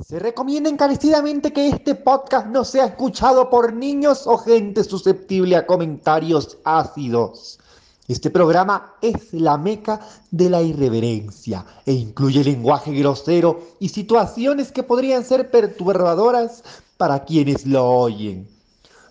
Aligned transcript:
Se 0.00 0.18
recomienda 0.18 0.68
encarecidamente 0.68 1.52
que 1.52 1.68
este 1.68 1.94
podcast 1.94 2.48
no 2.48 2.64
sea 2.64 2.86
escuchado 2.86 3.48
por 3.48 3.72
niños 3.72 4.26
o 4.26 4.36
gente 4.38 4.82
susceptible 4.82 5.54
a 5.54 5.66
comentarios 5.66 6.58
ácidos. 6.64 7.60
Este 8.08 8.28
programa 8.28 8.96
es 9.00 9.32
la 9.32 9.56
meca 9.56 10.00
de 10.32 10.50
la 10.50 10.62
irreverencia 10.62 11.64
e 11.86 11.92
incluye 11.92 12.42
lenguaje 12.42 12.92
grosero 12.92 13.60
y 13.78 13.88
situaciones 13.88 14.72
que 14.72 14.82
podrían 14.82 15.24
ser 15.24 15.52
perturbadoras 15.52 16.64
para 16.96 17.24
quienes 17.24 17.64
lo 17.64 17.88
oyen. 17.88 18.48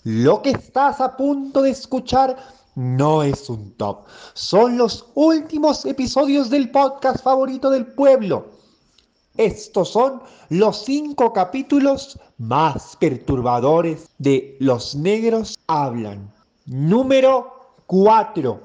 Lo 0.04 0.42
que 0.42 0.50
estás 0.50 1.00
a 1.00 1.16
punto 1.16 1.62
de 1.62 1.70
escuchar 1.70 2.36
no 2.76 3.24
es 3.24 3.50
un 3.50 3.72
top, 3.78 4.06
son 4.34 4.78
los 4.78 5.06
últimos 5.16 5.86
episodios 5.86 6.50
del 6.50 6.72
podcast 6.72 7.24
favorito 7.24 7.70
del 7.70 7.86
pueblo 7.86 8.53
estos 9.44 9.90
son 9.90 10.22
los 10.50 10.86
cinco 10.86 11.34
capítulos 11.34 12.20
más 12.38 12.96
perturbadores 13.00 14.08
de 14.20 14.55
Los 14.60 14.96
Negros 14.96 15.58
Hablan. 15.68 16.32
Número 16.68 17.74
4. 17.88 18.62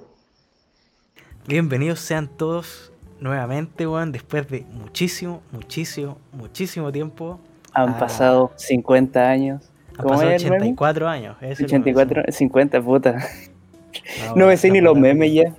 Bienvenidos 1.46 2.00
sean 2.00 2.28
todos 2.28 2.92
nuevamente, 3.18 3.86
Juan, 3.86 4.12
después 4.12 4.46
de 4.48 4.66
muchísimo, 4.72 5.40
muchísimo, 5.52 6.18
muchísimo 6.32 6.92
tiempo. 6.92 7.40
Han 7.72 7.90
Ah, 7.94 7.98
pasado 7.98 8.52
50 8.56 9.26
años. 9.26 9.62
Han 9.92 9.96
¿Cómo 9.96 10.08
pasado 10.10 10.30
es 10.30 10.44
el 10.44 10.50
meme? 10.50 10.62
84 10.64 11.08
años. 11.08 11.36
ese 11.40 11.52
es 11.52 11.58
el 11.60 11.64
84, 11.66 12.22
50, 12.30 12.82
puta. 12.82 13.12
meme. 13.12 14.32
No 14.36 14.46
me 14.46 14.56
sé 14.58 14.70
ni 14.70 14.82
los 14.82 14.96
memes 14.98 15.32
ya. 15.32 15.54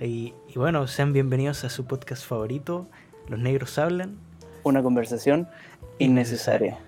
Y, 0.00 0.32
y 0.48 0.54
bueno, 0.58 0.86
sean 0.86 1.12
bienvenidos 1.12 1.64
a 1.64 1.68
su 1.68 1.84
podcast 1.84 2.24
favorito, 2.24 2.86
Los 3.28 3.40
Negros 3.40 3.76
Hablan. 3.78 4.16
Una 4.64 4.82
conversación 4.82 5.48
innecesaria. 5.98 6.78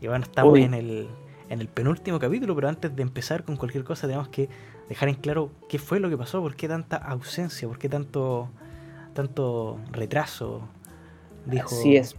Y 0.00 0.08
bueno, 0.08 0.24
estamos 0.24 0.58
en 0.58 0.74
el, 0.74 1.08
en 1.48 1.60
el 1.60 1.68
penúltimo 1.68 2.18
capítulo, 2.18 2.54
pero 2.54 2.68
antes 2.68 2.94
de 2.94 3.02
empezar 3.02 3.44
con 3.44 3.56
cualquier 3.56 3.84
cosa 3.84 4.06
tenemos 4.06 4.28
que 4.28 4.48
dejar 4.88 5.08
en 5.08 5.14
claro 5.16 5.50
qué 5.68 5.78
fue 5.78 6.00
lo 6.00 6.10
que 6.10 6.16
pasó, 6.16 6.40
por 6.40 6.56
qué 6.56 6.68
tanta 6.68 6.96
ausencia, 6.96 7.66
por 7.66 7.78
qué 7.78 7.88
tanto, 7.88 8.48
tanto 9.14 9.78
retraso. 9.90 10.62
Dijo, 11.46 11.74
Así 11.74 11.96
es. 11.96 12.16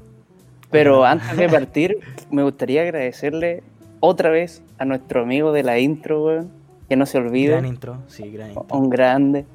Pero 0.72 1.06
antes 1.06 1.38
de 1.38 1.48
partir, 1.48 2.00
me 2.32 2.44
gustaría 2.44 2.82
agradecerle 2.82 3.64
otra 4.00 4.30
vez 4.30 4.62
a 4.78 4.86
nuestro 4.86 5.22
amigo 5.22 5.52
de 5.52 5.64
la 5.64 5.80
intro, 5.80 6.26
weón. 6.26 6.52
Que 6.90 6.96
no 6.96 7.06
se 7.06 7.18
olvide. 7.18 7.52
Gran 7.52 7.66
intro, 7.66 7.98
sí, 8.08 8.30
gran 8.30 8.50
intro. 8.50 8.66
Un 8.78 8.90
grande. 8.90 9.46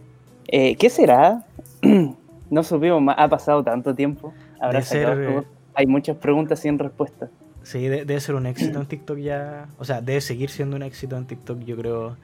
Eh, 0.49 0.75
¿Qué 0.77 0.91
será? 0.91 1.45
no 2.51 2.63
supimos 2.65 3.01
más. 3.01 3.17
Ha 3.19 3.29
pasado 3.29 3.63
tanto 3.63 3.95
tiempo. 3.95 4.33
Habrá 4.61 4.81
Debe 4.81 4.85
ser. 4.85 5.45
Hay 5.75 5.87
muchas 5.87 6.17
preguntas 6.17 6.61
sin 6.61 6.79
respuesta. 6.79 7.29
Sí, 7.63 7.89
de- 7.89 8.05
debe 8.05 8.21
ser 8.21 8.35
un 8.35 8.47
éxito 8.47 8.81
en 8.81 8.87
TikTok 8.87 9.19
ya. 9.19 9.69
O 9.79 9.85
sea, 9.85 10.01
debe 10.01 10.21
seguir 10.21 10.51
siendo 10.51 10.77
un 10.77 10.83
éxito 10.83 11.17
en 11.17 11.27
TikTok, 11.27 11.61
yo 11.61 11.77
creo, 11.77 12.17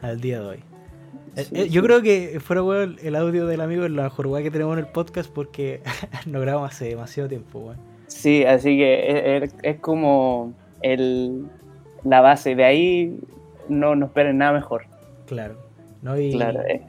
al 0.00 0.20
día 0.20 0.40
de 0.40 0.46
hoy. 0.46 0.56
Eh, 1.36 1.44
Sí, 1.44 1.48
eh, 1.54 1.68
yo 1.70 1.82
creo 1.82 2.02
que 2.02 2.40
fuera 2.40 2.62
weón, 2.62 2.96
el 3.02 3.16
audio 3.16 3.46
del 3.46 3.60
amigo 3.62 3.84
es 3.86 3.90
la 3.90 4.02
mejor 4.04 4.26
weá 4.26 4.42
que 4.42 4.50
tenemos 4.50 4.74
en 4.78 4.84
el 4.84 4.90
podcast 4.90 5.30
porque 5.32 5.80
no 6.26 6.40
grabamos 6.40 6.70
hace 6.72 6.86
demasiado 6.88 7.28
tiempo, 7.28 7.58
weón. 7.60 7.78
Sí, 8.06 8.44
así 8.44 8.76
que 8.76 9.36
es, 9.44 9.54
es- 9.62 9.80
como 9.80 10.52
el, 10.82 11.46
la 12.04 12.20
base. 12.20 12.54
De 12.54 12.64
ahí 12.64 13.18
no, 13.68 13.94
no 13.96 14.06
esperen 14.06 14.38
nada 14.38 14.52
mejor. 14.52 14.84
Claro. 15.26 15.56
¿no? 16.02 16.18
Y, 16.20 16.32
Claro, 16.32 16.60
eh. 16.62 16.82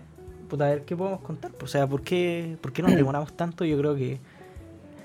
puta, 0.50 0.66
a 0.66 0.70
ver 0.72 0.82
qué 0.84 0.98
podemos 0.98 1.22
contar. 1.22 1.52
O 1.64 1.68
sea, 1.68 1.88
¿por 1.88 2.02
qué, 2.02 2.58
¿por 2.62 2.74
qué 2.74 2.82
nos 2.82 2.94
demoramos 2.96 3.32
tanto? 3.38 3.64
Yo 3.64 3.78
creo 3.78 3.96
que. 3.96 4.20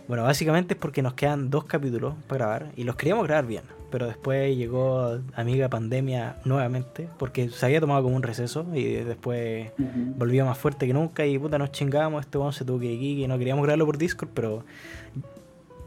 Bueno, 0.09 0.23
básicamente 0.23 0.73
es 0.75 0.81
porque 0.81 1.03
nos 1.03 1.13
quedan 1.15 1.51
dos 1.51 1.65
capítulos 1.65 2.15
para 2.27 2.47
grabar 2.47 2.73
y 2.77 2.85
los 2.85 2.97
queríamos 2.97 3.27
grabar 3.27 3.47
bien. 3.47 3.63
Pero 3.91 4.07
después 4.07 4.57
llegó 4.57 5.19
Amiga 5.35 5.69
Pandemia 5.69 6.37
nuevamente 6.45 7.09
porque 7.19 7.49
se 7.51 7.65
había 7.67 7.81
tomado 7.81 8.03
como 8.03 8.17
un 8.17 8.23
receso 8.23 8.67
y 8.75 8.85
después 8.85 9.71
Ujú. 9.79 10.15
volvió 10.17 10.45
más 10.47 10.59
fuerte 10.59 10.87
que 10.87 10.95
nunca 10.95 11.25
y 11.27 11.39
puta 11.39 11.59
nos 11.59 11.73
chingamos. 11.73 12.23
Este 12.23 12.39
weón 12.39 12.53
se 12.53 12.65
tuvo 12.65 12.81
que 12.81 12.87
ir 12.93 13.19
y 13.19 13.27
no 13.27 13.39
queríamos 13.39 13.63
grabarlo 13.65 13.87
por 13.87 13.99
Discord, 13.99 14.31
pero. 14.35 14.65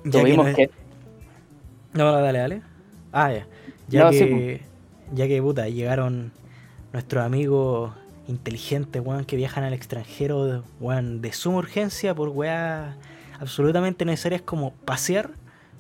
ya 0.04 0.22
Tuvimos 0.22 0.54
que. 0.56 0.70
no, 1.94 2.06
no, 2.06 2.22
dale, 2.22 2.40
dale. 2.40 2.62
Ah, 3.12 3.32
ya. 3.34 3.48
Ya 3.88 4.04
No, 4.06 4.12
sí, 4.12 4.20
que, 4.20 4.62
ya 5.14 5.28
que, 5.28 5.42
puta, 5.42 5.68
llegaron 5.68 6.32
nuestros 6.94 7.24
amigos 7.24 7.92
inteligentes, 8.28 9.02
weón, 9.04 9.26
que 9.26 9.36
viajan 9.36 9.64
al 9.64 9.74
extranjero, 9.74 10.64
weón, 10.80 11.22
de 11.22 11.34
suma 11.34 11.58
urgencia 11.58 12.16
por 12.16 12.30
weas 12.30 12.96
absolutamente 13.42 14.06
necesarias 14.06 14.42
como 14.42 14.72
pasear, 14.72 15.32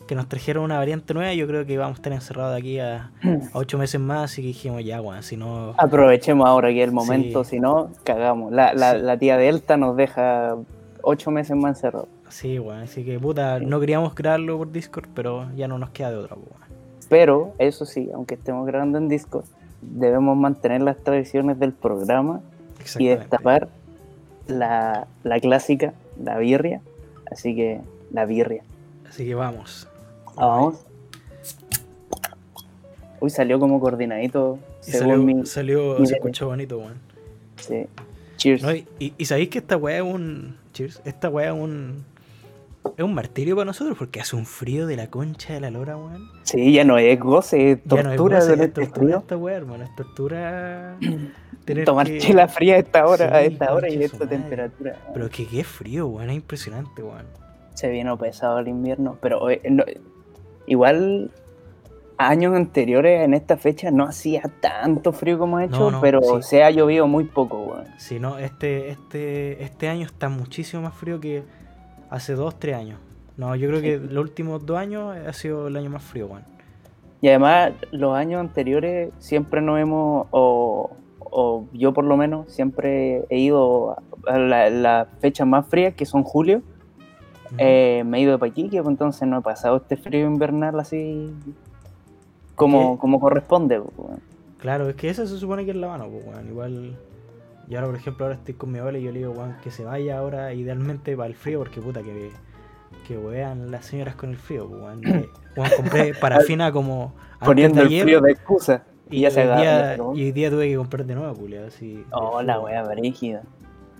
que 0.07 0.15
nos 0.15 0.27
trajeron 0.27 0.63
una 0.65 0.77
variante 0.77 1.13
nueva. 1.13 1.33
Yo 1.33 1.47
creo 1.47 1.65
que 1.65 1.77
vamos 1.77 1.95
a 1.95 1.99
estar 1.99 2.11
encerrados 2.11 2.51
de 2.53 2.57
aquí 2.59 2.79
a, 2.79 3.11
a 3.23 3.57
ocho 3.57 3.77
meses 3.77 4.01
más, 4.01 4.31
así 4.31 4.41
que 4.41 4.47
dijimos, 4.49 4.83
ya, 4.83 4.99
weón, 5.01 5.23
si 5.23 5.37
no... 5.37 5.73
Aprovechemos 5.77 6.45
ahora 6.47 6.69
que 6.69 6.81
es 6.81 6.87
el 6.87 6.93
momento, 6.93 7.43
Sí. 7.43 7.51
si 7.51 7.59
no, 7.61 7.91
cagamos. 8.03 8.51
La, 8.51 8.73
la, 8.73 8.93
Sí. 8.95 9.01
la 9.03 9.17
tía 9.17 9.37
Delta 9.37 9.77
nos 9.77 9.95
deja 9.95 10.57
ocho 11.01 11.31
meses 11.31 11.55
más 11.55 11.77
encerrados. 11.77 12.09
Sí, 12.29 12.59
weón, 12.59 12.79
así 12.81 13.05
que, 13.05 13.19
puta, 13.19 13.59
no 13.59 13.79
queríamos 13.79 14.13
grabarlo 14.15 14.57
por 14.57 14.71
Discord, 14.71 15.07
pero 15.13 15.47
ya 15.55 15.67
no 15.67 15.77
nos 15.77 15.91
queda 15.91 16.11
de 16.11 16.17
otra, 16.17 16.35
weón. 16.35 16.61
Pero, 17.07 17.53
eso 17.59 17.85
sí, 17.85 18.09
aunque 18.13 18.35
estemos 18.35 18.65
grabando 18.65 18.97
en 18.97 19.07
Discord, 19.07 19.45
debemos 19.81 20.35
mantener 20.37 20.81
las 20.81 20.97
tradiciones 20.97 21.59
del 21.59 21.73
programa 21.73 22.41
y 22.97 23.07
destapar 23.07 23.67
la, 24.47 25.07
la 25.23 25.39
clásica, 25.39 25.93
la 26.21 26.37
birria. 26.37 26.81
Así 27.31 27.55
que, 27.55 27.79
la 28.11 28.25
birria. 28.25 28.63
Así 29.09 29.25
que 29.25 29.33
vamos. 29.35 29.87
Ah, 30.37 30.45
Vamos. 30.47 30.85
Uy, 33.19 33.29
salió 33.29 33.59
como 33.59 33.79
coordinadito. 33.79 34.57
Y 34.87 34.91
según 34.91 35.07
salió, 35.09 35.23
mi. 35.23 35.45
salió 35.45 35.99
mi 35.99 36.07
se 36.07 36.15
escuchó 36.15 36.47
bonito, 36.47 36.77
weón. 36.79 36.99
sí. 37.57 37.85
Cheers. 38.37 38.63
No, 38.63 38.73
y, 38.73 38.87
y- 38.97 39.13
y 39.19 39.25
sabéis 39.25 39.49
que 39.49 39.59
esta 39.59 39.77
weá 39.77 39.97
es 39.97 40.03
un. 40.03 40.57
Cheers. 40.73 40.99
Esta 41.05 41.29
weá 41.29 41.53
es 41.53 41.59
un. 41.59 42.03
Es 42.97 43.03
un 43.03 43.13
martirio 43.13 43.55
para 43.55 43.65
nosotros 43.65 43.95
porque 43.97 44.19
hace 44.21 44.35
un 44.35 44.45
frío 44.45 44.87
de 44.87 44.95
la 44.97 45.07
concha 45.07 45.53
de 45.53 45.59
la 45.61 45.69
lora, 45.69 45.97
weón. 45.97 46.29
Sí, 46.43 46.73
ya 46.73 46.83
no 46.83 46.97
es 46.97 47.19
goce, 47.19 47.71
es 47.73 47.79
Ya 47.85 48.01
no 48.03 48.11
es 48.11 48.17
tortura 48.17 48.39
goce, 48.39 48.55
de 48.55 48.63
es 48.65 48.73
tortura 48.73 49.17
esta 49.17 49.37
weá, 49.37 49.55
hermano. 49.57 49.83
Es 49.83 49.95
tortura. 49.95 50.97
tener 51.65 51.85
Tomar 51.85 52.07
que- 52.07 52.17
chela 52.17 52.47
fría 52.47 52.75
a 52.75 52.77
esta 52.79 53.05
hora, 53.05 53.37
a 53.37 53.41
Sí, 53.41 53.47
esta 53.53 53.73
hora 53.73 53.87
y 53.89 54.01
a 54.01 54.05
esta 54.05 54.17
madre. 54.17 54.37
temperatura. 54.37 54.95
Pero 55.13 55.29
que 55.29 55.45
qué 55.47 55.63
frío, 55.63 56.07
weón. 56.07 56.29
Es 56.31 56.35
impresionante, 56.37 57.03
weón. 57.03 57.25
Se 57.75 57.89
vino 57.89 58.17
pesado 58.17 58.59
el 58.59 58.67
invierno, 58.67 59.17
pero 59.21 59.49
eh, 59.49 59.61
no- 59.69 59.85
igual 60.65 61.31
años 62.17 62.55
anteriores 62.55 63.23
en 63.23 63.33
esta 63.33 63.57
fecha 63.57 63.89
no 63.91 64.03
hacía 64.05 64.43
tanto 64.59 65.11
frío 65.11 65.39
como 65.39 65.57
ha 65.57 65.65
hecho, 65.65 65.79
No, 65.79 65.91
no, 65.91 66.01
pero 66.01 66.21
sí. 66.41 66.49
se 66.49 66.63
ha 66.63 66.69
llovido 66.71 67.07
muy 67.07 67.23
poco, 67.25 67.61
weón. 67.61 67.85
Si 67.97 68.19
no, 68.19 68.37
este, 68.37 68.89
este, 68.89 69.63
este 69.63 69.87
año 69.87 70.05
está 70.05 70.29
muchísimo 70.29 70.83
más 70.83 70.93
frío 70.93 71.19
que 71.19 71.43
hace 72.11 72.35
dos, 72.35 72.59
tres 72.59 72.75
años. 72.75 72.99
No, 73.37 73.55
yo 73.55 73.67
creo 73.69 73.81
que 73.81 73.97
los 73.97 74.23
últimos 74.23 74.63
dos 74.65 74.77
años 74.77 75.15
ha 75.17 75.33
sido 75.33 75.67
el 75.67 75.75
año 75.77 75.89
más 75.89 76.03
frío, 76.03 76.27
weón. 76.27 76.43
Y 77.21 77.29
además, 77.29 77.71
los 77.91 78.15
años 78.15 78.39
anteriores 78.39 79.11
siempre 79.19 79.61
nos 79.61 79.79
hemos, 79.79 80.27
o, 80.31 80.91
o 81.19 81.65
yo 81.73 81.93
por 81.93 82.03
lo 82.03 82.17
menos, 82.17 82.51
siempre 82.51 83.25
he 83.29 83.39
ido 83.39 83.95
a 84.27 84.37
la- 84.37 84.69
las 84.69 85.07
fechas 85.19 85.47
más 85.47 85.65
frías, 85.67 85.93
que 85.95 86.05
son 86.05 86.23
julio. 86.23 86.61
Eh, 87.57 88.03
me 88.05 88.17
he 88.17 88.21
ido 88.21 88.31
de 88.33 88.37
Paquique, 88.39 88.77
pues 88.81 88.87
entonces 88.87 89.27
no 89.27 89.39
he 89.39 89.41
pasado 89.41 89.77
este 89.77 89.97
frío 89.97 90.25
invernal 90.25 90.79
así 90.79 91.33
como, 92.55 92.95
¿Qué? 92.95 92.99
como 93.01 93.19
corresponde. 93.19 93.79
pues. 93.81 94.19
Claro, 94.59 94.87
es 94.89 94.95
que 94.95 95.09
esa 95.09 95.25
se 95.25 95.37
supone 95.37 95.65
que 95.65 95.71
es 95.71 95.77
la 95.77 95.87
mano, 95.87 96.07
pues, 96.09 96.25
weón. 96.25 96.47
Igual. 96.47 96.97
Yo 97.67 97.77
ahora, 97.77 97.87
por 97.91 97.95
ejemplo, 97.95 98.25
ahora 98.25 98.35
estoy 98.37 98.53
con 98.55 98.71
mi 98.71 98.79
abuela 98.79 98.97
y 98.97 99.03
yo 99.03 99.11
le 99.11 99.19
digo, 99.19 99.31
weón, 99.31 99.55
que 99.63 99.71
se 99.71 99.83
vaya 99.85 100.17
ahora 100.17 100.53
idealmente 100.53 101.15
para 101.15 101.27
el 101.27 101.35
frío, 101.35 101.59
porque 101.59 101.81
puta, 101.81 102.01
que, 102.01 102.31
que 103.07 103.17
wean 103.17 103.71
las 103.71 103.85
señoras 103.85 104.15
con 104.15 104.29
el 104.31 104.37
frío, 104.37 104.67
pues, 104.67 104.81
weón. 104.81 105.01
Weón, 105.55 105.69
compré 105.75 106.13
parafina 106.13 106.71
como. 106.71 107.13
Poniendo 107.43 107.81
el 107.81 107.87
ayer, 107.87 108.03
frío 108.03 108.21
de 108.21 108.31
excusa. 108.31 108.83
Y, 109.09 109.21
ya 109.21 109.31
se 109.31 109.43
día, 109.43 109.97
y 109.97 110.23
hoy 110.23 110.31
día 110.31 110.49
tuve 110.49 110.69
que 110.69 110.77
comprar 110.77 111.05
de 111.05 111.15
nuevo, 111.15 111.33
culiado. 111.35 111.67
Así, 111.67 112.05
Oh, 112.11 112.41
la 112.41 112.59
wea 112.61 112.83
brígida. 112.83 113.41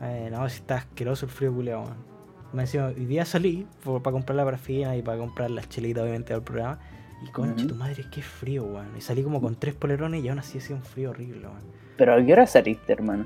Eh, 0.02 0.30
no, 0.32 0.48
si 0.48 0.56
está 0.58 0.76
asqueroso 0.78 1.26
el 1.26 1.32
frío, 1.32 1.54
culiado, 1.54 1.82
weón. 1.82 2.12
Me 2.54 2.64
encima, 2.64 2.88
hoy 2.88 3.06
día 3.06 3.26
salí 3.26 3.68
para 3.84 4.12
comprar 4.12 4.36
la 4.36 4.46
parafina 4.46 4.96
y 4.96 5.02
para 5.02 5.18
comprar 5.18 5.52
las 5.52 5.70
chelitas, 5.70 6.04
obviamente, 6.04 6.34
al 6.34 6.44
programa. 6.44 6.80
Y 7.24 7.30
concha, 7.32 7.66
Ujú. 7.66 7.68
tu 7.68 7.76
madre, 7.76 8.06
qué 8.12 8.22
frío, 8.22 8.64
weón. 8.64 8.96
Y 8.98 9.02
salí 9.02 9.24
como 9.24 9.42
con 9.42 9.56
tres 9.56 9.76
polerones 9.76 10.24
y 10.24 10.30
aún 10.30 10.40
así 10.40 10.58
hacía 10.58 10.76
un 10.76 10.84
frío 10.84 11.12
horrible, 11.12 11.48
weón. 11.48 11.62
Pero 11.98 12.14
¿a 12.14 12.26
qué 12.26 12.34
hora 12.34 12.48
saliste, 12.48 12.94
hermano? 12.94 13.26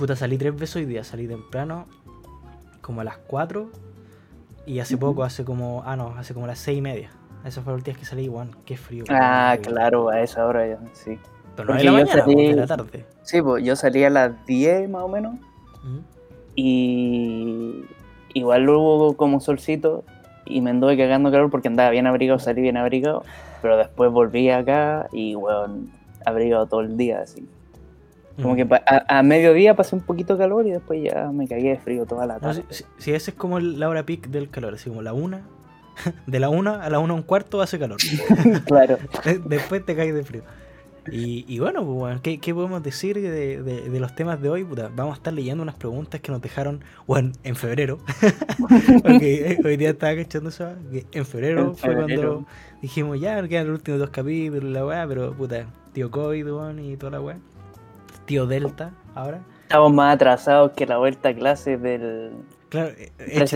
Puta, 0.00 0.16
salí 0.16 0.38
tres 0.38 0.54
veces 0.54 0.76
hoy 0.76 0.86
día. 0.86 1.04
Salí 1.04 1.28
temprano, 1.28 1.84
como 2.80 3.02
a 3.02 3.04
las 3.04 3.18
4. 3.18 3.68
Y 4.64 4.78
hace 4.78 4.96
poco, 4.96 5.24
hace 5.24 5.44
como. 5.44 5.82
Ah, 5.84 5.94
no, 5.94 6.14
hace 6.16 6.32
como 6.32 6.46
las 6.46 6.58
6 6.60 6.78
y 6.78 6.80
media. 6.80 7.10
Esas 7.44 7.62
fueron 7.64 7.74
las 7.74 7.80
últimas 7.80 7.98
que 7.98 8.06
salí, 8.06 8.26
weón. 8.26 8.56
Qué 8.64 8.78
frío. 8.78 9.04
Ah, 9.10 9.58
claro, 9.62 10.08
a 10.08 10.22
esa 10.22 10.46
hora 10.46 10.66
ya, 10.66 10.78
sí. 10.94 11.18
Pero 11.54 11.68
no 11.68 11.74
de 11.74 11.84
la 11.84 11.84
yo 11.84 11.92
mañana, 11.92 12.24
salí- 12.24 12.32
pues, 12.34 12.48
de 12.48 12.54
la 12.56 12.66
tarde. 12.66 13.04
Sí, 13.24 13.42
pues 13.42 13.62
yo 13.62 13.76
salí 13.76 14.02
a 14.04 14.08
las 14.08 14.46
10 14.46 14.88
más 14.88 15.02
o 15.02 15.08
menos 15.08 15.34
Ujú. 15.84 16.02
y 16.54 17.84
igual 18.32 18.66
hubo 18.70 19.14
como 19.18 19.40
solcito 19.40 20.04
y 20.46 20.62
me 20.62 20.70
anduve 20.70 20.96
cagando 20.96 21.30
calor 21.30 21.50
porque 21.50 21.68
andaba 21.68 21.90
bien 21.90 22.06
abrigado, 22.06 22.38
salí 22.38 22.62
bien 22.62 22.78
abrigado, 22.78 23.22
pero 23.60 23.76
después 23.76 24.10
volví 24.10 24.48
acá 24.48 25.08
y, 25.12 25.34
weón, 25.34 25.90
abrigado 26.24 26.64
todo 26.66 26.80
el 26.80 26.96
día, 26.96 27.20
así. 27.20 27.46
Como 28.42 28.54
Mm. 28.54 28.56
que 28.56 28.74
a, 28.86 29.18
a 29.18 29.22
mediodía 29.22 29.74
pasé 29.76 29.94
un 29.96 30.02
poquito 30.02 30.34
de 30.34 30.38
calor 30.40 30.66
y 30.66 30.70
después 30.70 31.02
ya 31.02 31.30
me 31.32 31.46
cagué 31.48 31.70
de 31.70 31.78
frío 31.78 32.06
toda 32.06 32.26
la 32.26 32.34
No, 32.34 32.40
tarde. 32.40 32.64
si, 32.70 32.76
si- 32.78 32.84
si 32.98 33.12
ese 33.12 33.30
es 33.32 33.36
como 33.36 33.58
el- 33.58 33.78
la 33.80 33.88
hora 33.88 34.04
peak 34.04 34.28
del 34.28 34.48
calor, 34.50 34.74
así 34.74 34.88
como 34.88 35.02
la 35.02 35.12
una. 35.12 35.42
De 36.26 36.40
la 36.40 36.48
una 36.48 36.82
a 36.82 36.88
la 36.90 36.98
una 36.98 37.14
un 37.14 37.22
cuarto 37.22 37.60
hace 37.60 37.78
calor. 37.78 37.98
claro. 38.66 38.98
Después 39.46 39.84
te 39.84 39.94
caes 39.96 40.14
de 40.14 40.22
frío. 40.24 40.42
Y, 41.10 41.46
y 41.48 41.58
bueno, 41.58 41.84
pues, 41.84 42.20
¿qué, 42.20 42.38
qué 42.38 42.54
podemos 42.54 42.82
decir 42.82 43.16
de, 43.20 43.62
de- 43.62 43.88
de 43.88 44.00
los 44.00 44.14
temas 44.14 44.40
de 44.40 44.50
hoy? 44.50 44.64
Puta, 44.64 44.90
vamos 44.94 45.14
a 45.14 45.16
estar 45.16 45.32
leyendo 45.32 45.62
unas 45.62 45.74
preguntas 45.74 46.20
que 46.20 46.30
nos 46.30 46.40
dejaron, 46.42 46.82
bueno, 47.06 47.32
en 47.42 47.56
febrero. 47.56 47.98
Porque 49.02 49.52
eh, 49.52 49.58
hoy 49.64 49.76
día 49.76 49.90
estaba 49.90 50.14
cachando 50.14 50.50
eso. 50.50 50.68
que 50.92 51.06
en 51.12 51.24
febrero 51.24 51.60
En 51.62 51.74
fue 51.74 51.94
cuando 51.94 52.46
dijimos, 52.82 53.18
ya, 53.20 53.42
quedan 53.48 53.68
los 53.68 53.78
últimos 53.78 53.98
dos 54.00 54.10
capítulos, 54.10 54.64
la 54.70 54.84
weá, 54.86 55.06
pero 55.08 55.32
puta, 55.32 55.64
tío 55.92 56.10
COVID, 56.10 56.44
weón, 56.46 56.78
y 56.78 56.96
toda 56.96 57.12
la 57.12 57.20
weá. 57.20 57.38
Tío 58.30 58.46
Delta, 58.46 58.92
ahora. 59.16 59.40
Estamos 59.62 59.92
más 59.92 60.14
atrasados 60.14 60.70
que 60.76 60.86
la 60.86 60.98
vuelta 60.98 61.30
a 61.30 61.34
clases 61.34 61.82
del 61.82 62.30
Claro, 62.68 62.90
eh, 62.90 63.10
es, 63.18 63.52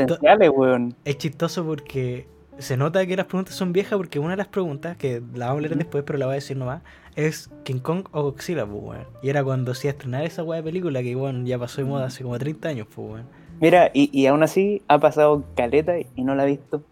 weón. 0.52 0.96
es 1.04 1.16
chistoso 1.16 1.64
porque 1.64 2.26
se 2.58 2.76
nota 2.76 3.06
que 3.06 3.16
las 3.16 3.26
preguntas 3.26 3.54
son 3.54 3.72
viejas 3.72 3.96
porque 3.96 4.18
una 4.18 4.30
de 4.30 4.38
las 4.38 4.48
preguntas, 4.48 4.96
que 4.96 5.22
la 5.32 5.46
vamos 5.46 5.60
a 5.60 5.68
leer 5.68 5.76
después, 5.76 6.02
pero 6.04 6.18
la 6.18 6.26
voy 6.26 6.32
a 6.32 6.34
decir 6.34 6.56
nomás, 6.56 6.82
es 7.14 7.50
King 7.62 7.78
Kong 7.78 8.08
o 8.10 8.22
Godzilla, 8.22 8.66
pues, 8.66 8.82
weón. 8.82 9.06
Y 9.22 9.28
era 9.28 9.44
cuando 9.44 9.74
se 9.74 9.86
iba 9.86 9.92
a 9.92 9.94
estrenar 9.94 10.24
esa 10.24 10.42
weá 10.42 10.56
de 10.56 10.64
película 10.64 11.04
que, 11.04 11.14
weón, 11.14 11.46
ya 11.46 11.56
pasó 11.56 11.80
de 11.80 11.84
moda 11.84 12.06
hace 12.06 12.24
como 12.24 12.36
30 12.36 12.68
años, 12.68 12.88
pues, 12.92 13.08
weón. 13.12 13.26
Mira, 13.60 13.92
y, 13.94 14.10
y 14.12 14.26
aún 14.26 14.42
así 14.42 14.82
ha 14.88 14.98
pasado 14.98 15.44
caleta 15.54 16.00
y 16.00 16.24
no 16.24 16.34
la 16.34 16.42
he 16.42 16.48
visto. 16.48 16.82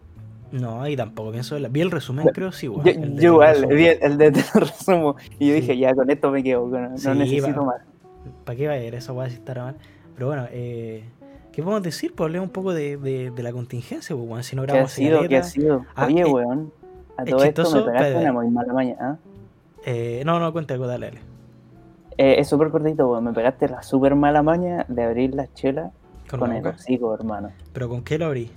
No, 0.53 0.87
y 0.87 0.95
tampoco 0.95 1.31
pienso 1.31 1.55
verla. 1.55 1.67
Vi 1.69 1.81
el 1.81 1.89
resumen, 1.89 2.27
creo, 2.31 2.51
sí, 2.51 2.67
weón. 2.69 3.17
Yo, 3.17 3.33
igual, 3.33 3.65
vi 3.65 3.87
el, 3.87 3.97
el 4.03 4.17
de 4.19 4.31
resumo. 4.53 5.15
Y 5.39 5.47
yo 5.47 5.55
Sí. 5.55 5.61
dije, 5.61 5.77
ya 5.79 5.95
con 5.95 6.09
esto 6.11 6.29
me 6.29 6.43
quedo, 6.43 6.67
no, 6.67 6.79
no 6.89 7.15
necesito 7.15 7.61
va. 7.61 7.65
más. 7.65 7.81
¿Para 8.45 8.55
qué 8.55 8.67
va 8.67 8.73
a 8.73 8.77
ir 8.77 8.93
esa 8.93 9.13
weá 9.13 9.27
si 9.29 9.35
estará 9.35 9.63
mal? 9.63 9.75
Pero 10.13 10.27
bueno, 10.27 10.45
eh, 10.51 11.03
¿qué 11.51 11.63
podemos 11.63 11.81
decir? 11.81 12.13
Pues 12.13 12.27
hablemos 12.27 12.47
un 12.49 12.53
poco 12.53 12.71
de, 12.71 12.97
de, 12.97 13.31
de 13.31 13.43
la 13.43 13.51
contingencia, 13.51 14.15
pues, 14.15 14.29
weón. 14.29 14.43
Si 14.43 14.55
no 14.55 14.61
¿Qué 14.61 14.71
ha 14.71 14.73
grabamos 14.73 14.91
sido? 14.91 15.27
¿Qué 15.27 15.37
ha 15.37 15.43
sido? 15.43 15.85
Ah, 15.95 16.05
Oye, 16.05 16.21
eh, 16.21 16.25
weón. 16.25 16.71
A 17.17 17.25
todo 17.25 17.43
esto 17.43 17.63
chistoso, 17.63 17.85
me 17.85 17.91
pegaste 17.91 18.15
una 18.17 18.31
muy 18.33 18.49
mala 18.51 18.73
maña. 18.73 18.95
¿ah? 18.99 19.15
Eh, 19.85 20.21
no, 20.23 20.39
no, 20.39 20.53
cuenta 20.53 20.77
dale, 20.77 21.07
dale. 21.07 21.19
Eh, 22.17 22.35
es 22.37 22.47
súper 22.47 22.69
cortito, 22.69 23.09
weón. 23.09 23.23
Me 23.23 23.33
pegaste 23.33 23.67
la 23.69 23.81
súper 23.81 24.13
mala 24.13 24.43
maña 24.43 24.85
de 24.87 25.03
abrir 25.03 25.33
las 25.33 25.51
chelas 25.55 25.91
Con, 26.29 26.41
con, 26.41 26.49
la 26.49 26.59
el 26.59 26.67
hocico, 26.67 27.11
hermano. 27.15 27.49
¿Pero 27.73 27.89
con 27.89 28.03
qué 28.03 28.19
lo 28.19 28.27
abrí? 28.27 28.51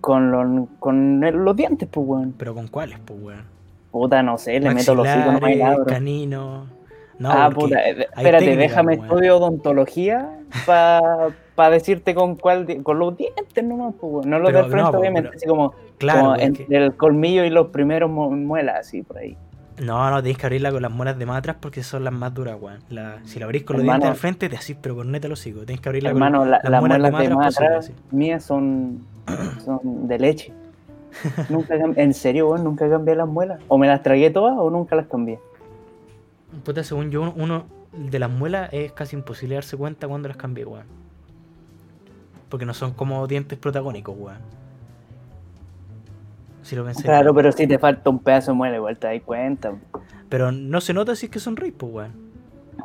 Con, 0.00 0.30
los 0.30 0.68
con 0.78 1.24
el- 1.24 1.36
los 1.36 1.56
dientes, 1.56 1.88
pues, 1.90 2.06
weón. 2.06 2.34
¿Pero 2.38 2.54
con 2.54 2.68
cuáles, 2.68 2.98
pues, 3.04 3.18
weón? 3.20 3.44
Puta, 3.90 4.22
no 4.22 4.36
sé, 4.38 4.60
le 4.60 4.74
meto 4.74 4.94
los 4.94 5.06
la 5.06 5.36
abro. 5.70 5.84
canino. 5.86 6.66
No, 7.18 7.30
ah, 7.32 7.48
puta, 7.50 7.80
espérate, 7.80 8.44
técnica, 8.44 8.56
déjame 8.60 8.96
weón. 8.96 9.06
estudio 9.06 9.36
odontología 9.38 10.28
para 10.66 11.70
decirte 11.70 12.14
con 12.14 12.36
cuál, 12.36 12.82
con 12.82 12.98
los 12.98 13.16
dientes 13.16 13.64
nomás, 13.64 13.94
pues, 13.98 14.12
weón. 14.12 14.30
No 14.30 14.38
los 14.38 14.52
del 14.52 14.64
frente, 14.64 14.82
no, 14.82 14.90
pues, 14.90 15.00
obviamente, 15.00 15.28
pero- 15.30 15.36
así 15.38 15.46
como, 15.48 15.74
Claro, 15.98 16.18
como 16.20 16.30
porque- 16.32 16.44
entre 16.44 16.84
el 16.84 16.94
colmillo 16.96 17.44
y 17.44 17.50
los 17.50 17.68
primeros 17.68 18.10
mu- 18.10 18.30
muelas, 18.30 18.80
así 18.80 19.02
por 19.02 19.18
ahí. 19.18 19.36
No, 19.82 20.10
no, 20.10 20.16
tenéis 20.22 20.38
que 20.38 20.46
abrirla 20.46 20.70
con 20.72 20.80
las 20.82 20.90
muelas 20.92 21.18
de 21.18 21.26
más 21.26 21.38
atrás 21.38 21.56
porque 21.60 21.82
son 21.82 22.04
las 22.04 22.12
más 22.12 22.32
duras, 22.34 22.56
weón. 22.60 22.78
La- 22.90 23.18
si 23.24 23.38
la 23.38 23.44
abrís 23.46 23.62
con 23.64 23.76
los 23.76 23.82
Hermano- 23.84 24.00
dientes 24.04 24.10
al 24.10 24.20
frente, 24.20 24.48
te 24.48 24.56
asís, 24.56 24.76
pero 24.80 24.94
con 24.96 25.10
neta 25.10 25.28
los 25.28 25.40
hocico. 25.40 25.60
Tenéis 25.60 25.80
que 25.80 25.88
abrirla 25.88 26.10
Hermano, 26.10 26.38
con 26.40 26.50
la- 26.50 26.60
las 26.62 26.70
las 26.70 26.80
muelas 26.80 26.98
muelas 27.10 27.28
de 27.30 27.34
más 27.34 27.56
atrás 27.56 27.92
mías 28.10 28.42
son, 28.44 29.06
son 29.64 30.06
de 30.08 30.18
leche. 30.18 30.52
nunca 31.48 31.74
en 31.74 32.14
serio, 32.14 32.48
weón, 32.48 32.64
nunca 32.64 32.88
cambié 32.88 33.14
las 33.14 33.28
muelas. 33.28 33.60
O 33.68 33.78
me 33.78 33.86
las 33.86 34.02
tragué 34.02 34.30
todas 34.30 34.56
o 34.58 34.70
nunca 34.70 34.96
las 34.96 35.06
cambié. 35.06 35.38
Puta, 36.64 36.82
según 36.84 37.10
yo, 37.10 37.32
uno, 37.36 37.64
de 37.92 38.18
las 38.18 38.30
muelas 38.30 38.68
es 38.72 38.92
casi 38.92 39.16
imposible 39.16 39.54
darse 39.54 39.76
cuenta 39.76 40.06
cuando 40.08 40.28
las 40.28 40.36
cambié, 40.36 40.64
weón. 40.64 40.84
Porque 42.48 42.64
no 42.64 42.74
son 42.74 42.92
como 42.92 43.26
dientes 43.26 43.58
protagónicos, 43.58 44.14
weón. 44.18 44.38
Si 46.62 46.74
lo 46.74 46.84
pensé. 46.84 47.02
Claro, 47.02 47.32
pero 47.34 47.52
si 47.52 47.66
te 47.66 47.78
falta 47.78 48.10
un 48.10 48.18
pedazo 48.18 48.50
de 48.50 48.56
muela, 48.56 48.76
igual 48.76 48.98
te 48.98 49.06
das 49.06 49.22
cuenta. 49.22 49.72
Pero 50.28 50.50
no 50.50 50.80
se 50.80 50.92
nota 50.92 51.14
si 51.14 51.26
es 51.26 51.32
que 51.32 51.38
son 51.38 51.56
reyes, 51.56 51.74
pues, 51.78 51.92
weón. 51.92 52.12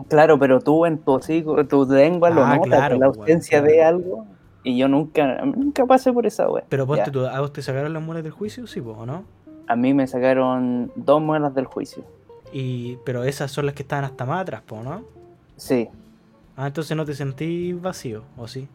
Claro, 0.07 0.39
pero 0.39 0.61
tú 0.61 0.85
en 0.85 0.99
tu 0.99 1.11
hocico, 1.11 1.65
tu 1.65 1.85
lengua 1.85 2.29
lo 2.29 2.43
Ah, 2.43 2.55
notas, 2.55 2.69
claro, 2.69 2.97
la 2.97 3.07
pues, 3.07 3.19
ausencia 3.19 3.59
claro. 3.59 3.71
de 3.73 3.83
algo. 3.83 4.25
Y 4.63 4.77
yo 4.77 4.87
nunca, 4.87 5.43
nunca 5.45 5.85
pasé 5.85 6.13
por 6.13 6.25
esa 6.25 6.49
wea. 6.49 6.63
Pero 6.69 6.85
ponte 6.85 7.09
tú, 7.11 7.25
¿a 7.25 7.39
vos 7.39 7.51
te 7.51 7.61
sacaron 7.61 7.93
las 7.93 8.03
muelas 8.03 8.23
del 8.23 8.31
juicio? 8.31 8.67
Sí, 8.67 8.81
pues, 8.81 8.95
¿o 8.97 9.05
no? 9.05 9.23
A 9.67 9.75
mí 9.75 9.93
me 9.93 10.05
sacaron 10.07 10.91
dos 10.95 11.21
muelas 11.21 11.55
del 11.55 11.65
juicio. 11.65 12.03
Y, 12.53 12.97
pero 13.05 13.23
esas 13.23 13.51
son 13.51 13.65
las 13.65 13.75
que 13.75 13.83
estaban 13.83 14.05
hasta 14.05 14.25
más 14.25 14.41
atrás, 14.41 14.61
po, 14.61 14.83
¿no? 14.83 15.03
Sí. 15.55 15.89
Ah, 16.55 16.67
entonces 16.67 16.95
no 16.95 17.05
te 17.05 17.13
sentí 17.13 17.73
vacío, 17.73 18.23
¿o 18.37 18.47
sí? 18.47 18.67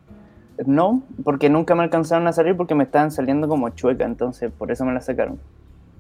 No, 0.65 1.03
porque 1.23 1.51
nunca 1.51 1.75
me 1.75 1.83
alcanzaron 1.83 2.27
a 2.27 2.33
salir 2.33 2.57
porque 2.57 2.75
me 2.75 2.85
estaban 2.85 3.11
saliendo 3.11 3.47
como 3.47 3.69
chueca, 3.71 4.05
entonces 4.05 4.51
por 4.51 4.71
eso 4.71 4.85
me 4.85 4.95
las 4.95 5.05
sacaron. 5.05 5.39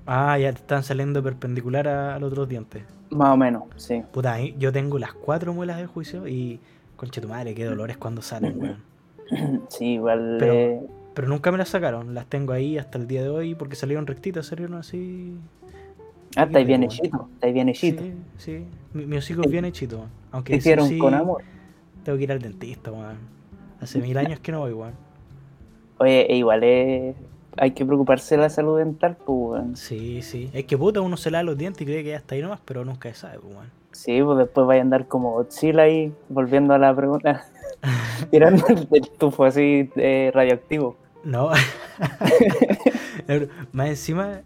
Ah, 0.06 0.38
ya 0.38 0.52
te 0.52 0.60
están 0.60 0.82
saliendo 0.82 1.22
perpendicular 1.22 1.86
a, 1.88 2.14
a 2.14 2.18
los 2.18 2.32
otros 2.32 2.48
dientes. 2.48 2.82
Más 3.10 3.34
o 3.34 3.36
menos, 3.36 3.64
sí. 3.76 4.02
Puta, 4.12 4.32
ahí 4.32 4.56
yo 4.58 4.72
tengo 4.72 4.98
las 4.98 5.12
cuatro 5.12 5.52
muelas 5.52 5.76
del 5.76 5.86
juicio 5.86 6.26
y. 6.26 6.60
Conche 6.96 7.20
tu 7.20 7.28
madre, 7.28 7.54
qué 7.54 7.66
dolores 7.66 7.98
cuando 7.98 8.22
salen, 8.22 8.58
weón. 8.58 8.82
Sí, 9.68 9.94
igual. 9.94 10.36
Pero- 10.38 10.52
eh, 10.52 10.80
Pero 11.14 11.28
nunca 11.28 11.50
me 11.50 11.58
las 11.58 11.70
sacaron, 11.70 12.14
las 12.14 12.26
tengo 12.26 12.52
ahí 12.52 12.76
hasta 12.78 12.98
el 12.98 13.06
día 13.06 13.22
de 13.22 13.28
hoy 13.30 13.54
porque 13.54 13.74
salieron 13.76 14.06
rectitas, 14.06 14.46
salieron 14.46 14.76
así. 14.76 15.34
Ah, 16.36 16.42
está 16.44 16.58
bien 16.60 16.82
hechito, 16.82 17.28
está 17.34 17.46
bien 17.46 17.68
hechito. 17.70 18.02
Sí, 18.02 18.12
sí. 18.36 18.64
Mi, 18.92 19.06
mi 19.06 19.16
hocico 19.16 19.40
es 19.42 19.50
bien 19.50 19.64
hechito. 19.64 20.04
Aunque 20.32 20.52
Te 20.52 20.58
hicieron 20.58 20.86
sí, 20.88 20.98
con 20.98 21.14
amor. 21.14 21.42
Tengo 22.04 22.18
que 22.18 22.24
ir 22.24 22.32
al 22.32 22.40
dentista, 22.42 22.92
weón. 22.92 23.16
Hace 23.80 23.98
mil 24.00 24.16
años 24.18 24.38
que 24.40 24.52
no 24.52 24.60
voy, 24.60 24.72
weón. 24.74 24.92
Oye, 25.98 26.30
e 26.30 26.36
igual 26.36 26.62
es. 26.62 27.16
Hay 27.58 27.70
que 27.70 27.86
preocuparse 27.86 28.36
de 28.36 28.42
la 28.42 28.50
salud 28.50 28.76
dental, 28.76 29.16
pues, 29.16 29.28
weón. 29.38 29.76
Sí, 29.76 30.20
sí. 30.20 30.50
Es 30.52 30.64
que 30.66 30.76
puta, 30.76 31.00
uno 31.00 31.16
se 31.16 31.30
lava 31.30 31.42
los 31.44 31.56
dientes 31.56 31.80
y 31.80 31.86
cree 31.86 32.02
que 32.04 32.10
ya 32.10 32.16
está 32.16 32.34
ahí 32.34 32.42
nomás, 32.42 32.60
pero 32.66 32.84
nunca 32.84 33.08
se 33.08 33.14
sabe, 33.14 33.38
pues, 33.38 33.54
weón. 33.54 33.70
Sí, 33.92 34.22
pues 34.22 34.36
después 34.36 34.66
vaya 34.66 34.80
a 34.80 34.84
andar 34.84 35.08
como 35.08 35.32
Godzilla 35.32 35.84
ahí, 35.84 36.12
volviendo 36.28 36.74
a 36.74 36.78
la 36.78 36.94
pregunta. 36.94 37.46
Tirando 38.30 38.64
el 38.92 39.08
tufo 39.18 39.44
así 39.44 39.90
eh, 39.96 40.30
radioactivo. 40.34 40.96
No. 41.24 41.50
Más 43.72 43.88
encima, 43.88 44.40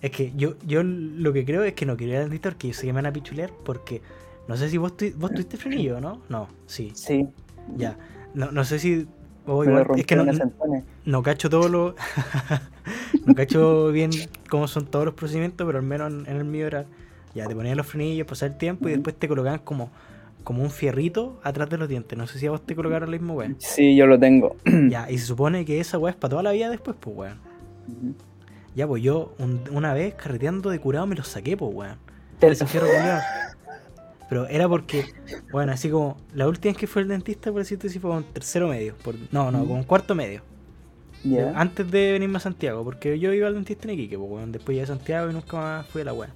es 0.00 0.10
que 0.10 0.32
yo, 0.36 0.54
yo 0.66 0.82
lo 0.82 1.32
que 1.32 1.44
creo 1.44 1.62
es 1.64 1.74
que 1.74 1.86
no 1.86 1.96
quiero 1.96 2.12
ir 2.12 2.18
al 2.18 2.24
dentista 2.24 2.50
porque 2.50 2.68
yo 2.68 2.74
sé 2.74 2.82
que 2.86 2.92
me 2.92 2.98
van 2.98 3.06
a 3.06 3.12
pichulear 3.12 3.50
porque 3.64 4.00
no 4.48 4.56
sé 4.56 4.68
si 4.68 4.78
vos, 4.78 4.96
tu- 4.96 5.12
vos 5.16 5.30
tuviste 5.30 5.56
frenillo, 5.56 6.00
¿no? 6.00 6.20
No, 6.28 6.48
sí, 6.66 6.92
Sí, 6.94 7.28
ya. 7.76 7.96
No, 8.34 8.50
no 8.50 8.64
sé 8.64 8.78
si. 8.78 9.06
o 9.46 9.60
me 9.60 9.66
lo 9.66 9.80
igual, 9.80 10.00
es 10.00 10.06
que 10.06 10.16
no, 10.16 10.24
no 11.04 11.22
cacho 11.22 11.50
todo 11.50 11.68
lo. 11.68 11.94
no 13.26 13.34
cacho 13.34 13.88
bien 13.92 14.10
cómo 14.48 14.66
son 14.68 14.86
todos 14.86 15.04
los 15.04 15.14
procedimientos, 15.14 15.66
pero 15.66 15.78
al 15.78 15.84
menos 15.84 16.12
en, 16.12 16.26
en 16.26 16.36
el 16.36 16.44
mío 16.44 16.66
era. 16.66 16.86
Ya, 17.34 17.46
te 17.46 17.54
ponían 17.54 17.78
los 17.78 17.86
frenillos, 17.86 18.26
pasar 18.26 18.50
el 18.50 18.58
tiempo 18.58 18.88
y 18.88 18.92
después 18.92 19.16
te 19.16 19.26
colocaban 19.26 19.60
como, 19.60 19.90
como 20.42 20.62
un 20.62 20.70
fierrito 20.70 21.40
atrás 21.42 21.68
de 21.70 21.78
los 21.78 21.88
dientes. 21.88 22.16
No 22.18 22.26
sé 22.26 22.38
si 22.38 22.46
a 22.46 22.50
vos 22.50 22.64
te 22.64 22.74
colocaron 22.74 23.10
la 23.10 23.16
misma 23.18 23.34
weá. 23.34 23.54
Sí, 23.58 23.96
yo 23.96 24.06
lo 24.06 24.18
tengo. 24.18 24.56
Ya, 24.88 25.10
y 25.10 25.18
se 25.18 25.26
supone 25.26 25.64
que 25.64 25.80
esa 25.80 25.98
weá 25.98 26.10
es 26.12 26.16
para 26.16 26.30
toda 26.30 26.42
la 26.42 26.52
vida 26.52 26.68
después, 26.70 26.96
pues 27.00 27.16
weón. 27.16 27.38
Ya, 28.74 28.86
pues 28.86 29.02
yo 29.02 29.34
un- 29.38 29.62
una 29.70 29.92
vez 29.94 30.14
carreteando 30.14 30.70
de 30.70 30.78
curado 30.80 31.06
me 31.06 31.14
los 31.14 31.28
saqué, 31.28 31.56
pues 31.56 31.72
weón. 31.74 31.96
Ese 32.40 32.66
fierro. 32.66 32.86
Pero 34.28 34.46
era 34.48 34.66
porque, 34.68 35.04
bueno, 35.52 35.72
así 35.72 35.90
como 35.90 36.16
la 36.32 36.48
última 36.48 36.72
vez 36.72 36.78
que 36.78 36.86
fue 36.86 37.02
el 37.02 37.08
dentista, 37.08 37.50
por 37.52 37.60
decirte 37.60 37.88
si 37.90 37.98
fue 37.98 38.10
con 38.10 38.24
tercero 38.24 38.68
medio. 38.68 38.94
por- 39.04 39.14
no, 39.30 39.50
no, 39.50 39.64
con 39.66 39.82
cuarto 39.84 40.14
medio. 40.14 40.40
Ya. 41.22 41.52
Antes 41.54 41.88
de 41.90 42.12
venirme 42.12 42.38
a 42.38 42.40
Santiago, 42.40 42.82
porque 42.82 43.18
yo 43.18 43.32
iba 43.32 43.46
al 43.46 43.54
dentista 43.54 43.86
en 43.86 43.94
Iquique, 43.94 44.18
pues 44.18 44.30
weón. 44.30 44.50
Después 44.52 44.74
llegué 44.74 44.84
a 44.84 44.86
Santiago 44.86 45.30
y 45.30 45.34
nunca 45.34 45.56
más 45.56 45.86
fui 45.86 46.00
a 46.02 46.04
la 46.06 46.14
weá. 46.14 46.30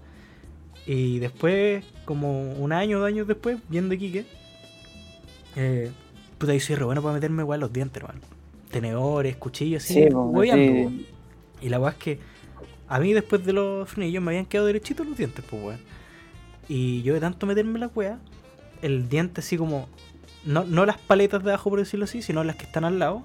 Y 0.87 1.19
después, 1.19 1.85
como 2.05 2.53
un 2.53 2.73
año 2.73 2.99
o 2.99 3.01
dos 3.01 3.09
años 3.09 3.27
después, 3.27 3.59
viendo 3.69 3.95
Iquique, 3.95 4.25
eh, 5.57 5.91
puta, 6.39 6.55
yo 6.55 6.61
soy 6.61 6.77
re 6.77 6.85
bueno 6.85 7.03
para 7.03 7.15
meterme 7.15 7.43
weá 7.43 7.59
los 7.59 7.73
dientes, 7.73 8.03
hermano. 8.03 8.21
Tenedores, 8.71 9.37
cuchillos, 9.37 9.83
así, 9.83 9.95
Sí, 9.95 10.09
pues, 10.11 10.51
sí. 10.53 11.07
Y 11.63 11.69
la 11.69 11.81
weá 11.81 11.91
es 11.91 11.97
que 11.97 12.19
a 12.89 13.01
mí 13.01 13.13
después 13.13 13.45
de 13.45 13.53
los 13.53 13.89
frenillos 13.89 14.23
me 14.23 14.31
habían 14.31 14.47
quedado 14.47 14.67
derechitos 14.67 15.07
los 15.07 15.17
dientes, 15.17 15.45
pues 15.49 15.63
weón. 15.63 15.81
Y 16.69 17.03
yo 17.03 17.15
de 17.15 17.21
tanto 17.21 17.47
meterme 17.47 17.79
la 17.79 17.89
weá, 17.89 18.19
el 18.83 19.09
diente 19.09 19.41
así 19.41 19.57
como. 19.57 19.89
No, 20.45 20.65
no 20.65 20.87
las 20.87 20.99
paletas 20.99 21.43
de 21.43 21.51
abajo, 21.51 21.71
por 21.71 21.81
decirlo 21.81 22.05
así, 22.05 22.23
sino 22.23 22.45
las 22.45 22.55
que 22.55 22.67
están 22.67 22.85
al 22.85 23.01
lado. 23.01 23.23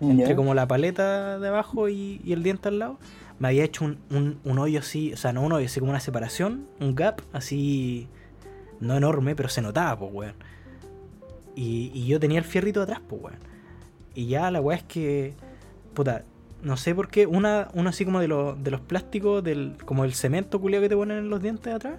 Entre 0.00 0.34
como 0.34 0.54
la 0.54 0.66
paleta 0.66 1.38
de 1.38 1.48
abajo 1.48 1.88
y, 1.88 2.20
y 2.24 2.32
el 2.32 2.42
diente 2.42 2.68
al 2.68 2.78
lado. 2.78 2.98
Me 3.38 3.48
había 3.48 3.64
hecho 3.64 3.84
un, 3.84 3.98
un, 4.10 4.38
un 4.44 4.58
hoyo 4.58 4.78
así, 4.78 5.12
o 5.12 5.16
sea, 5.16 5.32
no 5.32 5.42
un 5.42 5.52
hoyo, 5.52 5.66
así 5.66 5.80
como 5.80 5.90
una 5.90 6.00
separación, 6.00 6.66
un 6.80 6.94
gap 6.94 7.20
así. 7.32 8.08
No 8.80 8.96
enorme, 8.96 9.34
pero 9.36 9.48
se 9.48 9.62
notaba, 9.62 9.98
pues 9.98 10.12
weón. 10.12 10.34
Y, 11.56 11.90
y 11.94 12.06
yo 12.06 12.18
tenía 12.20 12.38
el 12.38 12.44
fierrito 12.44 12.82
atrás, 12.82 13.00
pues 13.08 13.22
weón. 13.22 13.38
Y 14.14 14.26
ya 14.26 14.50
la 14.50 14.60
weá 14.60 14.76
es 14.78 14.82
que. 14.84 15.34
Puta, 15.94 16.24
no 16.62 16.76
sé 16.76 16.94
por 16.94 17.08
qué, 17.08 17.26
una, 17.26 17.68
una 17.74 17.90
así 17.90 18.04
como 18.04 18.20
de, 18.20 18.26
los 18.28 18.62
de 18.62 18.70
los 18.70 18.80
plásticos, 18.80 19.42
del, 19.44 19.76
como 19.84 20.04
el 20.04 20.14
cemento 20.14 20.60
culiado 20.60 20.82
que 20.82 20.88
te 20.88 20.96
ponen 20.96 21.18
en 21.18 21.30
los 21.30 21.40
dientes 21.42 21.64
de 21.64 21.72
atrás, 21.72 21.94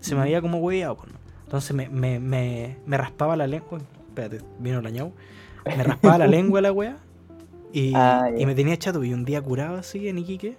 se 0.00 0.10
me 0.14 0.20
Ujú. 0.20 0.22
había 0.26 0.40
como 0.42 0.58
hueveado. 0.58 0.96
pues, 0.96 1.12
¿no? 1.12 1.18
Entonces 1.44 1.74
me, 1.76 1.88
me, 1.88 2.18
me, 2.18 2.76
me 2.86 2.96
raspaba 2.98 3.36
la 3.36 3.46
lengua. 3.46 3.78
Espérate, 4.08 4.40
vino 4.58 4.80
la 4.82 4.90
ñau. 4.90 5.12
Me 5.64 5.82
raspaba 5.84 6.18
la 6.18 6.26
lengua 6.26 6.60
la 6.60 6.72
wea. 6.72 6.98
Y, 7.72 7.92
Ah, 7.94 8.30
y 8.36 8.46
me 8.46 8.54
tenía 8.54 8.76
chato. 8.76 9.02
Y 9.04 9.12
un 9.12 9.24
día 9.24 9.40
curado 9.42 9.76
así 9.76 10.08
en 10.08 10.18
Iquique. 10.18 10.56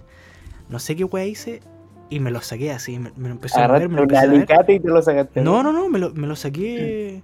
No 0.70 0.80
sé 0.80 0.96
qué 0.96 1.04
wea 1.04 1.26
hice. 1.26 1.62
Y 2.10 2.20
me 2.20 2.32
lo 2.32 2.42
saqué 2.42 2.72
así. 2.72 3.00
Me, 3.00 3.12
me 3.16 3.28
lo 3.30 3.36
empecé 3.36 3.60
a 3.60 3.66
Agarraste 3.66 3.88
me 3.88 3.96
lo 3.96 4.02
un 4.04 4.10
empecé 4.10 4.26
a 4.54 4.62
ver. 4.64 4.76
y 4.76 4.80
te 4.80 4.88
lo 4.88 5.02
sacaste. 5.02 5.42
No, 5.42 5.64
no, 5.64 5.72
no, 5.72 5.90
me 5.90 6.00
lo, 6.00 6.14
me 6.14 6.28
lo 6.28 6.36
saqué. 6.36 7.22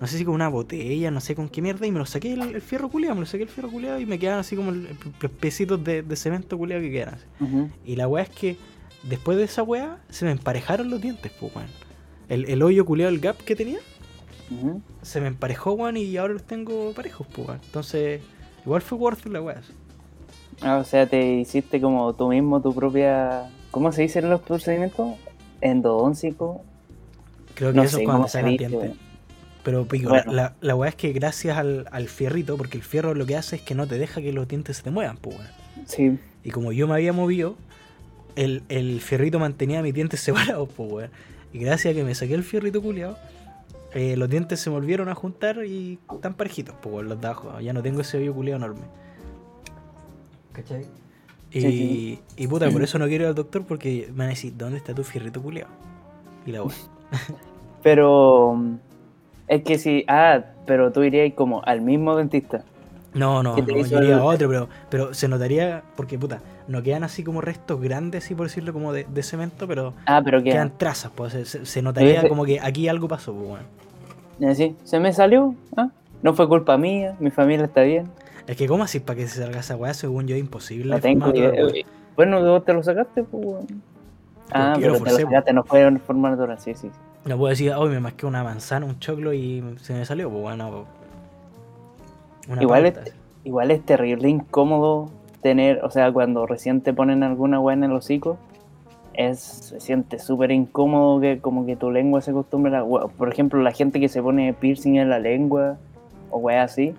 No 0.00 0.08
sé 0.08 0.18
si 0.18 0.24
con 0.24 0.34
una 0.34 0.48
botella, 0.48 1.12
no 1.12 1.20
sé 1.20 1.36
con 1.36 1.48
qué 1.48 1.62
mierda. 1.62 1.86
Y 1.86 1.92
me 1.92 1.98
lo 2.00 2.06
saqué 2.06 2.32
el, 2.32 2.42
el 2.42 2.60
fierro 2.60 2.88
culeado. 2.88 3.14
Me 3.14 3.20
lo 3.20 3.26
saqué 3.26 3.44
el 3.44 3.48
fierro 3.48 3.70
culeado 3.70 4.00
y 4.00 4.06
me 4.06 4.18
quedaban 4.18 4.40
así 4.40 4.56
como 4.56 4.72
los 4.72 5.30
pesitos 5.40 5.82
de, 5.84 6.02
de 6.02 6.16
cemento 6.16 6.58
culeado 6.58 6.82
que 6.82 6.90
quedan 6.90 7.14
así. 7.14 7.24
Ujú. 7.40 7.70
Y 7.84 7.96
la 7.96 8.08
weá 8.08 8.24
es 8.24 8.30
que 8.30 8.56
después 9.04 9.38
de 9.38 9.44
esa 9.44 9.62
weá 9.62 9.98
se 10.08 10.24
me 10.24 10.32
emparejaron 10.32 10.90
los 10.90 11.00
dientes, 11.00 11.30
pues 11.38 11.54
weón. 11.54 11.68
El, 12.28 12.46
el 12.48 12.62
hoyo 12.62 12.84
culeado, 12.84 13.12
el 13.12 13.20
gap 13.20 13.36
que 13.38 13.54
tenía, 13.54 13.78
se 15.02 15.20
me 15.20 15.28
emparejó, 15.28 15.72
weón, 15.72 15.96
y 15.96 16.16
ahora 16.16 16.34
los 16.34 16.44
tengo 16.44 16.92
parejos, 16.94 17.26
pues 17.32 17.46
weón. 17.48 17.60
Entonces, 17.64 18.22
igual 18.64 18.82
fue 18.82 18.98
worth 18.98 19.26
la 19.26 19.40
weá. 19.42 19.60
Ah, 20.60 20.76
o 20.78 20.84
sea, 20.84 21.06
te 21.06 21.34
hiciste 21.34 21.80
como 21.80 22.12
tú 22.14 22.28
mismo 22.28 22.60
tu 22.60 22.74
propia. 22.74 23.50
¿Cómo 23.70 23.90
se 23.92 24.02
dicen 24.02 24.28
los 24.30 24.40
procedimientos? 24.42 25.16
Endodónsico. 25.60 26.62
Creo 27.54 27.70
que 27.72 27.76
No 27.76 27.82
eso 27.84 27.98
es 27.98 28.04
cuando 28.04 28.28
se 28.28 28.42
dientes. 28.42 28.92
Pero 29.62 29.86
pico, 29.86 30.08
Bueno. 30.10 30.32
la, 30.32 30.54
la 30.60 30.74
weá 30.74 30.88
es 30.90 30.96
que 30.96 31.12
gracias 31.12 31.56
al, 31.56 31.86
al 31.92 32.08
fierrito, 32.08 32.56
porque 32.56 32.76
el 32.78 32.82
fierro 32.82 33.14
lo 33.14 33.26
que 33.26 33.36
hace 33.36 33.56
es 33.56 33.62
que 33.62 33.74
no 33.74 33.86
te 33.86 33.96
deja 33.98 34.20
que 34.20 34.32
los 34.32 34.48
dientes 34.48 34.78
se 34.78 34.82
te 34.82 34.90
muevan, 34.90 35.16
pues. 35.18 35.36
Sí. 35.86 36.18
Y 36.42 36.50
como 36.50 36.72
yo 36.72 36.88
me 36.88 36.94
había 36.94 37.12
movido, 37.12 37.56
el, 38.34 38.62
el 38.68 39.00
fierrito 39.00 39.38
mantenía 39.38 39.82
mis 39.82 39.94
dientes 39.94 40.20
separados, 40.24 40.68
pues 40.76 40.92
weón. 40.92 41.10
Y 41.52 41.58
gracias 41.58 41.92
a 41.92 41.96
que 41.96 42.02
me 42.04 42.14
saqué 42.14 42.34
el 42.34 42.42
fierrito 42.44 42.82
culiado, 42.82 43.18
los 43.94 44.28
dientes 44.28 44.60
se 44.60 44.70
volvieron 44.70 45.08
a 45.08 45.14
juntar 45.14 45.64
y 45.64 45.98
están 46.14 46.34
parejitos, 46.34 46.74
pues 46.80 47.06
los 47.06 47.20
de 47.20 47.26
abajo. 47.26 47.60
Ya 47.60 47.72
no 47.72 47.82
tengo 47.82 48.00
ese 48.00 48.18
hoyo 48.18 48.34
culiado 48.34 48.58
enorme. 48.64 48.86
¿Cachai? 50.52 50.86
Y, 51.50 51.60
Sí, 51.60 51.70
sí. 51.70 52.20
y 52.36 52.46
puta, 52.46 52.70
por 52.70 52.82
eso 52.82 52.98
no 52.98 53.06
quiero 53.06 53.24
ir 53.24 53.28
al 53.28 53.34
doctor 53.34 53.66
porque 53.66 54.06
me 54.10 54.18
van 54.18 54.26
a 54.28 54.30
decir, 54.30 54.54
¿dónde 54.56 54.78
está 54.78 54.94
tu 54.94 55.04
fierrito 55.04 55.42
culiado? 55.42 55.70
Y 56.46 56.52
la 56.52 56.62
weá. 56.62 56.74
Pero. 57.82 58.58
Es 59.48 59.62
que 59.64 59.78
sí. 59.78 60.04
Ah, 60.08 60.44
pero 60.66 60.92
tú 60.92 61.02
irías 61.02 61.34
como 61.34 61.62
al 61.64 61.82
mismo 61.82 62.16
dentista. 62.16 62.64
No, 63.14 63.42
no, 63.42 63.54
¿Qué 63.54 63.62
te 63.62 63.72
no, 63.72 63.86
yo 63.86 63.98
iría 63.98 64.14
el- 64.14 64.20
a 64.20 64.24
otro, 64.24 64.48
pero, 64.48 64.68
pero 64.88 65.14
se 65.14 65.28
notaría, 65.28 65.82
porque 65.96 66.18
puta, 66.18 66.40
no 66.66 66.82
quedan 66.82 67.04
así 67.04 67.22
como 67.22 67.40
restos 67.40 67.80
grandes, 67.80 68.24
así 68.24 68.34
por 68.34 68.46
decirlo, 68.46 68.72
como 68.72 68.92
de, 68.92 69.04
de 69.04 69.22
cemento, 69.22 69.68
pero 69.68 69.92
Ah, 70.06 70.22
pero 70.24 70.42
quedan 70.42 70.76
trazas, 70.78 71.12
pues 71.14 71.32
se, 71.62 71.82
notaría 71.82 72.26
como 72.28 72.44
que 72.44 72.60
aquí 72.60 72.88
algo 72.88 73.08
pasó, 73.08 73.34
pues 73.34 73.48
bueno. 73.48 73.64
Así, 74.50 74.74
se 74.84 74.98
me 74.98 75.12
salió. 75.12 75.54
Ah, 75.76 75.90
no 76.22 76.34
fue 76.34 76.48
culpa 76.48 76.76
mía. 76.78 77.16
Mi 77.20 77.30
familia 77.30 77.66
está 77.66 77.82
bien. 77.82 78.08
Es 78.46 78.56
que, 78.56 78.66
¿cómo 78.66 78.82
así 78.82 78.98
para 78.98 79.18
que 79.18 79.28
se 79.28 79.40
salga 79.40 79.60
esa 79.60 79.76
weá? 79.76 79.94
Según 79.94 80.26
yo, 80.26 80.34
es 80.34 80.40
imposible. 80.40 80.92
No 80.94 81.00
tengo 81.00 81.30
idea. 81.30 81.52
Bueno, 82.16 82.42
vos 82.42 82.64
te 82.64 82.72
lo 82.72 82.82
sacaste, 82.82 83.22
pues. 83.24 83.44
weón. 83.44 83.66
Ah, 84.50 84.72
pero 84.74 84.92
te 84.94 84.98
lo 84.98 85.04
forcé, 85.06 85.22
sacaste, 85.22 85.52
no 85.52 85.64
fue 85.64 85.82
en 85.82 86.00
forma 86.00 86.30
natural. 86.30 86.58
Sí. 86.58 86.74
sí. 86.74 86.90
No 87.24 87.38
puedo 87.38 87.50
decir, 87.50 87.72
hoy 87.72 87.90
me 87.90 88.00
masqué 88.00 88.26
una 88.26 88.42
manzana, 88.42 88.84
un 88.84 88.98
choclo 88.98 89.32
y 89.32 89.62
se 89.80 89.94
me 89.94 90.04
salió, 90.04 90.28
pues 90.28 90.42
bueno. 90.42 90.70
pues. 90.70 91.01
Igual 92.60 92.86
es, 92.86 93.14
igual 93.44 93.70
es 93.70 93.82
terrible, 93.82 94.28
incómodo 94.28 95.10
tener, 95.42 95.84
o 95.84 95.90
sea, 95.90 96.12
cuando 96.12 96.46
recién 96.46 96.80
te 96.80 96.92
ponen 96.92 97.22
alguna 97.22 97.58
weá 97.60 97.74
en 97.74 97.84
el 97.84 97.92
hocico, 97.92 98.36
es, 99.14 99.40
se 99.40 99.80
siente 99.80 100.18
súper 100.18 100.50
incómodo 100.52 101.20
que 101.20 101.38
como 101.40 101.66
que 101.66 101.76
tu 101.76 101.90
lengua 101.90 102.20
se 102.20 102.30
acostumbre 102.30 102.70
a 102.74 102.78
la 102.78 102.84
weá. 102.84 103.06
Por 103.08 103.28
ejemplo, 103.32 103.60
la 103.60 103.72
gente 103.72 104.00
que 104.00 104.08
se 104.08 104.22
pone 104.22 104.52
piercing 104.54 104.96
en 104.96 105.10
la 105.10 105.18
lengua 105.18 105.78
o 106.30 106.38
weá 106.38 106.62
así, 106.62 106.94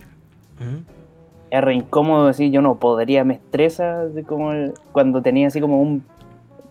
es 1.49 1.61
re 1.61 1.75
incómodo 1.75 2.27
decir, 2.27 2.51
yo 2.51 2.61
no 2.61 2.75
podría, 2.75 3.23
me 3.23 3.35
estresa 3.35 4.01
así 4.03 4.23
como 4.23 4.51
el- 4.53 4.73
cuando 4.91 5.21
tenía 5.21 5.47
así 5.47 5.61
como 5.61 5.81
un 5.81 6.03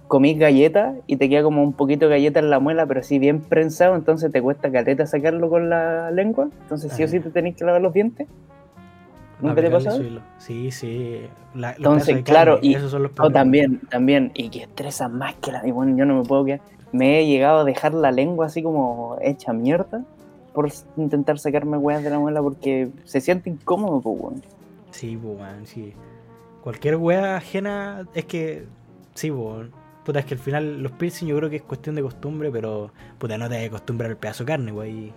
comís 0.09 0.39
galleta 0.39 0.95
y 1.07 1.17
te 1.17 1.29
queda 1.31 1.43
como 1.43 1.63
un 1.63 1.73
poquito 1.73 2.07
de 2.07 2.11
galleta 2.17 2.39
en 2.41 2.51
la 2.51 2.59
muela, 2.59 2.85
pero 2.85 3.01
así 3.01 3.19
bien 3.19 3.41
prensado, 3.41 3.95
entonces 3.95 4.31
te 4.31 4.43
cuesta 4.43 4.71
caleta 4.71 5.07
sacarlo 5.07 5.49
con 5.49 5.71
la 5.71 6.11
lengua, 6.11 6.49
entonces 6.63 6.93
sí 6.93 7.03
o 7.03 7.09
sí 7.09 7.21
te 7.21 7.31
tenés 7.31 7.57
que 7.57 7.65
lavar 7.65 7.81
los 7.81 7.95
dientes. 7.95 8.29
¿Nunca 9.43 9.61
te 9.63 9.71
pasó? 9.71 9.91
Sí, 10.39 10.71
sí. 10.71 11.21
La- 11.55 11.73
Entonces, 11.73 12.15
de 12.17 12.23
claro, 12.23 12.55
carne, 12.55 12.69
y- 12.69 12.77
Oh, 13.21 13.31
también, 13.31 13.81
también. 13.91 14.31
Y 14.35 14.49
que 14.49 14.63
estresa 14.63 15.09
más 15.09 15.35
que 15.35 15.53
la. 15.53 15.67
Y 15.67 15.71
bueno, 15.73 15.97
yo 15.97 16.05
no 16.05 16.17
me 16.19 16.25
puedo 16.25 16.45
quedar. 16.45 16.61
Me 16.93 17.21
he 17.21 17.27
llegado 17.27 17.61
a 17.61 17.65
dejar 17.65 17.93
la 17.95 18.13
lengua 18.13 18.47
así 18.47 18.63
como 18.63 19.17
hecha 19.21 19.53
mierda 19.53 20.05
por 20.53 20.71
intentar 20.97 21.39
sacarme 21.39 21.77
weas 21.79 22.05
de 22.05 22.11
la 22.11 22.19
muela 22.19 22.43
porque 22.43 22.91
se 23.05 23.21
siente 23.21 23.51
incómodo, 23.51 24.01
pues, 24.01 24.17
weón. 24.21 24.43
Sí, 24.91 25.19
pues, 25.21 25.39
weón, 25.39 25.67
sí. 25.67 25.93
Cualquier 26.63 26.97
wea 26.97 27.37
ajena 27.37 28.07
es 28.15 28.25
que. 28.27 28.65
Sí, 29.15 29.31
pues. 29.31 29.69
Puta, 30.05 30.19
es 30.19 30.25
que 30.25 30.35
al 30.35 30.41
final 30.41 30.83
los 30.83 30.93
piercing 30.93 31.27
yo 31.29 31.37
creo 31.37 31.49
que 31.49 31.57
es 31.57 31.63
cuestión 31.63 31.95
de 31.97 32.03
costumbre, 32.03 32.51
pero. 32.51 32.91
Puta, 33.19 33.39
no 33.39 33.49
te 33.49 33.57
hay 33.57 33.63
que 33.63 33.67
acostumbrar 33.69 34.11
al 34.11 34.17
pedazo 34.17 34.45
de 34.45 34.49
carne, 34.49 34.73
wey. 34.73 35.13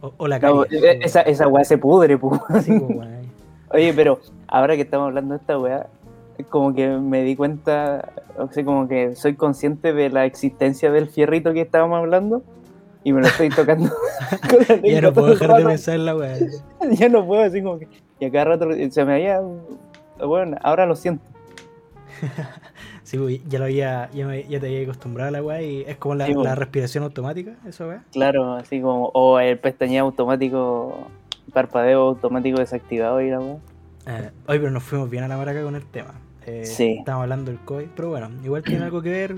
O, 0.00 0.12
o 0.16 0.28
la 0.28 0.38
No, 0.38 0.62
caries, 0.62 0.82
e- 0.82 0.94
pues, 0.96 1.06
esa, 1.06 1.20
esa 1.22 1.46
wea 1.46 1.64
se 1.64 1.78
pudre, 1.78 2.18
pues. 2.18 2.40
Sí, 2.62 2.72
pues, 2.78 2.98
weón. 2.98 3.23
Oye, 3.74 3.92
pero 3.92 4.20
ahora 4.48 4.76
que 4.76 4.82
estamos 4.82 5.08
hablando 5.08 5.34
de 5.34 5.40
esta 5.40 5.88
es 6.38 6.46
como 6.46 6.74
que 6.74 6.88
me 6.88 7.22
di 7.22 7.34
cuenta, 7.36 8.12
o 8.38 8.50
sea, 8.50 8.64
como 8.64 8.88
que 8.88 9.14
soy 9.16 9.34
consciente 9.34 9.92
de 9.92 10.10
la 10.10 10.24
existencia 10.24 10.90
del 10.90 11.08
fierrito 11.08 11.52
que 11.52 11.60
estábamos 11.62 11.98
hablando 11.98 12.42
y 13.02 13.12
me 13.12 13.20
lo 13.20 13.26
estoy 13.26 13.50
tocando. 13.50 13.90
Ya 14.84 15.00
no 15.00 15.12
puedo 15.12 15.28
dejar 15.28 15.56
de 15.56 15.64
pensar 15.64 15.96
en 15.96 16.06
la 16.06 16.16
wea. 16.16 16.36
ya 16.92 17.08
no 17.08 17.26
puedo, 17.26 17.42
así 17.42 17.62
como 17.62 17.78
que. 17.78 17.88
Y 18.20 18.24
a 18.26 18.30
cada 18.30 18.44
rato 18.44 18.68
se 18.90 19.04
me 19.04 19.14
había. 19.14 19.40
Bueno, 20.24 20.56
ahora 20.62 20.86
lo 20.86 20.94
siento. 20.94 21.24
Sí, 23.02 23.18
pues, 23.18 23.40
ya 23.48 23.58
lo 23.58 23.64
había. 23.66 24.08
Ya, 24.12 24.26
me- 24.26 24.44
ya 24.44 24.60
te 24.60 24.66
había 24.66 24.82
acostumbrado 24.82 25.28
a 25.28 25.32
la 25.32 25.42
wea 25.42 25.60
y 25.62 25.82
es 25.82 25.96
como 25.96 26.14
la, 26.14 26.26
Sí, 26.26 26.32
pues. 26.34 26.44
la 26.44 26.54
respiración 26.54 27.04
automática, 27.04 27.56
eso 27.66 27.88
wea. 27.88 28.04
Claro, 28.12 28.54
así 28.54 28.80
como. 28.80 29.10
O 29.14 29.38
el 29.40 29.58
pestañeo 29.58 30.04
automático, 30.04 31.08
parpadeo 31.52 32.00
automático 32.08 32.58
desactivado 32.58 33.20
y 33.20 33.30
la 33.30 33.40
weá. 33.40 33.56
Eh, 34.06 34.30
hoy, 34.46 34.58
pero 34.58 34.70
nos 34.70 34.82
fuimos 34.82 35.08
bien 35.10 35.24
a 35.24 35.28
la 35.28 35.36
maraca 35.36 35.62
con 35.62 35.74
el 35.76 35.84
tema. 35.86 36.14
Eh, 36.46 36.64
Sí. 36.66 36.96
Estamos 36.98 37.22
hablando 37.22 37.50
del 37.50 37.60
COVID, 37.60 37.86
pero 37.96 38.08
bueno, 38.10 38.28
igual 38.44 38.62
tiene 38.62 38.84
algo 38.84 39.02
que 39.02 39.10
ver. 39.10 39.36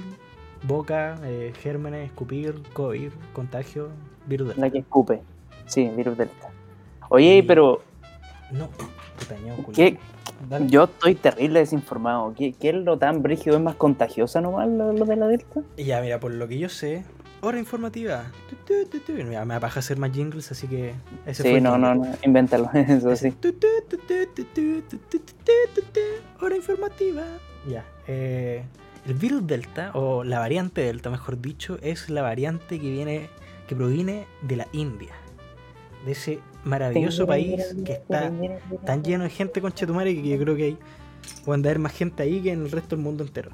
Boca, 0.62 1.16
eh, 1.24 1.52
gérmenes, 1.62 2.06
escupir, 2.06 2.54
COVID, 2.72 3.10
contagio, 3.32 3.88
virus 4.26 4.48
del 4.48 4.60
La 4.60 4.70
que 4.70 4.78
escupe. 4.78 5.20
Sí, 5.66 5.88
virus 5.94 6.16
delta. 6.18 6.48
Oye, 7.08 7.36
Y- 7.38 7.42
pero 7.42 7.82
No, 8.50 8.68
puta 8.68 9.36
ñao, 9.44 9.56
culiao. 9.58 9.72
¿qué? 9.74 9.98
Dale. 10.50 10.66
yo 10.68 10.84
estoy 10.84 11.14
terrible 11.14 11.60
desinformado. 11.60 12.34
¿Qué, 12.36 12.52
qué 12.52 12.70
es 12.70 12.74
lo 12.74 12.98
tan 12.98 13.22
brígido? 13.22 13.56
¿Es 13.56 13.62
más 13.62 13.74
contagiosa 13.76 14.40
nomás 14.40 14.68
lo, 14.68 14.92
lo 14.92 15.04
de 15.04 15.16
la 15.16 15.28
delta? 15.28 15.60
Ya, 15.78 16.00
mira, 16.00 16.18
por 16.20 16.32
lo 16.34 16.46
que 16.48 16.58
yo 16.58 16.68
sé, 16.68 17.04
Hora 17.40 17.58
informativa. 17.58 18.24
Me 19.24 19.36
apaja 19.36 19.80
hacer 19.80 19.98
más 19.98 20.12
jingles, 20.12 20.50
así 20.50 20.66
que. 20.66 20.94
Ese 21.26 21.42
sí, 21.42 21.60
no, 21.60 21.78
no, 21.78 21.94
no, 21.94 22.06
invéntalo, 22.22 22.70
sí. 23.16 23.32
Hora 26.40 26.56
informativa. 26.56 27.22
Ya. 27.68 27.84
El 28.06 29.14
virus 29.14 29.46
Delta, 29.46 29.92
o 29.94 30.24
la 30.24 30.38
variante 30.40 30.80
Delta, 30.80 31.10
mejor 31.10 31.40
dicho, 31.40 31.78
es 31.82 32.10
la 32.10 32.22
variante 32.22 32.80
que 32.80 32.90
viene, 32.90 33.28
que 33.68 33.76
proviene 33.76 34.26
de 34.42 34.56
la 34.56 34.66
India. 34.72 35.12
De 36.04 36.12
ese 36.12 36.40
maravilloso 36.64 37.26
país 37.26 37.74
que 37.84 37.92
está 37.92 38.32
tan 38.84 39.04
lleno 39.04 39.24
de 39.24 39.30
gente 39.30 39.60
con 39.60 39.72
Chetumare 39.72 40.14
que 40.14 40.28
yo 40.28 40.38
creo 40.38 40.56
que 40.56 40.64
hay. 40.64 40.78
Van 41.46 41.64
a 41.64 41.68
haber 41.68 41.78
más 41.78 41.92
gente 41.92 42.22
ahí 42.22 42.40
que 42.40 42.52
en 42.52 42.62
el 42.62 42.70
resto 42.70 42.96
del 42.96 43.04
mundo 43.04 43.24
entero. 43.24 43.50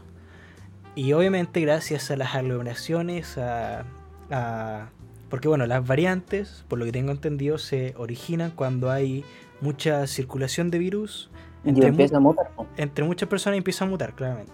Y 0.94 1.12
obviamente 1.14 1.60
gracias 1.60 2.10
a 2.10 2.16
las 2.16 2.34
aglomeraciones, 2.34 3.38
a, 3.38 3.84
a- 4.30 4.90
porque 5.30 5.48
bueno, 5.48 5.64
las 5.66 5.86
variantes, 5.86 6.64
por 6.68 6.78
lo 6.78 6.84
que 6.84 6.92
tengo 6.92 7.10
entendido, 7.12 7.56
se 7.58 7.94
originan 7.96 8.50
cuando 8.50 8.90
hay 8.90 9.24
mucha 9.62 10.06
circulación 10.06 10.70
de 10.70 10.78
virus 10.78 11.30
Y 11.64 11.70
entre, 11.70 11.84
mu- 11.84 11.88
empieza 11.90 12.16
a 12.18 12.20
mutar. 12.20 12.50
entre 12.76 13.04
muchas 13.04 13.28
personas 13.28 13.54
y 13.56 13.58
empieza 13.58 13.84
a 13.86 13.88
mutar, 13.88 14.14
claramente. 14.14 14.52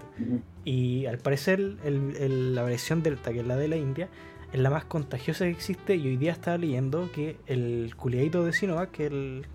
Y 0.65 1.07
al 1.07 1.19
parecer 1.19 1.59
el- 1.85 2.15
el- 2.21 2.55
la 2.55 2.63
versión 2.63 3.03
Delta, 3.03 3.33
que 3.33 3.41
es 3.41 3.47
la 3.47 3.57
de 3.57 3.67
la 3.69 3.77
India, 3.77 4.09
es 4.53 4.61
la 4.61 4.71
más 4.71 4.85
contagiosa 4.85 5.45
que 5.47 5.51
existe. 5.51 5.97
Y 5.97 6.07
hoy 6.07 6.17
día 6.17 6.31
estaba 6.33 6.57
leyendo 6.59 7.11
que 7.13 7.37
el 7.47 7.93
culiadito 7.97 8.45
de 8.45 8.53
Sinovac, 8.53 8.91
que 8.93 9.07
el 9.07 9.47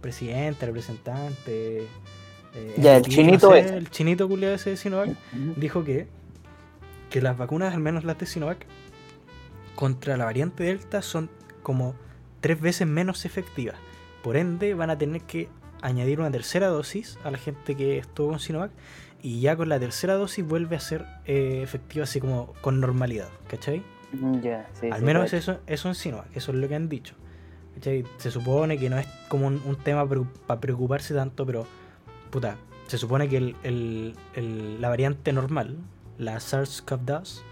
presidente, 0.00 0.66
representante... 0.66 1.82
eh, 2.54 2.74
Ya, 2.78 2.96
el 2.98 3.02
chinito 3.02 3.50
sé, 3.52 3.58
ese. 3.60 3.76
El 3.78 3.90
chinito 3.90 4.28
culiado 4.28 4.54
ese 4.54 4.70
de 4.70 4.76
Sinovac, 4.76 5.08
dijo 5.56 5.82
que, 5.84 6.06
que 7.10 7.20
las 7.22 7.36
vacunas, 7.38 7.74
al 7.74 7.80
menos 7.80 8.04
las 8.04 8.18
de 8.18 8.26
Sinovac, 8.26 8.66
contra 9.74 10.16
la 10.16 10.24
variante 10.24 10.64
Delta 10.64 11.02
son 11.02 11.30
como 11.62 11.94
tres 12.40 12.60
veces 12.60 12.86
menos 12.86 13.24
efectivas. 13.24 13.76
Por 14.22 14.36
ende, 14.36 14.74
van 14.74 14.90
a 14.90 14.98
tener 14.98 15.22
que 15.22 15.48
añadir 15.80 16.18
una 16.20 16.30
tercera 16.30 16.66
dosis 16.68 17.18
a 17.24 17.30
la 17.30 17.38
gente 17.38 17.76
que 17.76 17.98
estuvo 17.98 18.30
con 18.30 18.40
Sinovac 18.40 18.72
y 19.22 19.40
ya 19.40 19.56
con 19.56 19.68
la 19.68 19.78
tercera 19.78 20.14
dosis 20.14 20.44
vuelve 20.46 20.76
a 20.76 20.80
ser 20.80 21.06
eh, 21.26 21.60
efectiva 21.62 22.04
así 22.04 22.20
como 22.20 22.52
con 22.60 22.80
normalidad, 22.80 23.28
¿cachai? 23.48 23.82
Mm, 24.12 24.40
Ya, 24.40 24.68
sí. 24.80 24.88
Al 24.90 25.00
sí, 25.00 25.04
menos 25.04 25.32
eso, 25.32 25.60
eso 25.66 25.88
en 25.88 25.94
Sinovac, 25.94 26.26
eso 26.36 26.52
es 26.52 26.58
lo 26.58 26.68
que 26.68 26.74
han 26.74 26.88
dicho. 26.88 27.14
¿cachai? 27.74 28.04
Se 28.16 28.30
supone 28.32 28.76
que 28.78 28.90
no 28.90 28.98
es 28.98 29.06
como 29.28 29.46
un, 29.46 29.62
un 29.64 29.76
tema 29.76 30.06
para 30.46 30.60
preocuparse 30.60 31.14
tanto, 31.14 31.46
pero 31.46 31.66
puta, 32.30 32.56
se 32.88 32.98
supone 32.98 33.28
que 33.28 33.36
el- 33.36 33.56
el- 33.62 34.14
el- 34.34 34.80
la 34.80 34.88
variante 34.88 35.32
normal, 35.32 35.76
la 36.18 36.36
SARS-CoV-2, 36.36 37.42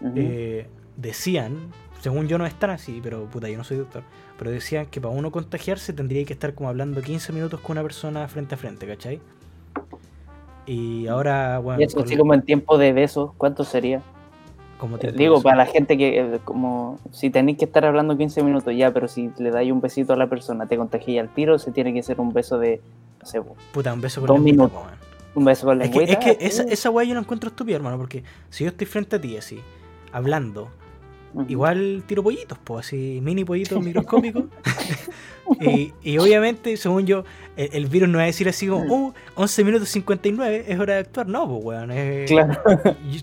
Ujú. 0.00 0.12
eh, 0.16 0.66
decían, 0.96 1.56
según 2.00 2.28
yo 2.28 2.38
no 2.38 2.46
es 2.46 2.54
tan 2.54 2.70
así, 2.70 3.00
pero 3.02 3.24
puta, 3.26 3.48
yo 3.48 3.56
no 3.58 3.64
soy 3.64 3.76
doctor, 3.78 4.02
pero 4.38 4.50
decían 4.50 4.86
que 4.86 5.00
para 5.00 5.14
uno 5.14 5.30
contagiarse 5.30 5.92
tendría 5.92 6.24
que 6.24 6.32
estar 6.32 6.54
como 6.54 6.68
hablando 6.68 7.00
15 7.02 7.32
minutos 7.32 7.60
con 7.60 7.72
una 7.72 7.82
persona 7.82 8.26
frente 8.28 8.54
a 8.54 8.58
frente, 8.58 8.86
¿cachai? 8.86 9.20
Y 10.66 11.06
ahora, 11.06 11.58
bueno, 11.60 11.80
Y 11.80 11.84
eso 11.84 12.00
así 12.00 12.16
como 12.16 12.34
en 12.34 12.42
tiempo 12.42 12.76
de 12.76 12.92
besos, 12.92 13.30
¿cuánto 13.38 13.64
sería? 13.64 14.02
como 14.78 14.96
Eh, 14.96 15.00
tiempo 15.00 15.18
Digo, 15.18 15.36
de- 15.38 15.42
para 15.42 15.56
la 15.56 15.66
gente 15.66 15.96
que, 15.98 16.20
eh, 16.20 16.38
como, 16.44 16.98
si 17.10 17.30
tenéis 17.30 17.58
que 17.58 17.64
estar 17.64 17.84
hablando 17.84 18.16
15 18.16 18.42
minutos 18.44 18.72
ya, 18.76 18.92
pero 18.92 19.08
si 19.08 19.30
le 19.38 19.50
dais 19.50 19.72
un 19.72 19.80
besito 19.80 20.12
a 20.12 20.16
la 20.16 20.28
persona, 20.28 20.66
te 20.66 20.76
contagias 20.76 21.26
al 21.26 21.34
tiro, 21.34 21.58
se 21.58 21.72
tiene 21.72 21.92
que 21.92 22.02
ser 22.02 22.20
un 22.20 22.32
beso 22.32 22.58
de, 22.58 22.80
no 23.20 23.26
sé, 23.26 23.40
puta, 23.72 23.92
un 23.92 24.00
beso 24.00 24.20
con 24.20 24.28
dos 24.28 24.40
minutos. 24.40 24.80
Un 25.38 25.44
beso 25.44 25.66
con 25.66 25.80
Es 25.80 25.90
que, 25.90 25.98
lengüita. 26.00 26.20
es 26.30 26.36
que 26.38 26.46
esa, 26.46 26.64
uh, 26.64 26.68
esa 26.70 26.90
weá 26.90 27.04
yo 27.06 27.14
la 27.14 27.20
encuentro 27.20 27.48
estúpida, 27.50 27.76
hermano, 27.76 27.96
porque 27.98 28.22
si 28.50 28.64
yo 28.64 28.70
estoy 28.70 28.86
frente 28.86 29.16
a 29.16 29.20
ti 29.20 29.36
así, 29.36 29.60
hablando, 30.12 30.70
igual 31.48 32.02
tiro 32.06 32.22
pollitos, 32.22 32.58
pues 32.62 32.86
así, 32.86 33.20
mini 33.22 33.44
pollitos 33.44 33.80
microscópicos. 33.84 34.44
y, 35.60 35.92
y 36.02 36.18
obviamente, 36.18 36.76
según 36.76 37.06
yo, 37.06 37.24
el, 37.56 37.70
el 37.72 37.86
virus 37.86 38.08
no 38.08 38.18
va 38.18 38.24
a 38.24 38.26
decir 38.26 38.48
así 38.48 38.66
como, 38.66 38.84
oh, 39.08 39.14
11 39.34 39.64
minutos 39.64 39.88
59, 39.88 40.64
es 40.68 40.78
hora 40.78 40.94
de 40.94 41.00
actuar. 41.00 41.26
No, 41.28 41.48
pues 41.48 41.64
weón. 41.64 41.90
es- 41.90 42.30
Claro. 42.30 42.54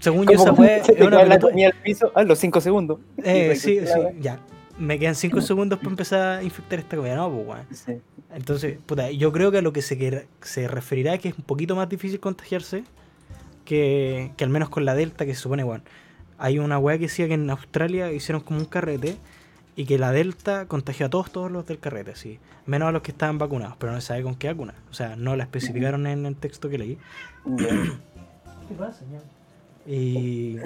según 0.01 0.25
yo, 0.25 0.33
esa 0.33 0.51
weá 0.53 0.77
es 0.77 0.89
una 1.01 1.23
la 1.23 1.35
al 1.35 1.73
piso 1.83 2.11
a 2.15 2.23
los 2.23 2.39
5 2.39 2.61
segundos. 2.61 2.99
Eh, 3.23 3.55
sí, 3.55 3.79
sí, 3.85 3.99
ya. 4.19 4.39
Me 4.77 4.99
quedan 4.99 5.15
5 5.15 5.39
segundos 5.41 5.79
para 5.79 5.89
empezar 5.91 6.39
a 6.39 6.43
infectar 6.43 6.79
esta 6.79 6.97
comida. 6.97 7.15
No, 7.15 7.31
pues 7.31 7.47
weón. 7.47 7.65
Sí. 7.71 8.01
Entonces, 8.33 8.77
puta, 8.85 9.09
yo 9.11 9.31
creo 9.31 9.51
que 9.51 9.59
a 9.59 9.61
lo 9.61 9.71
que 9.71 9.81
se, 9.81 9.97
quer- 9.97 10.25
se 10.41 10.67
referirá 10.67 11.17
que 11.17 11.29
es 11.29 11.37
un 11.37 11.43
poquito 11.45 11.75
más 11.75 11.87
difícil 11.87 12.19
contagiarse 12.19 12.83
que, 13.63 14.31
que 14.35 14.43
al 14.43 14.49
menos 14.49 14.69
con 14.69 14.83
la 14.83 14.93
Delta, 14.95 15.25
que 15.25 15.33
se 15.33 15.41
supone, 15.41 15.63
bueno, 15.63 15.83
hay 16.37 16.59
una 16.59 16.77
weá 16.77 16.97
que 16.97 17.03
decía 17.05 17.27
que 17.27 17.35
en 17.35 17.49
Australia 17.49 18.11
hicieron 18.11 18.41
como 18.43 18.59
un 18.59 18.65
carrete 18.65 19.15
y 19.77 19.85
que 19.85 19.97
la 19.97 20.11
Delta 20.11 20.67
contagió 20.67 21.05
a 21.05 21.09
todos, 21.09 21.31
todos 21.31 21.49
los 21.51 21.65
del 21.65 21.79
carrete, 21.79 22.11
así, 22.11 22.39
menos 22.65 22.89
a 22.89 22.91
los 22.91 23.01
que 23.01 23.11
estaban 23.11 23.37
vacunados, 23.37 23.75
pero 23.77 23.93
no 23.93 24.01
se 24.01 24.07
sabe 24.07 24.23
con 24.23 24.35
qué 24.35 24.47
vacuna. 24.49 24.73
O 24.91 24.93
sea, 24.93 25.15
no 25.15 25.35
la 25.37 25.43
especificaron 25.43 26.05
en 26.07 26.25
el 26.25 26.35
texto 26.35 26.67
que 26.69 26.77
leí. 26.77 26.97
¿Qué 27.57 28.75
pasa, 28.77 29.03
Y, 29.87 30.57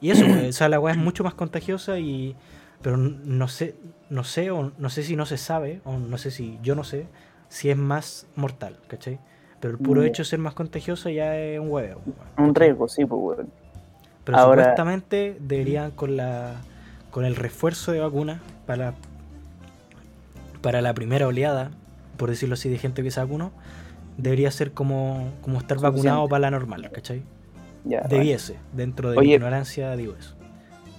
y 0.00 0.10
eso, 0.10 0.26
pues, 0.26 0.48
o 0.48 0.52
sea, 0.52 0.68
la 0.68 0.80
weá 0.80 0.92
es 0.94 1.00
mucho 1.00 1.22
más 1.24 1.34
contagiosa 1.34 1.98
y. 1.98 2.34
Pero 2.82 2.96
no 2.96 3.48
sé, 3.48 3.74
no 4.08 4.24
sé, 4.24 4.50
o 4.50 4.72
no 4.78 4.90
sé 4.90 5.02
si 5.02 5.16
no 5.16 5.26
se 5.26 5.36
sabe, 5.36 5.80
o 5.84 5.98
no 5.98 6.16
sé 6.18 6.30
si 6.30 6.58
yo 6.62 6.74
no 6.74 6.84
sé, 6.84 7.06
si 7.48 7.68
es 7.70 7.76
más 7.76 8.26
mortal, 8.36 8.76
¿cachai? 8.88 9.18
Pero 9.60 9.72
el 9.74 9.78
puro 9.78 10.02
Ya. 10.02 10.08
hecho 10.08 10.22
de 10.22 10.28
ser 10.28 10.38
más 10.38 10.54
contagiosa 10.54 11.10
ya 11.10 11.36
es 11.36 11.60
un 11.60 11.68
weón, 11.70 11.98
Un 12.38 12.54
riesgo, 12.54 12.88
sí, 12.88 13.04
pues, 13.04 13.20
weón. 13.38 13.50
Pero 14.24 14.38
Ahora- 14.38 14.62
supuestamente 14.64 15.36
deberían 15.40 15.90
con 15.90 16.16
la 16.16 16.54
con 17.10 17.24
el 17.24 17.34
refuerzo 17.36 17.90
de 17.92 17.98
vacuna 18.00 18.40
para 18.66 18.94
para 20.62 20.80
la 20.82 20.94
primera 20.94 21.26
oleada, 21.26 21.70
por 22.16 22.30
decirlo 22.30 22.54
así, 22.54 22.68
de 22.68 22.78
gente 22.78 23.02
que 23.02 23.10
se 23.10 23.18
vacunó, 23.20 23.50
debería 24.18 24.50
ser 24.50 24.72
como, 24.72 25.32
como 25.42 25.58
estar 25.58 25.78
Suficiente. 25.78 26.08
vacunado 26.08 26.28
para 26.28 26.40
la 26.40 26.50
normal, 26.50 26.90
¿cachai? 26.92 27.22
Ya, 27.84 28.02
vale. 28.02 28.14
Debiese, 28.14 28.56
dentro 28.74 29.10
de 29.10 29.16
mi 29.20 29.32
ignorancia 29.36 29.96
digo 29.96 30.14
eso. 30.18 30.34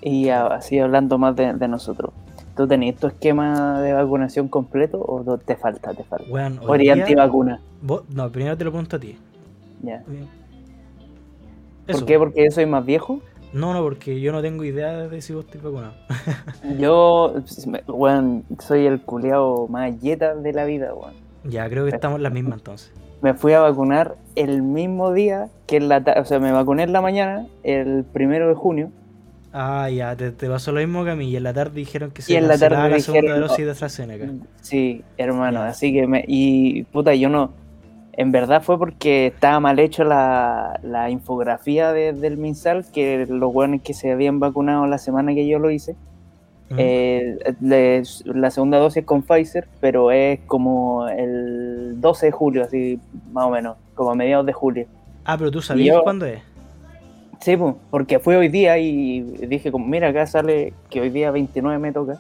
Y 0.02 0.30
así 0.30 0.80
hablando 0.80 1.18
más 1.18 1.36
de, 1.36 1.54
de 1.54 1.68
nosotros. 1.68 2.12
¿Tú 2.56 2.68
tenés 2.68 2.98
tu 2.98 3.08
esquema 3.08 3.82
de 3.82 3.94
vacunación 3.94 4.48
completo 4.48 5.00
o 5.00 5.38
te 5.38 5.56
falta? 5.56 5.94
Te 5.94 6.04
falta. 6.04 6.26
Weón, 6.30 6.60
¿O 6.66 6.74
antivacuna? 6.74 7.62
vos- 7.82 8.04
no, 8.10 8.30
primero 8.30 8.58
te 8.58 8.66
lo 8.66 8.72
pregunto 8.72 8.98
a 8.98 9.00
ti. 9.00 9.18
Ya. 9.82 10.04
¿Por 11.92 12.06
qué? 12.06 12.18
¿Porque 12.20 12.46
yo 12.46 12.52
soy 12.52 12.66
más 12.66 12.86
viejo? 12.86 13.22
No, 13.54 13.74
no, 13.74 13.82
porque 13.82 14.22
yo 14.22 14.32
no 14.32 14.42
tengo 14.42 14.64
idea 14.64 15.08
de 15.08 15.22
si 15.22 15.34
vos 15.34 15.46
estás 15.46 15.62
vacunado. 15.62 15.94
Yo, 16.80 17.34
weón, 17.88 18.46
soy 18.60 18.86
el 18.86 19.02
culeado 19.02 19.68
más 19.68 20.00
yeta 20.00 20.36
de 20.36 20.54
la 20.54 20.64
vida, 20.64 20.94
weón. 20.94 21.16
ya, 21.44 21.68
creo 21.70 21.84
que 21.84 21.92
estamos 21.92 22.18
en 22.18 22.24
la 22.24 22.30
misma 22.30 22.56
entonces. 22.56 22.94
Me 23.22 23.34
fui 23.34 23.52
a 23.54 23.60
vacunar 23.60 24.16
el 24.36 24.62
mismo 24.62 25.12
día 25.12 25.50
que 25.68 25.78
en 25.78 25.90
la 25.90 26.02
tarde, 26.02 26.22
o 26.22 26.26
sea, 26.26 26.40
me 26.40 26.52
vacuné 26.54 26.84
en 26.84 26.94
la 26.94 27.02
mañana, 27.02 27.46
el 27.64 28.06
primero 28.06 28.48
de 28.48 28.54
junio, 28.56 28.90
Ah, 29.54 29.90
ya, 29.90 30.16
te, 30.16 30.32
te 30.32 30.48
pasó 30.50 30.72
lo 30.72 30.80
mismo 30.80 31.04
que 31.04 31.12
a 31.12 31.16
mí. 31.16 31.30
Y 31.30 31.36
en 31.36 31.44
la 31.44 31.54
tarde 31.54 31.76
dijeron 31.76 32.12
que 32.12 32.22
se 32.22 32.38
en 32.38 32.48
la 32.48 32.58
tarde 32.58 32.90
la 32.90 33.00
segunda 33.00 33.22
dijeron, 33.34 33.48
dosis 33.48 33.66
de 33.66 33.72
AstraZeneca. 33.72 34.28
Sí, 34.62 35.04
hermano, 35.18 35.62
así 35.62 35.92
que 35.94 36.08
me. 36.08 36.24
Y 36.28 36.84
puta, 36.84 37.14
yo 37.16 37.28
no. 37.30 37.52
En 38.14 38.32
verdad 38.32 38.62
fue 38.62 38.78
porque 38.78 39.28
estaba 39.28 39.60
mal 39.60 39.80
hecho 39.80 40.04
la, 40.04 40.80
la 40.84 41.10
infografía 41.10 41.92
de- 41.94 42.14
del 42.14 42.38
MinSal, 42.38 42.86
que 42.94 43.26
los 43.28 43.52
buenos 43.54 43.82
que 43.82 43.94
se 43.94 44.12
habían 44.12 44.40
vacunado 44.40 44.86
la 44.88 44.98
semana 44.98 45.34
que 45.34 45.48
yo 45.48 45.60
lo 45.60 45.70
hice. 45.72 45.96
¿Mm? 46.70 46.76
eh, 46.78 47.38
les- 47.60 48.24
la 48.26 48.50
segunda 48.52 48.78
dosis 48.78 48.98
es 49.02 49.06
con 49.06 49.24
Pfizer, 49.24 49.68
pero 49.82 50.12
es 50.12 50.40
como 50.48 51.08
el 51.10 52.00
12 52.00 52.28
de 52.28 52.32
julio, 52.32 52.64
así 52.64 53.00
más 53.34 53.46
o 53.46 53.50
menos, 53.50 53.76
como 53.96 54.12
a 54.12 54.16
mediados 54.16 54.46
de 54.46 54.54
julio. 54.54 54.86
ah, 55.26 55.38
pero 55.38 55.52
tú 55.52 55.62
sabías 55.62 55.96
yo- 55.98 56.04
cuándo 56.04 56.26
es. 56.26 56.42
Sí, 57.42 57.58
pues, 57.58 57.76
porque 57.90 58.20
fue 58.20 58.38
hoy 58.38 58.48
día 58.50 58.78
y 58.78 59.22
dije 59.22 59.72
como, 59.72 59.86
mira, 59.88 60.10
acá 60.10 60.26
sale 60.28 60.74
que 60.90 61.02
hoy 61.02 61.10
día 61.10 61.32
29 61.32 61.80
me 61.80 61.92
toca. 61.92 62.18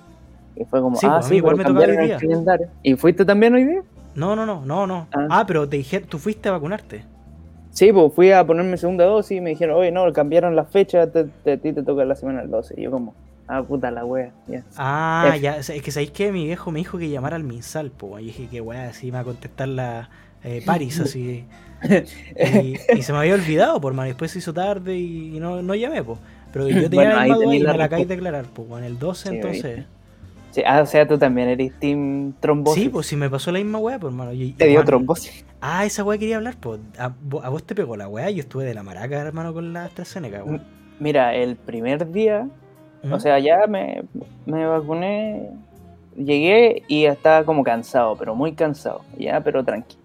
Y 0.56 0.66
fue 0.66 0.82
como, 0.82 0.98
Sí, 0.98 1.06
ah, 1.08 1.16
pues, 1.18 1.26
a 1.26 1.30
sí, 1.30 1.36
igual 1.36 1.56
me 1.58 1.64
tocaba 1.64 1.86
hoy 1.86 2.08
día. 2.08 2.18
calendario. 2.18 2.68
¿Y 2.84 2.96
fuiste 2.96 3.24
también 3.24 3.54
hoy 3.54 3.64
día? 3.66 3.82
No, 4.16 4.36
no, 4.36 4.46
no, 4.46 4.66
no, 4.66 4.86
no. 4.88 5.08
Ah. 5.14 5.28
Ah, 5.30 5.44
pero 5.48 5.68
te 5.70 5.78
dije, 5.78 6.00
tú 6.02 6.18
fuiste 6.18 6.50
a 6.50 6.54
vacunarte. 6.54 7.04
Sí, 7.70 7.94
pues 7.94 8.12
fui 8.14 8.32
a 8.32 8.46
ponerme 8.46 8.76
segunda 8.78 9.06
dosis 9.06 9.38
y 9.38 9.42
me 9.42 9.52
dijeron, 9.52 9.78
oye, 9.78 9.92
no, 9.92 10.12
cambiaron 10.12 10.56
la 10.58 10.66
fecha, 10.66 11.10
te- 11.10 11.24
te- 11.44 11.54
a 11.54 11.58
ti 11.58 11.72
te 11.72 11.84
toca 11.84 12.04
la 12.04 12.16
semana 12.16 12.42
del 12.42 12.50
12. 12.52 12.74
Y 12.78 12.84
yo 12.84 12.92
como, 12.92 13.14
ah, 13.48 13.64
puta 13.64 13.92
la 13.92 14.04
wea, 14.04 14.32
ya. 14.48 14.64
Ah, 14.76 15.26
F. 15.30 15.40
ya, 15.40 15.56
es 15.58 15.70
que 15.82 15.92
sabéis 15.92 16.12
que 16.12 16.32
mi 16.34 16.46
viejo 16.46 16.72
me 16.72 16.80
dijo 16.80 16.98
que 16.98 17.10
llamara 17.10 17.38
al 17.38 17.44
Minsal, 17.46 17.92
po. 17.92 18.20
Y 18.20 18.26
dije 18.26 18.48
que 18.52 18.60
weá, 18.60 18.90
así 18.90 19.06
me 19.06 19.12
va 19.14 19.20
a 19.20 19.24
contestar 19.24 19.70
la 19.70 20.10
eh, 20.44 20.62
Paris, 20.66 21.00
así. 21.00 21.46
Y, 21.84 22.76
y 22.98 23.02
se 23.02 23.12
me 23.14 23.20
había 23.20 23.34
olvidado, 23.36 23.80
por 23.82 23.94
mano. 23.94 24.08
Después 24.08 24.32
se 24.32 24.40
hizo 24.40 24.54
tarde 24.54 24.98
y 24.98 25.40
no, 25.40 25.62
no 25.62 25.76
llamé, 25.76 26.04
po. 26.04 26.18
Pero 26.54 26.68
yo 26.68 26.90
tenía 26.90 27.16
Bueno, 27.16 27.20
ahí 27.20 27.56
y 27.58 27.60
la 27.60 27.72
me 27.72 27.78
la 27.78 27.86
acabáis 27.86 28.08
de 28.08 28.14
aclarar, 28.14 28.46
po. 28.46 28.78
En 28.78 28.84
el 28.84 29.00
12, 29.00 29.30
Sí, 29.30 29.36
entonces. 29.36 29.86
Sí, 30.52 30.62
ah, 30.66 30.82
o 30.82 30.86
sea, 30.86 31.08
tú 31.08 31.18
también 31.18 31.48
eres 31.48 31.72
team 31.80 32.34
trombosis. 32.42 32.84
Sí, 32.84 32.90
pues 32.90 33.08
si 33.08 33.16
me 33.16 33.30
pasó 33.30 33.52
la 33.54 33.60
misma 33.60 33.78
weá, 33.80 33.98
por 34.00 34.12
mano. 34.12 34.34
Y- 34.34 34.52
Te 34.52 34.66
dio 34.66 34.76
Juan- 34.80 34.86
trombosis. 34.86 35.46
Ah, 35.62 35.86
esa 35.86 36.04
weá 36.04 36.18
quería 36.18 36.36
hablar, 36.38 36.56
pues. 36.60 36.80
A, 36.98 37.10
vo- 37.10 37.42
a 37.44 37.48
vos 37.50 37.64
te 37.64 37.74
pegó 37.74 37.96
la 37.96 38.08
weá, 38.10 38.30
yo 38.32 38.42
estuve 38.42 38.66
de 38.66 38.74
la 38.74 38.84
maraca, 38.84 39.18
hermano, 39.22 39.54
con 39.54 39.72
la 39.72 39.86
AstraZeneca, 39.86 40.44
weón. 40.44 40.62
Mira, 41.00 41.34
el 41.36 41.56
primer 41.56 42.12
día, 42.12 42.48
¿Mm? 43.02 43.14
o 43.14 43.20
sea, 43.22 43.40
ya 43.40 43.66
me, 43.68 44.04
me 44.46 44.66
vacuné, 44.66 45.52
llegué 46.18 46.84
y 46.90 47.06
estaba 47.06 47.46
como 47.46 47.64
cansado, 47.64 48.16
pero 48.18 48.36
muy 48.36 48.52
cansado, 48.52 49.02
ya, 49.18 49.40
pero 49.42 49.64
tranqui. 49.64 49.96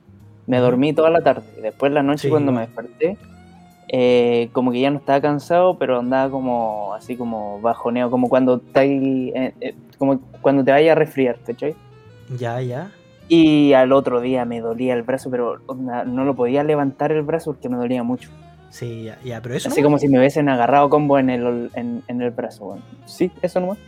Me 0.47 0.59
dormí 0.59 0.93
toda 0.93 1.11
la 1.11 1.21
tarde. 1.23 1.45
y 1.59 1.61
Después 1.61 1.93
la 1.93 2.03
noche 2.03 2.23
Sí, 2.25 2.29
cuando 2.31 2.53
me 2.53 2.61
desperté, 2.63 3.17
eh, 3.89 4.49
como 4.53 4.73
que 4.73 4.81
ya 4.81 4.91
no 4.91 4.99
estaba 4.99 5.21
cansado, 5.21 5.79
pero 5.79 5.99
andaba 6.01 6.31
como 6.31 6.93
así 6.95 7.17
como 7.17 7.61
bajoneado, 7.61 8.11
como 8.11 8.29
cuando 8.29 8.57
estáis, 8.57 9.33
eh, 9.35 9.55
eh, 9.61 9.75
como 9.99 10.21
cuando 10.41 10.65
te 10.65 10.71
vayas 10.73 10.93
a 10.93 10.99
resfriar, 10.99 11.39
¿cachai? 11.47 11.75
Ya, 12.39 12.61
ya. 12.61 12.91
Y 13.29 13.73
al 13.73 13.93
otro 13.93 14.21
día 14.21 14.45
me 14.45 14.61
dolía 14.61 14.95
el 14.95 15.03
brazo, 15.03 15.31
pero 15.31 15.59
onda, 15.67 16.05
no 16.05 16.25
lo 16.25 16.35
podía 16.35 16.63
levantar 16.63 17.11
el 17.13 17.23
brazo 17.23 17.53
porque 17.53 17.69
me 17.69 17.77
dolía 17.77 18.03
mucho. 18.03 18.31
Sí, 18.71 19.05
ya, 19.05 19.19
ya, 19.25 19.41
pero 19.41 19.55
eso 19.55 19.69
Así 19.69 19.83
como 19.83 19.99
si 19.99 20.09
me 20.09 20.19
hubiesen 20.19 20.49
agarrado 20.49 20.91
combo 20.91 21.19
en 21.19 21.31
el, 21.31 21.71
en, 21.75 22.03
en 22.09 22.21
el 22.23 22.31
brazo, 22.31 22.67
weón. 22.67 22.83
Sí, 23.07 23.31
eso 23.43 23.61
nomás. 23.61 23.79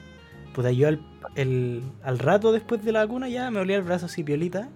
Puta, 0.54 0.70
yo 0.72 0.88
al, 0.88 1.00
el- 1.34 1.82
al 2.02 2.18
rato 2.18 2.52
después 2.52 2.84
de 2.84 2.92
la 2.92 3.00
vacuna 3.04 3.28
ya 3.28 3.50
me 3.50 3.60
olía 3.60 3.76
el 3.76 3.82
brazo 3.82 4.06
así 4.06 4.24
piolita. 4.24 4.68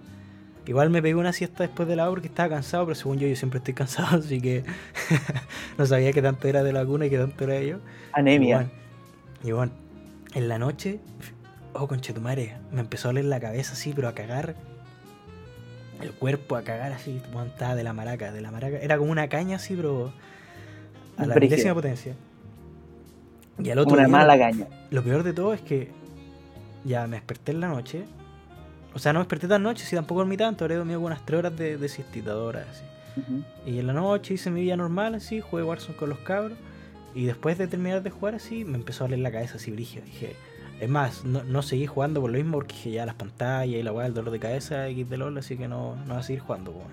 Igual 0.67 0.91
me 0.91 1.03
pegué 1.03 1.17
una 1.17 1.33
siesta 1.33 1.65
después 1.65 1.89
de 1.89 1.97
la 1.97 2.05
hora 2.05 2.13
porque 2.13 2.29
estaba 2.29 2.49
cansado, 2.49 2.85
pero 2.87 2.95
según 2.95 3.19
yo, 3.19 3.27
yo 3.27 3.35
siempre 3.35 3.59
estoy 3.59 3.75
cansado, 3.75 4.19
así 4.19 4.41
que 4.41 4.65
no 5.79 5.87
sabía 5.87 6.13
qué 6.13 6.23
tanto 6.23 6.47
era 6.49 6.63
de 6.63 6.73
la 6.73 6.83
vacuna 6.85 7.07
y 7.07 7.11
qué 7.11 7.19
tanto 7.19 7.45
era 7.45 7.55
de 7.55 7.69
yo. 7.69 7.79
Anemia. 8.13 8.49
Y 8.49 8.53
bueno, 8.53 8.71
y 9.45 9.53
bueno, 9.53 9.73
en 10.35 10.49
la 10.49 10.59
noche, 10.59 11.01
oh 11.73 11.89
conchetumare, 11.89 12.57
me 12.71 12.81
empezó 12.81 13.09
a 13.09 13.11
oler 13.11 13.25
la 13.25 13.41
cabeza 13.41 13.73
así, 13.73 13.93
pero 13.95 14.09
a 14.09 14.15
cagar. 14.15 14.55
El 16.01 16.13
cuerpo 16.13 16.57
a 16.57 16.63
cagar 16.63 16.93
así, 16.93 17.21
estaba 17.47 17.77
de 17.77 17.85
la 17.85 17.93
maraca, 17.93 18.33
de 18.33 18.41
la 18.41 18.51
maraca. 18.51 18.79
Era 18.79 18.99
como 18.99 19.13
una 19.13 19.29
caña 19.29 19.57
así, 19.57 19.77
pero 19.77 20.13
a 21.17 21.27
la 21.27 21.35
décima 21.37 21.75
potencia. 21.75 22.15
Y 23.63 23.71
al 23.71 23.79
otro 23.79 23.95
Una 23.95 24.07
día, 24.07 24.09
mala 24.09 24.39
caña. 24.39 24.67
lo 24.91 25.03
peor 25.05 25.23
de 25.23 25.33
todo 25.33 25.55
es 25.55 25.61
que 25.61 25.91
ya 26.85 27.07
me 27.07 27.17
desperté 27.17 27.53
en 27.53 27.61
la 27.61 27.69
noche 27.69 28.05
O 28.95 28.99
sea, 28.99 29.13
no 29.13 29.21
me 29.21 29.25
desperté 29.25 29.49
tan 29.49 29.63
noche, 29.63 29.85
si 29.85 29.97
tampoco 29.97 30.21
dormí 30.21 30.37
tanto, 30.37 30.65
habré 30.65 30.77
dormido 30.77 31.01
unas 31.01 31.25
3 31.25 31.39
horas 31.39 31.57
de, 31.57 31.79
de 31.79 31.89
siestita, 31.89 32.37
horas 32.37 32.67
así. 32.71 32.85
Y 33.67 33.79
en 33.79 33.87
la 33.87 33.93
noche 33.93 34.35
hice 34.35 34.51
mi 34.51 34.63
vida 34.63 34.77
normal, 34.77 35.15
así, 35.15 35.41
jugué 35.41 35.63
Warzone 35.63 35.97
con 35.97 36.09
los 36.09 36.19
cabros. 36.21 36.59
Y 37.15 37.25
después 37.25 37.59
de 37.59 37.67
terminar 37.67 38.03
de 38.03 38.11
jugar 38.11 38.35
así, 38.35 38.65
me 38.65 38.77
empezó 38.77 39.05
a 39.05 39.07
doler 39.07 39.21
la 39.21 39.31
cabeza 39.31 39.57
así 39.57 39.71
brígido. 39.71 40.05
Dije, 40.05 40.35
es 40.81 40.89
más, 40.89 41.25
no, 41.25 41.45
no 41.45 41.63
seguí 41.63 41.87
jugando 41.87 42.21
por 42.21 42.31
lo 42.31 42.39
mismo 42.39 42.55
porque 42.55 42.75
dije 42.75 42.91
ya 42.91 43.07
las 43.07 43.15
pantallas 43.15 43.77
y 43.79 43.83
la 43.83 43.93
weá, 43.93 44.07
el 44.07 44.15
dolor 44.15 44.33
de 44.33 44.41
cabeza, 44.41 44.89
X 44.89 45.09
de 45.09 45.17
LOL, 45.17 45.37
así 45.39 45.57
que 45.57 45.69
no, 45.69 45.97
no 45.97 46.15
voy 46.15 46.21
a 46.21 46.23
seguir 46.23 46.41
jugando, 46.41 46.71
weón. 46.71 46.91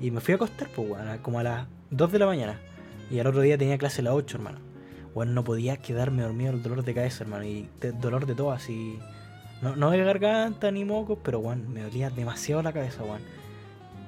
Y 0.00 0.10
me 0.10 0.20
fui 0.20 0.32
a 0.32 0.36
acostar, 0.36 0.68
pues, 0.68 0.88
weón, 0.88 1.18
como 1.18 1.40
a 1.40 1.42
las 1.42 1.66
2 1.90 2.12
de 2.12 2.18
la 2.18 2.26
mañana. 2.26 2.60
Y 3.10 3.18
al 3.18 3.26
otro 3.26 3.40
día 3.40 3.56
tenía 3.56 3.78
clase 3.78 4.02
a 4.02 4.04
las 4.04 4.14
8, 4.14 4.36
hermano. 4.36 4.58
Bueno, 5.14 5.32
no 5.32 5.42
podía 5.42 5.78
quedarme 5.78 6.22
dormido 6.22 6.52
el 6.52 6.62
dolor 6.62 6.84
de 6.84 6.94
cabeza, 6.94 7.24
hermano. 7.24 7.44
Y 7.44 7.68
dolor 8.00 8.26
de 8.26 8.34
todo, 8.34 8.52
así. 8.52 8.98
No, 9.62 9.74
no 9.74 9.90
de 9.90 9.98
garganta 10.04 10.70
ni 10.70 10.84
mocos, 10.84 11.18
pero, 11.22 11.40
weón, 11.40 11.72
me 11.72 11.82
dolía 11.82 12.10
demasiado 12.10 12.62
la 12.62 12.72
cabeza, 12.72 13.02
weón. 13.02 13.22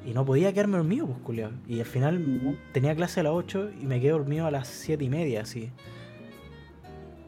Y 0.07 0.13
no 0.13 0.25
podía 0.25 0.53
quedarme 0.53 0.77
dormido, 0.79 1.07
pues, 1.07 1.19
culiao. 1.21 1.51
Y 1.67 1.81
al 1.81 1.87
final 1.87 2.57
tenía 2.73 2.95
clase 2.95 3.21
a 3.21 3.25
las 3.25 3.33
8 3.33 3.71
y 3.81 3.87
me 3.87 4.01
quedé 4.01 4.13
dormido 4.13 4.47
a 4.47 4.51
las 4.51 4.69
7 4.69 5.05
y 5.05 5.11
media, 5.11 5.43
así. 5.43 5.71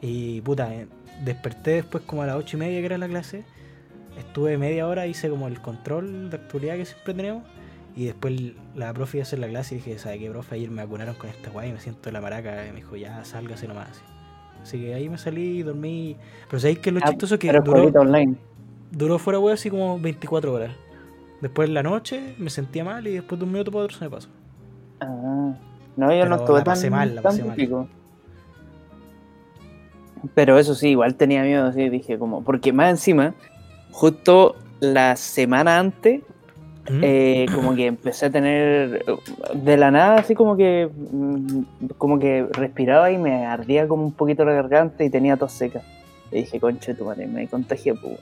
Y 0.00 0.40
puta, 0.40 0.72
eh, 0.74 0.88
desperté 1.24 1.72
después 1.72 2.04
como 2.04 2.22
a 2.22 2.26
las 2.26 2.36
8 2.36 2.56
y 2.56 2.60
media 2.60 2.80
que 2.80 2.86
era 2.86 2.98
la 2.98 3.08
clase. 3.08 3.44
Estuve 4.18 4.58
media 4.58 4.86
hora, 4.86 5.06
hice 5.06 5.28
como 5.28 5.48
el 5.48 5.60
control 5.60 6.30
de 6.30 6.36
actualidad 6.36 6.76
que 6.76 6.84
siempre 6.84 7.14
tenemos. 7.14 7.44
Y 7.94 8.06
después 8.06 8.34
la 8.74 8.92
profe 8.94 9.18
iba 9.18 9.22
a 9.22 9.26
hacer 9.26 9.38
la 9.38 9.48
clase 9.48 9.74
y 9.74 9.78
dije, 9.78 9.98
¿sabe 9.98 10.18
qué, 10.18 10.30
profe? 10.30 10.54
Ayer 10.54 10.70
me 10.70 10.82
vacunaron 10.82 11.14
con 11.14 11.28
esta 11.28 11.50
guay 11.50 11.70
y 11.70 11.72
me 11.72 11.80
siento 11.80 12.08
en 12.08 12.14
la 12.14 12.20
maraca. 12.20 12.66
Y 12.66 12.70
me 12.70 12.76
dijo, 12.76 12.96
ya, 12.96 13.24
sálgase 13.24 13.68
nomás. 13.68 13.90
Así. 13.90 14.11
Así 14.62 14.80
que 14.80 14.94
ahí 14.94 15.08
me 15.08 15.18
salí 15.18 15.58
y 15.58 15.62
dormí. 15.62 16.16
Pero 16.48 16.60
sabéis 16.60 16.78
que 16.78 16.92
lo 16.92 17.00
Ah, 17.02 17.08
chistoso 17.10 17.38
que 17.38 17.52
duró, 17.52 17.84
online. 18.00 18.36
duró 18.90 19.18
fuera 19.18 19.38
web 19.38 19.54
así 19.54 19.70
como 19.70 19.98
24 19.98 20.52
horas. 20.52 20.72
Después 21.40 21.68
en 21.68 21.74
la 21.74 21.82
noche 21.82 22.34
me 22.38 22.50
sentía 22.50 22.84
mal 22.84 23.06
y 23.06 23.14
después 23.14 23.38
de 23.38 23.44
un 23.44 23.52
minuto 23.52 23.72
para 23.72 23.84
otro 23.84 23.98
se 23.98 24.04
me 24.04 24.10
pasó. 24.10 24.28
Ah, 25.00 25.54
no, 25.96 26.06
yo 26.06 26.08
Pero 26.08 26.28
no 26.28 26.36
estuve 26.36 26.58
la 26.58 26.64
pasé 26.64 26.82
tan, 26.88 26.90
mal, 26.92 27.14
la 27.16 27.22
tan 27.22 27.30
pasé 27.32 27.44
mal. 27.44 27.56
pico. 27.56 27.88
Pero 30.34 30.58
eso 30.58 30.74
sí, 30.74 30.90
igual 30.90 31.16
tenía 31.16 31.42
miedo, 31.42 31.66
así 31.66 31.88
dije 31.88 32.16
como, 32.18 32.44
porque 32.44 32.72
más 32.72 32.90
encima, 32.90 33.34
justo 33.90 34.54
la 34.80 35.16
semana 35.16 35.78
antes. 35.80 36.22
Eh, 36.86 37.46
como 37.54 37.74
que 37.74 37.86
empecé 37.86 38.26
a 38.26 38.30
tener 38.30 39.04
de 39.54 39.76
la 39.76 39.90
nada, 39.90 40.16
así 40.16 40.34
como 40.34 40.56
que, 40.56 40.88
mm, 41.12 41.88
como 41.98 42.18
que 42.18 42.46
respiraba 42.50 43.10
y 43.10 43.18
me 43.18 43.46
ardía 43.46 43.86
como 43.86 44.04
un 44.04 44.12
poquito 44.12 44.44
la 44.44 44.52
garganta 44.52 45.04
y 45.04 45.10
tenía 45.10 45.36
tos 45.36 45.52
seca. 45.52 45.82
Y 46.30 46.38
dije, 46.38 46.58
concha 46.58 46.92
de 46.92 46.98
tu 46.98 47.04
madre, 47.04 47.26
me 47.26 47.46
contagié, 47.46 47.94
pues. 47.94 48.18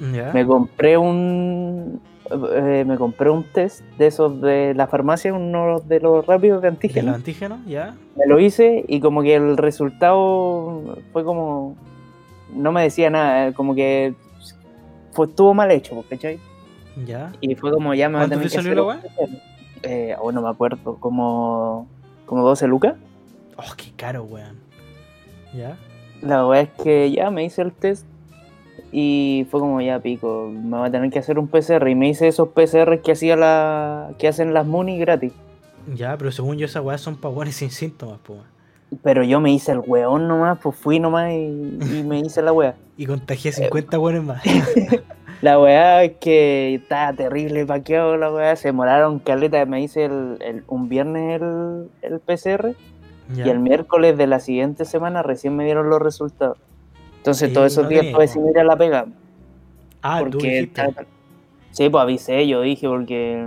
Me 0.00 0.44
compré 0.44 0.98
un 0.98 2.00
eh, 2.30 2.84
me 2.86 2.96
compré 2.96 3.30
un 3.30 3.44
test 3.44 3.82
de 3.98 4.06
esos 4.06 4.40
de 4.40 4.74
la 4.74 4.86
farmacia, 4.86 5.32
uno 5.32 5.80
de 5.80 6.00
los 6.00 6.26
rápidos 6.26 6.62
de 6.62 6.68
¿De 6.68 6.74
antígenos. 6.74 7.06
los 7.06 7.14
antígenos? 7.16 7.58
¿Ya? 7.66 7.94
Me 8.16 8.26
lo 8.26 8.40
hice 8.40 8.84
y 8.88 9.00
como 9.00 9.22
que 9.22 9.36
el 9.36 9.56
resultado 9.56 10.96
fue 11.12 11.22
como 11.24 11.76
no 12.54 12.72
me 12.72 12.82
decía 12.82 13.10
nada, 13.10 13.48
eh, 13.48 13.52
como 13.52 13.74
que 13.74 14.14
fue, 15.12 15.26
estuvo 15.26 15.54
mal 15.54 15.70
hecho, 15.70 16.04
¿cachai? 16.08 16.38
¿Ya? 17.06 17.32
Y 17.40 17.54
fue 17.56 17.72
como 17.72 17.94
ya 17.94 18.08
me 18.08 18.14
va 18.16 18.20
a 18.20 18.28
¿Cuánto 18.28 18.36
tener 18.36 18.50
te 18.50 18.56
que 18.56 18.62
salió 18.62 18.90
hacer 18.90 19.04
la 19.04 19.26
un 19.26 19.28
PCR. 19.30 19.42
eh, 19.82 20.16
oh, 20.20 20.32
no 20.32 20.42
me 20.42 20.48
acuerdo, 20.48 20.96
como 21.00 21.86
como 22.26 22.42
12 22.44 22.66
lucas. 22.68 22.94
Oh, 23.56 23.74
qué 23.76 23.92
caro, 23.96 24.24
weón. 24.24 24.56
¿Ya? 25.54 25.76
La 26.22 26.42
verdad 26.44 26.62
es 26.74 26.82
que 26.82 27.10
ya 27.12 27.30
me 27.30 27.44
hice 27.44 27.62
el 27.62 27.72
test 27.72 28.06
y 28.92 29.46
fue 29.50 29.60
como 29.60 29.80
ya 29.80 29.98
pico, 30.00 30.50
me 30.52 30.78
voy 30.78 30.88
a 30.88 30.90
tener 30.90 31.10
que 31.10 31.18
hacer 31.18 31.38
un 31.38 31.48
PCR 31.48 31.88
y 31.88 31.94
me 31.94 32.08
hice 32.08 32.28
esos 32.28 32.48
PCR 32.48 33.00
que 33.02 33.12
hacía 33.12 33.36
la 33.36 34.12
que 34.18 34.28
hacen 34.28 34.54
las 34.54 34.66
Muni 34.66 34.98
gratis. 34.98 35.32
Ya, 35.94 36.16
pero 36.16 36.32
según 36.32 36.56
yo 36.56 36.64
esas 36.66 36.82
weas 36.82 37.00
son 37.00 37.16
pa' 37.16 37.28
weones 37.28 37.56
sin 37.56 37.70
síntomas, 37.70 38.18
weón. 38.28 38.44
Pero 39.02 39.24
yo 39.24 39.40
me 39.40 39.52
hice 39.52 39.72
el 39.72 39.80
weón 39.84 40.28
nomás, 40.28 40.58
pues 40.62 40.76
fui 40.76 40.98
nomás 41.00 41.30
y, 41.32 41.36
y 41.98 42.02
me 42.06 42.20
hice 42.20 42.40
la 42.42 42.52
wea. 42.52 42.74
Y 42.96 43.06
contagié 43.06 43.50
Eh, 43.50 43.54
50 43.54 43.98
weones 43.98 44.22
más. 44.22 44.42
La 45.44 45.60
weá 45.60 46.04
es 46.04 46.12
que 46.20 46.74
estaba 46.76 47.12
terrible 47.12 47.66
paqueado 47.66 48.16
la 48.16 48.32
weá, 48.32 48.56
se 48.56 48.68
demoraron 48.68 49.18
caleta, 49.18 49.62
me 49.66 49.82
hice 49.82 50.06
el, 50.06 50.38
el- 50.40 50.64
un 50.68 50.88
viernes 50.88 51.42
el, 51.42 51.90
el 52.00 52.18
PCR 52.20 52.74
Ya. 53.34 53.46
y 53.46 53.50
el 53.50 53.58
miércoles 53.58 54.16
de 54.16 54.26
la 54.26 54.40
siguiente 54.40 54.86
semana 54.86 55.22
recién 55.22 55.54
me 55.54 55.64
dieron 55.66 55.90
los 55.90 56.00
resultados. 56.00 56.56
Entonces 57.18 57.52
todos 57.52 57.66
esos 57.72 57.84
no 57.84 57.90
días 57.90 58.06
po. 58.14 58.26
sin 58.26 58.48
ir 58.48 58.58
a 58.58 58.64
la 58.64 58.74
pega. 58.76 59.04
Ah, 60.02 60.20
tú 60.20 60.30
porque 60.38 60.60
estaba- 60.60 61.04
Sí, 61.72 61.90
pues 61.90 62.02
avisé, 62.02 62.46
yo 62.48 62.62
dije, 62.62 62.88
porque 62.88 63.46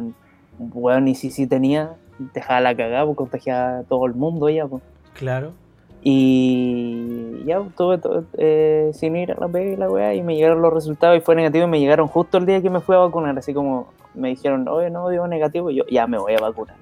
weón, 0.59 1.05
ni 1.05 1.15
si 1.15 1.31
si 1.31 1.47
tenía, 1.47 1.93
dejaba 2.35 2.59
la 2.61 2.75
cagada, 2.77 3.05
pues 3.05 3.17
contagiaba 3.17 3.79
a 3.79 3.83
todo 3.83 4.05
el 4.05 4.13
mundo 4.13 4.49
ya, 4.49 4.67
pues. 4.67 4.83
Claro. 5.13 5.53
Y 6.01 7.43
ya 7.45 7.59
estuve 7.59 7.99
eh, 8.37 8.91
sin 8.93 9.15
ir 9.15 9.31
a 9.31 9.35
la 9.39 9.47
pega 9.47 9.71
y 9.71 9.75
la 9.75 9.89
weá, 9.89 10.13
y 10.13 10.21
me 10.21 10.35
llegaron 10.35 10.61
los 10.61 10.73
resultados 10.73 11.17
y 11.17 11.21
fue 11.21 11.35
negativo 11.35 11.65
y 11.65 11.69
me 11.69 11.79
llegaron 11.79 12.07
justo 12.07 12.37
el 12.37 12.45
día 12.45 12.61
que 12.61 12.69
me 12.69 12.79
fui 12.79 12.95
a 12.95 12.99
vacunar, 12.99 13.37
así 13.37 13.53
como 13.53 13.91
me 14.13 14.29
dijeron, 14.29 14.67
oye, 14.67 14.89
no, 14.89 15.09
dio 15.09 15.27
negativo, 15.27 15.69
y 15.69 15.75
yo 15.75 15.83
ya 15.89 16.07
me 16.07 16.17
voy 16.17 16.33
a 16.33 16.39
vacunar. 16.39 16.75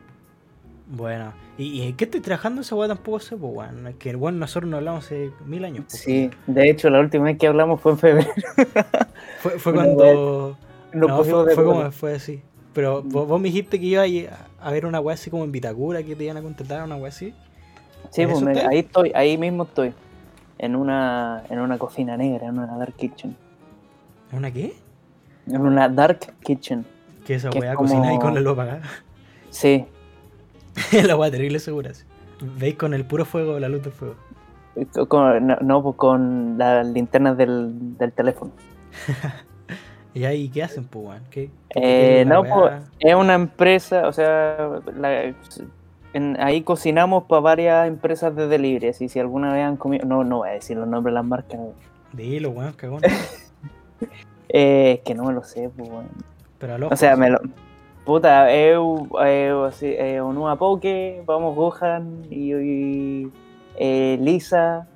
Bueno. 0.88 1.34
¿Y, 1.58 1.84
en 1.84 1.96
qué 1.96 2.04
estoy 2.04 2.20
trabajando 2.20 2.62
esa 2.62 2.76
wea 2.76 2.88
tampoco 2.88 3.20
sé, 3.20 3.38
pues, 3.38 3.54
weón? 3.54 3.88
Es 3.88 3.96
que, 3.96 4.16
bueno, 4.16 4.40
nosotros 4.40 4.70
no 4.70 4.78
hablamos 4.78 5.06
hace 5.06 5.32
mil 5.46 5.64
años. 5.64 5.86
po. 5.86 5.92
Sí, 5.92 6.30
de 6.48 6.70
hecho, 6.70 6.90
la 6.90 7.00
última 7.00 7.26
vez 7.26 7.38
que 7.38 7.48
hablamos 7.48 7.80
fue 7.80 7.94
en 7.94 7.98
febrero. 7.98 8.32
Fue, 9.40 9.60
fue 9.60 9.74
cuando. 9.74 10.58
No, 10.92 11.24
fue, 11.24 11.56
como 11.56 11.92
fue 11.92 12.16
así. 12.16 12.42
Pero 12.74 13.04
vos, 13.04 13.28
vos 13.28 13.40
me 13.40 13.50
dijiste 13.50 13.80
que 13.80 13.86
iba 13.86 14.02
a, 14.02 14.68
a 14.68 14.72
ver 14.72 14.88
una 14.88 15.00
wea 15.00 15.14
así 15.14 15.30
como 15.30 15.44
en 15.44 15.52
Vitacura, 15.52 16.02
que 16.02 16.16
te 16.16 16.24
iban 16.24 16.38
a 16.38 16.42
contratar 16.42 16.84
una 16.84 16.96
wea 16.96 17.10
así. 17.10 17.34
Sí, 18.12 18.22
¿Es 18.24 18.30
pues 18.30 18.42
me- 18.42 18.60
ahí 18.62 18.80
estoy, 18.80 19.12
ahí 19.16 19.38
mismo 19.38 19.64
estoy. 19.64 19.94
En 20.58 20.76
una, 20.76 21.44
en 21.50 21.60
una 21.60 21.78
cocina 21.78 22.16
negra, 22.18 22.48
en 22.48 22.58
una 22.60 22.78
dark 22.78 22.94
kitchen. 22.96 23.36
¿Una 24.32 24.52
qué? 24.52 24.74
En 25.48 25.62
una 25.62 25.90
dark 25.90 26.34
kitchen. 26.44 26.86
Que 27.26 27.36
esa 27.36 27.50
Que 27.50 27.58
es 27.60 27.64
wea 27.64 27.76
como- 27.76 27.90
cocina 27.90 28.14
y 28.14 28.20
con 28.20 28.34
la 28.34 28.40
luz 28.42 28.54
apagada. 28.54 28.82
Sí, 29.50 29.86
la 31.06 31.16
wea 31.16 31.30
terrible 31.32 31.60
segura. 31.60 31.92
Veis 32.58 32.76
con 32.76 32.94
el 32.94 33.06
puro 33.06 33.26
fuego, 33.26 33.60
la 33.60 33.70
luz 33.70 33.84
del 33.84 33.94
fuego. 33.94 34.16
con- 35.08 35.46
no, 35.48 35.58
no, 35.62 35.84
pues 35.84 35.96
con 35.96 36.58
las 36.58 36.86
linternas 36.88 37.38
del, 37.38 37.98
del 37.98 38.12
teléfono. 38.12 38.52
¿Y 40.14 40.24
ahí 40.24 40.48
qué 40.50 40.64
hacen, 40.64 40.86
pues, 40.86 41.06
weón? 41.06 41.24
¿Qué, 41.30 41.50
qué- 41.70 42.22
Eh, 42.22 42.26
no, 42.26 42.44
pues 42.44 42.74
es 43.00 43.16
una 43.16 43.34
empresa, 43.36 44.08
o 44.08 44.14
sea, 44.14 44.70
la- 44.98 45.34
en- 46.16 46.40
ahí 46.42 46.62
cocinamos 46.62 47.24
para 47.26 47.42
varias 47.42 47.88
empresas 47.88 48.36
de 48.36 48.48
delivery. 48.48 48.88
Así 48.88 49.10
si 49.10 49.20
alguna 49.20 49.54
vez 49.54 49.64
han 49.64 49.78
comido, 49.78 50.06
no, 50.06 50.24
no 50.24 50.38
voy 50.38 50.50
a 50.50 50.54
decir 50.54 50.78
los 50.78 50.88
nombres 50.88 51.12
de 51.12 51.16
las 51.16 51.26
marcas. 51.26 51.60
Dilo, 52.14 52.50
weón, 52.52 52.74
cagón. 52.74 53.02
Eh, 54.50 54.94
es 54.98 55.00
que 55.02 55.16
no 55.16 55.24
me 55.26 55.34
lo 55.34 55.44
sé, 55.44 55.70
pues, 55.76 55.90
weón. 55.90 56.08
Pero 56.60 56.76
al 56.76 56.84
O 56.84 56.96
sea, 56.96 57.16
me 57.16 57.30
lo. 57.30 57.40
Puta, 58.06 58.54
eu, 58.56 59.08
eu, 59.26 59.64
así, 59.66 59.88
eh, 59.88 60.22
Onua 60.22 60.56
Poke, 60.58 61.24
vamos 61.26 61.56
Gohan 61.56 62.22
y, 62.30 62.54
y, 62.54 63.32
eh, 63.78 64.18
Lisa 64.22 64.88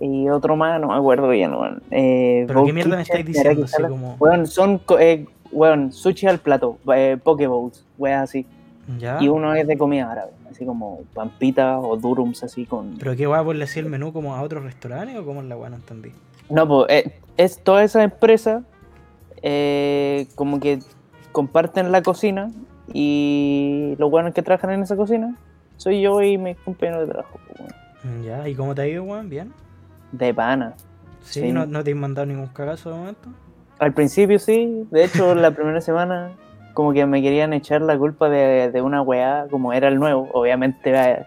y 0.00 0.28
otro 0.30 0.56
más, 0.56 0.80
no 0.80 0.88
me 0.88 0.94
acuerdo 0.94 1.28
bien, 1.28 1.52
weón. 1.52 1.82
Eh, 1.90 2.44
Pero 2.48 2.64
qué 2.64 2.72
mierda 2.72 2.96
me 2.96 3.02
estáis 3.02 3.26
diciendo, 3.26 3.64
así 3.66 3.82
como. 3.82 4.16
Weón, 4.18 4.46
son, 4.46 4.80
eh, 4.98 5.26
weón, 5.52 5.92
sushi 5.92 6.26
al 6.26 6.38
plato, 6.38 6.78
eh, 6.94 7.18
Pokeballs, 7.22 7.84
weón, 7.98 8.20
así. 8.20 8.46
Ya. 8.98 9.18
Y 9.20 9.28
uno 9.28 9.54
es 9.54 9.66
de 9.66 9.76
comida 9.78 10.10
árabe, 10.10 10.32
así 10.50 10.64
como 10.64 11.02
pampitas 11.14 11.80
o 11.82 11.96
durums, 11.96 12.42
así 12.42 12.66
con. 12.66 12.96
¿Pero 12.98 13.16
qué 13.16 13.26
guapo 13.26 13.52
le 13.52 13.64
hacía 13.64 13.82
el 13.82 13.88
menú 13.88 14.12
como 14.12 14.34
a 14.34 14.42
otros 14.42 14.64
restaurantes 14.64 15.16
o 15.16 15.24
cómo 15.24 15.42
es 15.42 15.46
la 15.48 15.56
weá? 15.56 15.70
No 15.70 15.76
entendí. 15.76 16.12
No, 16.48 16.66
pues 16.66 16.86
eh, 16.90 17.20
es 17.36 17.62
toda 17.62 17.84
esa 17.84 18.02
empresa 18.02 18.62
eh, 19.42 20.26
como 20.34 20.60
que 20.60 20.80
comparten 21.32 21.92
la 21.92 22.02
cocina 22.02 22.50
y 22.92 23.94
los 23.98 24.10
buenos 24.10 24.34
que 24.34 24.42
trabajan 24.42 24.70
en 24.70 24.82
esa 24.82 24.96
cocina 24.96 25.36
soy 25.76 26.02
yo 26.02 26.20
y 26.20 26.36
mis 26.36 26.56
compañeros 26.58 27.06
de 27.06 27.12
trabajo. 27.12 27.38
pues. 27.56 27.72
Ya, 28.24 28.48
¿y 28.48 28.54
cómo 28.54 28.74
te 28.74 28.82
ha 28.82 28.86
ido, 28.88 29.04
weón? 29.04 29.28
¿Bien? 29.28 29.52
De 30.12 30.34
pana. 30.34 30.74
¿Sí? 31.22 31.40
Sí. 31.40 31.52
¿No, 31.52 31.66
¿No 31.66 31.84
te 31.84 31.92
han 31.92 31.98
mandado 31.98 32.26
ningún 32.26 32.48
cagazo 32.48 32.90
de 32.90 32.96
momento? 32.96 33.28
Al 33.78 33.94
principio 33.94 34.38
sí, 34.38 34.86
de 34.90 35.04
hecho 35.04 35.34
la 35.34 35.52
primera 35.52 35.80
semana 35.80 36.32
como 36.74 36.92
que 36.92 37.04
me 37.06 37.22
querían 37.22 37.52
echar 37.52 37.82
la 37.82 37.96
culpa 37.98 38.28
de, 38.28 38.70
de 38.70 38.82
una 38.82 39.02
weá, 39.02 39.46
como 39.50 39.72
era 39.72 39.88
el 39.88 39.98
nuevo, 39.98 40.28
obviamente 40.32 40.90
era 40.90 41.26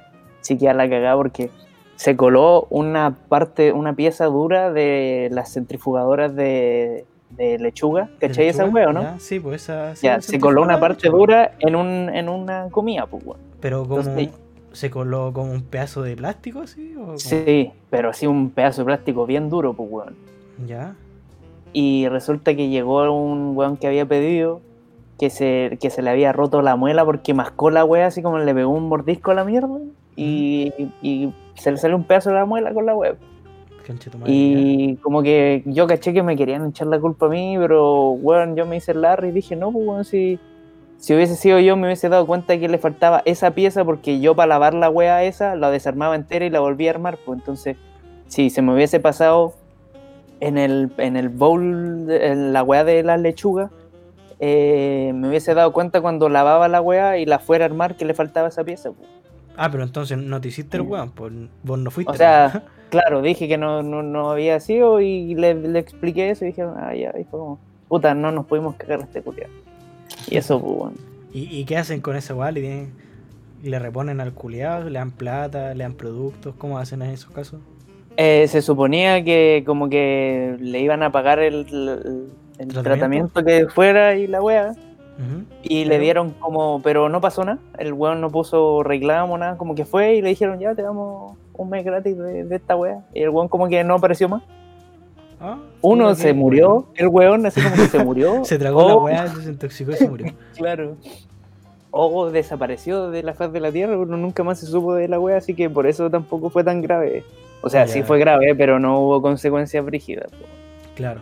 la 0.73 0.89
cagada 0.89 1.15
porque 1.15 1.49
se 1.95 2.15
coló 2.17 2.67
una 2.69 3.15
parte, 3.29 3.71
una 3.71 3.93
pieza 3.93 4.25
dura 4.25 4.71
de 4.71 5.29
las 5.32 5.53
centrifugadoras 5.53 6.36
de, 6.36 7.06
de 7.32 7.60
lechuga, 7.60 8.10
¿cachai 8.19 8.45
¿De 8.45 8.49
esa 8.49 8.65
weá, 8.65 8.91
no? 8.91 9.01
Ya, 9.01 9.19
sí, 9.19 9.39
pues 9.39 9.63
esa. 9.63 9.95
sí, 9.95 10.08
Ya, 10.08 10.19
se 10.21 10.39
coló 10.39 10.62
una 10.63 10.79
parte 10.79 11.10
dura 11.10 11.53
en, 11.60 11.75
un, 11.75 12.10
en 12.13 12.29
una 12.29 12.67
comida, 12.71 13.06
pues, 13.06 13.25
weón. 13.25 13.39
Pero 13.60 13.84
como. 13.88 13.99
Entonces- 14.01 14.29
¿Se 14.73 14.89
coló 14.89 15.32
como 15.34 15.51
un 15.51 15.62
pedazo 15.62 16.01
de 16.01 16.15
plástico 16.15 16.62
así? 16.62 16.95
O 16.97 17.06
como- 17.06 17.17
Sí, 17.19 17.71
pero 17.91 18.10
así 18.10 18.25
un 18.25 18.49
pedazo 18.49 18.82
de 18.82 18.86
plástico 18.86 19.27
bien 19.27 19.49
duro, 19.51 19.73
pues, 19.73 19.88
weón. 19.91 20.15
Ya. 20.65 20.95
y 21.75 22.08
resulta 22.08 22.56
que 22.56 22.69
llegó 22.69 23.12
un 23.12 23.56
weón 23.58 23.77
que 23.77 23.88
había 23.88 24.06
pedido 24.06 24.62
que 25.23 25.29
se, 25.29 25.77
que 25.79 25.89
se 25.89 26.01
le 26.01 26.09
había 26.09 26.33
roto 26.33 26.62
la 26.62 26.75
muela 26.75 27.05
porque 27.05 27.33
mascó 27.33 27.69
la 27.69 27.86
wea 27.86 28.07
así 28.07 28.21
como 28.21 28.39
le 28.39 28.53
pegó 28.53 28.73
un 28.73 28.89
mordisco 28.89 29.31
a 29.31 29.36
la 29.36 29.45
mierda 29.45 29.79
y, 30.17 30.73
y 31.01 31.33
se 31.55 31.71
le 31.71 31.77
salió 31.77 31.95
un 31.95 32.03
pedazo 32.03 32.31
de 32.31 32.36
la 32.36 32.45
muela 32.45 32.73
con 32.73 32.86
la 32.86 32.93
wea. 32.93 33.15
Y 34.25 34.97
como 34.97 35.23
que 35.23 35.63
yo 35.65 35.88
caché 35.88 36.12
que 36.12 36.23
me 36.23 36.36
querían 36.36 36.67
echar 36.67 36.88
la 36.88 36.99
culpa 36.99 37.27
a 37.27 37.29
mí, 37.29 37.55
pero 37.57 38.09
weón, 38.09 38.57
yo 38.57 38.65
me 38.65 38.75
hice 38.75 38.91
el 38.91 39.01
Larry 39.01 39.29
y 39.29 39.31
dije, 39.31 39.55
no, 39.55 39.71
pues 39.71 39.88
weón, 39.88 40.03
si, 40.03 40.39
si 40.97 41.15
hubiese 41.15 41.38
sido 41.38 41.57
yo 41.62 41.77
me 41.77 41.88
hubiese 41.88 42.09
dado 42.09 42.27
cuenta 42.27 42.59
que 42.59 42.67
le 42.67 42.77
faltaba 42.77 43.21
esa 43.23 43.51
pieza 43.51 43.86
porque 43.86 44.19
yo 44.19 44.36
para 44.36 44.47
lavar 44.47 44.73
la 44.73 44.89
wea 44.89 45.23
esa 45.23 45.55
la 45.55 45.71
desarmaba 45.71 46.17
entera 46.17 46.43
y 46.43 46.49
la 46.49 46.59
volví 46.59 46.89
a 46.89 46.91
armar, 46.91 47.17
pues 47.25 47.39
entonces 47.39 47.77
si 48.27 48.49
se 48.49 48.62
me 48.62 48.73
hubiese 48.73 48.99
pasado 48.99 49.53
en 50.41 50.57
el, 50.57 50.91
en 50.97 51.15
el 51.15 51.29
bowl, 51.29 52.12
en 52.12 52.51
la 52.51 52.62
wea 52.62 52.83
de 52.83 53.03
las 53.03 53.21
lechugas, 53.21 53.71
eh, 54.39 55.11
me 55.15 55.29
hubiese 55.29 55.53
dado 55.53 55.71
cuenta 55.73 56.01
cuando 56.01 56.29
lavaba 56.29 56.67
la 56.67 56.81
wea 56.81 57.17
y 57.17 57.25
la 57.25 57.39
fuera 57.39 57.65
a 57.65 57.67
armar 57.67 57.95
que 57.95 58.05
le 58.05 58.13
faltaba 58.13 58.47
esa 58.47 58.63
pieza. 58.63 58.91
pues. 58.91 59.09
Ah, 59.55 59.69
pero 59.71 59.83
entonces 59.83 60.17
no 60.17 60.41
te 60.41 60.47
hiciste 60.47 60.77
el 60.77 60.83
weón, 60.83 61.11
pues 61.11 61.31
vos 61.63 61.77
no 61.79 61.91
fuiste. 61.91 62.11
O 62.11 62.15
sea, 62.15 62.63
claro, 62.89 63.21
dije 63.21 63.47
que 63.47 63.57
no, 63.57 63.83
no, 63.83 64.01
no 64.01 64.31
había 64.31 64.59
sido 64.59 64.99
y 65.01 65.35
le, 65.35 65.53
le 65.53 65.79
expliqué 65.79 66.31
eso 66.31 66.45
y 66.45 66.47
dijeron, 66.49 66.73
ah, 66.77 66.93
ya, 66.95 67.09
y 67.19 67.23
fue 67.23 67.39
como, 67.39 67.59
puta, 67.87 68.13
no 68.15 68.31
nos 68.31 68.45
pudimos 68.47 68.75
cagar 68.75 69.01
este 69.01 69.21
culiao. 69.21 69.49
Y 70.29 70.37
eso, 70.37 70.59
pues, 70.59 70.75
bueno. 70.75 70.97
¿Y, 71.33 71.43
y 71.59 71.65
qué 71.65 71.77
hacen 71.77 72.01
con 72.01 72.15
ese 72.15 72.33
weón? 72.33 72.53
¿Le, 72.55 72.87
le 73.63 73.79
reponen 73.79 74.19
al 74.21 74.33
culiado? 74.33 74.89
¿Le 74.89 74.97
dan 74.99 75.11
plata? 75.11 75.73
¿Le 75.75 75.83
dan 75.83 75.93
productos? 75.93 76.55
¿Cómo 76.57 76.79
hacen 76.79 77.01
en 77.03 77.11
esos 77.11 77.31
casos? 77.31 77.59
Eh, 78.17 78.47
se 78.47 78.61
suponía 78.61 79.23
que 79.23 79.63
como 79.65 79.89
que 79.89 80.55
le 80.59 80.79
iban 80.81 81.01
a 81.03 81.11
pagar 81.11 81.39
el, 81.39 81.65
el- 81.71 82.27
el 82.59 82.67
¿Tratamiento? 82.69 82.83
tratamiento 82.83 83.43
que 83.43 83.67
fuera 83.67 84.15
y 84.15 84.27
la 84.27 84.41
wea. 84.41 84.73
Y 85.61 85.83
le 85.85 85.91
Pero- 85.91 86.01
dieron 86.03 86.29
como, 86.31 86.81
pero 86.81 87.07
no 87.09 87.21
pasó 87.21 87.45
nada. 87.45 87.59
El 87.77 87.93
weón 87.93 88.19
no 88.19 88.29
puso 88.31 88.81
reclamo, 88.83 89.37
nada. 89.37 89.57
Como 89.57 89.75
que 89.75 89.85
fue 89.85 90.15
y 90.15 90.21
le 90.21 90.29
dijeron, 90.29 90.59
ya 90.59 90.73
te 90.73 90.81
damos 90.81 91.37
un 91.53 91.69
mes 91.69 91.85
gratis 91.85 92.17
de, 92.17 92.43
de 92.45 92.55
esta 92.55 92.75
wea. 92.75 93.01
Y 93.13 93.21
el 93.21 93.29
weón 93.29 93.47
como 93.47 93.67
que 93.69 93.83
no 93.83 93.95
apareció 93.95 94.27
más. 94.27 94.41
Ah, 95.39 95.57
Uno 95.81 96.15
se 96.15 96.33
murió, 96.33 96.85
el 96.95 97.07
weón 97.09 97.45
así 97.45 97.61
como 97.61 97.75
que 97.75 97.87
se 97.87 98.03
murió. 98.03 98.43
Se 98.45 98.57
tragó 98.57 98.87
la 98.87 98.95
o- 98.95 99.03
weá, 99.05 99.27
se 99.27 99.49
intoxicó 99.49 99.91
y 99.91 99.95
se 99.95 100.09
murió. 100.09 100.33
Claro. 100.55 100.95
O 101.91 102.31
desapareció 102.31 103.11
de 103.11 103.21
la 103.21 103.35
faz 103.35 103.53
de 103.53 103.59
la 103.59 103.71
tierra, 103.71 103.95
uno 103.97 104.17
nunca 104.17 104.43
más 104.43 104.59
se 104.59 104.65
supo 104.65 104.95
de 104.95 105.07
la 105.07 105.19
wea, 105.19 105.37
así 105.37 105.53
que 105.53 105.69
por 105.69 105.85
eso 105.85 106.09
tampoco 106.09 106.49
fue 106.49 106.63
tan 106.63 106.81
grave. 106.81 107.23
O 107.61 107.69
sea, 107.69 107.85
sí 107.87 108.01
fue 108.01 108.17
grave, 108.17 108.55
pero 108.55 108.79
no 108.79 108.99
hubo 109.01 109.21
consecuencias 109.21 109.85
brígidas. 109.85 110.31
Claro. 110.95 111.21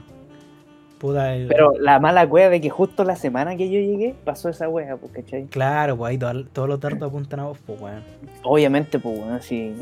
Puta, 1.02 1.34
el- 1.36 1.48
Pero 1.48 1.72
la 1.80 2.00
mala 2.00 2.26
wea 2.26 2.48
de 2.52 2.62
que 2.62 2.70
justo 2.70 3.04
la 3.04 3.16
semana 3.16 3.56
que 3.58 3.66
yo 3.72 3.80
llegué 3.80 4.14
pasó 4.24 4.50
esa 4.50 4.70
wea, 4.70 4.98
pues, 4.98 5.12
¿cachai? 5.12 5.46
Claro, 5.48 5.98
pues 5.98 6.12
ahí 6.12 6.18
todo- 6.20 6.46
todos 6.46 6.70
los 6.70 6.80
dardos 6.80 7.02
apuntan 7.10 7.40
a 7.40 7.46
vos, 7.46 7.58
pues 7.66 7.82
weón. 7.82 8.04
Obviamente, 8.44 9.00
pues, 9.00 9.18
bueno, 9.18 9.34
así. 9.34 9.76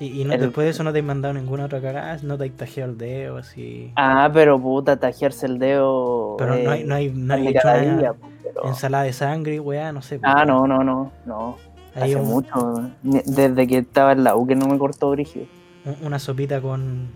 Y, 0.00 0.22
y 0.22 0.24
no, 0.24 0.32
El- 0.32 0.40
después 0.40 0.64
de 0.64 0.70
eso 0.70 0.82
no 0.84 0.94
te 0.94 1.00
han 1.00 1.04
mandado 1.04 1.34
ninguna 1.34 1.66
otra 1.66 1.82
cagada, 1.82 2.16
no 2.22 2.38
te 2.38 2.44
has 2.46 2.50
tajeado 2.52 2.92
el 2.92 2.96
dedo, 2.96 3.36
así. 3.36 3.92
Ah, 3.96 4.30
pero 4.32 4.58
puta, 4.58 4.96
tajearse 4.96 5.44
el 5.44 5.58
dedo. 5.58 6.36
Pero 6.38 6.56
no 6.56 6.70
hay, 6.70 6.84
no 6.84 6.94
hay, 6.94 7.12
no 7.14 7.34
hay 7.34 7.48
hecho 7.48 7.60
nada- 7.68 7.80
día, 7.98 8.12
pues, 8.14 8.32
pero- 8.42 8.66
ensalada 8.68 9.04
de 9.04 9.12
sangre, 9.12 9.60
weá, 9.60 9.92
no 9.92 10.00
sé. 10.00 10.18
pues, 10.18 10.32
Ah, 10.34 10.44
weón. 10.46 10.48
no, 10.48 10.66
no, 10.66 10.82
no, 10.84 11.12
no. 11.26 11.56
Hace 11.94 12.16
un- 12.16 12.26
mucho. 12.26 12.90
Desde 13.02 13.66
que 13.66 13.76
estaba 13.78 14.12
en 14.12 14.24
la 14.24 14.34
U 14.34 14.46
que 14.46 14.54
no 14.56 14.66
me 14.66 14.78
cortó 14.78 15.10
brígido. 15.10 15.44
un- 15.84 16.06
una 16.06 16.18
sopita 16.18 16.62
con, 16.62 17.08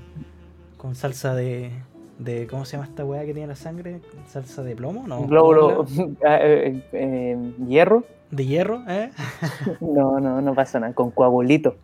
con 0.76 0.94
salsa 0.94 1.34
de, 1.34 1.70
de. 2.18 2.46
¿Cómo 2.46 2.64
se 2.64 2.76
llama 2.76 2.88
esta 2.88 3.04
weá 3.04 3.24
que 3.24 3.32
tiene 3.32 3.48
la 3.48 3.56
sangre? 3.56 4.00
¿Salsa 4.28 4.62
de 4.62 4.74
plomo? 4.76 5.06
No. 5.06 5.22
Glóbulo, 5.26 5.84
¿cómo 5.84 6.16
ah, 6.26 6.38
eh, 6.40 6.82
eh, 6.92 7.52
hierro. 7.66 7.98
era? 8.06 8.14
¿De 8.30 8.46
hierro? 8.46 8.82
¿Eh? 8.88 9.10
No, 9.80 10.18
no, 10.20 10.40
no 10.40 10.54
pasa 10.54 10.80
nada. 10.80 10.92
Con 10.94 11.10
coagulito. 11.10 11.76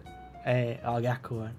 eh 0.46 0.80
oh, 0.86 0.98
qué 1.00 1.08
asco, 1.08 1.36
weón. 1.36 1.52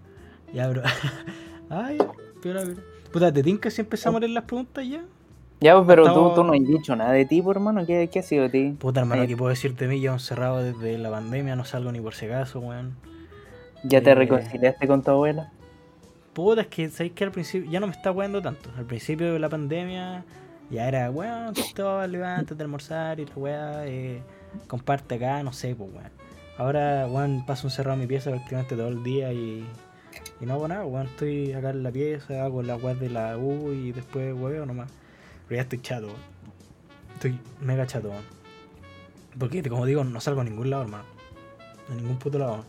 Ya, 0.53 0.67
bro. 0.69 0.81
Ay, 1.69 1.97
piola, 2.41 2.61
piola. 2.63 2.81
Puta, 3.11 3.31
¿te 3.31 3.43
tinca 3.43 3.69
si 3.69 3.81
empezamos 3.81 4.17
a 4.17 4.19
leer 4.21 4.31
las 4.31 4.43
preguntas 4.45 4.85
ya? 4.87 5.01
Ya, 5.61 5.75
pues, 5.75 5.85
pero 5.87 6.07
Estamos- 6.07 6.33
tú, 6.33 6.41
tú 6.41 6.47
no 6.47 6.53
has 6.53 6.59
dicho 6.59 6.95
nada 6.95 7.11
de 7.11 7.25
ti, 7.25 7.41
pues, 7.41 7.55
hermano. 7.55 7.85
¿Qué, 7.85 8.09
qué 8.11 8.19
ha 8.19 8.23
sido 8.23 8.43
de 8.43 8.49
ti? 8.49 8.75
Puta, 8.79 9.01
hermano, 9.01 9.23
Eh. 9.23 9.27
¿qué 9.27 9.37
puedo 9.37 9.49
decirte 9.49 9.85
de 9.87 9.93
mí? 9.93 10.01
Yo 10.01 10.11
encerrado 10.13 10.63
desde 10.63 10.97
la 10.97 11.11
pandemia, 11.11 11.55
no 11.55 11.63
salgo 11.65 11.91
ni 11.91 11.99
por 12.01 12.13
si 12.15 12.25
acaso, 12.25 12.59
weón. 12.59 12.95
¿Ya 13.83 14.01
te 14.01 14.11
Eh. 14.11 14.15
reconciliaste 14.15 14.87
con 14.87 15.03
tu 15.03 15.11
abuela? 15.11 15.51
Puta, 16.33 16.61
es 16.61 16.67
que 16.67 16.89
sabéis 16.89 17.13
que 17.13 17.25
al 17.25 17.31
principio 17.31 17.69
ya 17.69 17.79
no 17.79 17.87
me 17.87 17.93
está 17.93 18.11
weando 18.11 18.41
tanto. 18.41 18.69
Al 18.77 18.85
principio 18.85 19.33
de 19.33 19.39
la 19.39 19.49
pandemia 19.49 20.23
ya 20.69 20.87
era, 20.87 21.11
weón, 21.11 21.53
todo, 21.75 22.05
levántate 22.07 22.55
de 22.55 22.63
almorzar 22.63 23.19
y 23.19 23.25
la 23.25 23.35
weá, 23.35 23.87
eh, 23.87 24.21
comparte 24.67 25.15
acá, 25.15 25.43
no 25.43 25.51
sé, 25.51 25.75
pues 25.75 25.89
weón. 25.93 26.11
Ahora, 26.57 27.07
weón, 27.09 27.45
paso 27.45 27.67
encerrado 27.67 27.95
en 27.95 28.01
mi 28.01 28.07
pieza 28.07 28.29
prácticamente 28.29 28.75
todo 28.75 28.87
el 28.87 29.03
día 29.03 29.33
y, 29.33 29.67
y 30.39 30.45
no 30.45 30.53
hago 30.53 30.67
nada, 30.69 30.85
weón. 30.85 31.07
Estoy 31.07 31.51
acá 31.51 31.71
en 31.71 31.83
la 31.83 31.91
pieza, 31.91 32.45
hago 32.45 32.63
la 32.63 32.77
weá 32.77 32.95
de 32.95 33.09
la 33.09 33.37
U 33.37 33.73
y 33.73 33.91
después 33.91 34.33
hueveo 34.33 34.65
nomás. 34.65 34.89
Pero 35.47 35.57
ya 35.57 35.63
estoy 35.63 35.81
chato, 35.81 36.07
weón. 36.07 36.19
Estoy 37.15 37.39
mega 37.59 37.85
chato, 37.85 38.09
weón. 38.09 38.23
Porque, 39.37 39.61
como 39.63 39.85
digo, 39.85 40.03
no 40.05 40.21
salgo 40.21 40.41
a 40.41 40.43
ningún 40.45 40.69
lado, 40.69 40.83
hermano. 40.83 41.03
A 41.89 41.95
ningún 41.95 42.17
puto 42.17 42.39
lado. 42.39 42.63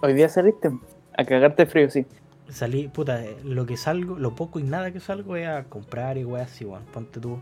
¿Hoy 0.00 0.14
día 0.14 0.28
saliste? 0.28 0.70
A 1.16 1.24
cagarte 1.24 1.66
frío, 1.66 1.90
sí. 1.90 2.06
Salí, 2.50 2.88
puta, 2.88 3.22
eh, 3.24 3.36
lo 3.44 3.66
que 3.66 3.76
salgo, 3.76 4.18
lo 4.18 4.34
poco 4.34 4.58
y 4.58 4.62
nada 4.62 4.90
que 4.90 5.00
salgo 5.00 5.36
es 5.36 5.46
a 5.46 5.64
comprar 5.64 6.16
y 6.16 6.24
weas 6.24 6.50
así, 6.50 6.64
weón. 6.64 6.84
Ponte 6.92 7.20
tú, 7.20 7.38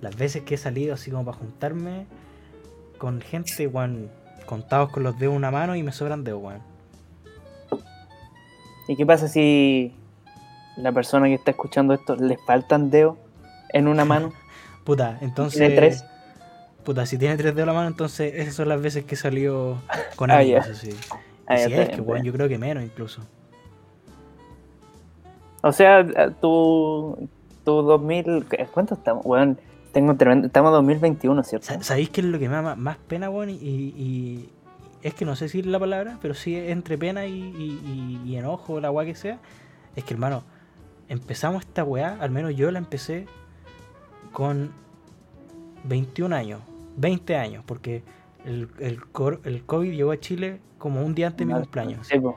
las 0.00 0.16
veces 0.16 0.42
que 0.42 0.54
he 0.54 0.58
salido 0.58 0.94
así 0.94 1.10
como 1.10 1.24
para 1.24 1.36
juntarme 1.36 2.06
con 2.98 3.20
gente, 3.20 3.66
weón, 3.66 4.08
contados 4.46 4.90
con 4.90 5.02
los 5.02 5.18
dedos 5.18 5.32
de 5.32 5.36
una 5.36 5.50
mano 5.50 5.74
y 5.74 5.82
me 5.82 5.92
sobran 5.92 6.22
dedos, 6.22 6.42
weón. 6.42 6.60
¿Y 8.88 8.96
qué 8.96 9.04
pasa 9.04 9.26
si 9.26 9.92
la 10.76 10.92
persona 10.92 11.26
que 11.26 11.34
está 11.34 11.50
escuchando 11.50 11.92
esto 11.94 12.14
le 12.14 12.38
faltan 12.38 12.90
dedos 12.90 13.16
en 13.70 13.88
una 13.88 14.04
mano? 14.06 14.32
Puta, 14.84 15.18
entonces. 15.20 15.58
¿Tiene 15.58 15.74
tres? 15.74 16.04
Puta, 16.84 17.04
si 17.04 17.18
tiene 17.18 17.36
tres 17.36 17.52
dedos 17.52 17.68
en 17.68 17.74
la 17.74 17.80
mano, 17.80 17.88
entonces 17.88 18.32
esas 18.36 18.54
son 18.54 18.68
las 18.68 18.80
veces 18.80 19.04
que 19.04 19.16
he 19.16 19.18
salido 19.18 19.78
con 20.14 20.30
Ah, 20.30 20.38
amigos, 20.38 20.68
así. 20.68 20.90
Ah, 21.48 21.56
ya 21.56 21.66
si 21.66 21.74
es 21.74 21.88
que, 21.88 22.00
weón, 22.00 22.22
yo 22.22 22.32
creo 22.32 22.48
que 22.48 22.58
menos 22.58 22.84
incluso. 22.84 23.22
O 25.62 25.72
sea, 25.72 26.30
tu, 26.40 27.28
tu 27.64 27.82
2000... 27.82 28.46
¿qué- 28.48 28.66
¿Cuánto 28.72 28.94
estamos? 28.94 29.24
Weón, 29.26 29.58
tengo 29.92 30.14
tremendo... 30.16 30.46
Estamos 30.46 30.70
en 30.70 30.74
2021, 30.74 31.42
¿cierto? 31.42 31.66
Sa- 31.66 31.82
¿Sabéis 31.82 32.10
qué 32.10 32.20
es 32.20 32.26
lo 32.26 32.38
que 32.38 32.48
me 32.48 32.54
da 32.56 32.74
más, 32.76 32.96
pena, 32.98 33.30
weón? 33.30 33.50
Y, 33.50 33.54
y- 33.54 34.48
es 35.02 35.14
que 35.14 35.24
no 35.24 35.36
sé 35.36 35.48
si 35.48 35.60
es 35.60 35.66
la 35.66 35.78
palabra, 35.78 36.18
pero 36.20 36.34
sí 36.34 36.56
entre 36.56 36.98
pena 36.98 37.26
y, 37.26 37.32
y- 37.32 38.20
y- 38.24 38.28
y 38.30 38.36
enojo, 38.36 38.80
la 38.80 38.90
weá 38.90 39.06
que 39.06 39.14
sea. 39.14 39.38
Es 39.94 40.04
que, 40.04 40.14
hermano, 40.14 40.42
empezamos 41.08 41.62
esta 41.64 41.84
weá, 41.84 42.16
al 42.20 42.30
menos 42.30 42.54
yo 42.56 42.70
la 42.70 42.78
empecé 42.78 43.26
con 44.32 44.70
21 45.84 46.34
años, 46.34 46.60
20 46.96 47.36
años, 47.36 47.62
porque 47.66 48.02
el, 48.44 48.68
el, 48.80 49.04
cor- 49.06 49.40
el 49.44 49.62
COVID 49.64 49.92
llegó 49.92 50.10
a 50.12 50.18
Chile 50.20 50.60
como 50.78 51.02
un 51.04 51.14
día 51.14 51.28
antes 51.28 51.46
de 51.46 51.46
mi 51.46 51.52
cumpleaños. 51.60 52.06
Sí, 52.08 52.18
po. 52.18 52.36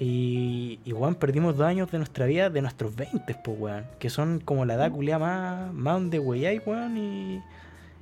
Y, 0.00 0.78
y 0.84 0.92
weón, 0.92 1.14
perdimos 1.16 1.56
dos 1.56 1.66
años 1.66 1.90
de 1.90 1.98
nuestra 1.98 2.26
vida, 2.26 2.50
de 2.50 2.62
nuestros 2.62 2.94
20, 2.94 3.34
pues, 3.44 3.56
weón. 3.60 3.84
Que 3.98 4.10
son 4.10 4.40
como 4.44 4.64
la 4.64 4.74
edad 4.74 4.92
culiada 4.92 5.18
más, 5.18 5.74
más 5.74 5.94
donde 5.94 6.18
weyáis, 6.20 6.62
weón. 6.66 6.96
Y, 6.96 7.42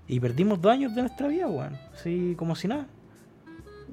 y 0.09 0.21
perdimos 0.21 0.61
dos 0.61 0.73
años 0.73 0.95
de 0.95 1.01
nuestra 1.03 1.29
vida, 1.29 1.47
weón. 1.47 1.77
Así 1.95 2.35
como 2.37 2.55
si 2.55 2.69
nada. 2.69 2.87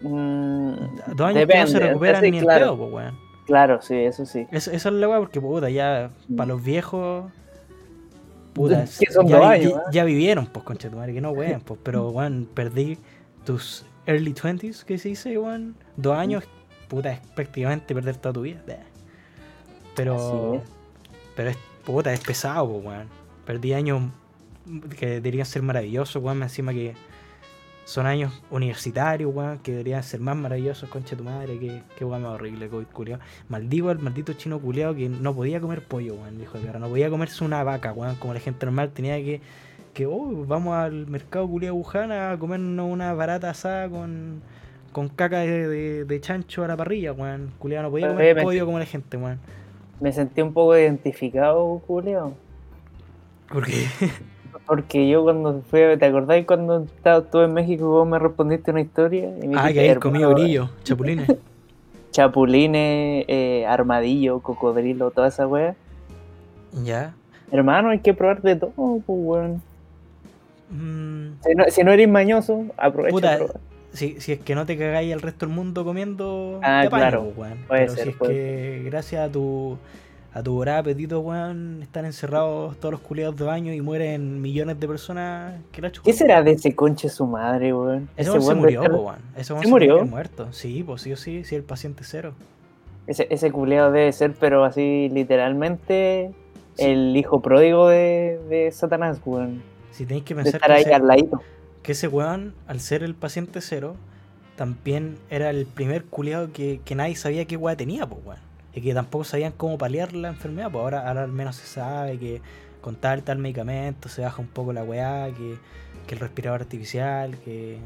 Mm, 0.02 0.74
Dos 1.16 1.28
años 1.28 1.48
que 1.48 1.60
no 1.60 1.68
se 1.68 1.74
depende, 1.74 1.80
recuperan 1.80 2.22
sí, 2.24 2.32
ni 2.32 2.38
en 2.40 2.44
claro. 2.44 2.66
pedo, 2.66 2.78
pues, 2.78 2.94
weón. 2.94 3.18
Claro, 3.46 3.82
sí, 3.82 3.96
eso 3.96 4.26
sí. 4.26 4.48
Es- 4.52 4.68
esa 4.68 4.90
es 4.90 4.96
la 4.96 5.08
weá, 5.08 5.20
porque, 5.20 5.40
puta, 5.40 5.70
ya 5.70 6.12
para 6.36 6.48
los 6.48 6.64
viejos. 6.64 7.32
Puta, 8.54 8.86
son 9.12 9.28
ya, 9.28 9.58
ya 9.92 10.04
vivieron, 10.04 10.48
pues, 10.48 10.66
concha 10.66 10.90
tu 10.90 10.98
madre, 10.98 11.14
que 11.14 11.22
no 11.22 11.32
weón, 11.32 11.62
pues. 11.62 11.80
Pero, 11.84 12.10
weón, 12.10 12.50
perdí 12.54 12.98
tus 13.46 13.86
early 14.06 14.34
20s, 14.34 14.84
que 14.84 14.98
se 14.98 15.10
dice, 15.10 15.38
weón. 15.38 15.76
Dos 15.96 16.18
años, 16.18 16.44
puta, 16.94 17.12
es 17.12 17.20
prácticamente 17.20 17.94
perder 17.94 18.18
toda 18.18 18.34
tu 18.34 18.42
vida. 18.42 18.62
Pero. 19.96 20.56
Es. 20.56 20.62
Pero 21.36 21.50
es, 21.50 21.58
puta, 21.84 22.14
es 22.14 22.20
pesado, 22.20 22.68
po, 22.68 22.78
weón. 22.78 23.08
Perdí 23.46 23.74
años 23.74 24.04
que 24.98 25.08
deberían 25.08 25.46
ser 25.46 25.64
maravillosos, 25.64 26.22
weón. 26.22 26.44
Encima 26.44 26.72
que 26.72 26.94
son 27.86 28.06
años 28.06 28.42
universitarios, 28.52 29.34
weón, 29.34 29.60
que 29.60 29.72
deberían 29.72 30.04
ser 30.04 30.20
más 30.20 30.38
maravillosos, 30.38 30.90
concha 30.90 31.16
tu 31.16 31.24
madre. 31.24 31.58
Que, 31.58 31.82
que 31.98 32.06
weón 32.06 32.22
más 32.22 32.34
horrible, 32.34 32.70
COVID 32.70 32.86
culiao. 32.88 33.20
Maldigo 33.50 33.90
al 33.90 34.00
maldito 34.00 34.34
chino 34.34 34.60
culiao 34.60 34.94
que 34.94 35.10
no 35.10 35.34
podía 35.34 35.60
comer 35.60 35.84
pollo, 35.84 36.16
weón, 36.16 36.38
dijo 36.38 36.60
de 36.60 36.66
perra. 36.66 36.80
No 36.80 36.90
podía 36.90 37.10
comerse 37.10 37.44
una 37.44 37.64
vaca, 37.64 37.92
weón, 37.92 38.16
como 38.18 38.34
la 38.34 38.40
gente 38.40 38.66
normal 38.66 38.92
tenía 38.92 39.18
que. 39.18 39.42
Que, 39.94 40.08
oh, 40.08 40.46
vamos 40.48 40.76
al 40.76 41.06
mercado 41.06 41.48
culiao 41.48 41.76
Wuhan 41.76 42.12
a 42.12 42.38
comernos 42.40 42.92
una 42.92 43.14
barata 43.14 43.50
asada 43.50 43.90
con. 43.90 44.42
Con 44.94 45.10
caca 45.10 45.40
de, 45.40 45.68
de- 45.68 46.06
de 46.06 46.22
chancho 46.22 46.64
a 46.64 46.68
la 46.68 46.78
parrilla, 46.78 47.12
weón. 47.12 47.52
Culiao 47.60 47.84
no 47.84 47.90
podía 47.92 48.08
comer 48.08 48.22
Obviamente. 48.24 48.44
pollo 48.44 48.66
como 48.66 48.80
la 48.80 48.86
gente, 48.86 49.18
weón. 49.18 49.40
me 50.00 50.12
sentí 50.14 50.42
un 50.42 50.54
poco 50.54 50.78
identificado, 50.78 51.80
Julio. 51.86 52.34
¿Por 53.52 53.66
qué? 53.66 53.86
Porque 54.66 55.10
yo 55.10 55.24
cuando 55.24 55.62
fui, 55.70 55.80
¿te 56.00 56.06
acordás 56.06 56.46
cuando 56.46 56.84
estaba, 56.84 57.24
estuve 57.26 57.46
en 57.46 57.54
México 57.54 57.86
vos 57.90 58.08
me 58.08 58.18
respondiste 58.18 58.72
una 58.72 58.80
historia? 58.82 59.30
Y 59.42 59.48
me 59.48 59.58
ah, 59.58 59.64
dijiste, 59.68 59.74
que 59.74 59.80
ahí 59.82 59.88
"Hermano, 59.90 60.00
comido 60.00 60.30
grillo, 60.36 60.70
chapulines. 60.84 61.28
Chapulines, 62.12 63.26
eh, 63.28 63.66
armadillo, 63.68 64.40
cocodrilo, 64.40 65.12
toda 65.12 65.28
esa 65.30 65.48
wea. 65.48 65.76
ya. 66.84 67.14
Hermano, 67.52 67.90
hay 67.90 68.00
que 68.00 68.14
probar 68.14 68.42
de 68.42 68.56
todo, 68.56 68.74
pues 68.76 69.04
weón. 69.08 69.62
Mm, 70.72 71.34
Si 71.44 71.56
no, 71.56 71.64
si 71.70 71.84
no 71.84 71.92
eres 71.92 72.08
mañoso, 72.10 72.66
aprovecha 72.78 73.14
Puta, 73.14 73.34
a 73.34 73.38
probar. 73.38 73.58
Si, 73.94 74.20
si 74.20 74.34
es 74.34 74.40
que 74.40 74.56
no 74.56 74.66
te 74.66 74.78
cagáis 74.78 75.14
al 75.14 75.22
resto 75.22 75.46
del 75.46 75.56
mundo 75.56 75.86
comiendo, 75.86 76.60
Ah, 76.64 76.82
te 76.82 76.88
apañas, 76.88 77.10
claro. 77.12 77.34
weón. 77.36 77.58
Puede 77.68 77.82
Pero 77.82 77.94
ser, 77.96 78.04
si 78.04 78.10
es 78.10 78.16
puede 78.16 78.34
que 78.34 78.82
gracias 78.86 79.30
a 79.30 79.32
tu 79.32 79.78
a 80.36 80.42
tu 80.42 80.54
voraz 80.56 80.80
apetito, 80.80 81.20
weón, 81.20 81.80
están 81.84 82.06
encerrados 82.06 82.76
todos 82.78 82.92
los 82.94 83.02
culiados 83.02 83.36
de 83.36 83.44
baño 83.46 83.72
y 83.72 83.82
mueren 83.82 84.42
millones 84.42 84.80
de 84.80 84.88
personas 84.88 85.62
que 85.72 85.80
la 85.80 85.92
chupan. 85.92 86.12
¿Qué 86.12 86.18
será 86.18 86.42
de 86.42 86.52
ese 86.54 86.74
conche 86.76 87.08
su 87.08 87.28
madre, 87.28 87.72
weón? 87.72 88.10
Ese 88.18 88.32
Ese 88.32 88.42
se 88.42 88.56
murió, 88.56 88.82
estar- 88.82 88.96
weón. 88.96 89.16
Ese 89.38 89.54
¿Se 89.60 89.68
murió? 89.68 90.04
muerto. 90.06 90.48
Sí, 90.52 90.82
pues 90.84 91.04
sí 91.04 91.14
o 91.14 91.18
sí, 91.18 91.44
sí, 91.44 91.54
el 91.56 91.62
paciente 91.62 92.04
cero. 92.04 92.34
Ese, 93.06 93.28
ese 93.30 93.52
culeado 93.52 93.92
debe 93.92 94.12
ser, 94.12 94.34
pero 94.40 94.64
así 94.66 95.08
literalmente, 95.14 96.32
Sí. 96.76 96.86
el 96.86 97.16
hijo 97.16 97.40
pródigo 97.42 97.88
de, 97.90 98.40
de 98.50 98.72
Satanás, 98.72 99.22
weón. 99.26 99.62
Si 99.92 100.06
tenéis 100.08 100.24
que 100.26 100.34
De 100.34 100.42
pensar 100.42 100.56
estar 100.56 100.70
que 100.72 100.76
ahí 100.78 100.82
ese, 100.82 100.94
al 100.96 101.06
ladito. 101.08 101.42
Que 101.84 101.92
ese 101.92 102.08
weón, 102.08 102.56
al 102.66 102.80
ser 102.80 103.04
el 103.04 103.14
paciente 103.14 103.62
cero, 103.62 103.98
también 104.56 105.18
era 105.30 105.50
el 105.50 105.66
primer 105.66 106.06
culiado 106.06 106.52
que, 106.54 106.82
que 106.84 106.96
nadie 106.96 107.16
sabía 107.16 107.46
qué 107.46 107.58
weá 107.58 107.76
tenía, 107.76 108.08
pues 108.08 108.26
weón. 108.26 108.40
Y 108.74 108.82
que 108.82 108.94
tampoco 108.94 109.26
sabían 109.26 109.52
cómo 109.52 109.78
paliar 109.78 110.14
la 110.14 110.30
enfermedad, 110.30 110.72
pues 110.72 110.82
ahora, 110.82 111.08
ahora 111.08 111.24
al 111.24 111.32
menos 111.32 111.58
se 111.58 111.68
sabe 111.68 112.18
que 112.18 112.42
con 112.82 112.96
tal 112.96 113.24
tal 113.24 113.38
medicamento 113.38 114.10
se 114.10 114.22
baja 114.24 114.42
un 114.42 114.48
poco 114.48 114.74
la 114.74 114.84
weá, 114.84 115.28
que, 115.32 115.58
que 116.08 116.16
el 116.16 116.22
respirador 116.22 116.62
artificial, 116.62 117.38
que, 117.40 117.78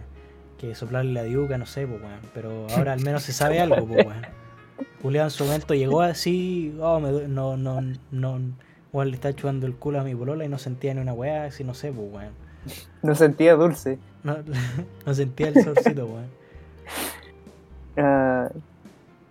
que 0.57 0.75
soplarle 0.75 1.11
la 1.13 1.23
diuca, 1.23 1.57
no 1.57 1.65
sé, 1.65 1.87
pues 1.87 2.01
weón. 2.01 2.19
Pero 2.33 2.67
ahora 2.69 2.93
al 2.93 3.01
menos 3.01 3.23
se 3.23 3.33
sabe 3.33 3.59
algo, 3.61 3.85
pues 3.87 4.05
weón. 4.05 4.25
Julián 5.01 5.25
en 5.25 5.31
su 5.31 5.43
momento 5.43 5.73
llegó 5.73 6.01
así, 6.01 6.75
oh, 6.81 6.99
me 6.99 7.27
no, 7.27 7.57
no, 7.57 7.81
no, 8.11 8.39
weón, 8.93 9.09
le 9.09 9.15
está 9.15 9.33
chupando 9.35 9.65
el 9.65 9.75
culo 9.75 9.99
a 9.99 10.03
mi 10.03 10.13
polola 10.15 10.45
y 10.45 10.49
no 10.49 10.59
sentía 10.59 10.93
ni 10.93 11.01
una 11.01 11.13
weá, 11.13 11.45
así 11.45 11.63
no 11.63 11.73
sé, 11.73 11.91
pues 11.91 12.07
weón. 12.11 12.46
No 13.03 13.15
sentía 13.15 13.55
dulce. 13.55 13.99
No, 14.23 14.35
no 15.05 15.13
sentía 15.13 15.47
el 15.49 15.61
solcito, 15.63 16.05
weón. 16.07 16.25
Ah, 17.97 18.49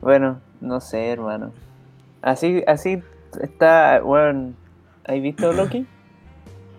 bueno, 0.01 0.41
no 0.61 0.81
sé, 0.81 1.11
hermano. 1.11 1.53
Así, 2.23 2.63
así 2.67 3.03
está, 3.41 4.01
bueno, 4.01 4.53
¿has 5.05 5.21
visto 5.21 5.53
Loki? 5.53 5.87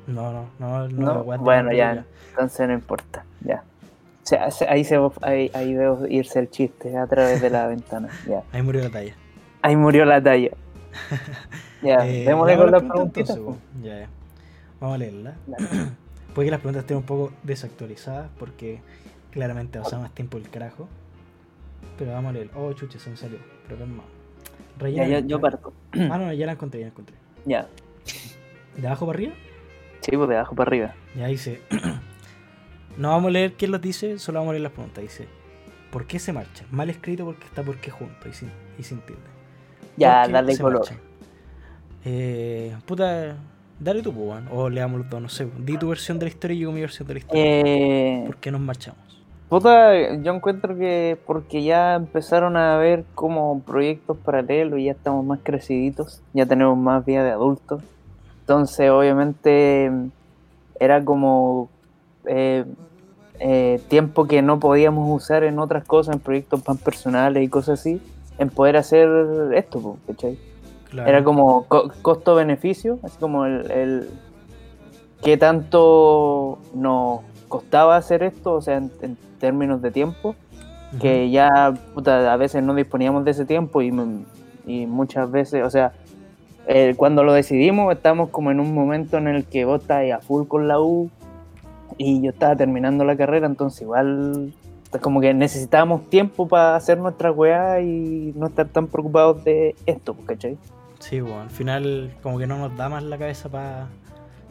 No, 0.07 0.31
no, 0.31 0.47
no, 0.57 0.87
no, 0.87 1.23
bueno, 1.37 1.73
ya, 1.73 2.05
entonces 2.29 2.65
no 2.65 2.73
importa, 2.73 3.25
ya. 3.41 3.61
O 4.23 4.25
sea, 4.25 4.49
se- 4.51 4.65
ahí, 4.69 4.85
se, 4.85 4.97
ahí, 5.21 5.51
ahí 5.53 5.73
veo 5.73 6.07
irse 6.07 6.39
el 6.39 6.49
chiste 6.49 6.97
a 6.97 7.05
través 7.07 7.41
de 7.41 7.49
la 7.49 7.67
ventana, 7.67 8.07
ya. 8.25 8.41
Ahí 8.53 8.61
murió 8.61 8.83
la 8.83 8.89
talla. 8.89 9.13
Ahí 9.61 9.75
murió 9.75 10.05
la 10.05 10.23
talla. 10.23 10.51
Ya, 11.81 12.03
Eh, 12.03 12.23
démosle 12.25 12.55
con 12.55 12.71
las 12.71 12.83
preguntitas. 12.83 13.35
entonces. 13.35 13.63
Ya, 13.83 13.99
ya. 13.99 14.07
Vamos 14.79 14.95
a 14.95 14.97
leerla. 14.97 15.33
Dale. 15.45 15.67
Puede 16.37 16.49
que 16.49 16.51
las 16.51 16.59
preguntas 16.59 16.83
estén 16.83 16.97
un 16.97 17.03
poco 17.03 17.33
desactualizadas 17.41 18.29
porque 18.37 18.79
claramente 19.31 19.79
pasaba 19.79 20.03
más 20.03 20.13
tiempo 20.13 20.37
el 20.37 20.47
carajo. 20.47 20.87
Pero 21.97 22.11
vamos 22.11 22.29
a 22.29 22.33
leer. 22.33 22.51
Oh, 22.53 22.71
chuche, 22.73 22.99
se 22.99 23.09
me 23.09 23.17
salió. 23.17 23.39
Pero 23.65 23.79
calma. 23.79 24.03
Ya, 24.03 24.83
Rellena. 24.83 25.19
yo, 25.21 25.25
yo 25.25 25.41
parto. 25.41 25.73
Ah, 25.93 26.19
no, 26.19 26.31
ya 26.31 26.45
la 26.45 26.51
encontré, 26.51 26.81
ya 26.81 26.85
la 26.85 26.91
encontré. 26.91 27.15
Ya, 27.45 27.67
¿De 28.75 28.85
abajo 28.85 29.07
para 29.07 29.17
arriba? 29.17 29.33
sí, 30.01 30.11
pues 30.15 30.29
de 30.29 30.35
abajo 30.35 30.53
para 30.53 30.69
arriba. 30.69 30.93
Ya 31.15 31.25
dice. 31.25 31.63
no 32.97 33.09
vamos 33.09 33.29
a 33.29 33.31
leer 33.31 33.53
quién 33.53 33.71
los 33.71 33.81
dice, 33.81 34.19
solo 34.19 34.37
vamos 34.37 34.51
a 34.51 34.53
leer 34.53 34.61
las 34.61 34.73
preguntas. 34.73 35.01
Dice: 35.01 35.27
¿Por 35.89 36.05
qué 36.05 36.19
se 36.19 36.33
marcha? 36.33 36.65
Mal 36.69 36.91
escrito 36.91 37.25
porque 37.25 37.45
está 37.45 37.63
por 37.63 37.77
qué 37.77 37.89
junto 37.89 38.29
y 38.29 38.33
sin, 38.33 38.51
y 38.77 38.83
sin 38.83 38.99
tilde. 38.99 39.21
Ya, 39.97 40.19
¿Por 40.19 40.27
qué 40.27 40.33
dale 40.33 40.57
color. 40.59 40.87
Eh, 42.05 42.77
puta, 42.85 43.37
dale 43.79 44.01
tú, 44.01 44.13
pues. 44.13 44.43
O 44.51 44.69
leamos 44.69 44.99
los 44.99 45.09
dos, 45.09 45.21
no 45.21 45.29
sé. 45.29 45.47
Di 45.59 45.77
tu 45.77 45.89
versión 45.89 46.19
de 46.19 46.25
la 46.25 46.29
historia 46.29 46.55
y 46.55 46.59
yo 46.59 46.71
mi 46.71 46.81
versión 46.81 47.07
de 47.07 47.13
la 47.15 47.19
historia. 47.19 47.43
Eh, 47.45 48.23
¿Por 48.25 48.37
qué 48.37 48.51
nos 48.51 48.61
marchamos? 48.61 49.07
Puta, 49.49 50.17
yo 50.17 50.33
encuentro 50.33 50.77
que 50.77 51.17
porque 51.25 51.63
ya 51.63 51.95
empezaron 51.95 52.57
a 52.57 52.75
haber 52.75 53.05
como 53.15 53.61
proyectos 53.61 54.17
paralelos, 54.17 54.81
ya 54.81 54.91
estamos 54.91 55.25
más 55.25 55.39
creciditos, 55.41 56.21
ya 56.33 56.45
tenemos 56.45 56.77
más 56.77 57.05
vida 57.05 57.23
de 57.23 57.31
adultos. 57.31 57.81
Entonces, 58.41 58.89
obviamente, 58.89 59.89
era 60.79 61.03
como 61.05 61.69
eh, 62.25 62.65
eh, 63.39 63.79
tiempo 63.87 64.27
que 64.27 64.41
no 64.41 64.59
podíamos 64.59 65.09
usar 65.09 65.43
en 65.43 65.59
otras 65.59 65.85
cosas, 65.85 66.15
en 66.15 66.21
proyectos 66.21 66.67
más 66.67 66.77
personales 66.79 67.41
y 67.41 67.47
cosas 67.47 67.79
así, 67.79 68.01
en 68.37 68.49
poder 68.49 68.75
hacer 68.75 69.07
esto, 69.53 69.97
¿cachai? 70.07 70.37
Claro. 70.89 71.09
Era 71.09 71.23
como 71.23 71.63
co- 71.63 71.91
costo-beneficio, 72.01 72.99
así 73.03 73.17
como 73.19 73.45
el, 73.45 73.69
el 73.71 74.09
qué 75.21 75.37
tanto 75.37 76.59
nos 76.73 77.21
costaba 77.47 77.97
hacer 77.97 78.23
esto, 78.23 78.53
o 78.53 78.61
sea, 78.61 78.77
en, 78.77 78.91
en 79.01 79.17
términos 79.39 79.81
de 79.81 79.91
tiempo, 79.91 80.35
que 81.01 81.29
ya 81.29 81.73
puta, 81.93 82.31
a 82.31 82.37
veces 82.37 82.63
no 82.63 82.73
disponíamos 82.73 83.25
de 83.25 83.31
ese 83.31 83.45
tiempo 83.45 83.81
y, 83.81 83.91
muchas 84.87 85.29
veces, 85.29 85.63
o 85.65 85.69
sea, 85.69 85.91
eh, 86.65 86.93
cuando 86.97 87.23
lo 87.23 87.33
decidimos 87.33 87.93
estamos 87.93 88.29
como 88.29 88.51
en 88.51 88.59
un 88.59 88.73
momento 88.73 89.17
en 89.17 89.27
el 89.27 89.45
que 89.45 89.65
vos 89.65 89.81
estás 89.81 90.09
a 90.11 90.19
full 90.19 90.47
con 90.47 90.67
la 90.67 90.79
U 90.79 91.09
y 91.97 92.21
yo 92.21 92.31
estaba 92.31 92.55
terminando 92.55 93.03
la 93.05 93.15
carrera, 93.15 93.47
entonces 93.47 93.81
igual 93.81 94.53
pues, 94.91 95.01
como 95.01 95.21
que 95.21 95.33
necesitábamos 95.33 96.09
tiempo 96.09 96.47
para 96.47 96.75
hacer 96.75 96.97
nuestra 96.97 97.31
weá 97.31 97.81
y 97.81 98.33
no 98.35 98.47
estar 98.47 98.67
tan 98.67 98.87
preocupados 98.87 99.43
de 99.43 99.75
esto, 99.85 100.15
¿cachai? 100.25 100.57
Sí, 100.99 101.21
bueno, 101.21 101.41
al 101.41 101.49
final 101.49 102.15
como 102.23 102.39
que 102.39 102.47
no 102.47 102.57
nos 102.57 102.75
da 102.77 102.89
más 102.89 103.03
la 103.03 103.17
cabeza 103.17 103.49
para 103.49 103.87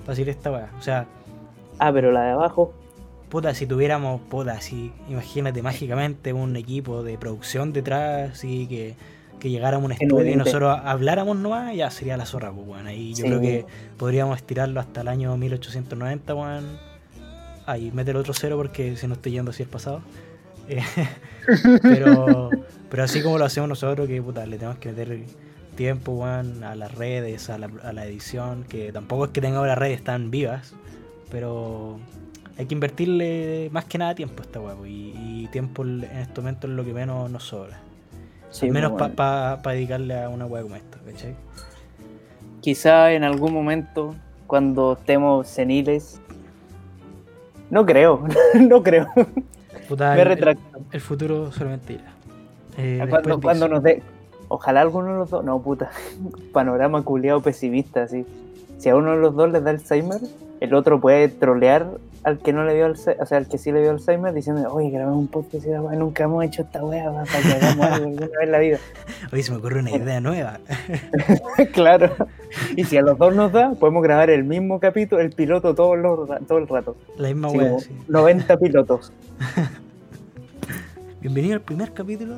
decir 0.06 0.28
esta 0.28 0.50
weá. 0.52 0.70
O 0.78 0.82
sea, 0.82 1.06
Ah, 1.78 1.92
pero 1.92 2.10
la 2.10 2.22
de 2.24 2.30
abajo, 2.30 2.72
puta, 3.28 3.52
si 3.54 3.66
tuviéramos, 3.66 4.20
puta, 4.22 4.52
así, 4.52 4.92
imagínate 5.10 5.62
mágicamente 5.62 6.32
un 6.32 6.56
equipo 6.56 7.02
de 7.02 7.18
producción 7.18 7.72
detrás 7.74 8.42
y 8.44 8.66
que, 8.66 8.94
que 9.40 9.50
llegáramos 9.50 9.82
a 9.82 9.86
un 9.86 9.92
estudio 9.92 10.32
y 10.32 10.36
nosotros 10.36 10.78
habláramos 10.84 11.36
nomás, 11.36 11.74
ya 11.76 11.90
sería 11.90 12.16
la 12.16 12.24
zorra, 12.24 12.50
pues, 12.50 12.66
weón. 12.66 12.86
Ahí 12.86 13.10
yo 13.10 13.16
Sí. 13.16 13.22
creo 13.24 13.40
que 13.42 13.66
podríamos 13.98 14.36
estirarlo 14.38 14.80
hasta 14.80 15.02
el 15.02 15.08
año 15.08 15.36
1890, 15.36 16.34
weón. 16.34 16.78
Ahí, 17.66 17.90
métele 17.92 18.20
otro 18.20 18.32
cero 18.32 18.56
porque 18.56 18.96
si 18.96 19.06
no 19.08 19.14
estoy 19.14 19.32
yendo 19.32 19.50
así 19.50 19.62
el 19.64 19.68
pasado. 19.68 20.00
Eh, 20.68 20.82
pero, 21.82 22.50
pero 22.90 23.04
así 23.04 23.22
como 23.22 23.38
lo 23.38 23.44
hacemos 23.44 23.68
nosotros, 23.68 24.08
que 24.08 24.20
puta, 24.20 24.44
le 24.46 24.56
tenemos 24.56 24.78
que 24.78 24.88
meter 24.88 25.20
tiempo, 25.76 26.12
weón, 26.12 26.64
a 26.64 26.74
las 26.74 26.94
redes, 26.94 27.48
a 27.50 27.58
la, 27.58 27.70
a 27.84 27.92
la 27.92 28.04
edición, 28.06 28.64
que 28.64 28.92
tampoco 28.92 29.26
es 29.26 29.30
que 29.30 29.40
tengamos 29.40 29.68
las 29.68 29.78
redes 29.78 30.02
tan 30.02 30.30
vivas, 30.30 30.74
pero 31.30 31.98
hay 32.58 32.66
que 32.66 32.74
invertirle 32.74 33.68
más 33.72 33.84
que 33.84 33.98
nada 33.98 34.14
tiempo 34.14 34.42
a 34.42 34.46
esta 34.46 34.60
pues, 34.60 34.76
y, 34.90 35.14
y 35.44 35.48
tiempo 35.52 35.82
en 35.84 36.02
este 36.04 36.40
momento 36.40 36.66
es 36.66 36.72
lo 36.72 36.84
que 36.84 36.92
menos 36.94 37.30
nos 37.30 37.44
sobra. 37.44 37.78
sí, 38.50 38.66
Al 38.66 38.72
menos 38.72 38.92
pues, 38.98 39.10
para 39.12 39.56
bueno. 39.56 39.70
dedicarle 39.76 40.22
a 40.22 40.28
una 40.28 40.46
weá 40.46 40.62
como 40.62 40.76
esta, 40.76 40.98
¿cachai? 40.98 41.34
quizá 42.60 43.12
en 43.12 43.22
algún 43.22 43.52
momento, 43.52 44.16
cuando 44.48 44.94
estemos 44.94 45.46
seniles, 45.46 46.20
no 47.70 47.86
creo, 47.86 48.26
no 48.54 48.82
creo, 48.82 49.06
Puta, 49.88 50.14
me 50.14 50.22
el, 50.22 50.26
retracto. 50.26 50.80
el 50.90 51.00
futuro 51.00 51.52
solamente 51.52 51.92
irá. 51.94 52.12
Eh, 52.76 53.06
cuando, 53.08 53.40
cuando 53.40 53.68
nos 53.68 53.82
dé, 53.84 54.02
ojalá 54.48 54.80
alguno 54.80 55.12
de 55.12 55.18
los 55.18 55.30
dos, 55.30 55.44
no 55.44 55.60
puta, 55.60 55.90
panorama 56.52 57.02
culiado 57.02 57.40
pesimista, 57.40 58.04
así. 58.04 58.24
Si 58.78 58.88
a 58.88 58.96
uno 58.96 59.12
de 59.12 59.18
los 59.18 59.34
dos 59.34 59.50
le 59.50 59.60
da 59.60 59.70
Alzheimer, 59.70 60.20
el 60.60 60.74
otro 60.74 61.00
puede 61.00 61.28
trolear 61.28 61.86
al 62.24 62.38
que 62.38 62.52
no 62.52 62.64
le 62.64 62.74
dio 62.74 62.86
Alzheimer, 62.86 63.22
o 63.22 63.26
sea, 63.26 63.38
al 63.38 63.48
que 63.48 63.56
sí 63.56 63.72
le 63.72 63.80
dio 63.80 63.90
Alzheimer, 63.90 64.34
diciendo, 64.34 64.68
oye, 64.72 64.90
grabamos 64.90 65.18
un 65.18 65.28
podcast 65.28 65.64
y 65.64 65.96
nunca 65.96 66.24
hemos 66.24 66.44
hecho 66.44 66.62
esta 66.62 66.84
weá, 66.84 67.08
va, 67.08 67.24
para 67.24 67.40
que 67.40 67.52
hagamos 67.52 67.86
algo 67.86 68.06
alguna 68.06 68.26
vez 68.26 68.30
en 68.42 68.52
la 68.52 68.58
vida. 68.58 68.78
Oye, 69.32 69.42
se 69.42 69.52
me 69.52 69.58
ocurre 69.58 69.80
una 69.80 69.90
idea 69.92 70.20
nueva. 70.20 70.58
claro. 71.72 72.10
Y 72.74 72.84
si 72.84 72.96
a 72.96 73.02
los 73.02 73.16
dos 73.16 73.34
nos 73.34 73.52
da, 73.52 73.72
podemos 73.72 74.02
grabar 74.02 74.30
el 74.30 74.44
mismo 74.44 74.80
capítulo, 74.80 75.22
el 75.22 75.30
piloto 75.30 75.74
todo, 75.74 76.26
todo 76.46 76.58
el 76.58 76.68
rato. 76.68 76.96
La 77.16 77.28
misma 77.28 77.48
Así 77.48 77.58
como 77.58 77.80
sí. 77.80 77.90
90 78.08 78.56
pilotos. 78.58 79.12
Bienvenido 81.20 81.54
al 81.54 81.60
primer 81.60 81.92
capítulo 81.92 82.36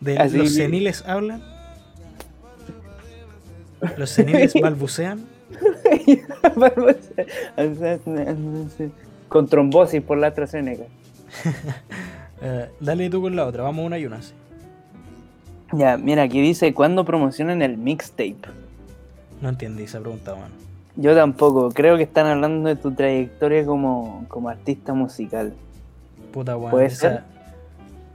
de 0.00 0.18
Así 0.18 0.36
Los 0.38 0.48
que- 0.48 0.54
seniles 0.54 1.04
hablan. 1.06 1.42
Los 3.96 4.10
seniles 4.10 4.54
balbucean. 4.60 5.24
Con 9.28 9.46
trombosis 9.48 10.02
por 10.02 10.18
la 10.18 10.28
AstraZeneca. 10.28 10.84
Eh, 12.40 12.68
dale 12.78 13.10
tú 13.10 13.20
con 13.20 13.34
la 13.34 13.44
otra, 13.46 13.64
vamos 13.64 13.84
una 13.84 13.98
y 13.98 14.06
una. 14.06 14.22
sí. 14.22 14.32
Ya, 15.72 15.96
mira, 15.96 16.22
aquí 16.22 16.40
dice, 16.40 16.72
¿cuándo 16.72 17.04
promocionan 17.04 17.62
el 17.62 17.76
mixtape? 17.76 18.36
No 19.42 19.48
entendí 19.48 19.82
esa 19.82 19.98
pregunta, 19.98 20.34
weón. 20.34 20.52
Yo 20.94 21.16
tampoco, 21.16 21.72
creo 21.72 21.96
que 21.96 22.04
están 22.04 22.26
hablando 22.26 22.68
de 22.68 22.76
tu 22.76 22.92
trayectoria 22.92 23.66
como, 23.66 24.24
como 24.28 24.50
artista 24.50 24.94
musical. 24.94 25.52
Puta, 26.32 26.56
weón. 26.56 26.70
¿Puede 26.70 26.86
esa- 26.86 27.10
ser? 27.10 27.22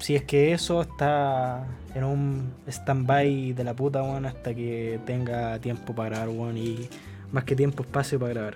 Si 0.03 0.17
es 0.17 0.23
que 0.23 0.51
eso 0.51 0.81
está 0.81 1.65
en 1.95 2.03
un 2.03 2.51
stand-by 2.67 3.53
de 3.53 3.63
la 3.63 3.73
puta, 3.73 4.03
weón, 4.03 4.25
hasta 4.25 4.53
que 4.53 4.99
tenga 5.05 5.57
tiempo 5.59 5.95
para 5.95 6.09
grabar, 6.09 6.27
weón, 6.27 6.57
y 6.57 6.89
más 7.31 7.45
que 7.45 7.55
tiempo, 7.55 7.83
espacio 7.83 8.19
para 8.19 8.33
grabar. 8.33 8.55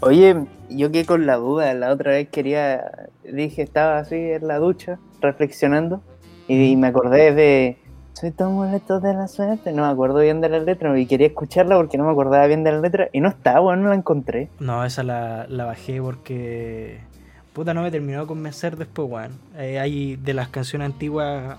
Oye, 0.00 0.46
yo 0.70 0.90
quedé 0.90 1.04
con 1.04 1.26
la 1.26 1.36
duda, 1.36 1.74
la 1.74 1.92
otra 1.92 2.12
vez 2.12 2.30
quería, 2.30 2.90
dije, 3.22 3.60
estaba 3.60 3.98
así 3.98 4.14
en 4.14 4.48
la 4.48 4.56
ducha, 4.56 4.98
reflexionando, 5.20 6.00
y, 6.48 6.74
me 6.76 6.86
acordé 6.86 7.34
de, 7.34 7.76
soy 8.14 8.30
tan 8.30 8.54
molesto 8.54 8.98
de 8.98 9.12
la 9.12 9.28
suerte, 9.28 9.72
no 9.72 9.82
me 9.82 9.92
acuerdo 9.92 10.20
bien 10.20 10.40
de 10.40 10.48
la 10.48 10.60
letra, 10.60 10.98
y 10.98 11.04
quería 11.04 11.26
escucharla 11.26 11.76
porque 11.76 11.98
no 11.98 12.04
me 12.04 12.12
acordaba 12.12 12.46
bien 12.46 12.64
de 12.64 12.72
la 12.72 12.80
letra, 12.80 13.10
y 13.12 13.20
no 13.20 13.28
está, 13.28 13.60
bueno, 13.60 13.82
no 13.82 13.88
la 13.90 13.96
encontré. 13.96 14.48
No, 14.58 14.86
esa 14.86 15.02
la, 15.02 15.44
la 15.50 15.66
bajé 15.66 16.00
porque. 16.00 17.00
Puta, 17.56 17.72
no 17.72 17.80
me 17.80 17.90
terminó 17.90 18.20
de 18.20 18.26
convencer 18.26 18.76
después, 18.76 19.08
weón. 19.10 19.32
Eh, 19.56 19.78
hay 19.78 20.16
de 20.16 20.34
las 20.34 20.48
canciones 20.50 20.84
antiguas, 20.84 21.56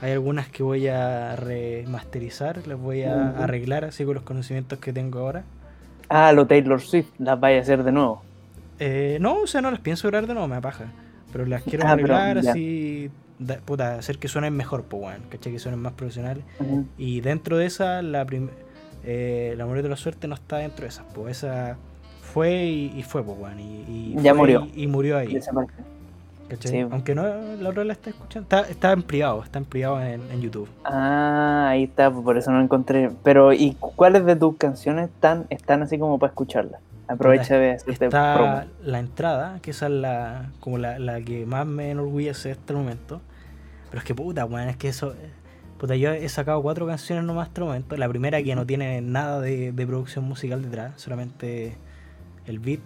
hay 0.00 0.12
algunas 0.12 0.48
que 0.48 0.62
voy 0.62 0.86
a 0.86 1.34
remasterizar, 1.34 2.64
las 2.68 2.78
voy 2.78 3.02
a 3.02 3.30
arreglar 3.30 3.84
así 3.84 4.04
con 4.04 4.14
los 4.14 4.22
conocimientos 4.22 4.78
que 4.78 4.92
tengo 4.92 5.18
ahora. 5.18 5.42
Ah, 6.08 6.30
lo 6.30 6.46
Taylor 6.46 6.80
Swift, 6.80 7.08
las 7.18 7.40
vaya 7.40 7.58
a 7.58 7.62
hacer 7.62 7.82
de 7.82 7.90
nuevo. 7.90 8.22
Eh, 8.78 9.18
no, 9.20 9.40
o 9.40 9.46
sea, 9.48 9.60
no 9.60 9.72
las 9.72 9.80
pienso 9.80 10.06
grabar 10.06 10.28
de 10.28 10.34
nuevo, 10.34 10.46
me 10.46 10.54
apaja. 10.54 10.84
Pero 11.32 11.46
las 11.46 11.64
quiero 11.64 11.84
Ah, 11.84 11.90
arreglar 11.90 12.38
así, 12.38 13.10
da- 13.40 13.56
puta, 13.56 13.96
hacer 13.96 14.18
que 14.18 14.28
suenen 14.28 14.54
mejor, 14.54 14.84
pues, 14.84 15.02
weón. 15.02 15.22
¿Cachai? 15.30 15.52
Que 15.52 15.58
suenen 15.58 15.80
más 15.80 15.94
profesionales. 15.94 16.44
Y 16.96 17.22
dentro 17.22 17.56
de 17.58 17.66
esa, 17.66 18.02
la 18.02 18.24
prim 18.24 18.50
eh, 19.02 19.54
la 19.58 19.64
Amor 19.64 19.82
de 19.82 19.88
la 19.88 19.96
Suerte 19.96 20.28
no 20.28 20.36
está 20.36 20.58
dentro 20.58 20.82
de 20.84 20.88
esas, 20.90 21.04
pues 21.12 21.38
esa 21.38 21.76
fue 22.34 22.64
y, 22.64 22.92
y 22.98 23.02
fue, 23.04 23.22
pues, 23.22 23.38
weón. 23.38 23.60
Y, 23.60 23.84
y 23.88 24.16
Ya 24.20 24.34
murió. 24.34 24.66
Y, 24.74 24.82
y 24.82 24.86
murió 24.88 25.16
ahí. 25.16 25.40
Sí. 26.60 26.80
Aunque 26.80 27.14
no 27.14 27.22
la 27.60 27.70
otra 27.70 27.84
la 27.84 27.94
está 27.94 28.10
escuchando. 28.10 28.42
Está, 28.44 28.70
está 28.70 28.92
en 28.92 29.02
privado, 29.02 29.42
está 29.42 29.58
en 29.58 29.64
privado 29.64 30.00
en, 30.02 30.20
en 30.30 30.40
YouTube. 30.40 30.68
Ah, 30.84 31.68
ahí 31.70 31.84
está, 31.84 32.10
por 32.10 32.36
eso 32.36 32.50
no 32.52 32.60
encontré. 32.60 33.10
Pero, 33.22 33.52
¿y 33.52 33.74
cuáles 33.80 34.24
de 34.26 34.36
tus 34.36 34.56
canciones 34.56 35.10
están, 35.10 35.46
están 35.50 35.82
así 35.82 35.98
como 35.98 36.18
para 36.18 36.30
escucharlas? 36.30 36.80
Aprovecha 37.08 37.56
de 37.56 37.72
hacerte 37.72 38.04
Está 38.06 38.34
promo. 38.34 38.62
la 38.82 38.98
entrada, 38.98 39.58
que 39.62 39.70
esa 39.70 39.86
es 39.86 39.92
la, 39.92 40.50
como 40.60 40.78
la, 40.78 40.98
la 40.98 41.20
que 41.22 41.46
más 41.46 41.66
me 41.66 41.90
enorgullece 41.90 42.52
hasta 42.52 42.72
el 42.72 42.78
momento. 42.78 43.20
Pero 43.90 43.98
es 43.98 44.04
que 44.04 44.14
puta, 44.14 44.44
weón, 44.44 44.68
es 44.68 44.76
que 44.76 44.88
eso. 44.88 45.14
Puta, 45.78 45.96
yo 45.96 46.12
he 46.12 46.28
sacado 46.28 46.62
cuatro 46.62 46.86
canciones 46.86 47.24
nomás 47.24 47.48
hasta 47.48 47.62
el 47.62 47.66
momento. 47.66 47.96
La 47.96 48.08
primera 48.08 48.42
que 48.42 48.54
no 48.54 48.64
tiene 48.66 49.00
nada 49.00 49.40
de, 49.40 49.72
de 49.72 49.86
producción 49.86 50.24
musical 50.24 50.62
detrás, 50.62 51.00
solamente 51.00 51.76
el 52.46 52.58
beat. 52.58 52.80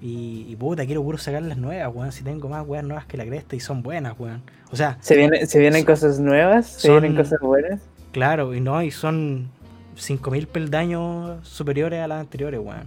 Y, 0.00 0.44
y 0.48 0.56
puta, 0.56 0.84
quiero 0.84 1.02
puro 1.02 1.16
sacar 1.18 1.42
las 1.42 1.56
nuevas, 1.56 1.94
weón. 1.94 2.12
Si 2.12 2.22
tengo 2.22 2.48
más 2.48 2.66
weas 2.66 2.84
nuevas 2.84 3.06
que 3.06 3.16
la 3.16 3.24
cresta 3.24 3.56
y 3.56 3.60
son 3.60 3.82
buenas, 3.82 4.14
weón. 4.18 4.42
O 4.70 4.76
sea, 4.76 4.98
¿Se, 5.00 5.16
viene, 5.16 5.46
¿Se 5.46 5.58
vienen 5.58 5.80
Son- 5.82 5.86
cosas 5.94 6.20
nuevas? 6.20 6.66
¿Se 6.66 6.88
son- 6.88 7.00
vienen 7.00 7.16
cosas 7.16 7.40
buenas? 7.40 7.80
claro, 8.12 8.54
y 8.54 8.60
no, 8.60 8.82
y 8.82 8.90
son 8.90 9.48
5000 9.96 10.46
peldaños 10.48 11.46
superiores 11.48 12.00
a 12.02 12.08
las 12.08 12.20
anteriores, 12.20 12.60
weón. 12.60 12.86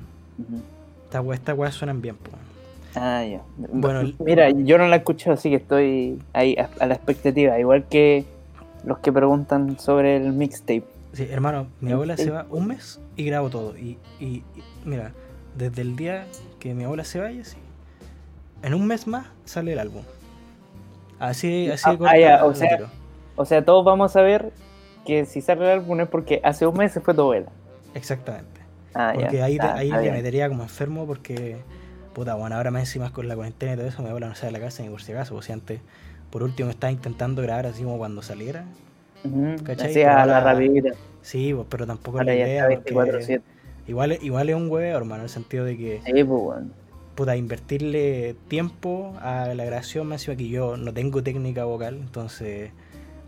Estas 1.05 1.23
weas, 1.25 1.39
estas 1.39 1.57
weas 1.57 1.73
suenan 1.73 2.01
bien, 2.01 2.15
pues. 2.15 2.35
Ah, 2.95 3.23
ya. 3.23 3.41
Bueno, 3.57 4.11
Mira, 4.19 4.49
yo 4.51 4.77
no 4.77 4.87
la 4.87 4.95
he 4.95 4.99
escuchado, 4.99 5.33
así 5.33 5.49
que 5.49 5.55
estoy 5.57 6.19
ahí 6.33 6.55
a, 6.57 6.69
a 6.79 6.85
la 6.87 6.93
expectativa. 6.95 7.59
Igual 7.59 7.85
que 7.87 8.25
los 8.83 8.99
que 8.99 9.11
preguntan 9.11 9.79
sobre 9.79 10.15
el 10.17 10.31
mixtape. 10.33 10.83
Sí, 11.13 11.27
hermano, 11.29 11.67
mi 11.81 11.87
El- 11.89 11.93
abuela 11.95 12.17
se 12.17 12.29
va 12.29 12.45
un 12.51 12.67
mes 12.67 12.99
y 13.15 13.25
grabo 13.25 13.49
todo. 13.49 13.75
Y, 13.77 13.97
y- 14.19 14.25
y, 14.25 14.43
mira, 14.85 15.11
desde 15.59 15.81
el 15.83 15.95
día 15.95 16.25
que 16.59 16.73
mi 16.73 16.85
abuela 16.85 17.03
se 17.03 17.19
vaya, 17.19 17.43
sí, 17.45 17.57
en 18.63 18.73
un 18.73 18.87
mes 18.87 19.05
más 19.07 19.27
sale 19.45 19.73
el 19.73 19.79
álbum. 19.79 20.03
Así, 21.19 21.69
así 21.69 21.83
Ah, 21.85 21.97
corta 21.97 22.13
ah, 22.13 22.17
la 22.17 22.45
o 22.45 22.53
sea, 22.55 22.69
tiro. 22.77 22.89
O 23.35 23.45
sea, 23.45 23.63
todos 23.63 23.83
vamos 23.85 24.15
a 24.15 24.21
ver 24.21 24.51
que 25.05 25.25
si 25.25 25.41
sale 25.41 25.65
el 25.65 25.79
álbum 25.79 25.99
es 26.01 26.07
porque 26.07 26.41
hace 26.43 26.65
un 26.65 26.77
mes 26.77 26.91
se 26.93 27.01
fue 27.01 27.13
tu 27.13 27.21
abuela. 27.21 27.51
Exactamente. 27.93 28.61
Ah. 28.93 29.11
Porque 29.13 29.41
ahí, 29.41 29.57
te- 29.57 29.65
Ah, 29.65 29.75
ahí 29.75 29.91
bien. 29.91 30.13
metería 30.13 30.47
como 30.49 30.63
enfermo 30.63 31.05
porque, 31.05 31.57
puta, 32.13 32.35
bueno, 32.35 32.55
ahora 32.55 32.71
más 32.71 32.81
encima 32.83 33.11
con 33.11 33.27
la 33.27 33.35
cuarentena 33.35 33.73
y 33.73 33.77
todo 33.77 33.87
eso, 33.87 34.01
mi 34.01 34.07
abuela 34.09 34.27
no 34.29 34.35
sale 34.35 34.53
de 34.53 34.59
la 34.59 34.65
casa 34.65 34.83
ni 34.83 34.89
por 34.89 35.01
si 35.01 35.11
acaso. 35.11 35.35
O 35.35 35.41
sea, 35.41 35.55
antes, 35.55 35.81
por 36.29 36.43
último, 36.43 36.69
estaba 36.69 36.91
intentando 36.91 37.41
grabar 37.41 37.65
así 37.67 37.83
como 37.83 37.97
cuando 37.97 38.21
saliera. 38.21 38.65
Ujú, 39.23 39.63
¿cachai? 39.63 39.91
Así 39.91 40.03
a 40.03 40.25
la 40.25 40.39
rapidita. 40.39 40.91
Sí, 41.21 41.53
pues, 41.53 41.67
pero 41.69 41.85
tampoco 41.85 42.23
la 42.23 42.33
idea. 42.33 42.69
está 42.69 42.75
porque 42.75 42.93
24-7. 42.93 43.41
Igual, 43.89 44.17
igual 44.21 44.49
es 44.49 44.55
un 44.55 44.69
huevo, 44.69 44.97
hermano, 44.97 45.21
en 45.21 45.23
el 45.25 45.29
sentido 45.29 45.65
de 45.65 45.77
que 45.77 46.01
Sí, 46.05 46.11
pues 46.13 46.25
bueno. 46.27 46.69
puta, 47.15 47.35
invertirle 47.35 48.35
tiempo 48.47 49.15
a 49.21 49.53
la 49.53 49.65
grabación, 49.65 50.07
me 50.07 50.15
encima 50.15 50.37
que 50.37 50.47
yo 50.47 50.77
no 50.77 50.93
tengo 50.93 51.21
técnica 51.23 51.65
vocal, 51.65 51.95
entonces, 51.97 52.71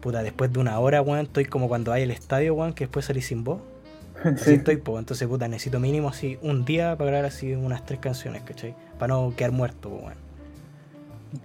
puta, 0.02 0.24
después 0.24 0.52
de 0.54 0.60
una 0.60 0.80
hora, 0.80 1.02
weón, 1.02 1.20
estoy 1.26 1.46
como 1.46 1.68
cuando 1.68 1.92
hay 1.92 2.04
el 2.04 2.12
estadio, 2.12 2.54
weón, 2.56 2.74
que 2.74 2.86
después 2.86 3.06
salí 3.06 3.22
sin 3.22 3.44
voz. 3.44 3.62
Así 4.24 4.54
estoy, 4.54 4.78
pues, 4.78 5.00
entonces, 5.00 5.28
puta, 5.28 5.48
necesito 5.48 5.80
mínimo 5.80 6.10
así 6.10 6.38
un 6.42 6.64
día 6.64 6.96
para 6.98 7.10
grabar 7.12 7.26
así 7.26 7.54
unas 7.54 7.86
tres 7.86 8.00
canciones, 8.00 8.44
¿cachai? 8.44 8.76
Para 9.00 9.14
no 9.16 9.34
quedar 9.36 9.52
muerto, 9.52 9.90
pues, 9.90 10.04
weón. 10.04 10.18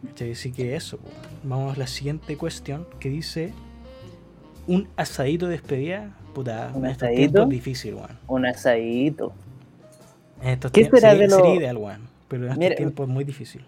¿Cachai? 0.08 0.32
Así 0.32 0.52
que 0.52 0.76
eso, 0.76 0.98
pues. 0.98 1.14
Vamos 1.42 1.76
a 1.76 1.78
la 1.78 1.86
siguiente 1.86 2.36
cuestión 2.36 2.86
que 3.00 3.08
dice: 3.08 3.52
Un 4.66 4.88
asadito 4.96 5.46
de 5.46 5.52
despedida, 5.52 6.16
puta, 6.36 6.70
¿Un 6.74 6.84
asadito? 6.84 7.42
es 7.44 7.48
difícil, 7.48 7.94
weón. 7.94 8.18
Un 8.28 8.44
asadito. 8.44 9.32
En 10.42 10.50
estos 10.50 10.70
¿Qué 10.70 10.82
tiempos 10.82 11.00
será 11.00 11.12
sería, 11.12 11.26
de 11.26 11.30
lo- 11.30 11.36
sería 11.36 11.54
ideal, 11.54 11.76
weón. 11.78 12.00
Pero 12.28 12.42
en 12.42 12.48
estos 12.50 12.58
Mira- 12.58 12.76
tiempos 12.76 13.08
es 13.08 13.14
muy 13.14 13.24
difícil. 13.24 13.64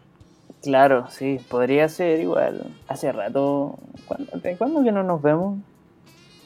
Claro, 0.62 1.06
sí, 1.08 1.40
podría 1.48 1.88
ser 1.88 2.20
igual. 2.20 2.66
Hace 2.88 3.10
rato. 3.12 3.78
¿Cuándo, 4.06 4.38
de 4.38 4.56
cuándo 4.56 4.82
que 4.84 4.92
no 4.92 5.02
nos 5.02 5.22
vemos? 5.22 5.58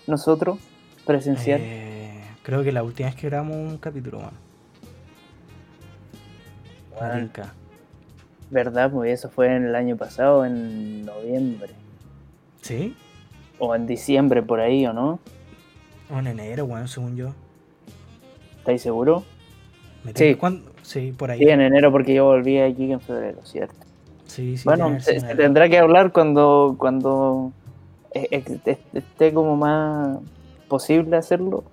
Nosotros, 0.07 0.59
presencial. 1.05 1.61
Eh, 1.61 2.20
creo 2.45 2.62
que 2.62 2.70
la 2.70 2.83
última 2.85 3.09
vez 3.09 3.16
que 3.18 3.29
grabamos 3.29 3.57
un 3.57 3.79
capítulo, 3.79 4.20
Bueno, 6.99 7.14
tinca. 7.18 7.53
¿Verdad? 8.51 8.93
Pues 8.93 9.12
eso 9.18 9.29
fue 9.31 9.47
en 9.57 9.64
el 9.64 9.75
año 9.75 9.97
pasado, 9.97 10.45
en 10.45 11.05
noviembre. 11.05 11.73
¿Sí? 12.61 12.95
O 13.59 13.75
en 13.75 13.87
diciembre, 13.87 14.43
por 14.43 14.61
ahí, 14.61 14.87
¿o 14.87 14.93
no? 14.93 15.18
O 16.12 16.18
en 16.18 16.26
enero, 16.26 16.64
weón, 16.66 16.88
según 16.88 17.16
yo. 17.16 17.34
¿Estáis 18.58 18.82
seguros? 18.82 19.24
Me 20.04 20.12
Sí. 20.14 20.34
¿cuándo? 20.34 20.70
Sí, 20.82 21.12
por 21.16 21.30
ahí. 21.30 21.38
Sí, 21.38 21.48
en 21.48 21.60
enero, 21.60 21.90
porque 21.90 22.14
yo 22.14 22.26
volví 22.26 22.58
aquí 22.58 22.92
en 22.92 23.00
febrero, 23.00 23.38
¿cierto? 23.44 23.74
Sí, 24.26 24.56
sí. 24.56 24.64
bueno, 24.64 25.00
se, 25.00 25.20
tendrá 25.34 25.68
que 25.68 25.78
hablar 25.78 26.12
cuando, 26.12 26.76
cuando 26.78 27.52
eh, 28.12 28.28
eh, 28.30 28.78
esté 28.92 29.32
como 29.32 29.56
más 29.56 30.18
posible 30.68 31.16
hacerlo. 31.16 31.64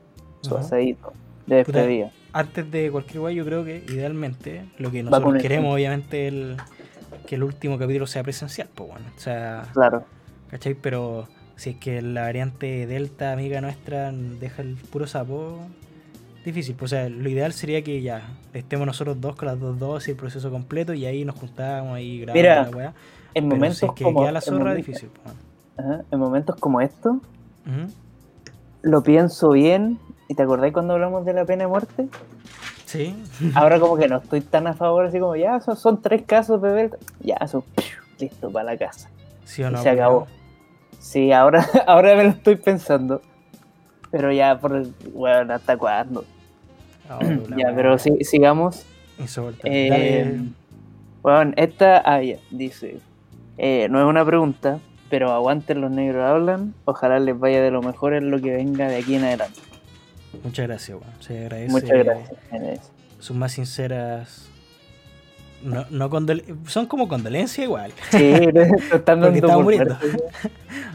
Su 0.41 0.55
asadito 0.55 1.11
de 1.47 1.57
despedida. 1.57 2.11
Antes 2.31 2.71
de 2.71 2.89
cualquier 2.91 3.19
weá, 3.19 3.33
yo 3.33 3.43
creo 3.43 3.65
que 3.65 3.83
idealmente 3.89 4.65
lo 4.77 4.89
que 4.89 5.03
nosotros 5.03 5.41
queremos, 5.41 5.73
obviamente, 5.73 6.27
el 6.29 6.55
que 7.27 7.35
el 7.35 7.43
último 7.43 7.77
capítulo 7.77 8.07
sea 8.07 8.23
presencial, 8.23 8.69
pues 8.73 8.89
bueno. 8.89 9.05
O 9.15 9.19
sea, 9.19 9.67
Claro. 9.73 10.05
¿cachai? 10.49 10.75
Pero 10.75 11.27
si 11.59 11.71
es 11.71 11.75
que 11.75 12.01
la 12.01 12.21
variante 12.21 12.87
Delta, 12.87 13.33
amiga 13.33 13.59
nuestra, 13.61 14.11
deja 14.13 14.61
el 14.61 14.75
puro 14.75 15.07
sapo, 15.07 15.59
difícil. 16.45 16.75
Pues, 16.75 16.93
o 16.93 16.95
sea, 16.95 17.09
lo 17.09 17.27
ideal 17.29 17.51
sería 17.53 17.81
que 17.83 18.01
ya 18.01 18.21
estemos 18.53 18.87
nosotros 18.87 19.19
dos 19.19 19.35
con 19.35 19.47
las 19.47 19.59
dos 19.59 19.77
dosis, 19.77 20.09
el 20.09 20.15
proceso 20.15 20.49
completo, 20.51 20.93
y 20.93 21.05
ahí 21.05 21.25
nos 21.25 21.35
juntamos 21.35 21.95
ahí 21.95 22.21
grabamos 22.21 22.41
Mira, 22.41 22.63
la 22.63 22.69
weá. 22.69 22.93
En 23.33 23.43
Pero 23.49 23.55
momentos 23.57 23.77
si 23.79 23.85
es 23.85 23.91
que 23.91 24.03
como 24.05 24.21
queda 24.21 24.31
la 24.31 24.39
en 24.39 24.45
zorra, 24.45 24.71
momen- 24.73 24.75
difícil. 24.77 25.09
pues, 25.09 25.35
bueno. 25.77 26.03
En 26.11 26.19
momentos 26.19 26.55
como 26.55 26.81
estos, 26.81 27.15
Ujú. 27.17 27.91
lo 28.83 29.03
pienso 29.03 29.49
bien. 29.51 29.99
¿Y 30.29 30.35
te 30.35 30.43
acordás 30.43 30.71
cuando 30.71 30.93
hablamos 30.93 31.25
de 31.25 31.33
la 31.33 31.43
pena 31.45 31.63
de 31.63 31.67
muerte? 31.67 32.07
Sí, 32.85 33.15
Ahora 33.53 33.79
como 33.79 33.97
que 33.97 34.07
no 34.09 34.17
estoy 34.17 34.41
tan 34.41 34.65
a 34.67 34.73
favor, 34.73 35.05
así 35.05 35.19
como 35.19 35.35
ya, 35.35 35.59
son, 35.59 35.75
son 35.75 36.01
tres 36.01 36.21
casos 36.25 36.61
de 36.61 36.69
Delta. 36.71 36.97
Ya, 37.19 37.35
eso, 37.35 37.63
listo, 38.19 38.49
para 38.49 38.71
la 38.71 38.77
casa. 38.77 39.09
sí 39.45 39.61
o 39.63 39.69
Y 39.69 39.73
no. 39.73 39.81
se 39.83 39.89
acabó. 39.89 40.27
Sí, 40.99 41.31
ahora, 41.31 41.65
ahora 41.87 42.15
me 42.15 42.23
lo 42.23 42.29
estoy 42.29 42.57
pensando. 42.57 43.21
Pero 44.11 44.31
ya, 44.31 44.59
por 44.59 44.75
el, 44.75 44.93
bueno, 45.13 45.53
¿hasta 45.53 45.77
cuándo? 45.77 46.25
Ah, 47.09 47.19
la 47.21 47.57
ya, 47.57 47.73
pero 47.75 47.97
sí, 47.97 48.11
sigamos. 48.21 48.85
Eh, 49.63 50.39
bueno, 51.21 51.53
esta, 51.57 52.01
ah, 52.05 52.21
ya, 52.21 52.37
dice, 52.51 52.99
eh, 53.57 53.87
no 53.89 53.99
es 53.99 54.05
una 54.05 54.23
pregunta, 54.23 54.79
pero 55.09 55.31
aguanten 55.31 55.81
los 55.81 55.91
negros 55.91 56.23
hablan, 56.23 56.73
ojalá 56.85 57.19
les 57.19 57.37
vaya 57.37 57.61
de 57.61 57.71
lo 57.71 57.81
mejor 57.81 58.13
en 58.13 58.31
lo 58.31 58.39
que 58.39 58.51
venga 58.51 58.87
de 58.87 58.97
aquí 58.97 59.15
en 59.15 59.25
adelante. 59.25 59.59
Muchas 60.43 60.67
gracias, 60.67 60.97
weón. 60.97 61.21
Se 61.21 61.39
agradece. 61.39 61.71
Muchas 61.71 61.97
gracias. 61.97 62.91
Sus 63.19 63.35
más 63.35 63.51
sinceras. 63.51 64.48
No, 65.63 65.85
no 65.89 66.09
Son 66.67 66.85
como 66.85 67.07
condolencias 67.07 67.65
igual. 67.65 67.91
Sí, 68.11 68.33
están 68.93 69.19
dando 69.21 69.47
por 69.47 69.63
muriendo. 69.63 69.97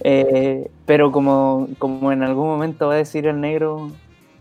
Eh, 0.02 0.70
pero 0.86 1.12
como, 1.12 1.68
como 1.78 2.12
en 2.12 2.22
algún 2.22 2.46
momento 2.46 2.88
va 2.88 2.94
a 2.94 2.98
decir 2.98 3.26
el 3.26 3.40
negro, 3.40 3.90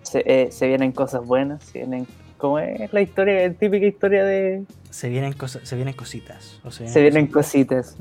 se, 0.01 0.23
eh, 0.25 0.51
se 0.51 0.67
vienen 0.67 0.91
cosas 0.91 1.25
buenas, 1.25 1.63
se 1.63 1.79
vienen, 1.79 2.07
como 2.37 2.59
es 2.59 2.91
la 2.93 3.01
historia, 3.01 3.47
la 3.47 3.53
típica 3.53 3.85
historia 3.85 4.23
de 4.25 4.63
Se 4.89 5.09
vienen, 5.09 5.33
cosas, 5.33 5.67
se 5.67 5.75
vienen 5.75 5.93
cositas. 5.93 6.59
o 6.63 6.71
se 6.71 6.87
se 6.87 7.01
vienen 7.01 7.27
cositas. 7.27 7.95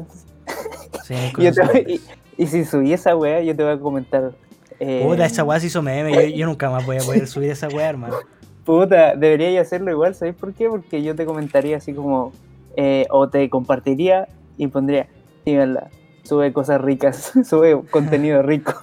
se 1.05 1.14
vienen 1.14 1.33
cosas 1.55 1.73
voy- 1.73 2.01
y 2.39 2.47
si 2.47 2.64
subí 2.64 2.93
esa 2.93 3.14
weá, 3.14 3.43
yo 3.43 3.55
te 3.55 3.62
voy 3.62 3.73
a 3.73 3.79
comentar. 3.79 4.33
eh, 4.81 5.05
Puta, 5.07 5.27
esa 5.27 5.45
weá 5.45 5.61
se 5.61 5.66
hizo 5.66 5.83
meme. 5.83 6.12
Yo, 6.31 6.37
yo 6.39 6.47
nunca 6.47 6.70
más 6.70 6.85
voy 6.87 6.97
a 6.97 7.01
poder 7.01 7.27
subir 7.29 7.51
esa 7.51 7.68
weá, 7.68 7.89
hermano. 7.91 8.16
Puta, 8.65 9.17
debería 9.17 9.61
hacerlo 9.61 9.91
igual, 9.91 10.15
¿sabes 10.15 10.35
por 10.35 10.55
qué? 10.55 10.69
Porque 10.69 11.03
yo 11.03 11.17
te 11.17 11.27
comentaría 11.27 11.79
así 11.79 11.93
como, 11.93 12.33
eh, 12.77 13.07
o 13.11 13.29
te 13.29 13.49
compartiría 13.51 14.29
y 14.57 14.69
pondría, 14.69 15.09
síganla, 15.45 15.91
sube 16.23 16.53
cosas 16.53 16.81
ricas, 16.81 17.33
sube 17.45 17.81
contenido 17.91 18.43
rico. 18.43 18.75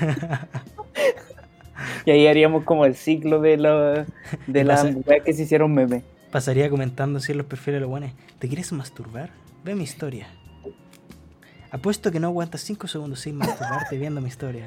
y 2.06 2.10
ahí 2.10 2.26
haríamos 2.26 2.64
como 2.64 2.86
el 2.86 2.94
ciclo 2.94 3.40
de, 3.40 3.58
la 3.58 4.06
de 4.46 4.64
las 4.64 4.84
weas 5.06 5.22
que 5.24 5.34
se 5.34 5.42
hicieron 5.42 5.74
meme. 5.74 6.02
Pasaría 6.30 6.70
comentando 6.70 7.18
así 7.18 7.32
en 7.32 7.38
los 7.38 7.46
perfiles 7.46 7.76
de 7.76 7.80
los 7.80 7.90
buenos. 7.90 8.12
¿Te 8.38 8.48
quieres 8.48 8.72
masturbar? 8.72 9.30
Ve 9.64 9.74
mi 9.74 9.84
historia. 9.84 10.26
Apuesto 11.70 12.10
que 12.10 12.20
no 12.20 12.28
aguantas 12.28 12.62
5 12.62 12.86
segundos 12.86 13.20
sin 13.20 13.36
masturbarte 13.36 13.98
viendo 13.98 14.22
mi 14.22 14.28
historia. 14.28 14.64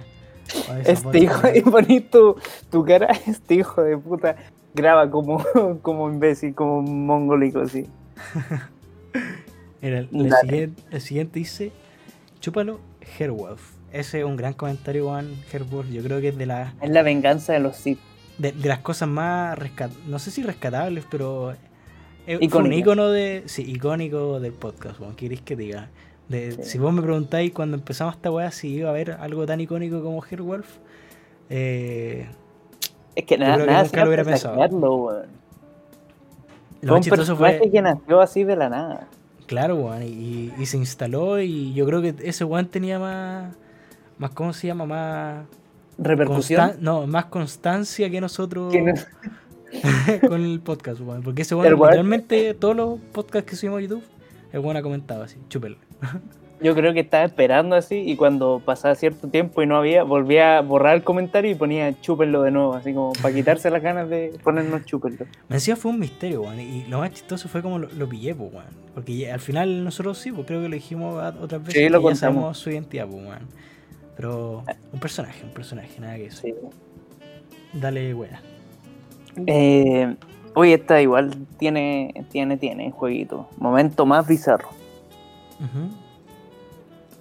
Este 0.85 1.19
hijo, 1.19 1.41
y 1.53 1.61
poní 1.61 2.01
tu, 2.01 2.35
tu 2.71 2.83
cara, 2.85 3.07
este 3.27 3.55
hijo 3.55 3.81
de 3.81 3.97
puta, 3.97 4.35
graba 4.73 5.09
como, 5.09 5.43
como 5.81 6.09
imbécil, 6.09 6.53
como 6.53 6.79
un 6.79 7.05
mongólico 7.05 7.61
así. 7.61 7.87
Mira, 9.81 9.99
el, 9.99 10.33
siguiente, 10.41 10.83
el 10.91 11.01
siguiente 11.01 11.39
dice: 11.39 11.71
Chúpalo, 12.39 12.79
Herwolf. 13.17 13.75
Ese 13.91 14.19
es 14.19 14.25
un 14.25 14.35
gran 14.35 14.53
comentario, 14.53 15.05
Juan 15.05 15.31
Herwolf. 15.51 15.89
Yo 15.89 16.03
creo 16.03 16.19
que 16.19 16.29
es 16.29 16.37
de, 16.37 16.45
la, 16.45 16.73
Es 16.81 16.89
la 16.89 17.01
venganza 17.01 17.53
de 17.53 17.59
los 17.59 17.77
Sith. 17.77 17.99
de, 18.37 18.51
de 18.51 18.67
las 18.67 18.79
cosas 18.79 19.07
más 19.07 19.57
rescat 19.57 19.91
no 20.07 20.19
sé 20.19 20.31
si 20.31 20.43
rescatables, 20.43 21.05
pero 21.09 21.53
es 22.27 22.53
un 22.53 22.73
icono 22.73 23.09
de. 23.09 23.43
Sí, 23.45 23.63
icónico 23.67 24.39
del 24.39 24.53
podcast, 24.53 24.97
Juan. 24.97 25.11
¿Qué 25.11 25.25
queréis 25.25 25.41
que 25.41 25.55
diga? 25.55 25.89
De, 26.29 26.51
Sí. 26.53 26.63
Si 26.63 26.77
vos 26.79 26.91
me 26.93 27.01
preguntáis 27.01 27.51
cuando 27.53 27.77
empezamos 27.77 28.15
esta 28.15 28.31
weá 28.31 28.51
si 28.51 28.69
iba 28.69 28.87
a 28.89 28.91
haber 28.91 29.11
algo 29.11 29.45
tan 29.45 29.61
icónico 29.61 30.01
como 30.03 30.23
Herwolf, 30.25 30.67
eh, 31.49 32.27
Es 33.15 33.25
que 33.25 33.37
nada, 33.37 33.55
creo 33.55 33.65
que 33.67 33.71
nada 33.71 33.83
nunca 33.83 34.01
lo 34.01 34.07
hubiera 34.09 34.23
pensado. 34.23 34.55
sacarlo, 34.55 34.79
lo 36.81 36.87
Fue 36.87 36.97
un 36.97 37.37
fue. 37.37 37.71
que 37.71 37.81
nació 37.81 38.21
así 38.21 38.43
de 38.43 38.55
la 38.55 38.69
nada. 38.69 39.07
Claro, 39.47 39.75
weón, 39.75 40.01
y, 40.03 40.51
y 40.57 40.65
se 40.65 40.77
instaló 40.77 41.39
y 41.39 41.73
yo 41.73 41.85
creo 41.85 42.01
que 42.01 42.15
ese 42.23 42.43
weón 42.43 42.67
tenía 42.67 42.97
más, 42.97 43.53
más 44.17 44.31
¿cómo 44.31 44.53
se 44.53 44.67
llama? 44.67 44.85
Más, 44.87 45.45
Repercusión. 45.99 46.59
constan- 46.71 46.79
no, 46.79 47.05
más 47.07 47.25
constancia 47.25 48.09
que 48.09 48.19
nosotros 48.19 48.73
con 50.27 50.43
el 50.43 50.59
podcast, 50.61 51.01
weón. 51.01 51.21
Porque 51.21 51.43
ese 51.43 51.53
weón, 51.55 51.73
literalmente 51.75 52.53
todos 52.55 52.75
los 52.75 52.99
podcasts 53.11 53.49
que 53.49 53.55
subimos 53.55 53.77
a 53.79 53.81
YouTube, 53.81 54.03
el 54.51 54.59
weón 54.59 54.77
ha 54.77 54.81
comentado 54.81 55.23
así, 55.23 55.37
chúpelo. 55.49 55.77
Yo 56.61 56.73
creo 56.73 56.93
que 56.93 57.01
estaba 57.01 57.25
esperando 57.25 57.75
así 57.75 57.95
y 57.95 58.15
cuando 58.15 58.61
pasaba 58.63 58.95
cierto 58.95 59.27
tiempo 59.27 59.61
y 59.61 59.67
no 59.67 59.75
había, 59.75 60.03
volvía 60.03 60.57
a 60.57 60.61
borrar 60.61 60.95
el 60.95 61.03
comentario 61.03 61.51
y 61.51 61.55
ponía 61.55 61.99
chúpenlo 62.01 62.43
de 62.43 62.51
nuevo, 62.51 62.73
así 62.75 62.93
como 62.93 63.11
para 63.21 63.35
quitarse 63.35 63.69
las 63.69 63.83
ganas 63.83 64.09
de 64.09 64.33
ponernos 64.41 64.85
chúpenlo. 64.85 65.25
Me 65.49 65.57
decía 65.57 65.75
fue 65.75 65.91
un 65.91 65.99
misterio, 65.99 66.43
weón. 66.43 66.59
Y 66.61 66.85
lo 66.85 66.99
más 66.99 67.11
chistoso 67.11 67.49
fue 67.49 67.61
como 67.61 67.77
lo, 67.77 67.89
lo 67.89 68.07
pillé, 68.07 68.33
pues, 68.33 68.53
weón. 68.53 68.65
Porque 68.93 69.29
al 69.29 69.41
final 69.41 69.83
nosotros 69.83 70.17
sí, 70.17 70.31
pues 70.31 70.47
creo 70.47 70.61
que 70.61 70.69
lo 70.69 70.75
dijimos 70.75 71.21
otras 71.41 71.61
veces. 71.61 71.83
Sí, 71.83 71.89
lo 71.89 71.99
que 71.99 72.05
ya 72.05 72.09
contamos. 72.11 72.19
sabemos 72.19 72.57
su 72.57 72.69
identidad, 72.69 73.07
pues, 73.07 73.27
weón. 73.27 73.47
Pero 74.15 74.63
un 74.93 74.99
personaje, 74.99 75.43
un 75.43 75.51
personaje, 75.51 75.99
nada 75.99 76.15
que 76.15 76.27
eso. 76.27 76.41
Sí. 76.41 76.55
Dale, 77.73 78.13
weón. 78.13 78.31
Eh, 79.45 80.15
oye, 80.53 80.75
esta 80.75 81.01
igual 81.01 81.31
tiene, 81.59 82.25
tiene, 82.31 82.55
tiene 82.55 82.91
jueguito. 82.91 83.49
Momento 83.57 84.05
más 84.05 84.25
bizarro. 84.25 84.69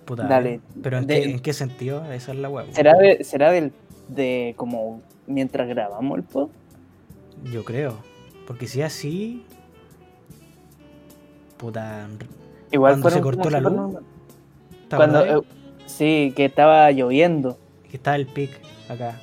Puta, 0.04 0.24
Dale. 0.24 0.54
eh, 0.54 0.60
Pero 0.82 0.98
¿en, 0.98 1.06
De- 1.06 1.22
qué, 1.22 1.30
¿en 1.30 1.38
qué 1.40 1.52
sentido? 1.52 2.04
Esa 2.12 2.32
es 2.32 2.38
la 2.38 2.48
weón. 2.50 2.72
¿Será, 2.74 2.94
de, 2.94 3.24
será 3.24 3.50
del, 3.52 3.72
de 4.08 4.54
como 4.56 5.00
mientras 5.26 5.66
grabamos 5.68 6.18
el 6.18 6.24
pod? 6.24 6.48
Yo 7.52 7.64
creo. 7.64 7.96
Porque 8.46 8.66
si 8.66 8.80
es 8.80 8.86
así. 8.86 9.44
Puta. 11.56 12.08
Igual 12.70 12.94
Cuando 12.94 13.10
se 13.10 13.20
cortó 13.20 13.50
la 13.50 13.60
luz. 13.60 13.72
normal. 13.72 14.02
¿te 14.88 14.96
Cuando, 14.96 15.24
eh, 15.24 15.42
sí, 15.86 16.32
que 16.36 16.44
estaba 16.46 16.90
lloviendo. 16.90 17.58
Que 17.90 17.96
estaba 17.96 18.16
el 18.16 18.26
pic 18.26 18.50
acá. 18.88 19.18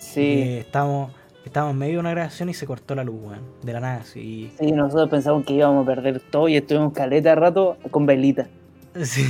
Sí, 0.00 0.20
Que 0.20 0.58
estábamos, 0.60 1.12
estábamos 1.46 1.74
en 1.74 1.78
medio 1.78 1.94
de 1.94 2.00
una 2.00 2.10
grabación 2.10 2.48
y 2.48 2.54
se 2.54 2.66
cortó 2.66 2.94
la 2.94 3.04
luz, 3.04 3.16
weón. 3.22 3.40
De 3.62 3.72
la 3.72 3.80
nada, 3.80 3.96
así. 3.98 4.50
sí, 4.58 4.72
nosotros 4.72 5.08
pensamos 5.08 5.44
que 5.44 5.54
íbamos 5.54 5.84
a 5.84 5.86
perder 5.86 6.20
todo 6.20 6.48
y 6.48 6.56
estuvimos 6.56 6.92
caleta 6.92 7.30
de 7.30 7.34
rato 7.36 7.76
con 7.90 8.06
velita. 8.06 8.46
Sí. 9.04 9.24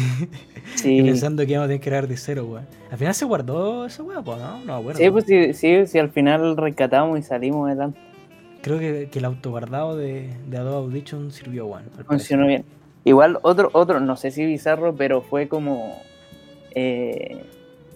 Sí, 0.77 0.99
Y 0.99 1.03
pensando 1.03 1.45
que 1.45 1.53
íbamos 1.53 1.67
a 1.67 1.69
tener 1.69 1.81
que 1.81 1.91
grabar 1.91 2.09
de 2.09 2.17
cero, 2.17 2.47
weón. 2.49 2.67
Al 2.91 2.99
final 2.99 3.15
se 3.15 3.25
guardó 3.25 3.87
weá, 3.87 4.23
pues, 4.23 4.39
¿no? 4.39 4.65
No, 4.65 4.83
bueno. 4.83 4.99
sí, 4.99 5.11
pues 5.11 5.25
sí, 5.25 5.55
sí, 5.55 5.87
sí, 5.87 5.99
al 5.99 6.11
final 6.11 6.57
rescatamos 6.57 7.19
y 7.19 7.23
salimos 7.23 7.67
adelante. 7.67 7.99
Creo 8.63 8.79
que, 8.79 9.09
que 9.11 9.19
el 9.19 9.25
autoguardado 9.25 9.97
de, 9.97 10.31
de 10.49 10.57
Adobe 10.57 10.77
Audition 10.87 11.31
sirvió, 11.33 11.67
weón. 11.67 11.85
Funcionó 12.07 12.45
parecer. 12.45 12.65
bien. 12.65 12.65
Igual 13.05 13.39
otro, 13.43 13.71
otro, 13.73 14.01
no 14.01 14.17
sé 14.17 14.33
si 14.33 14.45
bizarro, 14.45 14.95
pero 14.95 15.23
fue 15.23 15.47
como, 15.47 16.01
eh, 16.75 17.45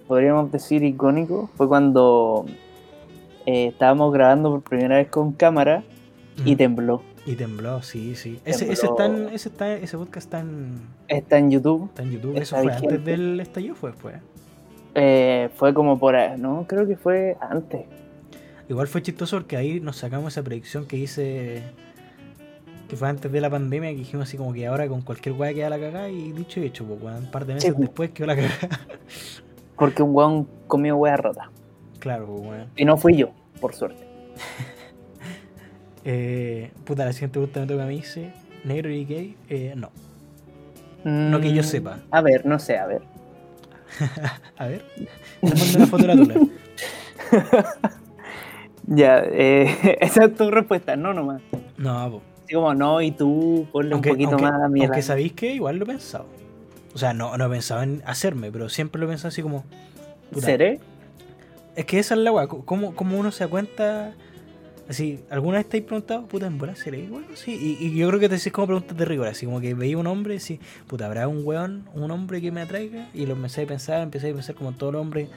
podríamos 0.06 0.52
decir 0.52 0.84
icónico, 0.84 1.50
fue 1.56 1.66
cuando 1.66 2.46
eh, 3.46 3.66
estábamos 3.68 4.12
grabando 4.12 4.50
por 4.50 4.62
primera 4.62 4.96
vez 4.96 5.08
con 5.08 5.32
cámara 5.32 5.82
y 6.44 6.56
tembló. 6.56 7.02
Y 7.26 7.34
tembló, 7.36 7.82
sí, 7.82 8.14
sí. 8.16 8.40
Ese, 8.44 8.72
ese, 8.72 8.86
está 8.86 9.06
en- 9.06 9.28
ese, 9.28 9.48
está, 9.50 9.72
ese 9.74 9.96
podcast 9.98 10.26
está 10.26 10.40
en, 10.40 10.80
Está 11.06 11.38
en 11.38 11.50
YouTube. 11.50 11.86
está 11.88 12.02
en 12.02 12.12
YouTube. 12.12 12.36
Eso 12.38 12.56
fue 12.56 12.72
antes 12.72 13.04
del 13.04 13.38
estallido, 13.40 13.74
fue 13.74 13.90
después. 13.90 14.16
Eh, 14.94 15.50
fue 15.54 15.72
como 15.74 15.98
por 15.98 16.16
ahí, 16.16 16.38
no, 16.38 16.64
creo 16.66 16.86
que 16.86 16.96
fue 16.96 17.36
antes. 17.40 17.82
Igual 18.68 18.88
fue 18.88 19.02
chistoso 19.02 19.36
porque 19.36 19.56
ahí 19.56 19.80
nos 19.80 19.96
sacamos 19.96 20.32
esa 20.32 20.42
predicción 20.42 20.86
que 20.86 20.96
hice. 20.96 21.62
Que 22.88 22.96
fue 22.96 23.08
antes 23.08 23.30
de 23.30 23.40
la 23.40 23.50
pandemia, 23.50 23.90
que 23.90 23.96
dijimos 23.98 24.28
así 24.28 24.36
como 24.36 24.52
que 24.52 24.66
ahora 24.66 24.88
con 24.88 25.02
cualquier 25.02 25.34
weá 25.36 25.52
queda 25.54 25.70
la 25.70 25.78
cagada 25.78 26.08
y 26.08 26.32
dicho 26.32 26.58
y 26.60 26.64
hecho, 26.64 26.84
pues 26.84 27.00
un 27.18 27.30
par 27.30 27.46
de 27.46 27.54
meses 27.54 27.68
Sí, 27.68 27.72
pues. 27.76 27.88
después 27.88 28.10
quedó 28.10 28.26
la 28.28 28.36
cagada. 28.36 28.80
Porque 29.76 30.02
un 30.02 30.14
weón 30.14 30.48
comió 30.66 30.96
wea 30.96 31.16
rota. 31.16 31.50
Claro, 32.00 32.26
weón. 32.34 32.66
Y 32.76 32.84
no 32.84 32.96
fui 32.96 33.16
yo, 33.16 33.30
por 33.60 33.74
suerte. 33.74 34.04
Eh, 36.02 36.70
puta, 36.84 37.04
la 37.04 37.12
siguiente 37.12 37.34
pregunta 37.34 37.60
me 37.60 37.66
toca 37.66 37.82
a 37.84 37.86
mí, 37.86 37.96
dice, 37.96 38.32
¿negro 38.64 38.90
y 38.90 39.04
gay? 39.04 39.36
Eh, 39.50 39.74
no. 39.76 39.90
No 41.04 41.40
que 41.42 41.52
yo 41.52 41.60
Mm, 41.60 41.64
sepa. 41.66 41.98
A 42.10 42.22
ver, 42.22 42.46
no 42.46 42.58
sé, 42.58 42.78
a 42.78 42.86
ver. 42.86 43.02
A 44.56 44.66
ver, 44.66 44.82
te 45.42 45.46
mando 45.46 45.76
una 45.76 45.86
foto 45.86 46.06
de 46.06 46.14
la 46.14 46.16
tula. 46.16 46.34
Ya, 48.86 49.22
eh, 49.24 49.98
esa 50.00 50.24
es 50.24 50.34
tu 50.34 50.50
respuesta, 50.50 50.96
no 50.96 51.12
nomás. 51.14 51.42
No, 51.76 52.10
pues. 52.10 52.22
Así 52.44 52.54
como 52.54 52.74
no, 52.74 53.00
y 53.02 53.10
tú 53.12 53.68
ponle 53.70 53.92
Aunque, 53.92 54.08
un 54.10 54.14
poquito 54.16 54.30
aunque, 54.30 54.44
más 54.44 54.62
a 54.62 54.68
mi 54.68 54.80
aunque 54.84 55.02
sabéis 55.02 55.32
que 55.34 55.52
igual 55.54 55.76
lo 55.76 55.84
he 55.84 55.88
pensado. 55.88 56.26
O 56.94 56.98
sea, 56.98 57.12
no, 57.12 57.36
no 57.36 57.46
he 57.46 57.50
pensado 57.50 57.82
en 57.82 58.02
hacerme, 58.06 58.50
pero 58.50 58.68
siempre 58.68 58.98
lo 59.00 59.06
he 59.06 59.10
pensado 59.10 59.28
así 59.28 59.42
como. 59.42 59.64
¿Seré? 60.38 60.80
Es 61.76 61.84
que 61.84 61.98
esa 61.98 62.14
es 62.14 62.20
la 62.20 62.32
weá, 62.32 62.46
¿cómo, 62.46 62.94
cómo 62.94 63.18
uno 63.18 63.30
se 63.30 63.44
da 63.44 63.50
cuenta? 63.50 64.14
Así, 64.88 65.22
¿alguna 65.30 65.58
vez 65.58 65.68
te 65.68 65.78
has 65.78 65.84
preguntado, 65.84 66.26
puta, 66.26 66.46
en 66.46 66.58
bola 66.58 66.74
seré 66.74 66.98
igual? 66.98 67.24
Sí, 67.34 67.76
y, 67.80 67.86
y 67.86 67.94
yo 67.94 68.08
creo 68.08 68.18
que 68.18 68.28
te 68.28 68.34
decís 68.34 68.52
como 68.52 68.66
preguntas 68.66 68.96
de 68.96 69.04
rigor, 69.04 69.28
así 69.28 69.46
como 69.46 69.60
que 69.60 69.72
veía 69.74 69.96
un 69.96 70.08
hombre 70.08 70.34
y 70.34 70.38
decís, 70.38 70.58
puta, 70.88 71.06
¿habrá 71.06 71.28
un 71.28 71.42
weón, 71.44 71.88
un 71.94 72.10
hombre 72.10 72.40
que 72.40 72.50
me 72.50 72.60
atraiga? 72.60 73.08
Y 73.14 73.26
lo 73.26 73.34
empecé 73.34 73.62
a 73.62 73.66
pensar, 73.66 74.02
empecé 74.02 74.30
a 74.30 74.34
pensar 74.34 74.56
como 74.56 74.72
todo 74.72 74.90
el 74.90 74.96
hombre 74.96 75.28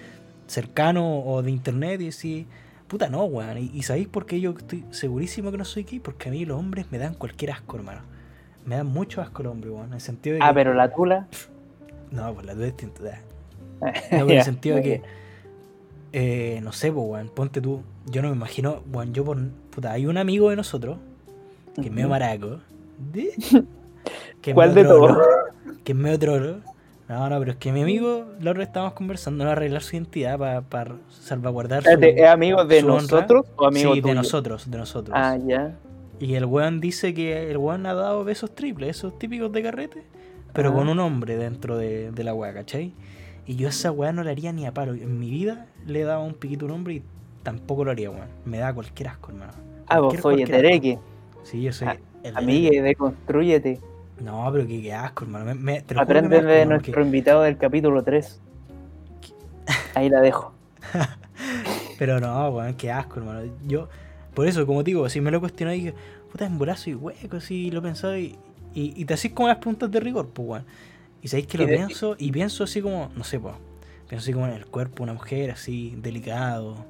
cercano 0.47 1.19
o 1.19 1.41
de 1.43 1.51
internet 1.51 2.01
y 2.01 2.05
decís, 2.05 2.47
puta, 2.87 3.09
no, 3.09 3.25
weón. 3.25 3.57
Y, 3.59 3.71
y 3.73 3.83
¿sabéis 3.83 4.07
por 4.07 4.25
qué 4.25 4.39
yo 4.41 4.55
estoy 4.57 4.85
segurísimo 4.89 5.51
que 5.51 5.57
no 5.57 5.65
soy 5.65 5.83
gay? 5.83 5.99
Porque 5.99 6.29
a 6.29 6.31
mí 6.31 6.45
los 6.45 6.57
hombres 6.57 6.91
me 6.91 6.97
dan 6.97 7.13
cualquier 7.13 7.51
asco, 7.51 7.77
hermano. 7.77 8.01
Me 8.65 8.75
dan 8.75 8.87
mucho 8.87 9.21
asco 9.21 9.43
los 9.43 9.51
hombres, 9.51 9.73
weón. 9.73 9.87
En 9.87 9.93
el 9.93 10.01
sentido 10.01 10.33
de 10.33 10.39
que. 10.39 10.45
Ah, 10.45 10.53
pero 10.53 10.73
la 10.73 10.91
tula. 10.93 11.27
No, 12.11 12.31
pues 12.35 12.45
la 12.45 12.53
tuya 12.53 12.67
es 12.67 12.77
distinta. 12.77 13.21
No, 14.11 14.17
en 14.19 14.29
el 14.29 14.43
sentido 14.43 14.75
de 14.75 14.83
que, 14.83 15.01
eh, 16.13 16.59
no 16.63 16.71
sé, 16.71 16.91
pues, 16.91 17.05
weón, 17.05 17.29
ponte 17.29 17.59
tú. 17.59 17.81
Yo 18.05 18.21
no 18.21 18.29
me 18.29 18.35
imagino, 18.35 18.83
weón, 18.91 19.13
yo 19.13 19.25
por. 19.25 19.37
Puta, 19.71 19.91
hay 19.91 20.05
un 20.05 20.17
amigo 20.17 20.49
de 20.51 20.55
nosotros, 20.55 20.97
que 21.75 21.87
es 21.87 21.91
medio 21.91 22.09
maraco. 22.09 22.59
¿de? 23.11 23.31
Que 24.41 24.51
es 24.51 24.55
¿Cuál 24.55 24.73
de 24.73 24.83
todos? 24.83 25.17
Que 25.85 25.93
es 25.93 25.97
medio 25.97 26.19
trolo. 26.19 26.57
No, 27.07 27.29
no, 27.29 27.39
pero 27.39 27.51
es 27.51 27.57
que 27.57 27.71
mi 27.71 27.81
amigo, 27.81 28.25
la 28.41 28.51
otra 28.51 28.59
vez 28.59 28.67
estábamos 28.67 28.93
conversando, 28.93 29.45
no 29.45 29.51
arreglar 29.51 29.81
su 29.81 29.95
identidad 29.95 30.37
para 30.69 30.95
salvaguardar 31.09 31.83
su. 31.83 31.89
¿Es 31.89 32.27
amigo 32.29 32.65
de 32.65 32.79
honra. 32.79 32.93
nosotros 32.95 33.45
o 33.55 33.65
amigo 33.67 33.93
sí, 33.93 34.01
de 34.01 34.13
nosotros, 34.13 34.69
de 34.69 34.77
nosotros. 34.77 35.15
Ah, 35.17 35.37
ya. 35.37 35.77
Y 36.19 36.35
el 36.35 36.45
weón 36.45 36.81
dice 36.81 37.13
que 37.13 37.49
el 37.49 37.57
weón 37.57 37.85
ha 37.85 37.93
dado 37.93 38.23
besos 38.23 38.53
triples, 38.53 38.97
esos 38.97 39.17
típicos 39.17 39.51
de 39.51 39.63
carrete, 39.63 40.03
pero 40.53 40.69
Ah. 40.69 40.73
con 40.73 40.89
un 40.89 40.99
hombre 40.99 41.37
dentro 41.37 41.77
de, 41.77 42.11
de 42.11 42.23
la 42.23 42.33
weá, 42.33 42.53
¿cachai? 42.53 42.93
Y 43.45 43.55
yo 43.55 43.67
a 43.67 43.69
esa 43.69 43.91
weá 43.91 44.11
no 44.11 44.23
la 44.23 44.31
haría 44.31 44.51
ni 44.51 44.65
a 44.65 44.73
paro. 44.73 44.93
En 44.93 45.19
mi 45.19 45.29
vida 45.29 45.67
le 45.87 46.01
he 46.01 46.03
dado 46.03 46.23
un 46.23 46.33
piquito 46.33 46.65
a 46.65 46.69
un 46.69 46.75
hombre 46.75 46.95
y 46.95 47.03
tampoco 47.43 47.83
lo 47.85 47.91
haría, 47.91 48.09
weón. 48.09 48.27
Me 48.45 48.57
da 48.59 48.73
cualquier 48.73 49.09
asco, 49.09 49.31
hermano. 49.31 49.53
Ah, 49.87 49.99
vos 49.99 50.13
soy 50.13 50.21
cualquier 50.21 50.47
asco. 50.49 50.57
etereque. 50.59 50.99
Sí, 51.43 51.61
yo 51.61 51.73
soy. 51.73 51.87
Ah, 51.89 51.97
el- 52.23 52.37
Amigue, 52.37 52.81
deconstrúyete. 52.81 53.79
No, 54.21 54.47
pero 54.53 54.65
qué, 54.67 54.81
qué 54.81 54.93
asco, 54.93 55.25
hermano. 55.25 55.53
Me- 55.55 55.81
te 55.81 55.97
Aprende 55.99 56.41
de 56.41 56.65
nuestro 56.65 56.93
porque- 56.93 57.05
invitado 57.05 57.41
del 57.41 57.57
capítulo 57.57 58.03
3. 58.03 58.39
Ahí 59.95 60.09
la 60.09 60.21
dejo. 60.21 60.53
Pero 61.99 62.19
no, 62.19 62.49
weón, 62.49 62.73
qué 62.75 62.91
asco, 62.91 63.19
hermano. 63.19 63.41
Yo, 63.67 63.87
por 64.33 64.47
eso, 64.47 64.65
como 64.65 64.83
te 64.83 64.91
digo, 64.91 65.07
si 65.09 65.21
me 65.21 65.31
lo 65.31 65.39
cuestioné, 65.39 65.73
dije, 65.73 65.93
puta, 66.31 66.45
en 66.45 66.57
brazo 66.57 66.89
y 66.89 66.95
hueco, 66.95 67.37
así 67.37 67.71
lo 67.71 67.81
pensaba 67.81 68.17
y, 68.17 68.35
y, 68.73 68.93
y 68.99 69.05
te 69.05 69.13
hacís 69.13 69.31
como 69.31 69.47
las 69.47 69.57
preguntas 69.57 69.89
de 69.91 69.99
rigor, 69.99 70.29
pues, 70.29 70.47
weón. 70.47 70.65
Y 71.21 71.27
sabéis 71.29 71.47
que 71.47 71.57
lo 71.57 71.65
pienso, 71.67 72.15
y 72.17 72.31
pienso 72.31 72.63
así 72.65 72.81
como, 72.81 73.09
no 73.15 73.23
sé, 73.23 73.39
pues, 73.39 73.55
pienso 74.13 74.25
así 74.25 74.33
como 74.33 74.45
en 74.45 74.53
el 74.53 74.67
cuerpo 74.67 74.97
de 74.97 75.03
una 75.05 75.13
mujer, 75.13 75.49
así, 75.49 75.95
delicado, 75.99 76.85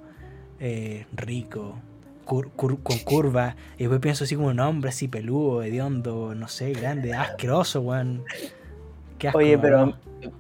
eh, 0.60 1.06
rico, 1.14 1.76
cur- 2.26 2.50
cur- 2.58 2.84
con 2.84 2.98
curvas, 3.00 3.56
y 3.78 3.84
después 3.84 4.02
pienso 4.02 4.26
así 4.26 4.36
como 4.36 4.50
un 4.50 4.60
hombre 4.60 4.90
así 4.90 5.08
peludo, 5.08 5.64
hediondo, 5.64 6.36
no 6.36 6.50
sé, 6.50 6.74
grande, 6.74 7.14
asqueroso, 7.14 7.80
weón. 7.80 8.24
Asco, 9.26 9.38
Oye, 9.38 9.58
pero, 9.58 9.86
no. 9.86 9.94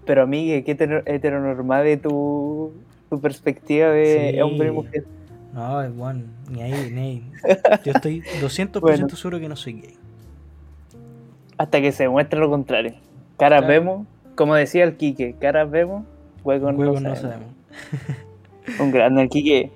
pero 0.06 0.24
amigue, 0.24 0.66
qué 0.66 0.78
heter- 0.78 1.04
heteronormal 1.06 1.86
de 1.86 1.96
tu, 1.96 2.74
tu 3.10 3.22
perspectiva 3.22 3.88
de 3.92 4.32
Sí. 4.34 4.42
hombre 4.42 4.68
y 4.68 4.72
mujer. 4.72 5.06
No, 5.54 5.78
weón, 5.96 6.26
ni 6.52 6.64
ahí, 6.64 6.92
ni 6.92 7.00
ahí. 7.02 7.32
Yo 7.86 7.94
estoy 7.96 8.24
200% 8.42 8.82
Bueno. 8.82 9.08
seguro 9.16 9.40
que 9.40 9.48
no 9.48 9.56
soy 9.56 9.74
gay. 9.80 9.96
Hasta 11.58 11.80
que 11.80 11.94
se 11.94 12.04
demuestre 12.04 12.42
lo 12.42 12.50
contrario. 12.50 12.96
Caras 13.38 13.62
Claro. 13.62 13.68
vemos, 13.74 14.08
como 14.36 14.54
decía 14.56 14.84
el 14.84 14.98
Quique, 14.98 15.36
caras 15.40 15.72
vemos, 15.72 16.04
Juegos 16.44 16.74
no 16.76 16.86
no 16.86 17.16
sabemos. 17.16 17.20
sabemos. 17.20 17.50
Un 18.80 18.92
grande 18.92 19.22
el 19.24 19.30
Quique. 19.30 19.72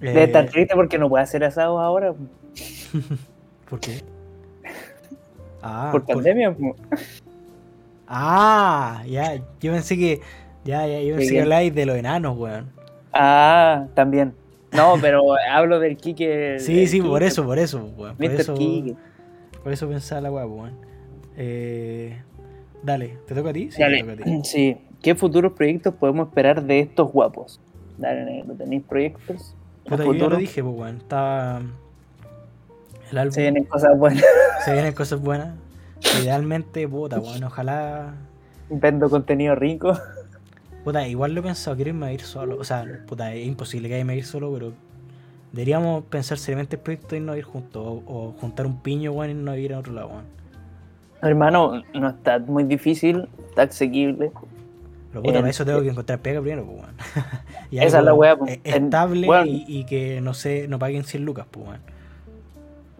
Debe 0.00 0.20
Eh, 0.20 0.24
estar 0.24 0.46
triste 0.48 0.74
porque 0.74 0.98
no 0.98 1.08
puede 1.08 1.24
hacer 1.24 1.44
asados 1.44 1.80
ahora 1.80 2.14
¿Por 3.70 3.80
qué? 3.80 4.02
Ah, 5.62 5.88
por 5.92 6.04
pandemia. 6.04 6.54
ah, 8.06 9.02
ya, 9.06 9.36
yo 9.60 9.72
pensé 9.72 9.96
que. 9.96 10.20
Ya, 10.64 10.86
ya, 10.86 11.00
yo 11.00 11.16
pensé 11.16 11.32
que 11.34 11.40
habláis 11.42 11.74
de 11.74 11.86
los 11.86 11.96
enanos, 11.96 12.36
weón. 12.38 12.70
Ah, 13.12 13.86
también. 13.94 14.34
No, 14.72 14.96
pero 15.00 15.22
hablo 15.50 15.78
del 15.80 15.96
Quique. 15.96 16.56
Sí, 16.58 16.86
sí, 16.86 17.00
por 17.00 17.22
eso, 17.22 17.44
por 17.44 17.58
eso, 17.58 17.78
weón. 17.96 18.16
Por 18.16 18.26
Mr. 18.26 18.40
eso, 18.40 18.54
Quique. 18.54 18.94
por 19.62 19.72
eso 19.72 19.88
pensaba 19.88 20.20
la 20.20 20.30
weá, 20.30 20.46
weón. 20.46 20.74
Eh, 21.36 22.16
dale, 22.82 23.18
¿te 23.26 23.34
toca 23.34 23.50
a 23.50 23.52
ti? 23.52 23.70
Sí, 23.70 23.80
Dale. 23.80 24.02
te 24.02 24.16
toca 24.16 24.22
a 24.22 24.24
ti. 24.24 24.40
Sí. 24.44 24.76
¿Qué 25.04 25.14
futuros 25.14 25.52
proyectos 25.52 25.92
podemos 25.92 26.28
esperar 26.28 26.62
de 26.64 26.80
estos 26.80 27.12
guapos? 27.12 27.60
Dale, 27.98 28.24
negro, 28.24 28.54
¿tenéis 28.54 28.84
proyectos? 28.84 29.54
Puta, 29.86 30.02
yo 30.02 30.14
ya 30.14 30.28
lo 30.28 30.36
dije, 30.38 30.62
pues, 30.64 30.74
weón. 30.74 30.96
Estaba. 30.96 31.60
El 33.10 33.18
álbum. 33.18 33.34
Se 33.34 33.42
vienen 33.42 33.64
cosas 33.64 33.98
buenas. 33.98 34.24
se 34.64 34.72
vienen 34.72 34.94
cosas 34.94 35.20
buenas. 35.20 35.58
Idealmente, 36.22 36.88
puta, 36.88 37.20
weón. 37.20 37.44
Ojalá. 37.44 38.14
Vendo 38.70 39.10
contenido 39.10 39.54
rico. 39.54 39.92
Puta, 40.84 41.06
igual 41.06 41.34
lo 41.34 41.40
he 41.40 41.42
pensado, 41.42 41.76
quiero 41.76 41.90
irme 41.90 42.06
a 42.06 42.12
ir 42.14 42.22
solo. 42.22 42.56
O 42.58 42.64
sea, 42.64 42.86
puta, 43.06 43.34
es 43.34 43.46
imposible 43.46 43.90
que 43.90 43.98
irme 43.98 44.14
a 44.14 44.16
ir 44.16 44.24
solo, 44.24 44.50
pero 44.54 44.72
deberíamos 45.52 46.04
pensar 46.04 46.38
seriamente 46.38 46.76
el 46.76 46.82
proyecto 46.82 47.08
de 47.08 47.16
irnos 47.18 47.34
a 47.34 47.38
ir 47.38 47.44
juntos. 47.44 47.82
O, 47.84 48.02
o 48.06 48.32
juntar 48.40 48.64
un 48.64 48.80
piño, 48.80 49.12
weón, 49.12 49.46
y 49.46 49.50
a 49.50 49.56
ir 49.58 49.74
a 49.74 49.80
otro 49.80 49.92
lado, 49.92 50.08
weón. 50.08 50.24
Hermano, 51.20 51.82
no 51.92 52.08
está 52.08 52.38
muy 52.38 52.64
difícil, 52.64 53.28
está 53.50 53.64
asequible. 53.64 54.32
Pero 55.14 55.22
puta, 55.22 55.38
Eh, 55.38 55.40
para 55.40 55.50
eso 55.50 55.64
tengo 55.64 55.80
que 55.82 55.88
encontrar 55.90 56.18
pega 56.20 56.40
primero, 56.40 56.64
pues, 56.66 56.80
y 57.70 57.78
Esa 57.78 57.98
es 58.00 58.04
la 58.04 58.14
weá, 58.14 58.36
pues. 58.36 58.52
e- 58.52 58.60
Estable 58.64 59.28
y, 59.46 59.64
y 59.68 59.84
que 59.84 60.20
no 60.20 60.34
sé, 60.34 60.66
no 60.68 60.78
paguen 60.78 61.04
100 61.04 61.24
lucas, 61.24 61.46
pues, 61.50 61.66
weón. 61.68 61.80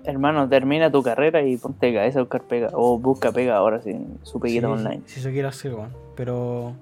Hermano, 0.05 0.49
termina 0.49 0.91
tu 0.93 1.03
carrera 1.03 1.43
y 1.43 1.57
ponte 1.57 1.93
cabeza 1.95 2.19
a 2.19 2.23
buscar 2.23 2.43
pega. 2.43 2.69
O 2.75 2.99
busca 2.99 3.33
pega 3.33 3.57
ahora 3.57 3.81
sin 3.81 4.19
su 4.23 4.39
peguita 4.39 4.67
Sí, 4.67 4.73
online. 4.73 5.01
Si 5.07 5.21
eso 5.21 5.31
quiero 5.31 5.49
hacer, 5.49 5.75
weón. 5.75 5.91
Pero, 6.15 6.75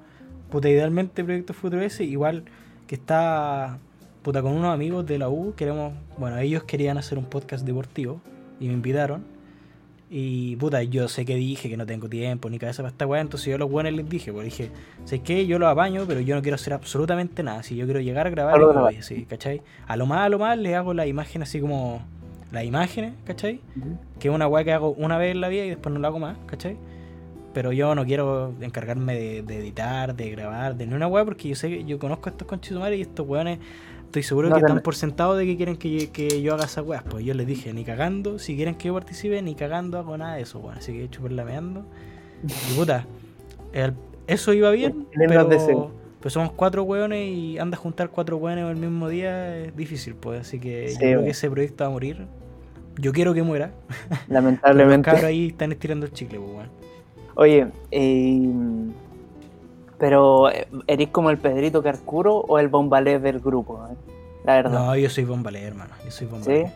puta, 0.51 0.69
idealmente 0.69 1.23
Proyecto 1.23 1.55
Futuro 1.55 1.83
ese, 1.83 2.03
igual 2.05 2.45
que 2.89 2.97
está, 2.97 3.79
puta, 4.23 4.43
con 4.43 4.53
unos 4.53 4.75
amigos 4.75 5.07
de 5.07 5.19
la 5.19 5.29
U, 5.29 5.55
queremos, 5.57 5.93
bueno, 6.19 6.37
ellos 6.39 6.65
querían 6.65 6.99
hacer 6.99 7.17
un 7.17 7.25
podcast 7.25 7.65
deportivo 7.65 8.21
y 8.59 8.67
me 8.67 8.73
invitaron. 8.75 9.25
Y, 10.15 10.57
puta, 10.57 10.83
yo 10.83 11.09
sé 11.09 11.25
que 11.25 11.37
dije 11.37 11.71
que 11.71 11.79
no 11.79 11.87
tengo 11.87 12.07
tiempo 12.07 12.51
ni 12.51 12.59
cabeza 12.59 12.83
para 12.83 12.93
esta 12.93 13.07
weá, 13.07 13.23
entonces 13.23 13.49
yo 13.49 13.55
a 13.55 13.59
los 13.59 13.71
buenos 13.71 13.95
les 13.95 14.07
dije, 14.07 14.31
pues 14.31 14.45
dije, 14.45 14.71
sé 15.07 15.21
que 15.21 15.47
yo 15.47 15.59
lo 15.59 15.69
apaño, 15.69 16.05
pero 16.07 16.21
yo 16.21 16.35
no 16.35 16.43
quiero 16.43 16.57
hacer 16.57 16.75
absolutamente 16.75 17.43
nada. 17.43 17.63
Si 17.63 17.77
yo 17.77 17.87
quiero 17.87 17.99
llegar 18.01 18.27
a 18.27 18.31
grabar, 18.31 18.59
me 18.59 18.67
grabar. 18.67 18.83
voy, 18.83 18.97
así, 18.97 19.25
¿cachai? 19.25 19.63
A 19.87 19.97
lo 19.97 20.05
más, 20.05 20.21
a 20.21 20.29
lo 20.29 20.39
más 20.39 20.59
le 20.59 20.77
hago 20.77 20.93
la 20.93 21.07
imagen 21.07 21.41
así 21.41 21.61
como, 21.61 22.03
las 22.53 22.65
imágenes, 22.65 23.15
¿cachai? 23.25 23.61
que 24.21 24.29
es 24.29 24.35
una 24.35 24.47
weá 24.47 24.63
que 24.63 24.73
hago 24.73 24.91
una 24.91 25.17
vez 25.17 25.33
en 25.33 25.41
la 25.41 25.49
vida 25.49 25.65
y 25.65 25.71
después 25.71 25.93
no 25.93 25.99
lo 25.99 26.07
hago 26.07 26.19
más, 26.19 26.37
¿cachai? 26.47 26.77
Pero 27.55 27.73
yo 27.73 27.95
no 27.95 28.05
quiero 28.05 28.53
encargarme 28.61 29.15
de, 29.15 29.43
de 29.43 29.59
editar, 29.59 30.15
de 30.15 30.31
grabar, 30.31 30.77
de 30.77 30.87
ni 30.87 30.93
una 30.95 31.07
weá, 31.07 31.25
porque 31.25 31.49
yo 31.49 31.55
sé 31.55 31.71
que 31.71 31.85
yo 31.85 31.99
conozco 31.99 32.29
a 32.29 32.33
estos 32.33 32.47
conchitumares 32.47 32.99
y 32.99 33.03
estos 33.03 33.27
weones, 33.27 33.59
estoy 34.13 34.23
seguro 34.25 34.51
No, 34.51 34.57
que 34.57 34.61
están 34.61 34.81
por 34.83 34.95
sentado 34.95 35.37
de 35.37 35.47
que 35.47 35.57
quieren 35.57 35.77
que 35.77 35.91
yo, 35.91 36.13
que 36.13 36.43
yo 36.43 36.53
haga 36.55 36.67
esas 36.67 36.85
weas. 36.85 37.03
Pues 37.03 37.25
yo 37.25 37.33
les 37.33 37.47
dije, 37.47 37.73
ni 37.73 37.83
cagando, 37.83 38.39
si 38.39 38.55
quieren 38.57 38.75
que 38.75 38.89
yo 38.89 38.95
participe, 38.95 39.41
ni 39.41 39.55
cagando 39.55 39.97
hago 39.99 40.19
nada 40.19 40.35
de 40.35 40.43
eso, 40.43 40.59
weón. 40.59 40.77
Así 40.77 40.93
que 40.93 41.05
hecho 41.05 41.27
lameando. 41.29 41.85
Y 42.71 42.75
puta, 42.77 43.07
el- 43.73 43.95
eso 44.27 44.53
iba 44.53 44.71
bien, 44.71 45.07
pero, 45.17 45.49
pero 45.49 46.31
somos 46.31 46.53
cuatro 46.53 46.83
weones 46.85 47.27
y 47.29 47.59
anda 47.59 47.77
a 47.77 47.81
juntar 47.81 48.11
cuatro 48.11 48.37
weones 48.37 48.65
el 48.71 48.77
mismo 48.77 49.09
día 49.09 49.59
es 49.59 49.75
difícil, 49.77 50.15
pues. 50.15 50.43
Así 50.43 50.61
que 50.61 50.89
Sí, 50.89 50.95
yo 50.95 50.99
creo 51.01 51.25
que 51.25 51.31
ese 51.31 51.51
proyecto 51.51 51.85
va 51.85 51.89
a 51.89 51.93
morir. 51.93 52.27
Yo 52.99 53.13
quiero 53.13 53.33
que 53.33 53.43
muera. 53.43 53.73
Pero 53.89 54.21
los 54.21 54.29
Lamentablemente. 54.29 55.07
cabros 55.11 55.25
ahí 55.25 55.47
están 55.49 55.73
estirando 55.73 56.05
el 56.05 56.13
chicle, 56.13 56.39
pues, 56.39 56.51
weón. 56.53 56.69
Oye, 57.35 57.67
eh, 57.91 58.43
pero 60.03 60.51
eh, 60.51 60.67
¿eres 60.89 61.11
como 61.11 61.31
el 61.31 61.39
Pedrito 61.39 61.81
Carcuro 61.81 62.39
o 62.39 62.59
el 62.59 62.67
bombalé 62.67 63.21
del 63.21 63.39
grupo? 63.39 63.87
eh? 63.89 63.95
La 64.45 64.55
verdad. 64.57 64.73
No, 64.73 64.97
yo 64.97 65.09
soy 65.09 65.23
bombalé, 65.23 65.63
hermano. 65.63 65.95
Yo 66.05 66.11
soy 66.11 66.27
bombalé. 66.27 66.73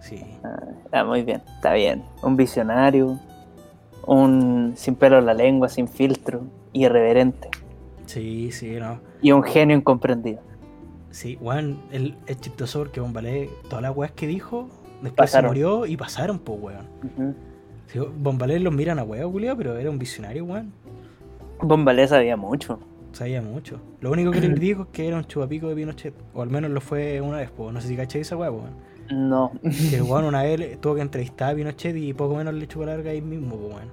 Sí. 0.00 0.24
Ah, 0.42 0.58
ah, 0.90 1.04
muy 1.04 1.22
bien, 1.22 1.40
está 1.54 1.74
bien. 1.74 2.02
Un 2.24 2.36
visionario, 2.36 3.20
un 4.04 4.72
sin 4.76 4.96
pelo 4.96 5.18
en 5.20 5.26
la 5.26 5.34
lengua, 5.34 5.68
sin 5.68 5.86
filtro, 5.86 6.40
irreverente. 6.72 7.50
Sí, 8.06 8.50
sí, 8.50 8.72
no. 8.80 8.98
Y 9.22 9.30
un 9.30 9.44
genio 9.44 9.76
incomprendido. 9.76 10.40
Sí, 11.12 11.38
weón, 11.40 11.78
el, 11.92 12.16
es 12.26 12.40
chistoso 12.40 12.80
porque 12.80 12.98
Bombalé, 12.98 13.48
todas 13.68 13.82
las 13.82 13.96
weas 13.96 14.10
que 14.10 14.26
dijo, 14.26 14.68
después 15.02 15.30
Pasaron. 15.30 15.50
se 15.50 15.52
murió 15.52 15.86
y 15.86 15.96
pasaron, 15.96 16.40
pues, 16.40 16.58
weón. 16.60 17.36
Sí, 17.86 18.00
Bombalé 18.18 18.58
los 18.58 18.74
miran 18.74 18.98
a 18.98 19.04
huevo, 19.04 19.30
culiao, 19.30 19.56
pero 19.56 19.78
era 19.78 19.88
un 19.88 20.00
visionario, 20.00 20.44
weón. 20.46 20.72
Bombalé 21.60 22.06
sabía 22.08 22.36
mucho. 22.36 22.78
Sabía 23.12 23.40
mucho. 23.40 23.80
Lo 24.00 24.10
único 24.10 24.30
que 24.30 24.40
le 24.40 24.50
critico 24.50 24.82
es 24.82 24.88
que 24.88 25.08
era 25.08 25.16
un 25.16 25.24
chupapico 25.24 25.68
de 25.68 25.74
Pinochet. 25.74 26.14
O 26.34 26.42
al 26.42 26.50
menos 26.50 26.70
lo 26.70 26.80
fue 26.80 27.20
una 27.20 27.38
vez, 27.38 27.50
pues. 27.50 27.72
No 27.72 27.80
sé 27.80 27.88
si 27.88 27.96
caché 27.96 28.20
esa 28.20 28.36
weá, 28.36 28.50
weón. 28.50 28.70
No. 29.10 29.52
Que 29.62 29.96
el 29.96 30.02
weón 30.02 30.24
una 30.26 30.42
vez 30.42 30.78
tuvo 30.80 30.96
que 30.96 31.00
entrevistar 31.00 31.52
a 31.52 31.56
Pinochet 31.56 31.96
y 31.96 32.12
poco 32.12 32.34
menos 32.36 32.52
le 32.54 32.66
chupó 32.68 32.84
la 32.84 32.92
larga 32.94 33.10
ahí 33.12 33.22
mismo, 33.22 33.56
pues, 33.56 33.74
weón. 33.74 33.88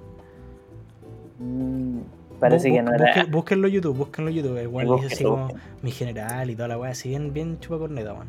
Mm, 1.38 2.00
Parece 2.38 2.68
Bu- 2.68 2.74
que 2.74 2.82
no 2.82 2.92
era. 2.94 3.06
busquen- 3.14 3.30
Búsquenlo 3.30 3.68
en 3.68 3.72
YouTube, 3.74 3.96
búsquenlo 3.96 4.30
en 4.30 4.36
YouTube. 4.36 4.56
El 4.58 4.68
weón 4.68 4.88
le 4.90 5.02
dice 5.02 5.14
así 5.14 5.24
como 5.24 5.48
mi 5.82 5.90
general 5.90 6.50
y 6.50 6.54
toda 6.56 6.68
la 6.68 6.78
weá, 6.78 6.90
así 6.90 7.08
bien, 7.08 7.32
bien 7.32 7.58
chupa 7.60 7.78
corneta, 7.78 8.12
weón. 8.12 8.28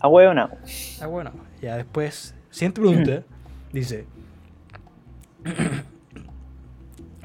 Ah, 0.00 0.08
huevo, 0.08 0.34
no. 0.34 0.48
Ah, 1.00 1.06
bueno, 1.06 1.30
ya 1.62 1.76
después, 1.76 2.34
siguiente 2.50 2.80
pregunta, 2.80 3.22
dice, 3.72 4.04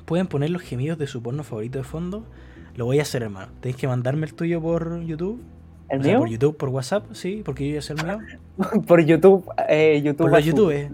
¿pueden 0.05 0.27
poner 0.27 0.49
los 0.49 0.61
gemidos 0.61 0.97
de 0.97 1.07
su 1.07 1.21
porno 1.21 1.43
favorito 1.43 1.77
de 1.77 1.83
fondo? 1.83 2.23
Lo 2.75 2.85
voy 2.85 2.99
a 2.99 3.03
hacer, 3.03 3.23
hermano. 3.23 3.51
Tenéis 3.61 3.77
que 3.77 3.87
mandarme 3.87 4.25
el 4.25 4.33
tuyo 4.33 4.61
por 4.61 5.01
YouTube. 5.01 5.41
¿El 5.89 5.99
o 5.99 6.03
sea, 6.03 6.11
mío? 6.13 6.19
por 6.19 6.29
YouTube, 6.29 6.57
por 6.57 6.69
WhatsApp, 6.69 7.05
sí, 7.13 7.41
porque 7.45 7.67
yo 7.67 7.75
ya 7.75 7.81
sé 7.81 7.93
el 7.93 8.03
mío. 8.03 8.19
Por 8.87 9.05
YouTube. 9.05 9.45
Eh, 9.69 10.01
YouTube 10.03 10.29
Por. 10.29 10.39
YouTube. 10.39 10.89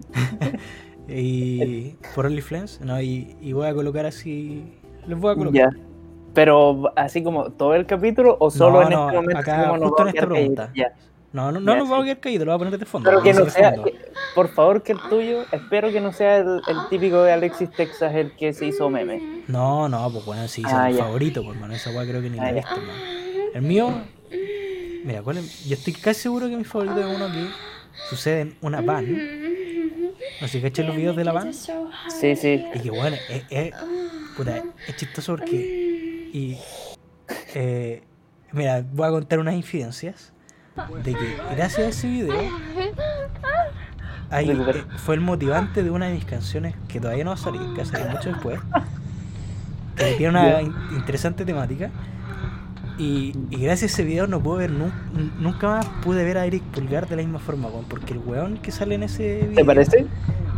y 1.07 1.95
por 2.15 2.25
OnlyFans, 2.25 2.81
¿no? 2.81 3.01
Y, 3.01 3.35
y 3.41 3.53
voy 3.53 3.67
a 3.67 3.73
colocar 3.73 4.05
así. 4.05 4.63
Les 5.07 5.17
voy 5.17 5.31
a 5.31 5.35
colocar. 5.35 5.71
Ya. 5.73 5.79
Pero 6.33 6.91
así 6.95 7.23
como 7.23 7.51
todo 7.51 7.75
el 7.75 7.85
capítulo 7.85 8.37
o 8.39 8.49
solo 8.49 8.81
No, 8.81 8.87
en 8.87 8.89
no, 8.91 9.05
este 9.07 9.15
momento. 9.17 9.39
acá, 9.39 9.69
justo 9.77 10.01
en 10.01 10.07
a 10.07 10.11
esta 10.11 10.27
pregunta. 10.27 10.71
Ya. 10.75 10.93
No, 11.33 11.51
no, 11.51 11.59
no 11.61 11.75
nos 11.77 11.87
vamos 11.87 12.03
a 12.03 12.05
quedar 12.05 12.19
caídos, 12.19 12.45
lo 12.45 12.51
voy 12.51 12.55
a 12.55 12.65
poner 12.65 12.79
de 12.79 12.85
fondo. 12.85 13.09
Pero 13.09 13.21
que 13.23 13.33
no 13.33 13.49
sea, 13.49 13.73
que- 13.73 14.11
por 14.35 14.49
favor 14.49 14.83
que 14.83 14.91
el 14.91 14.99
tuyo, 15.09 15.45
espero 15.51 15.91
que 15.91 16.01
no 16.01 16.11
sea 16.11 16.37
el, 16.37 16.61
el 16.67 16.77
típico 16.89 17.21
de 17.23 17.31
Alexis 17.31 17.71
Texas 17.71 18.13
el 18.15 18.31
que 18.35 18.51
se 18.53 18.65
hizo 18.65 18.89
meme. 18.89 19.43
No, 19.47 19.87
no, 19.87 20.11
pues 20.11 20.25
bueno, 20.25 20.47
sí, 20.49 20.61
Ah, 20.65 20.89
es 20.89 20.95
mi 20.95 21.01
favorito, 21.01 21.43
pues 21.43 21.57
mano, 21.59 21.73
esa 21.73 21.89
weá 21.91 22.05
creo 22.05 22.21
que 22.21 22.29
ni 22.29 22.37
la 22.37 22.43
Ah, 22.43 22.49
he 22.49 22.53
visto, 22.53 22.75
mano. 22.75 22.93
El 23.53 23.61
mío, 23.61 23.93
mira, 25.05 25.21
¿cuál 25.21 25.37
es? 25.37 25.65
Yo 25.65 25.75
estoy 25.75 25.93
casi 25.93 26.21
seguro 26.21 26.49
que 26.49 26.57
mi 26.57 26.63
favorito 26.65 26.99
es 26.99 27.15
uno 27.15 27.27
que 27.31 27.47
sucede 28.09 28.41
en 28.41 28.57
una 28.61 28.81
van. 28.81 29.05
No 30.41 30.47
sé 30.47 30.53
si 30.57 30.61
caché 30.61 30.83
los 30.83 30.95
videos 30.95 31.15
de 31.15 31.23
la 31.23 31.31
van. 31.31 31.53
Sí, 31.53 32.35
sí. 32.35 32.65
Y 32.73 32.79
que 32.79 32.89
bueno, 32.91 33.15
es, 33.29 33.43
es, 33.49 33.73
puta, 34.35 34.63
es 34.87 34.95
chistoso 34.97 35.35
porque 35.37 36.29
Y. 36.33 36.57
eh, 37.55 38.01
mira, 38.51 38.83
voy 38.91 39.07
a 39.07 39.11
contar 39.11 39.39
unas 39.39 39.55
infidencias. 39.55 40.33
De 41.03 41.13
que 41.13 41.37
gracias 41.55 41.79
a 41.79 41.89
ese 41.89 42.07
video. 42.07 42.33
ahí, 44.29 44.49
eh, 44.49 44.83
fue 44.97 45.15
el 45.15 45.21
motivante 45.21 45.83
de 45.83 45.91
una 45.91 46.07
de 46.07 46.13
mis 46.13 46.25
canciones 46.25 46.75
que 46.87 46.99
todavía 46.99 47.23
no 47.23 47.31
va 47.31 47.35
a 47.35 47.39
salir, 47.39 47.61
que 47.61 47.77
va 47.77 47.83
a 47.83 47.85
salir 47.85 48.09
mucho 48.09 48.29
después. 48.29 48.59
Que 49.95 50.13
tiene 50.13 50.29
una 50.29 50.61
in- 50.61 50.73
interesante 50.95 51.43
temática. 51.45 51.89
Y, 52.97 53.35
y 53.49 53.57
gracias 53.61 53.91
a 53.91 53.93
ese 53.95 54.03
video 54.03 54.27
no 54.27 54.41
puedo 54.41 54.57
ver 54.57 54.71
nun- 54.71 54.91
nunca 55.39 55.67
más 55.67 55.85
pude 56.03 56.23
ver 56.23 56.37
a 56.37 56.45
Eric 56.45 56.61
Pulgar 56.63 57.07
de 57.07 57.15
la 57.15 57.21
misma 57.23 57.39
forma, 57.39 57.67
weón, 57.67 57.85
porque 57.85 58.13
el 58.13 58.19
weón 58.19 58.57
que 58.57 58.71
sale 58.71 58.95
en 58.95 59.03
ese 59.03 59.37
video. 59.41 59.55
¿Te 59.55 59.65
parece? 59.65 60.05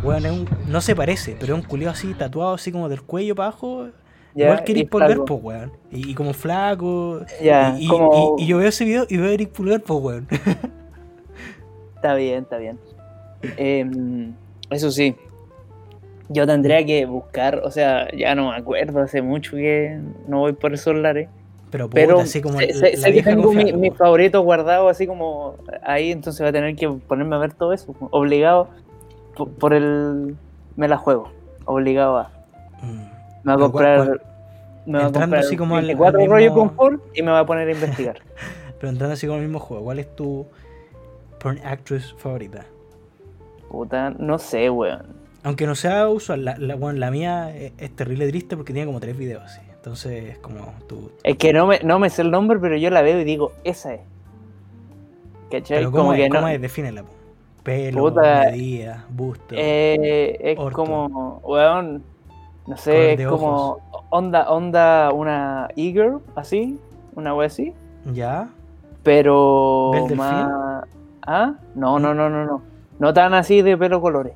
Weón, 0.03 0.25
es 0.25 0.31
un- 0.31 0.49
no 0.67 0.81
se 0.81 0.95
parece, 0.95 1.37
pero 1.39 1.55
es 1.55 1.61
un 1.63 1.67
culiao 1.67 1.91
así 1.91 2.13
tatuado 2.13 2.53
así 2.53 2.71
como 2.71 2.89
del 2.89 3.01
cuello 3.01 3.33
para 3.35 3.49
abajo. 3.49 3.87
Ya, 4.35 4.45
igual 4.45 4.63
que 4.63 4.71
Eric 4.71 4.89
Pulgar, 4.89 5.17
pues 5.25 5.43
weón. 5.43 5.71
Y, 5.91 6.11
y 6.11 6.15
como 6.15 6.33
flaco. 6.33 7.21
Ya, 7.41 7.75
y, 7.77 7.85
y- 7.85 7.87
como- 7.87 8.35
y- 8.37 8.43
y 8.43 8.47
yo 8.47 8.57
veo 8.57 8.67
ese 8.69 8.83
video 8.85 9.05
y 9.09 9.17
veo 9.17 9.29
a 9.29 9.33
Eric 9.33 9.49
Pulgar, 9.51 9.81
pues 9.81 9.99
weón. 10.01 10.27
Está 11.95 12.15
bien, 12.15 12.43
está 12.43 12.57
bien. 12.57 12.77
Em, 13.55 14.33
eso 14.69 14.91
sí, 14.91 15.15
yo 16.29 16.45
tendría 16.45 16.85
que 16.85 17.05
buscar, 17.05 17.61
o 17.63 17.71
sea, 17.71 18.07
ya 18.15 18.35
no 18.35 18.49
me 18.51 18.57
acuerdo, 18.57 18.99
hace 19.01 19.21
mucho 19.21 19.51
que 19.55 19.99
no 20.27 20.39
voy 20.39 20.53
por 20.53 20.73
esos 20.73 20.95
lares. 20.95 21.29
Pero, 21.71 21.89
puta, 21.89 21.95
Pero 22.01 22.19
así 22.19 22.41
como 22.41 22.59
sé, 22.59 22.73
sé- 22.73 22.97
sé 22.97 23.13
que 23.13 23.23
tengo 23.23 23.41
mi, 23.43 23.45
confiable, 23.55 23.73
mi 23.73 23.87
weón. 23.87 23.97
favorito 23.97 24.41
guardado 24.41 24.89
así 24.89 25.07
como 25.07 25.55
ahí, 25.81 26.11
entonces 26.11 26.39
voy 26.41 26.49
a 26.49 26.51
tener 26.51 26.75
que 26.75 26.89
ponerme 26.89 27.35
a 27.35 27.39
ver 27.39 27.53
todo 27.53 27.71
eso, 27.73 27.95
obligado 28.11 28.67
por, 29.35 29.49
por 29.51 29.73
el... 29.73 30.35
Me 30.75 30.87
la 30.87 30.97
juego, 30.97 31.29
obligado 31.65 32.17
a... 32.17 32.31
Mm. 32.81 33.12
Me 33.43 33.51
va 33.51 33.55
a 33.55 33.57
comprar... 33.59 33.97
¿cuál- 33.97 34.21
Me 34.85 34.97
va 34.99 35.05
a 35.05 35.11
comprar 35.11 35.35
así 35.41 35.55
como 35.57 35.75
al- 35.77 35.83
24 35.85 36.19
al 36.21 36.27
rollo 36.27 36.45
mismo- 36.51 36.55
confort 36.75 37.01
y 37.15 37.21
me 37.21 37.31
va 37.31 37.39
a 37.39 37.45
poner 37.45 37.67
a 37.67 37.71
investigar. 37.71 38.17
Pero 38.79 38.89
entrando 38.89 39.13
así 39.13 39.27
con 39.27 39.37
el 39.37 39.43
mismo 39.43 39.59
juego, 39.59 39.83
¿cuál 39.85 39.99
es 39.99 40.13
tu 40.15 40.45
porn 41.39 41.59
actress 41.63 42.13
favorita? 42.17 42.65
Puta, 43.69 44.11
no 44.11 44.37
sé, 44.37 44.69
weón. 44.69 45.03
Aunque 45.43 45.65
no 45.67 45.75
sea 45.75 46.07
usual, 46.09 46.45
la, 46.45 46.57
la, 46.57 46.75
weón, 46.75 46.99
la 46.99 47.11
mía 47.11 47.55
es, 47.55 47.73
es 47.77 47.95
terrible 47.95 48.27
triste 48.27 48.55
porque 48.55 48.71
tiene 48.73 48.85
como 48.85 48.99
tres 48.99 49.17
videos 49.17 49.43
así. 49.43 49.61
Entonces 49.73 50.29
es 50.31 50.37
como 50.37 50.73
tu. 50.87 51.11
Es 51.23 51.37
que 51.37 51.51
no 51.53 51.67
me, 51.67 51.79
no 51.83 51.99
me 51.99 52.09
sé 52.09 52.21
el 52.21 52.31
nombre, 52.31 52.59
pero 52.59 52.77
yo 52.77 52.89
la 52.89 53.01
veo 53.01 53.19
y 53.19 53.23
digo, 53.25 53.51
esa 53.65 53.93
es. 53.95 54.01
¿Cachai? 55.51 55.77
Pero 55.79 55.91
Como 55.91 56.03
¿cómo, 56.05 56.13
que 56.15 56.23
es? 56.25 56.29
no- 56.29 56.35
¿Cómo 56.35 56.47
es? 56.47 56.61
Defínela. 56.61 57.03
po. 57.03 57.09
Pelo, 57.63 58.01
Puta, 58.01 58.43
medida, 58.51 59.05
busto. 59.09 59.55
Eh, 59.57 60.37
es 60.41 60.59
Orto. 60.59 60.75
como, 60.75 61.39
weón, 61.43 62.03
no 62.67 62.77
sé, 62.77 63.13
es 63.13 63.27
como 63.27 63.79
onda, 64.09 64.49
onda 64.49 65.11
una 65.13 65.67
e-girl, 65.75 66.19
así, 66.35 66.79
una 67.15 67.33
wea 67.35 67.47
así, 67.47 67.73
¿Ya? 68.13 68.47
pero 69.03 69.91
más... 70.15 70.83
¿Ah? 71.25 71.53
No, 71.75 71.99
no, 71.99 72.13
no, 72.13 72.29
no, 72.29 72.45
no. 72.45 72.61
No 72.99 73.13
tan 73.13 73.33
así 73.33 73.61
de 73.61 73.77
pelo 73.77 74.01
colores. 74.01 74.33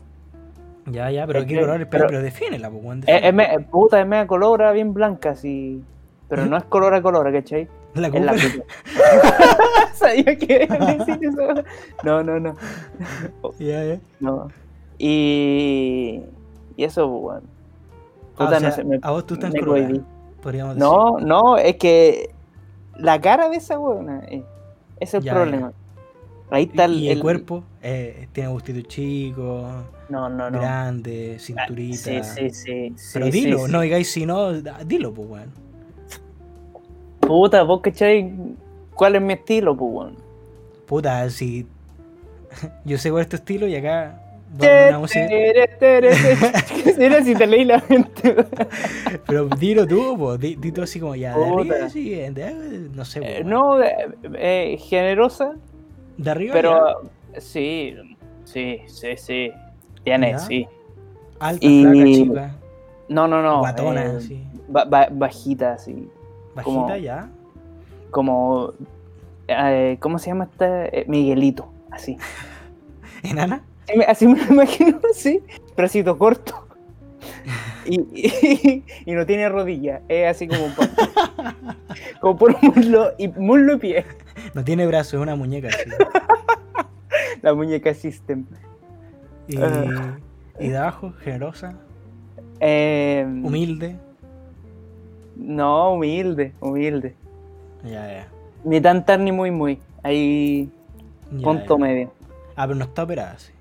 Ya, 0.85 1.11
ya, 1.11 1.27
pero 1.27 1.39
Es 1.39 1.45
¿qué 1.45 1.55
que- 1.55 1.59
color 1.61 1.81
es? 1.81 1.87
Pero, 1.87 1.89
pero- 1.89 2.07
pero 2.07 2.21
defínela, 2.21 2.69
pues. 2.69 2.99
Es, 3.07 3.23
es 3.23 3.33
me- 3.33 3.59
puta, 3.69 3.99
es 3.99 4.07
media 4.07 4.25
colora, 4.25 4.71
bien 4.71 4.93
blanca, 4.93 5.31
así. 5.31 5.83
Pero 6.29 6.45
no 6.47 6.55
es 6.57 6.63
color 6.65 6.93
a 6.93 7.01
color, 7.01 7.29
¿cachai? 7.33 7.67
La 7.93 8.07
Es 8.07 8.21
la. 8.23 8.33
Sabía 9.93 10.35
que 10.37 10.67
decir 10.97 11.19
eso. 11.21 11.63
No, 12.03 12.23
no, 12.23 12.39
no. 12.39 12.55
Ya, 13.59 13.83
ya. 13.83 13.97
No. 14.21 14.47
Y. 14.97 16.21
Y 16.77 16.83
eso, 16.83 17.07
weón. 17.07 17.43
Ah, 18.39 18.45
Puta, 18.45 18.57
o 18.57 18.59
sea, 18.59 18.69
no 18.69 18.75
sé, 18.75 18.83
me- 18.83 18.99
a 19.01 19.11
vos 19.11 19.25
tú 19.25 19.33
estás 19.33 19.51
cohibí. 19.63 20.01
podríamos 20.41 20.75
decir. 20.75 20.87
No, 20.89 21.19
no, 21.19 21.57
es 21.57 21.75
que 21.77 22.29
la 22.97 23.19
cara 23.19 23.49
de 23.49 23.57
esa 23.57 23.79
weona, 23.79 24.19
eh, 24.29 24.43
es 24.99 25.13
el 25.13 25.23
Ya, 25.23 25.33
problema. 25.33 25.73
Ahí 26.49 26.63
está 26.63 26.85
el, 26.85 26.93
y 26.99 27.07
el 27.07 27.17
el- 27.17 27.21
cuerpo 27.21 27.63
eh, 27.81 28.27
tiene 28.31 28.49
gustito 28.49 28.81
chico, 28.87 29.67
No, 30.09 30.29
no, 30.29 30.49
no. 30.49 30.59
grande, 30.59 31.35
Ah, 31.37 31.39
cinturita. 31.41 31.97
Sí, 31.97 32.21
sí, 32.23 32.49
sí. 32.51 32.95
Pero 33.13 33.25
sí, 33.25 33.31
dilo, 33.31 33.65
sí, 33.65 33.71
no 33.71 33.81
digáis 33.81 34.11
si 34.11 34.25
no, 34.25 34.53
dilo, 34.53 35.13
pues, 35.13 35.29
weón. 35.29 35.51
Puta, 37.19 37.63
vos 37.63 37.81
cachai 37.81 38.33
cuál 38.93 39.15
es 39.15 39.21
mi 39.21 39.33
estilo, 39.33 39.75
pues, 39.75 39.91
weón. 39.93 40.15
Puta, 40.85 41.29
si. 41.29 41.67
Yo 42.85 42.97
sé 42.97 43.11
cuál 43.11 43.23
es 43.23 43.29
tu 43.29 43.35
estilo 43.35 43.67
y 43.67 43.75
acá. 43.75 44.21
Va 44.49 44.55
a 44.55 44.57
poner 44.59 44.89
una 44.89 44.99
música. 44.99 45.27
Mira 46.97 47.23
si 47.23 47.35
te 47.35 47.47
leí 47.47 47.65
la 47.65 47.83
mente. 47.89 48.35
Pero 49.27 49.47
dilo 49.49 49.85
tú, 49.85 50.15
pues. 50.17 50.39
Di, 50.39 50.55
di 50.55 50.71
tú 50.71 50.81
así 50.81 50.99
como 50.99 51.15
ya. 51.15 51.35
De 51.37 51.43
arriba, 51.45 51.89
siguiente. 51.89 52.43
ah, 52.45 52.53
No 52.93 53.03
sé, 53.05 53.19
Eh. 53.23 53.43
No, 53.43 53.81
eh, 53.83 54.09
eh, 54.35 54.77
generosa, 54.79 55.53
De 56.17 56.31
arriba. 56.31 56.53
pero 56.53 57.01
sí, 57.37 57.95
sí, 58.45 58.79
sí, 58.87 59.17
sí. 59.17 59.51
Tiene, 60.03 60.31
Ya. 60.31 60.39
sí. 60.39 60.63
ya, 60.63 61.45
alta, 61.47 61.65
y- 61.65 61.81
flaca, 61.83 62.05
chica. 62.05 62.55
No, 63.09 63.27
no, 63.27 63.41
no. 63.41 63.59
guatona, 63.59 64.03
eh, 64.05 64.15
así. 64.17 64.43
ba- 64.69 64.85
ba- 64.85 65.09
bajita, 65.11 65.73
así. 65.73 66.09
Bajita 66.55 66.63
como- 66.63 66.95
ya. 66.95 67.29
Como. 68.11 68.73
eh, 69.49 69.97
¿Cómo 69.99 70.19
se 70.19 70.27
llama 70.29 70.45
esta? 70.45 70.85
Eh, 70.87 71.03
Miguelito, 71.07 71.67
así. 71.91 72.17
¿Enana? 73.23 73.63
Así 73.87 73.97
me- 73.97 74.05
Así 74.05 74.27
me 74.27 74.45
lo 74.45 74.51
imagino, 74.53 74.99
sí. 75.13 75.41
Bracito 75.75 76.17
corto. 76.17 76.63
Y, 77.85 78.01
y, 78.13 78.83
y 79.05 79.11
no 79.13 79.25
tiene 79.25 79.47
rodilla. 79.49 80.01
Es 80.09 80.27
así 80.35 80.47
como 80.47 80.67
por, 80.75 80.87
como 82.19 82.37
por 82.37 82.63
muslo 82.63 83.11
y 83.17 83.27
muslo 83.29 83.73
y 83.75 83.77
pie. 83.77 84.05
No 84.53 84.63
tiene 84.63 84.85
brazos, 84.87 85.13
es 85.15 85.19
una 85.19 85.35
muñeca 85.35 85.69
así. 85.69 85.89
La 87.41 87.53
muñeca 87.53 87.93
System. 87.93 88.45
Y, 89.47 89.55
y 90.59 90.67
de 90.69 90.77
abajo, 90.77 91.13
generosa, 91.23 91.75
Eh, 92.59 93.23
humilde. 93.25 93.95
No, 95.37 95.93
humilde, 95.93 96.51
humilde. 96.59 97.15
Ya, 97.83 98.05
ya. 98.11 98.27
Ni 98.65 98.81
tan 98.81 99.05
tan 99.05 99.23
ni 99.23 99.31
muy 99.31 99.51
muy. 99.51 99.79
Ahí 100.03 100.69
punto 101.43 101.77
medio. 101.77 102.11
Ah, 102.55 102.65
pero 102.67 102.75
no 102.79 102.85
está 102.85 103.03
operada, 103.03 103.37
sí. 103.37 103.53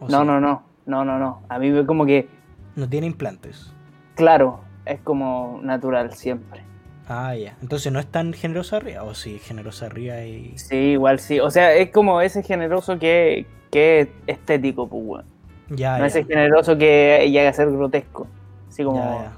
¿O 0.00 0.08
No, 0.08 0.20
sí? 0.20 0.26
no, 0.26 0.40
no. 0.40 0.62
No, 0.86 1.04
no, 1.04 1.18
no. 1.18 1.42
A 1.48 1.58
mí 1.58 1.70
me 1.70 1.86
como 1.86 2.04
que, 2.06 2.28
No 2.76 2.88
tiene 2.88 3.06
implantes. 3.06 3.72
claro, 4.14 4.60
es 4.86 5.00
como 5.00 5.60
natural 5.62 6.12
siempre. 6.14 6.62
Ah, 7.08 7.34
ya. 7.34 7.56
Entonces 7.60 7.92
no 7.92 7.98
es 7.98 8.06
tan 8.06 8.32
generosa 8.32 8.76
arriba. 8.76 9.02
O 9.04 9.14
sí, 9.14 9.38
generosa 9.38 9.86
arriba 9.86 10.22
y. 10.22 10.56
Sí, 10.58 10.76
igual 10.92 11.18
sí. 11.18 11.40
O 11.40 11.50
sea, 11.50 11.74
es 11.74 11.90
como 11.90 12.20
ese 12.20 12.42
generoso 12.42 12.98
que, 12.98 13.46
que 13.70 14.00
es 14.00 14.08
estético, 14.26 14.88
pues, 14.88 15.02
weón. 15.04 15.24
Ya, 15.68 15.98
no 15.98 16.06
ya. 16.06 16.06
ese 16.06 16.24
generoso 16.24 16.76
que 16.78 17.28
llega 17.30 17.50
a 17.50 17.52
ser 17.52 17.70
grotesco. 17.70 18.26
Así 18.68 18.84
como 18.84 19.00
Ya, 19.00 19.32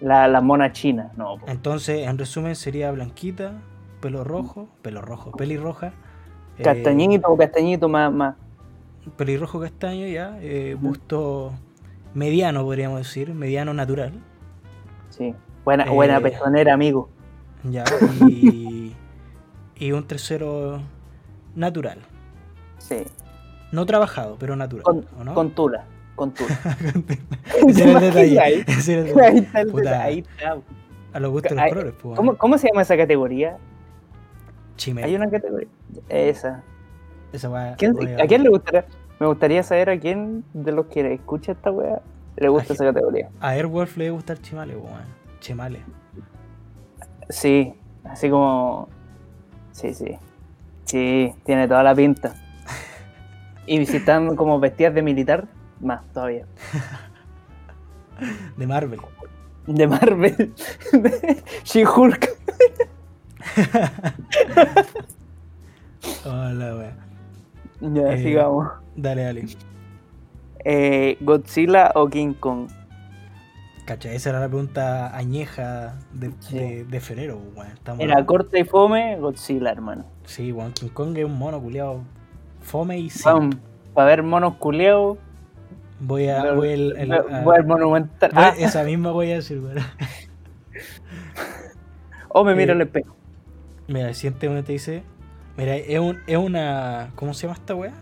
la, 0.00 0.28
la 0.28 0.40
mona 0.40 0.72
china. 0.72 1.12
No. 1.16 1.36
Entonces, 1.46 2.06
en 2.06 2.16
resumen, 2.18 2.56
sería 2.56 2.90
blanquita, 2.90 3.52
pelo 4.00 4.24
rojo, 4.24 4.68
pelo 4.82 5.02
rojo, 5.02 5.32
pelirroja. 5.32 5.92
eh, 6.58 6.62
castañito, 6.62 7.36
castañito 7.36 7.88
más, 7.88 8.12
más. 8.12 8.34
Pelirrojo 9.16 9.60
castaño, 9.60 10.06
ya. 10.06 10.38
eh, 10.40 10.76
busto 10.78 11.52
mediano, 12.14 12.62
podríamos 12.64 12.98
decir. 12.98 13.32
Mediano 13.34 13.72
natural. 13.74 14.12
Sí. 15.10 15.34
Buena, 15.64 15.84
Eh, 15.84 15.90
buena 15.90 16.20
pezonera, 16.20 16.74
amigo. 16.74 17.08
Ya. 17.64 17.84
Y, 18.28 18.94
y 19.76 19.92
un 19.92 20.06
tercero 20.06 20.80
natural. 21.54 21.98
Sí. 22.78 23.04
No 23.72 23.86
trabajado, 23.86 24.36
pero 24.38 24.56
natural. 24.56 24.82
Con, 24.84 25.06
¿o 25.18 25.24
no? 25.24 25.34
con 25.34 25.50
tula. 25.50 25.84
Con 26.16 26.32
tula. 26.32 26.58
Ese 27.68 27.82
era 27.90 27.92
el 27.92 28.00
detalle. 28.00 28.40
Ahí, 28.40 28.64
ese 28.66 28.92
era 28.92 29.02
el 29.02 29.06
ahí 29.08 29.14
detalle. 29.14 29.38
está 29.38 29.60
el 29.60 29.66
Puta, 29.68 29.82
detalle, 29.90 30.02
ahí 30.04 30.18
está. 30.20 30.56
A 31.12 31.20
los 31.20 31.30
gustos 31.30 31.50
de 31.50 31.56
los 31.56 31.68
colores, 31.68 31.94
pues. 32.00 32.16
¿Cómo, 32.16 32.36
¿Cómo 32.36 32.58
se 32.58 32.68
llama 32.68 32.82
esa 32.82 32.96
categoría? 32.96 33.56
Chimel. 34.76 35.04
Hay 35.04 35.14
una 35.14 35.30
categoría. 35.30 35.68
Esa. 36.08 36.62
Esa 37.32 37.48
weá, 37.50 37.74
¿Quién- 37.76 37.94
weá. 37.96 38.22
¿A 38.22 38.26
quién 38.26 38.42
le 38.42 38.48
gustaría? 38.50 38.84
Me 39.18 39.26
gustaría 39.26 39.62
saber 39.62 39.90
a 39.90 39.98
quién 40.00 40.44
de 40.54 40.72
los 40.72 40.86
que 40.86 41.12
escucha 41.14 41.52
esta 41.52 41.70
weá 41.70 42.00
le 42.36 42.48
gusta 42.48 42.72
A 42.72 42.74
esa 42.74 42.84
categoría. 42.86 43.28
A 43.40 43.48
Airwolf 43.50 43.96
le 43.96 44.10
gusta 44.10 44.32
el 44.32 44.40
chimale, 44.42 44.76
weón. 44.76 45.04
Chimale. 45.40 45.80
Sí, 47.28 47.74
así 48.04 48.30
como. 48.30 48.88
Sí, 49.72 49.92
sí. 49.94 50.16
Sí, 50.84 51.32
tiene 51.44 51.68
toda 51.68 51.82
la 51.82 51.94
pinta. 51.94 52.34
Y 53.66 53.84
si 53.86 53.98
están 53.98 54.34
como 54.36 54.58
vestidas 54.58 54.94
de 54.94 55.02
militar, 55.02 55.46
más 55.80 56.02
todavía. 56.12 56.46
De 58.56 58.66
Marvel. 58.66 59.00
De 59.66 59.86
Marvel. 59.86 60.36
De 60.92 61.42
She-Hulk. 61.64 62.28
Hola, 66.24 66.76
weá. 66.76 66.96
Ya, 67.80 68.12
Eh, 68.12 68.22
sigamos. 68.22 68.68
Dale, 68.96 69.22
dale. 69.24 69.46
Eh, 70.64 71.16
Godzilla 71.20 71.92
o 71.94 72.08
King 72.08 72.34
Kong. 72.34 72.68
¿Cachai? 73.86 74.14
Esa 74.14 74.30
era 74.30 74.40
la 74.40 74.48
pregunta 74.48 75.16
añeja 75.16 75.98
de, 76.12 76.32
Sí. 76.40 76.58
de, 76.58 76.84
de 76.84 77.00
febrero. 77.00 77.40
Estamos- 77.72 78.00
Era 78.00 78.24
corta 78.26 78.58
y 78.58 78.64
fome, 78.64 79.16
Godzilla, 79.18 79.70
hermano. 79.70 80.04
Sí, 80.24 80.52
weón. 80.52 80.72
King 80.72 80.88
Kong 80.88 81.16
es 81.18 81.24
un 81.24 81.38
mono 81.38 81.60
culiado 81.60 82.02
fome 82.60 82.98
y 82.98 83.10
sí. 83.10 83.24
Para 83.94 84.06
ver 84.06 84.22
monos 84.22 84.54
culeados, 84.56 85.18
Voy 86.02 86.28
a. 86.28 86.54
Voy, 86.54 86.70
el- 86.70 86.96
el- 86.96 87.12
a- 87.12 87.42
voy 87.42 87.56
al 87.56 87.66
monumental. 87.66 88.30
voy- 88.32 88.42
Ah, 88.44 88.54
Esa 88.58 88.84
misma 88.84 89.10
voy 89.10 89.32
a 89.32 89.34
decir, 89.34 89.60
weón. 89.60 89.76
o 92.28 92.44
me 92.44 92.54
miro 92.54 92.72
eh, 92.72 92.76
al 92.76 92.80
espejo. 92.82 93.16
Mira, 93.88 94.08
el 94.08 94.14
siguiente 94.14 94.48
momento 94.48 94.72
dice. 94.72 95.02
Mira, 95.60 95.76
es, 95.76 95.98
un, 95.98 96.18
es 96.26 96.38
una. 96.38 97.10
¿Cómo 97.16 97.34
se 97.34 97.42
llama 97.46 97.52
esta 97.58 97.74
weá? 97.74 97.92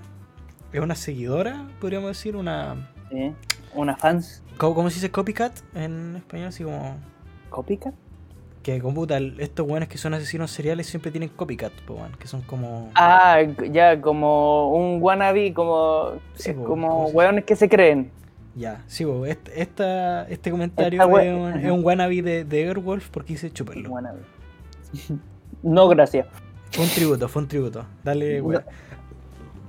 Es 0.73 0.81
una 0.81 0.95
seguidora, 0.95 1.67
podríamos 1.81 2.11
decir, 2.11 2.37
una. 2.37 2.89
Sí. 3.11 3.33
Una 3.75 3.97
fans. 3.97 4.45
¿Cómo, 4.59 4.77
cómo 4.77 4.91
se 4.91 4.95
dice 4.95 5.11
copycat 5.11 5.59
en 5.75 6.15
español? 6.15 6.47
Así 6.47 6.63
como. 6.63 6.95
¿Cópica? 7.51 7.93
Que 8.63 8.79
computa, 8.81 9.19
estos 9.19 9.67
weones 9.69 9.89
que 9.89 9.99
son 9.99 10.15
asesinos 10.15 10.53
seriales 10.53 10.87
siempre 10.87 11.11
tienen 11.11 11.31
copycat, 11.31 11.73
po, 11.85 11.95
weón, 11.95 12.13
que 12.13 12.29
son 12.29 12.43
como. 12.43 12.93
Ah, 12.95 13.41
ya, 13.73 14.01
como 14.01 14.71
un 14.77 15.03
wannabe, 15.03 15.53
como, 15.53 16.13
Sí, 16.35 16.51
eh, 16.51 16.55
po, 16.55 16.63
como 16.63 16.89
¿cómo 16.89 17.09
se- 17.09 17.17
weones 17.17 17.45
que 17.45 17.57
se 17.57 17.69
creen. 17.69 18.13
Ya, 18.55 18.85
sí, 18.87 19.05
po, 19.05 19.27
este, 19.27 19.61
esta, 19.61 20.29
este 20.29 20.53
comentario 20.53 21.03
Esta 21.03 21.23
es, 21.25 21.35
un, 21.35 21.55
es 21.59 21.71
un 21.73 21.85
wannabe 21.85 22.23
de, 22.23 22.45
de 22.45 22.69
Airwolf 22.69 23.09
porque 23.11 23.33
dice 23.33 23.51
chuperlo. 23.51 23.91
Wannabe. 23.91 24.21
no, 25.65 25.89
gracias. 25.89 26.29
Fue 26.71 26.85
un 26.85 26.91
tributo, 26.91 27.29
fue 27.29 27.43
un 27.43 27.49
tributo. 27.49 27.85
Dale, 28.05 28.41
weón. 28.41 28.63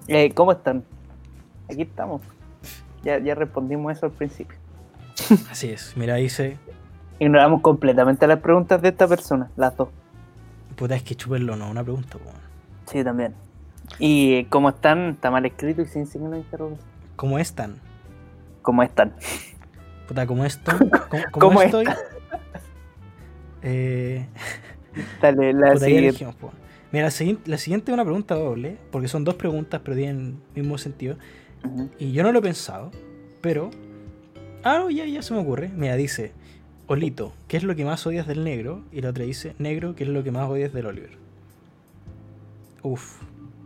Eh, 0.07 0.31
¿Cómo 0.33 0.51
están? 0.51 0.83
Aquí 1.69 1.83
estamos. 1.83 2.21
Ya, 3.03 3.19
ya 3.19 3.35
respondimos 3.35 3.95
eso 3.95 4.07
al 4.07 4.11
principio. 4.11 4.57
Así 5.51 5.69
es. 5.69 5.95
Mira, 5.95 6.15
dice. 6.15 6.57
Ignoramos 7.19 7.61
completamente 7.61 8.25
las 8.27 8.39
preguntas 8.39 8.81
de 8.81 8.89
esta 8.89 9.07
persona, 9.07 9.49
las 9.55 9.75
dos. 9.75 9.89
Puta, 10.75 10.95
es 10.95 11.03
que 11.03 11.15
chuperlo 11.15 11.55
no, 11.55 11.69
una 11.69 11.83
pregunta, 11.83 12.17
weón. 12.17 12.37
Sí, 12.87 13.03
también. 13.03 13.35
Y 13.99 14.45
¿cómo 14.45 14.69
están? 14.69 15.09
Está 15.09 15.29
mal 15.31 15.45
escrito 15.45 15.81
y 15.81 15.85
sin 15.85 16.05
signo 16.07 16.29
de 16.31 16.39
interrogación. 16.39 16.87
¿Cómo 17.15 17.37
están? 17.39 17.75
¿Cómo 18.61 18.83
están? 18.83 19.13
Puta, 20.07 20.25
¿cómo 20.25 20.45
estoy? 20.45 20.77
¿Cómo, 21.09 21.23
cómo 21.31 21.39
¿Cómo 21.39 21.61
estoy? 21.61 21.85
Eh, 23.61 24.25
Dale, 25.21 25.53
la 25.53 25.73
puta, 25.73 25.85
siguiente. 25.85 26.25
po. 26.39 26.51
Mira, 26.91 27.05
la, 27.05 27.11
siguiente- 27.11 27.49
la 27.49 27.57
siguiente 27.57 27.91
es 27.91 27.93
una 27.93 28.03
pregunta 28.03 28.35
doble, 28.35 28.77
porque 28.91 29.07
son 29.07 29.23
dos 29.23 29.35
preguntas, 29.35 29.81
pero 29.83 29.95
tienen 29.97 30.39
el 30.55 30.61
mismo 30.63 30.77
sentido. 30.77 31.17
Y 31.99 32.11
yo 32.13 32.23
no 32.23 32.31
lo 32.31 32.39
he 32.39 32.41
pensado, 32.41 32.91
pero. 33.41 33.69
Ah, 34.63 34.79
no, 34.79 34.89
ya, 34.89 35.05
ya 35.05 35.21
se 35.21 35.33
me 35.33 35.39
ocurre. 35.41 35.69
Mira, 35.75 35.95
dice: 35.95 36.31
Olito, 36.87 37.33
¿qué 37.47 37.57
es 37.57 37.63
lo 37.63 37.75
que 37.75 37.85
más 37.85 38.05
odias 38.07 38.25
del 38.27 38.43
negro? 38.43 38.81
Y 38.91 39.01
la 39.01 39.09
otra 39.09 39.23
dice: 39.25 39.53
Negro, 39.59 39.93
¿qué 39.95 40.03
es 40.05 40.09
lo 40.09 40.23
que 40.23 40.31
más 40.31 40.49
odias 40.49 40.73
del 40.73 40.85
Oliver? 40.87 41.11
Uf. 42.81 43.21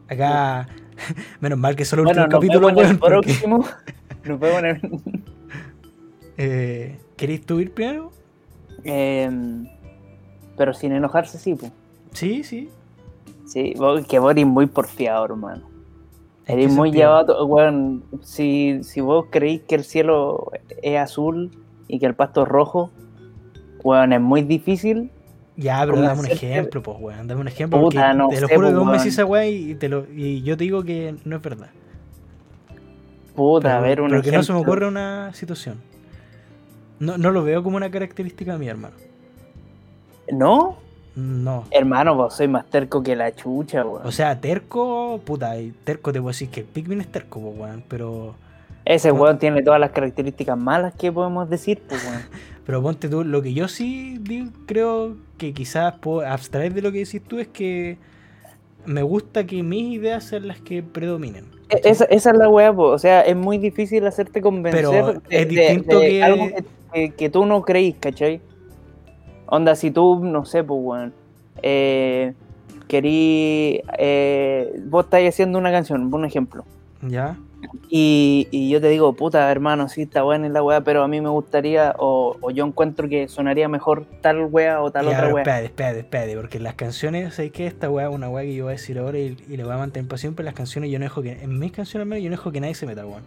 Acá. 0.10 0.68
Menos 1.42 1.58
mal 1.60 1.76
que 1.76 1.86
solo 1.86 2.02
el 2.02 2.06
Bueno, 2.08 2.24
último 2.24 2.40
nos 2.40 2.42
capítulo, 2.42 2.70
el 2.70 2.76
weón, 2.76 2.98
porque- 2.98 3.16
próximo. 3.34 3.66
Nos 4.26 4.40
vemos 4.40 4.60
en 4.60 4.66
el... 4.68 5.02
Eh, 6.38 6.98
¿Queréis 7.18 7.46
tú 7.46 7.60
ir 7.60 7.72
primero? 7.74 8.12
Em, 8.86 9.68
pero 10.58 10.74
sin 10.74 10.94
enojarse, 10.94 11.38
sí, 11.38 11.56
pues. 11.56 11.72
Sí, 12.14 12.44
sí. 12.44 12.70
Sí, 13.54 13.76
que 14.10 14.18
vos 14.18 14.32
eres 14.32 14.48
muy 14.48 14.66
porfiado, 14.66 15.26
hermano. 15.26 15.70
¿En 16.48 16.58
Eres 16.58 16.74
muy 16.74 16.92
llevado, 16.92 17.46
weón, 17.46 18.04
si, 18.24 18.84
si 18.84 19.00
vos 19.00 19.28
creéis 19.30 19.62
que 19.62 19.76
el 19.76 19.84
cielo 19.84 20.52
es 20.82 21.00
azul 21.00 21.52
y 21.88 22.00
que 22.00 22.08
el 22.08 22.16
pasto 22.16 22.42
es 22.42 22.48
rojo, 22.48 22.90
weón, 23.84 24.12
es 24.12 24.20
muy 24.20 24.42
difícil. 24.42 25.12
Ya, 25.56 25.82
pero 25.82 25.94
¿Cómo 25.94 26.08
dame 26.08 26.22
un 26.22 26.26
ejemplo, 26.32 26.82
pues, 26.82 26.98
weón. 27.00 27.28
Dame 27.28 27.42
un 27.42 27.48
ejemplo. 27.48 27.80
Puta, 27.80 28.02
porque 28.02 28.18
no 28.18 28.30
te 28.30 28.42
lo 28.42 28.48
sé, 28.48 28.56
juro 28.56 28.66
pues, 28.68 28.74
que 28.74 28.78
vos 28.80 28.86
me 28.86 28.92
weón. 28.92 28.98
decís 29.04 29.14
esa 29.14 29.26
weá 29.26 29.48
y, 29.48 29.76
te 29.76 29.88
lo, 29.88 30.08
y 30.12 30.42
yo 30.42 30.58
te 30.58 30.64
digo 30.64 30.84
que 30.84 31.16
no 31.24 31.36
es 31.36 31.42
verdad. 31.44 31.70
Puta, 33.36 33.68
Pero, 33.68 33.78
a 33.78 33.82
ver, 33.82 34.02
un 34.02 34.10
pero 34.10 34.22
que 34.24 34.32
no 34.32 34.42
se 34.42 34.52
me 34.52 34.58
ejemplo. 34.58 34.74
ocurre 34.74 34.88
una 34.88 35.32
situación. 35.36 35.80
No, 36.98 37.20
no 37.20 37.30
lo 37.30 37.44
veo 37.44 37.62
como 37.62 37.78
una 37.78 37.92
característica 37.92 38.58
mía, 38.58 38.72
hermano. 38.72 38.96
¿No? 40.32 40.78
No. 41.16 41.66
Hermano, 41.72 42.16
vos 42.16 42.36
soy 42.36 42.48
más 42.48 42.66
terco 42.66 43.04
que 43.04 43.16
la 43.16 43.34
chucha, 43.36 43.86
weón. 43.86 44.06
O 44.06 44.12
sea, 44.12 44.40
terco, 44.40 45.22
puta, 45.24 45.54
terco 45.84 46.12
te 46.12 46.20
puedo 46.20 46.30
decir 46.32 46.50
que 46.50 46.62
el 46.62 46.66
Pikmin 46.66 47.02
es 47.02 47.08
terco, 47.08 47.40
weón. 47.40 47.84
Pero, 47.88 48.36
Ese 48.86 49.10
no. 49.10 49.16
weón 49.16 49.38
tiene 49.38 49.62
todas 49.62 49.80
las 49.80 49.92
características 49.92 50.58
malas 50.58 50.94
que 50.96 51.12
podemos 51.12 51.50
decir, 51.50 51.82
pues, 51.88 52.04
weón. 52.04 52.22
pero 52.66 52.82
ponte 52.82 53.10
tú, 53.10 53.24
lo 53.24 53.42
que 53.44 53.54
yo 53.54 53.68
sí 53.68 54.18
digo- 54.22 54.50
creo 54.66 55.16
que 55.38 55.54
quizás 55.54 55.94
puedo 56.00 56.28
abstraer 56.28 56.74
de 56.74 56.82
lo 56.82 56.92
que 56.92 57.00
decís 57.00 57.22
tú 57.22 57.38
es 57.40 57.48
que 57.48 57.98
me 58.86 59.02
gusta 59.04 59.46
que 59.46 59.62
mis 59.64 59.94
ideas 60.00 60.24
sean 60.24 60.48
las 60.48 60.60
que 60.62 60.82
predominen. 60.82 61.46
E- 61.70 61.82
Esa, 61.84 62.06
esa 62.06 62.32
es 62.32 62.38
la 62.38 62.50
weá, 62.50 62.72
o 62.72 62.98
sea, 62.98 63.22
es 63.22 63.36
muy 63.36 63.58
difícil 63.58 64.06
hacerte 64.08 64.42
convencer 64.42 64.82
Pero 64.86 65.10
es 65.30 65.30
de- 65.30 65.46
distinto 65.46 66.00
de 66.00 66.10
que- 66.10 66.24
algo 66.24 66.48
que, 66.48 66.64
que- 66.94 67.12
que 67.16 67.30
tú 67.30 67.46
no 67.46 67.62
creís, 67.64 67.96
¿cachai? 68.00 68.42
Onda, 69.56 69.76
si 69.76 69.92
tú, 69.92 70.20
no 70.24 70.46
sé, 70.46 70.64
pues, 70.64 70.80
weón, 70.82 71.14
eh, 71.62 72.34
querí, 72.88 73.84
eh, 74.00 74.82
vos 74.88 75.06
estáis 75.06 75.30
haciendo 75.30 75.60
una 75.60 75.72
canción, 75.72 76.10
por 76.10 76.20
un 76.20 76.26
ejemplo, 76.26 76.66
¿Ya? 77.04 77.38
y, 77.88 78.48
y 78.50 78.72
yo 78.72 78.82
te 78.82 78.88
digo, 78.88 79.14
puta, 79.14 79.52
hermano, 79.52 79.90
sí, 79.90 80.02
está 80.02 80.24
buena 80.24 80.50
la 80.50 80.64
weá, 80.64 80.82
pero 80.82 81.04
a 81.04 81.08
mí 81.08 81.22
me 81.22 81.30
gustaría, 81.30 81.94
o, 82.00 82.36
o 82.42 82.50
yo 82.50 82.66
encuentro 82.66 83.08
que 83.08 83.28
sonaría 83.28 83.68
mejor 83.70 84.08
tal 84.22 84.46
weá 84.46 84.82
o 84.82 84.90
tal 84.90 85.06
Ya, 85.06 85.12
otra 85.12 85.28
weá. 85.28 85.44
espérate, 85.44 85.66
espérate, 85.66 86.00
espérate, 86.00 86.36
porque 86.36 86.60
las 86.60 86.74
canciones, 86.74 87.36
sé 87.36 87.52
que 87.52 87.68
esta 87.68 87.92
weá 87.92 88.10
es 88.10 88.16
una 88.16 88.30
weá 88.30 88.44
que 88.46 88.56
yo 88.56 88.64
voy 88.64 88.72
a 88.72 88.78
decir 88.78 88.98
ahora 88.98 89.20
y, 89.20 89.38
y 89.48 89.56
le 89.56 89.64
voy 89.64 89.74
a 89.74 89.78
mantener 89.78 90.10
pasión, 90.10 90.34
pero 90.34 90.46
las 90.46 90.56
canciones 90.56 90.90
yo 90.90 90.98
no 90.98 91.04
dejo 91.06 91.22
que, 91.22 91.44
en 91.44 91.60
mis 91.60 91.72
canciones 91.72 92.06
al 92.06 92.10
menos 92.10 92.24
yo 92.24 92.32
no 92.32 92.38
dejo 92.38 92.52
que 92.52 92.60
nadie 92.60 92.74
se 92.74 92.88
meta, 92.88 93.06
weón. 93.06 93.22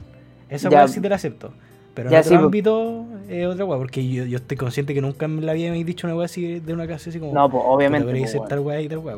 Esa 0.48 0.70
weá 0.70 0.88
sí 0.88 1.00
te 1.00 1.08
la 1.08 1.14
acepto. 1.14 1.52
Pero 1.96 2.08
en 2.08 2.12
Ya, 2.12 2.20
otro 2.20 2.28
sí, 2.30 2.34
ámbito 2.36 3.04
es 3.28 3.46
otra 3.46 3.64
weá, 3.64 3.78
porque 3.78 4.06
yo, 4.08 4.24
yo 4.24 4.36
estoy 4.36 4.56
consciente 4.56 4.94
que 4.94 5.00
nunca 5.00 5.24
en 5.24 5.44
la 5.44 5.54
vida 5.54 5.70
me 5.72 5.80
he 5.80 5.84
dicho 5.84 6.06
una 6.06 6.14
weá 6.14 6.26
así 6.26 6.60
de 6.60 6.72
una 6.72 6.86
canción 6.86 7.10
así 7.10 7.18
como. 7.18 7.32
No, 7.32 7.50
pues, 7.50 7.64
obviamente. 7.66 8.06
Debería 8.06 8.22
pues, 8.24 8.30
ser 8.32 8.40
weón. 8.40 8.48
tal 8.50 8.60
weá 8.60 8.80
y 8.82 8.88
tal 8.88 8.98
weá. 8.98 9.16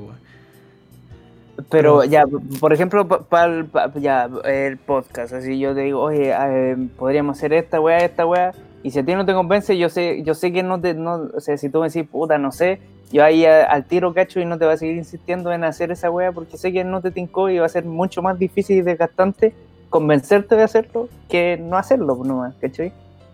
Pero 1.71 2.05
ya, 2.05 2.25
por 2.61 2.73
ejemplo, 2.73 3.07
para 3.09 3.67
ya, 3.97 4.31
el 4.45 4.77
podcast, 4.77 5.35
así 5.35 5.59
yo 5.59 5.75
te 5.75 5.81
digo, 5.81 6.01
oye, 6.01 6.33
eh, 6.33 6.77
podríamos 6.97 7.37
hacer 7.37 7.53
esta 7.53 7.81
weá, 7.81 7.99
esta 7.99 8.25
weá, 8.25 8.53
y 8.85 8.93
si 8.93 9.01
a 9.01 9.05
ti 9.05 9.13
no 9.15 9.27
te 9.27 9.33
convence, 9.35 9.77
yo 9.77 9.89
sé, 9.89 10.23
yo 10.23 10.35
sé 10.35 10.53
que 10.53 10.63
no 10.63 10.81
te, 10.81 10.95
no, 10.95 11.29
o 11.35 11.41
sea, 11.41 11.59
si 11.59 11.69
tú 11.69 11.81
me 11.81 11.89
decís, 11.89 12.09
puta, 12.09 12.39
no 12.39 12.53
sé, 12.53 12.79
yo 13.11 13.25
ahí 13.25 13.45
a- 13.45 13.65
al 13.65 13.85
tiro 13.87 14.15
cacho 14.15 14.39
y 14.39 14.45
no 14.45 14.57
te 14.57 14.67
voy 14.67 14.75
a 14.75 14.77
seguir 14.77 14.97
insistiendo 14.97 15.53
en 15.53 15.65
hacer 15.65 15.91
esa 15.91 16.11
weá 16.13 16.31
porque 16.31 16.57
sé 16.57 16.73
que 16.73 16.85
no 16.85 17.01
te 17.01 17.11
tincó 17.11 17.51
y 17.51 17.59
va 17.59 17.67
a 17.67 17.71
ser 17.71 17.85
mucho 17.85 18.23
más 18.23 18.39
difícil 18.39 18.79
y 18.79 18.83
desgastante 18.83 19.53
convencerte 19.91 20.55
de 20.57 20.63
hacerlo 20.63 21.09
que 21.29 21.57
no 21.61 21.77
hacerlo, 21.77 22.21
nomás, 22.25 22.55
¿cachai? 22.61 22.93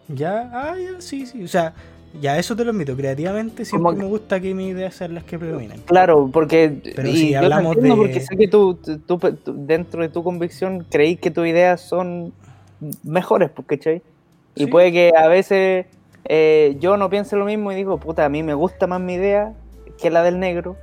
Ya, 0.09 0.51
ah, 0.53 0.75
ya, 0.79 1.01
sí, 1.01 1.27
sí. 1.27 1.43
O 1.45 1.49
sea, 1.49 1.73
ya 2.21 2.39
eso 2.39 2.55
te 2.55 2.65
lo 2.65 2.71
admito. 2.71 2.97
Creativamente 2.97 3.65
siempre 3.65 3.91
Como 3.93 3.99
me 4.03 4.05
gusta 4.09 4.39
que 4.41 4.55
mis 4.55 4.71
ideas 4.73 4.95
sean 4.95 5.15
las 5.15 5.25
que 5.25 5.39
predominen. 5.39 5.81
Claro, 5.87 6.29
porque 6.33 6.81
Pero 6.95 7.09
y 7.09 7.17
si 7.17 7.35
hablamos 7.35 7.77
de- 7.77 7.95
porque 7.97 8.21
sé 8.21 8.37
que 8.37 8.47
tú, 8.49 8.75
tú- 9.07 9.19
dentro 9.47 10.03
de 10.03 10.09
tu 10.11 10.23
convicción 10.23 10.87
creí 10.91 11.17
que 11.17 11.31
tus 11.31 11.47
ideas 11.47 11.81
son 11.81 12.33
mejores, 13.03 13.51
pues, 13.51 13.67
¿cachai? 13.67 14.03
Y 14.55 14.65
Sí. 14.65 14.71
puede 14.71 14.93
que 14.93 15.13
a 15.17 15.27
veces 15.29 15.87
eh, 16.27 16.77
yo 16.81 16.97
no 16.97 17.11
piense 17.11 17.37
lo 17.37 17.45
mismo 17.45 17.71
y 17.73 17.75
digo, 17.75 17.99
puta, 17.99 18.25
a 18.25 18.29
mí 18.31 18.43
me 18.43 18.55
gusta 18.55 18.87
más 18.87 19.01
mi 19.01 19.15
idea 19.15 19.53
que 20.01 20.09
la 20.11 20.23
del 20.23 20.39
negro. 20.41 20.77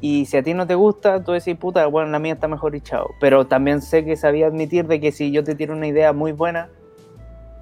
Y 0.00 0.26
si 0.26 0.36
a 0.36 0.42
ti 0.42 0.54
no 0.54 0.66
te 0.66 0.74
gusta, 0.74 1.24
tú 1.24 1.32
decís, 1.32 1.56
puta, 1.56 1.86
bueno, 1.86 2.10
la 2.10 2.18
mía 2.18 2.34
está 2.34 2.46
mejor 2.48 2.74
y 2.76 2.80
chao. 2.80 3.10
Pero 3.20 3.46
también 3.46 3.82
sé 3.82 4.04
que 4.04 4.16
sabía 4.16 4.46
admitir 4.46 4.86
de 4.86 5.00
que 5.00 5.10
si 5.12 5.30
yo 5.32 5.42
te 5.42 5.54
tiro 5.54 5.74
una 5.74 5.88
idea 5.88 6.12
muy 6.12 6.32
buena, 6.32 6.68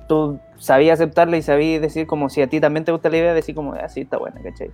tú 0.09 0.39
sabías 0.59 1.01
aceptarla 1.01 1.37
y 1.37 1.43
sabías 1.43 1.81
decir 1.81 2.07
como 2.07 2.29
si 2.29 2.43
a 2.43 2.47
ti 2.47 2.61
también 2.61 2.85
te 2.85 2.93
gusta 2.93 3.09
la 3.09 3.17
idea, 3.17 3.35
decir 3.35 3.55
como, 3.55 3.73
ah, 3.75 3.89
sí, 3.89 4.03
está 4.03 4.19
buena, 4.19 4.41
¿cachai? 4.43 4.71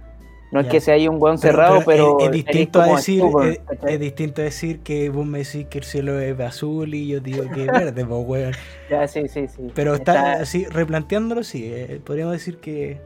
No 0.50 0.60
es 0.60 0.66
Ya. 0.66 0.72
que 0.72 0.80
sea 0.80 0.94
ahí 0.94 1.08
un 1.08 1.16
weón 1.22 1.38
cerrado, 1.38 1.80
pero, 1.86 2.18
es, 2.18 2.24
es 2.24 2.28
eres 2.28 2.44
distinto 2.44 2.80
a 2.82 2.86
decir 2.88 3.22
es, 3.24 3.58
¿cachai? 3.60 3.94
es 3.94 4.00
distinto 4.00 4.42
a 4.42 4.44
decir 4.44 4.80
que 4.80 5.08
vos 5.08 5.24
me 5.24 5.38
decís 5.38 5.66
que 5.68 5.78
el 5.78 5.84
cielo 5.84 6.20
es 6.20 6.38
azul 6.40 6.92
y 6.92 7.08
yo 7.08 7.20
digo 7.20 7.44
que 7.54 7.62
es 7.64 7.68
verde, 7.68 8.04
pues 8.04 8.26
weón. 8.26 8.52
Ya, 8.90 9.08
sí, 9.08 9.28
sí, 9.28 9.48
sí. 9.48 9.68
Pero 9.74 9.94
está, 9.94 10.32
así, 10.34 10.66
replanteándolo, 10.66 11.42
sí, 11.42 11.70
eh, 11.72 12.00
podríamos 12.04 12.34
decir 12.34 12.58
que 12.58 13.00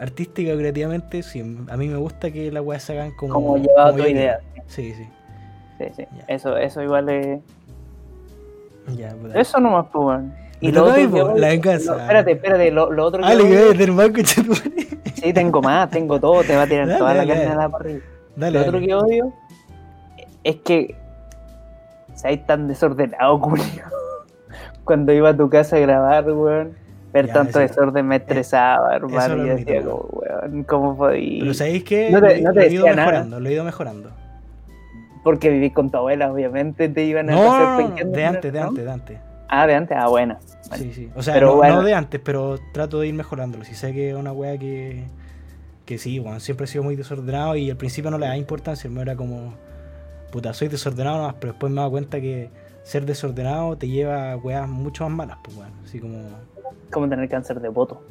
artística 0.00 0.52
o 0.54 0.56
creativamente, 0.56 1.22
sí, 1.22 1.40
a 1.68 1.76
mí 1.76 1.88
me 1.88 1.96
gusta 1.96 2.30
que 2.30 2.50
las 2.50 2.62
weas 2.64 2.82
se 2.82 2.92
hagan 2.94 3.12
como, 3.16 3.34
como 3.34 3.56
llevado 3.58 3.92
como 3.92 4.02
tu 4.04 4.08
yo 4.10 4.16
idea. 4.16 4.40
Sí, 4.66 4.94
sí. 4.94 5.06
Sí, 5.78 5.84
sí. 5.96 6.06
Ya. 6.16 6.24
Eso, 6.28 6.56
eso 6.56 6.82
igual 6.82 7.08
es. 7.08 7.40
Ya, 8.96 9.10
puta. 9.14 9.38
Eso 9.40 9.60
nomás, 9.60 9.86
pues, 9.92 10.04
weón. 10.04 10.32
A 10.62 10.96
mí, 10.96 11.06
po, 11.08 11.32
que- 11.34 11.40
la 11.40 11.48
venganza. 11.48 11.92
lo- 11.94 12.00
espérate, 12.00 12.32
espérate, 12.32 12.70
lo, 12.70 12.90
lo 12.92 13.06
otro 13.06 13.20
que. 13.22 13.26
Ah, 13.28 13.34
le 13.34 13.42
voy- 13.42 13.50
quedé 13.52 13.64
del 13.74 13.86
tu 13.86 13.92
madre. 13.94 14.22
Sí, 15.14 15.32
tengo 15.32 15.62
más, 15.62 15.88
tengo 15.90 16.20
todo, 16.20 16.42
te 16.44 16.54
va 16.56 16.62
a 16.62 16.66
tirar 16.66 16.86
Dale, 16.86 16.98
toda 16.98 17.14
la 17.14 17.26
carne 17.26 17.44
a 17.46 17.54
la 17.54 17.68
parrilla. 17.68 18.00
Dale, 18.36 18.58
Lo 18.58 18.66
otro 18.66 18.80
que 18.80 18.94
odio 18.94 19.32
es 20.44 20.56
que 20.56 20.94
seáis 22.14 22.44
tan 22.46 22.68
desordenado, 22.68 23.38
Julio. 23.40 23.64
Cuando 24.84 25.12
iba 25.12 25.30
a 25.30 25.36
tu 25.36 25.48
casa 25.48 25.76
a 25.76 25.78
grabar, 25.80 26.30
weón, 26.30 26.76
Ver 27.12 27.26
Ya, 27.26 27.32
tanto 27.32 27.60
eso- 27.60 27.60
desorden 27.60 28.06
me 28.06 28.16
estresaba, 28.16 28.94
hermano. 28.94 29.36
lo 29.36 29.44
Y 29.44 29.48
yo 29.48 29.56
decía, 29.56 29.80
weón. 29.80 29.84
como, 29.84 30.08
weón, 30.12 30.64
¿cómo 30.64 30.96
podí? 30.96 31.40
Pero 31.40 31.54
¿sabéis 31.54 31.84
qué? 31.84 32.10
No 32.10 32.20
te- 32.22 32.40
no 32.40 32.52
te 32.52 32.60
lo 32.60 32.66
he 32.66 32.72
ido 32.72 32.84
nada. 32.86 32.96
mejorando, 32.96 33.40
lo 33.40 33.48
he 33.48 33.52
ido 33.52 33.64
mejorando. 33.64 34.10
Porque 35.24 35.50
viví 35.50 35.70
con 35.70 35.90
tu 35.90 35.98
abuela, 35.98 36.32
obviamente 36.32 36.88
te 36.88 37.04
iban 37.04 37.28
a 37.28 37.32
No, 37.32 37.52
hacer 37.52 37.66
no, 37.66 37.80
no, 37.80 38.10
de 38.16 38.24
antes, 38.24 38.52
de 38.52 38.60
antes, 38.60 38.84
de 38.84 38.90
antes. 38.90 39.18
Ah, 39.48 39.66
de 39.66 39.74
antes, 39.74 39.96
ah, 40.00 40.06
bueno. 40.08 40.38
Bueno. 40.68 40.84
Sí, 40.84 40.92
sí. 40.94 41.10
O 41.16 41.22
sea, 41.22 41.38
no, 41.40 41.56
bueno. 41.56 41.76
no 41.76 41.82
de 41.82 41.92
antes, 41.94 42.20
pero 42.24 42.58
trato 42.72 43.00
de 43.00 43.08
ir 43.08 43.14
mejorándolo. 43.14 43.64
Si 43.64 43.74
sé 43.74 43.92
que 43.92 44.10
es 44.10 44.14
una 44.16 44.32
wea 44.32 44.56
que, 44.56 45.04
que 45.84 45.98
sí, 45.98 46.20
bueno, 46.20 46.38
siempre 46.40 46.64
he 46.64 46.66
sido 46.68 46.84
muy 46.84 46.94
desordenado 46.96 47.56
y 47.56 47.68
al 47.70 47.76
principio 47.76 48.10
no 48.12 48.18
le 48.18 48.26
da 48.28 48.36
importancia. 48.36 48.88
Me 48.88 49.02
era 49.02 49.16
como, 49.16 49.52
puta, 50.30 50.54
soy 50.54 50.68
desordenado 50.68 51.18
nomás, 51.18 51.34
pero 51.40 51.52
después 51.52 51.70
me 51.72 51.78
he 51.78 51.80
dado 51.80 51.90
cuenta 51.90 52.20
que 52.20 52.48
ser 52.90 53.06
desordenado 53.06 53.78
te 53.78 53.86
lleva 53.88 54.32
a 54.32 54.36
weas 54.36 54.68
mucho 54.68 55.04
más 55.08 55.12
malas, 55.16 55.38
pues 55.44 55.56
bueno, 55.56 55.70
así 55.84 56.00
como, 56.00 56.18
Como 56.90 57.08
tener 57.08 57.28
cáncer 57.28 57.60
de 57.60 57.68
voto. 57.68 58.02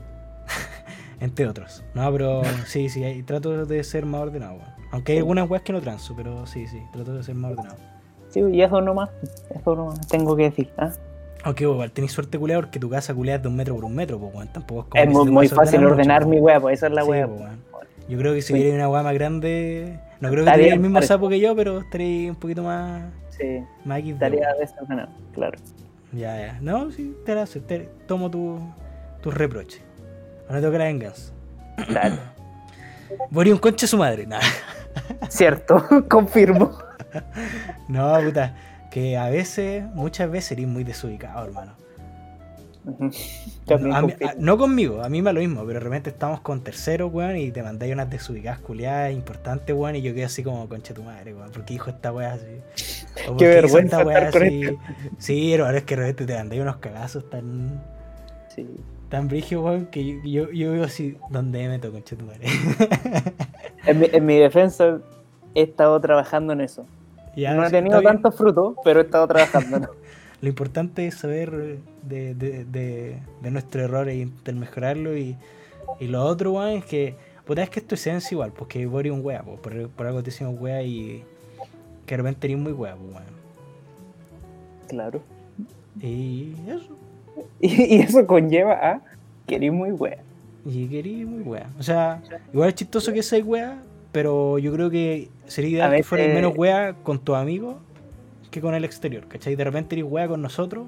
entre 1.20 1.48
otros. 1.48 1.84
No, 1.94 2.10
pero 2.14 2.42
sí, 2.66 2.88
sí, 2.88 3.24
trato 3.24 3.66
de 3.66 3.84
ser 3.84 4.06
más 4.06 4.22
ordenado, 4.22 4.54
weón. 4.54 4.70
Aunque 4.92 5.12
hay 5.12 5.18
algunas 5.18 5.50
weas 5.50 5.64
que 5.64 5.74
no 5.74 5.82
transo, 5.82 6.14
pero 6.16 6.46
sí, 6.48 6.66
sí, 6.66 6.82
trato 6.94 7.14
de 7.14 7.24
ser 7.24 7.36
más 7.36 7.52
ordenado. 7.52 7.76
Sí, 8.30 8.40
y 8.40 8.62
eso 8.62 8.80
nomás. 8.80 9.10
Eso 9.54 9.76
nomás 9.76 10.08
tengo 10.08 10.36
que 10.38 10.44
decir. 10.44 10.72
¿ah? 10.78 10.92
Aunque 11.44 11.66
igual 11.66 11.92
tenés 11.92 12.14
suerte 12.14 12.40
culear 12.40 12.62
porque 12.62 12.80
tu 12.80 12.90
casa 12.90 13.14
culear 13.14 13.42
de 13.42 13.50
un 13.50 13.56
metro 13.58 13.76
por 13.76 13.84
un 13.84 13.96
metro, 13.96 14.18
pues 14.18 14.34
weón, 14.34 14.48
tampoco 14.48 14.82
es 14.98 15.06
como 15.08 15.24
Es 15.24 15.30
muy, 15.30 15.48
fácil 15.50 15.84
ordenar 15.84 16.26
mi 16.26 16.38
wea, 16.40 16.60
pues 16.62 16.78
esa 16.80 16.88
es 16.88 16.94
la 16.94 17.04
Sí, 17.04 17.10
wea. 17.10 17.28
pues. 17.28 17.42
Yo 18.08 18.18
creo 18.18 18.34
que 18.34 18.42
si 18.42 18.48
Sí. 18.48 18.54
hubiera 18.54 18.76
una 18.76 18.88
weá 18.88 19.04
más 19.04 19.14
grande. 19.14 20.00
No 20.22 20.30
creo 20.30 20.46
que 20.46 20.52
tuviera 20.52 20.74
el 20.74 20.80
mismo 20.80 20.94
parecido. 20.96 21.18
sapo 21.18 21.28
que 21.30 21.40
yo, 21.42 21.54
pero 21.56 21.80
estaría 21.80 22.30
un 22.32 22.38
poquito 22.38 22.64
más. 22.64 23.04
Sí, 23.40 23.64
Más 23.86 24.00
XD, 24.02 24.10
estaría 24.12 24.48
weón. 24.48 24.60
desordenado, 24.60 25.10
claro. 25.34 25.58
Ya, 26.12 26.38
ya. 26.38 26.58
No, 26.62 26.92
sí, 26.92 27.16
te 27.26 27.36
la 27.36 27.46
te- 27.46 27.90
tomo 28.08 28.30
tu, 28.32 28.60
tus 29.22 29.34
reproches. 29.34 29.82
Ahora 30.48 30.60
tengo 30.62 30.72
que 30.72 30.78
la 30.80 30.86
venganza. 30.86 31.32
Claro. 31.88 32.16
Borí 33.32 33.52
un 33.52 33.58
conche 33.60 33.88
su 33.88 33.98
madre. 33.98 34.26
Nah. 34.26 34.40
Cierto, 35.30 35.86
confirmo. 36.10 36.78
No, 37.88 38.20
puta. 38.24 38.56
Que 38.92 39.18
a 39.18 39.30
veces, 39.30 39.84
muchas 39.96 40.30
veces 40.30 40.52
eres 40.54 40.68
muy 40.68 40.84
desubicado, 40.84 41.44
hermano. 41.46 41.74
Mí- 42.98 43.92
a- 43.94 44.36
no 44.40 44.58
conmigo, 44.58 45.04
a 45.04 45.10
mí 45.10 45.22
me 45.22 45.32
lo 45.34 45.40
mismo, 45.40 45.62
pero 45.66 45.74
de 45.76 45.80
repente 45.80 46.10
estamos 46.10 46.40
con 46.42 46.62
terceros, 46.64 47.12
weón, 47.14 47.38
y 47.38 47.52
te 47.52 47.62
mandáis 47.64 47.94
unas 47.94 48.10
desubicadas 48.10 48.60
culiadas 48.60 49.14
importantes, 49.14 49.76
weón, 49.76 49.96
y 49.96 50.02
yo 50.02 50.14
quedo 50.14 50.26
así 50.26 50.44
como 50.44 50.68
conche 50.68 50.94
tu 50.94 51.04
madre, 51.04 51.34
weón, 51.34 51.52
porque 51.52 51.74
dijo 51.74 51.90
esta 51.90 52.12
weá 52.12 52.34
así. 52.34 52.46
O 53.28 53.36
hizo 53.36 53.46
vergüenza 53.46 54.02
estar 54.02 54.32
con 54.32 54.44
así. 54.44 54.64
Sí, 55.18 55.54
hermano, 55.54 55.78
es 55.78 55.84
que 55.84 55.96
de 55.96 56.02
repente 56.02 56.26
te 56.26 56.38
mandáis 56.38 56.62
unos 56.62 56.78
cagazos 56.78 57.30
tan, 57.30 57.82
Sí. 58.56 58.66
tan 59.10 59.28
brígidos, 59.28 59.66
weón, 59.66 59.86
que 59.88 60.06
yo, 60.06 60.16
yo, 60.24 60.52
yo 60.52 60.72
veo 60.72 60.84
así, 60.86 61.18
donde 61.30 61.60
me 61.60 61.70
meto, 61.70 61.92
conche 61.92 62.16
tu 62.16 62.26
madre. 62.26 62.46
En 63.86 64.00
mi, 64.00 64.08
en 64.12 64.26
mi 64.26 64.38
defensa, 64.38 65.00
he 65.56 65.62
estado 65.64 66.00
trabajando 66.02 66.54
en 66.54 66.62
eso. 66.62 66.86
Ya, 67.36 67.54
no 67.54 67.66
he 67.66 67.70
tenido 67.70 68.02
tantos 68.02 68.36
frutos, 68.36 68.76
pero 68.84 69.00
he 69.00 69.04
estado 69.04 69.28
trabajando. 69.28 69.78
en 69.78 69.84
eso. 69.84 69.94
Lo 70.42 70.48
importante 70.50 71.06
es 71.08 71.16
saber 71.16 71.80
de, 72.04 72.34
de, 72.36 72.64
de, 72.66 73.18
de 73.42 73.52
nuestros 73.52 73.84
errores 73.84 74.16
y 74.16 74.22
intentar 74.22 74.56
mejorarlo. 74.56 75.18
Y, 75.18 75.36
y 76.00 76.08
lo 76.08 76.24
otro, 76.24 76.54
weón, 76.54 76.70
es 76.78 76.86
que, 76.86 77.16
puta, 77.46 77.64
es 77.64 77.70
que 77.70 77.80
es 77.82 77.88
tu 77.88 77.96
esencia 77.96 78.34
igual, 78.36 78.52
porque 78.54 78.86
vos 78.86 79.00
eres 79.02 79.12
un 79.14 79.26
wea, 79.26 79.44
po, 79.44 79.58
por, 79.58 79.90
por 79.90 80.08
algo 80.08 80.20
te 80.24 80.28
decimos 80.32 80.56
wea 80.60 80.82
y 80.84 81.24
que 82.06 82.14
de 82.16 82.18
repente 82.18 82.48
eres 82.48 82.58
muy 82.60 82.72
wea, 82.72 82.96
pues, 82.96 83.14
weón. 83.14 83.40
claro. 84.88 85.22
Y 86.02 86.54
eso, 86.68 86.98
Y, 87.60 87.98
y 87.98 88.00
eso 88.02 88.26
conlleva 88.26 88.74
a 88.74 89.02
que 89.48 89.56
eres 89.56 89.72
muy 89.74 89.92
wea. 89.92 90.24
y 90.66 90.88
que 90.88 91.00
eres 91.00 91.26
muy 91.28 91.42
wea. 91.42 91.70
O 91.80 91.84
sea, 91.84 92.22
igual 92.54 92.70
es 92.70 92.76
chistoso 92.76 93.12
que 93.14 93.24
seas 93.24 93.44
wea, 93.46 93.84
pero 94.12 94.58
yo 94.60 94.72
creo 94.74 94.90
que 94.90 95.30
sería 95.48 95.70
ideal 95.72 95.96
que 95.96 96.04
fueras 96.04 96.28
menos 96.34 96.54
wea 96.58 96.96
con 97.04 97.20
tus 97.20 97.36
amigos 97.36 97.76
que 98.50 98.62
con 98.62 98.74
el 98.76 98.84
exterior, 98.84 99.28
¿cachai? 99.28 99.56
De 99.56 99.64
repente 99.64 99.95
eres 99.95 100.10
wea 100.10 100.28
con 100.28 100.41
nosotros 100.41 100.88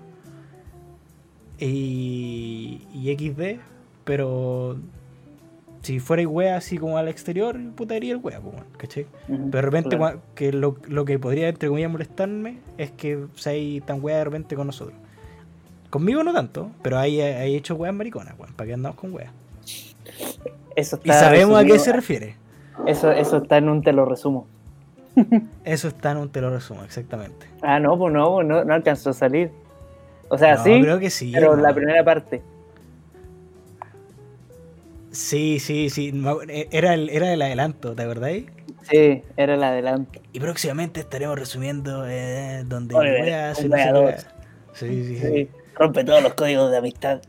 y, 1.59 2.81
y 2.93 3.15
XD, 3.15 3.59
pero 4.03 4.77
si 5.81 5.99
fuerais 5.99 6.27
wea 6.27 6.57
así 6.57 6.77
como 6.77 6.97
al 6.97 7.07
exterior, 7.07 7.57
puta 7.75 7.95
iría 7.95 8.13
el 8.13 8.19
wea, 8.21 8.39
¿cachai? 8.77 9.05
Ujú, 9.27 9.49
Pero 9.49 9.49
de 9.49 9.61
repente 9.61 9.97
claro. 9.97 10.21
que 10.35 10.51
lo, 10.53 10.77
lo 10.87 11.05
que 11.05 11.17
podría 11.19 11.49
entre 11.49 11.69
comillas 11.69 11.91
molestarme 11.91 12.57
es 12.77 12.91
que 12.91 13.25
seáis 13.35 13.83
tan 13.85 14.03
wea 14.03 14.17
de 14.17 14.23
repente 14.25 14.55
con 14.55 14.67
nosotros. 14.67 14.97
Conmigo 15.89 16.23
no 16.23 16.33
tanto, 16.33 16.71
pero 16.81 16.97
hay, 16.97 17.19
hay 17.21 17.55
hecho 17.55 17.75
weas 17.75 17.93
mariconas, 17.93 18.35
weón, 18.39 18.53
para 18.53 18.67
que 18.67 18.73
andamos 18.73 18.97
con 18.97 19.13
weas. 19.13 19.31
Eso 20.75 20.99
Y 21.03 21.09
sabemos 21.09 21.59
a 21.59 21.65
qué 21.65 21.77
se 21.79 21.91
refiere. 21.91 22.35
Eso, 22.87 23.11
eso 23.11 23.37
está 23.37 23.57
en 23.57 23.69
un 23.69 23.81
te 23.83 23.91
lo 23.91 24.05
resumo. 24.05 24.47
Eso 25.65 25.87
está 25.89 26.11
en 26.11 26.17
un 26.17 26.29
te 26.29 26.41
lo 26.41 26.49
resumo, 26.49 26.83
exactamente. 26.83 27.45
Ah, 27.61 27.79
no, 27.79 27.97
pues 27.97 28.13
no, 28.13 28.31
pues 28.33 28.47
no, 28.47 28.63
no 28.63 28.73
alcanzó 28.73 29.09
a 29.11 29.13
salir. 29.13 29.51
O 30.29 30.37
sea, 30.37 30.55
No, 30.55 30.63
sí, 30.63 30.81
creo 30.81 30.99
que 30.99 31.09
sí. 31.09 31.31
pero 31.33 31.47
hermano. 31.51 31.67
la 31.67 31.73
primera 31.73 32.03
parte. 32.03 32.41
Sí, 35.11 35.59
sí, 35.59 35.89
sí. 35.89 36.13
eh, 36.47 36.67
Era 36.71 36.93
el, 36.93 37.09
era 37.09 37.33
el 37.33 37.41
adelanto, 37.41 37.93
¿te 37.95 38.03
acordáis? 38.03 38.45
Sí, 38.89 39.21
era 39.35 39.55
el 39.55 39.63
adelanto. 39.63 40.21
Y 40.31 40.39
próximamente 40.39 41.01
estaremos 41.01 41.37
resumiendo 41.37 42.05
eh, 42.07 42.63
donde 42.65 42.93
no 42.93 43.01
dos. 43.93 44.05
wea. 44.05 44.17
Sí, 44.73 44.87
sí, 45.03 45.17
sí. 45.17 45.17
Sí, 45.19 45.49
rompe 45.75 46.03
todos 46.05 46.23
los 46.23 46.33
códigos 46.33 46.71
de 46.71 46.77
amistad 46.77 47.21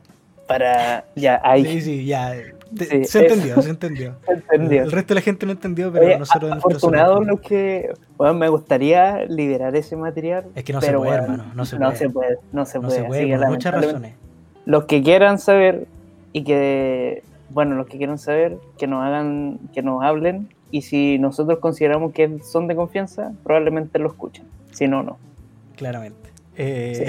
para... 0.47 1.05
Ya, 1.17 1.41
ahí 1.43 1.65
Sí, 1.65 1.81
sí, 1.81 2.05
ya. 2.07 2.35
Sí, 2.79 3.05
se 3.05 3.21
entendió, 3.21 3.61
se 3.63 3.71
entendió. 3.71 4.15
se 4.27 4.33
entendió. 4.33 4.83
El 4.83 4.93
resto 4.93 5.09
de 5.09 5.15
la 5.17 5.21
gente 5.21 5.47
no 5.47 5.53
entendió, 5.53 5.93
pero 5.93 6.07
Oye, 6.07 6.19
nosotros 6.19 6.53
afortunados 6.53 7.27
los 7.27 7.41
que... 7.41 7.93
Bueno, 8.17 8.35
me 8.35 8.49
gustaría 8.49 9.25
liberar 9.27 9.75
ese 9.77 9.97
material. 9.97 10.47
Es 10.55 10.65
que 10.65 10.73
no 10.73 10.81
se 10.81 10.87
pero, 10.87 11.01
puede, 11.01 11.19
bueno, 11.19 11.35
hermano, 11.35 11.53
no 11.55 11.65
se 11.65 11.79
no 11.79 11.87
puede. 11.87 11.99
se 11.99 12.11
puede, 12.11 12.39
no 12.53 12.65
se 12.65 12.79
No 12.79 12.89
puede. 12.89 13.01
se 13.01 13.05
puede 13.05 13.27
que 13.27 13.39
por 13.39 13.49
muchas 13.49 13.75
razones. 13.75 14.15
Los 14.65 14.85
que 14.85 15.03
quieran 15.03 15.39
saber 15.39 15.87
y 16.33 16.45
que... 16.45 17.23
Bueno, 17.51 17.75
los 17.75 17.87
que 17.87 17.99
quieran 17.99 18.19
saber, 18.19 18.57
que 18.79 18.87
nos 18.87 19.05
hagan, 19.05 19.59
que 19.75 19.83
nos 19.83 20.03
hablen. 20.03 20.49
Y 20.71 20.83
si 20.83 21.19
nosotros 21.19 21.59
consideramos 21.59 22.13
que 22.13 22.39
son 22.43 22.67
de 22.67 22.75
confianza, 22.75 23.33
probablemente 23.43 23.99
lo 23.99 24.09
escuchen. 24.09 24.47
Si 24.71 24.89
no, 24.89 25.03
no. 25.03 25.19
Claramente. 25.77 26.31
Eh, 26.57 27.09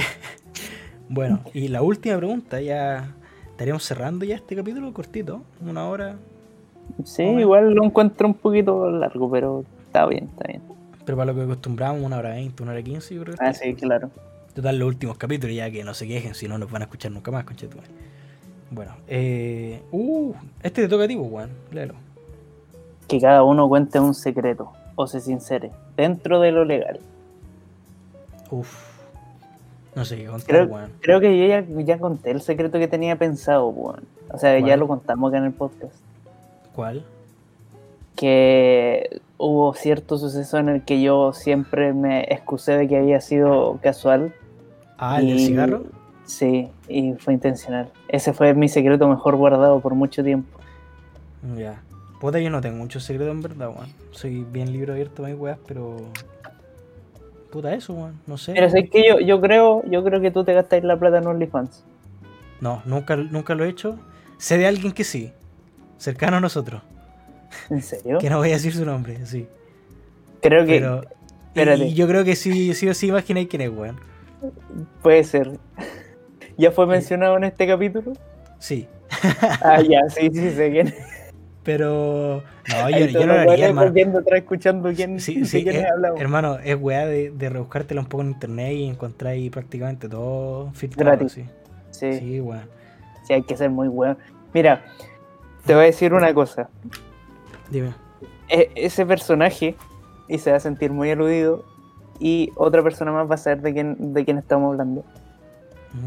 bueno, 1.09 1.39
y 1.53 1.69
la 1.69 1.81
última 1.81 2.17
pregunta, 2.17 2.59
ya 2.59 3.15
estaríamos 3.63 3.85
cerrando 3.85 4.25
ya 4.25 4.35
este 4.35 4.57
capítulo 4.57 4.91
cortito, 4.91 5.41
una 5.65 5.87
hora, 5.87 6.17
Sí, 7.05 7.23
igual 7.23 7.73
lo 7.73 7.85
encuentro 7.85 8.27
un 8.27 8.33
poquito 8.33 8.91
largo, 8.91 9.31
pero 9.31 9.63
está 9.85 10.05
bien, 10.05 10.25
está 10.25 10.45
bien. 10.49 10.61
pero 11.05 11.17
para 11.17 11.31
lo 11.31 11.37
que 11.37 11.43
acostumbramos, 11.45 12.01
una 12.03 12.17
hora 12.17 12.31
veinte, 12.31 12.61
una 12.61 12.73
hora 12.73 12.81
quince, 12.83 13.15
yo 13.15 13.23
creo 13.23 13.37
que 13.37 13.45
Ah, 13.45 13.53
sí, 13.53 13.73
claro. 13.73 14.09
Total, 14.53 14.77
los 14.77 14.85
últimos 14.89 15.17
capítulos, 15.17 15.55
ya 15.55 15.71
que 15.71 15.81
no 15.85 15.93
se 15.93 16.05
quejen, 16.09 16.35
si 16.35 16.49
no 16.49 16.57
nos 16.57 16.69
van 16.69 16.81
a 16.81 16.85
escuchar 16.85 17.13
nunca 17.13 17.31
más, 17.31 17.45
conchetumare. 17.45 17.87
Bueno, 18.69 18.95
eh. 19.07 19.81
Uh, 19.93 20.33
este 20.61 20.81
te 20.81 20.89
toca 20.89 21.05
a 21.05 21.07
ti, 21.07 21.15
pues, 21.15 21.31
weón. 21.31 21.49
Léelo. 21.71 21.93
Que 23.07 23.21
cada 23.21 23.43
uno 23.43 23.69
cuente 23.69 23.97
un 23.97 24.13
secreto 24.13 24.73
o 24.95 25.07
se 25.07 25.21
sincere 25.21 25.71
dentro 25.95 26.41
de 26.41 26.51
lo 26.51 26.65
legal. 26.65 26.99
Uf. 28.51 28.92
No 29.95 30.05
sé 30.05 30.17
qué 30.17 30.25
contar, 30.25 30.47
Creo, 30.47 30.65
weón. 30.65 30.91
creo 31.01 31.19
que 31.19 31.37
yo 31.37 31.45
ya, 31.47 31.63
ya 31.83 31.99
conté 31.99 32.31
el 32.31 32.41
secreto 32.41 32.79
que 32.79 32.87
tenía 32.87 33.15
pensado, 33.15 33.67
weón. 33.67 34.01
O 34.31 34.37
sea, 34.37 34.57
ya 34.57 34.65
¿Cuál? 34.65 34.79
lo 34.79 34.87
contamos 34.87 35.29
acá 35.29 35.37
en 35.37 35.45
el 35.45 35.51
podcast. 35.53 35.93
¿Cuál? 36.75 37.05
Que 38.15 39.21
hubo 39.37 39.73
cierto 39.73 40.17
suceso 40.17 40.57
en 40.57 40.69
el 40.69 40.83
que 40.83 41.01
yo 41.01 41.33
siempre 41.33 41.93
me 41.93 42.21
excusé 42.23 42.77
de 42.77 42.87
que 42.87 42.97
había 42.97 43.21
sido 43.21 43.79
casual. 43.81 44.33
Ah, 44.97 45.19
el 45.19 45.27
del 45.27 45.39
cigarro. 45.39 45.83
Sí, 46.25 46.69
y 46.87 47.13
fue 47.13 47.33
intencional. 47.33 47.89
Ese 48.07 48.33
fue 48.33 48.53
mi 48.53 48.69
secreto 48.69 49.07
mejor 49.07 49.35
guardado 49.35 49.79
por 49.81 49.93
mucho 49.95 50.23
tiempo. 50.23 50.59
Ya. 51.57 51.81
Puta, 52.21 52.39
yo 52.39 52.49
no 52.49 52.61
tengo 52.61 52.77
muchos 52.77 53.03
secretos 53.03 53.33
en 53.33 53.41
verdad, 53.41 53.69
weón. 53.69 53.89
Soy 54.11 54.45
bien 54.49 54.71
libro 54.71 54.93
abierto 54.93 55.23
mis 55.23 55.35
weas, 55.37 55.57
pero. 55.67 55.97
Puta, 57.53 57.71
eso, 57.75 57.93
weón. 57.93 58.19
No 58.25 58.35
sé. 58.39 58.53
Pero 58.53 58.67
sé 58.67 58.89
que 58.89 59.07
yo, 59.07 59.19
yo 59.19 59.39
creo, 59.39 59.83
yo 59.85 60.03
creo 60.03 60.19
que 60.19 60.31
tú 60.31 60.43
te 60.43 60.53
gastáis 60.53 60.83
la 60.83 60.97
plata 60.97 61.19
en 61.19 61.27
OnlyFans. 61.27 61.85
No, 62.61 62.81
nunca, 62.85 63.15
nunca 63.15 63.53
lo 63.53 63.63
he 63.63 63.69
hecho. 63.69 63.99
Sé 64.39 64.57
de 64.57 64.65
alguien 64.65 64.91
que 64.91 65.03
sí. 65.03 65.31
Cercano 65.99 66.37
a 66.37 66.39
nosotros. 66.39 66.81
¿En 67.69 67.83
serio? 67.83 68.17
Que 68.17 68.31
no 68.31 68.39
voy 68.39 68.49
a 68.49 68.53
decir 68.53 68.73
su 68.73 68.83
nombre, 68.83 69.23
sí. 69.27 69.47
Creo 70.41 70.65
que 70.65 70.79
Pero. 70.79 71.03
y- 71.03 71.07
espérate. 71.49 71.85
Y 71.85 71.93
yo 71.93 72.07
creo 72.07 72.23
que 72.23 72.35
sí, 72.35 72.73
sí 72.73 72.89
o 72.89 72.93
sí 72.95 73.07
imagináis 73.09 73.47
quién 73.47 73.61
es, 73.61 73.69
weón. 73.69 73.99
puede 75.03 75.23
ser. 75.23 75.51
¿Ya 76.57 76.71
fue 76.71 76.87
mencionado 76.87 77.37
en 77.37 77.43
este 77.43 77.67
capítulo? 77.67 78.13
Sí. 78.57 78.87
Ah, 79.61 79.79
ya, 79.87 80.01
sí, 80.09 80.31
sí, 80.33 80.49
sé 80.49 80.71
quién. 80.71 80.91
Pero. 81.63 82.43
No, 82.69 82.89
yo, 82.89 82.95
Ahí 82.97 83.11
yo 83.13 83.25
no 83.25 83.33
lo 83.35 83.51
haría, 83.51 83.67
hermano. 83.67 83.87
volviendo 83.87 84.19
atrás 84.19 84.39
escuchando 84.41 84.91
quién, 84.93 85.19
Sí, 85.19 85.45
sí, 85.45 85.63
quién 85.63 85.77
eh, 85.77 85.87
hablamos. 85.89 86.19
hermano, 86.21 86.57
es 86.63 86.75
weá 86.79 87.05
de, 87.05 87.31
de 87.31 87.49
rebuscártela 87.49 88.01
un 88.01 88.07
poco 88.07 88.23
en 88.23 88.29
internet 88.31 88.73
y 88.73 88.85
encontráis 88.85 89.49
prácticamente 89.49 90.09
todo 90.09 90.71
filtrado. 90.73 91.11
Gratis. 91.11 91.33
Sí, 91.33 91.45
Sí. 91.91 92.13
sí 92.19 92.41
weón. 92.41 92.67
Sí, 93.25 93.33
hay 93.33 93.43
que 93.43 93.55
ser 93.55 93.69
muy 93.69 93.87
bueno. 93.87 94.17
Mira, 94.53 94.83
te 95.65 95.73
voy 95.73 95.83
a 95.83 95.85
decir 95.85 96.13
una 96.13 96.33
cosa. 96.33 96.69
Dime. 97.69 97.93
E- 98.49 98.69
ese 98.75 99.05
personaje, 99.05 99.75
y 100.27 100.37
se 100.39 100.51
va 100.51 100.57
a 100.57 100.59
sentir 100.59 100.91
muy 100.91 101.09
aludido, 101.11 101.63
y 102.19 102.51
otra 102.55 102.83
persona 102.83 103.11
más 103.11 103.29
va 103.29 103.35
a 103.35 103.37
saber 103.37 103.61
de 103.61 103.73
quién, 103.73 104.13
de 104.13 104.25
quién 104.25 104.37
estamos 104.37 104.71
hablando. 104.71 105.03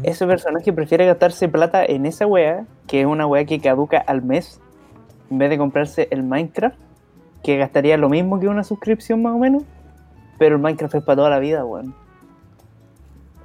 Ese 0.03 0.27
personaje 0.27 0.73
prefiere 0.73 1.05
gastarse 1.05 1.47
plata 1.47 1.83
en 1.85 2.05
esa 2.05 2.27
wea, 2.27 2.65
que 2.87 3.01
es 3.01 3.07
una 3.07 3.25
wea 3.25 3.45
que 3.45 3.59
caduca 3.59 3.97
al 3.97 4.21
mes, 4.21 4.59
en 5.29 5.37
vez 5.37 5.49
de 5.49 5.57
comprarse 5.57 6.07
el 6.11 6.23
Minecraft, 6.23 6.77
que 7.43 7.57
gastaría 7.57 7.97
lo 7.97 8.09
mismo 8.09 8.39
que 8.39 8.47
una 8.47 8.63
suscripción 8.63 9.21
más 9.21 9.33
o 9.33 9.37
menos, 9.37 9.63
pero 10.37 10.55
el 10.55 10.61
Minecraft 10.61 10.95
es 10.95 11.03
para 11.03 11.15
toda 11.17 11.29
la 11.29 11.39
vida, 11.39 11.63
weón. 11.65 11.93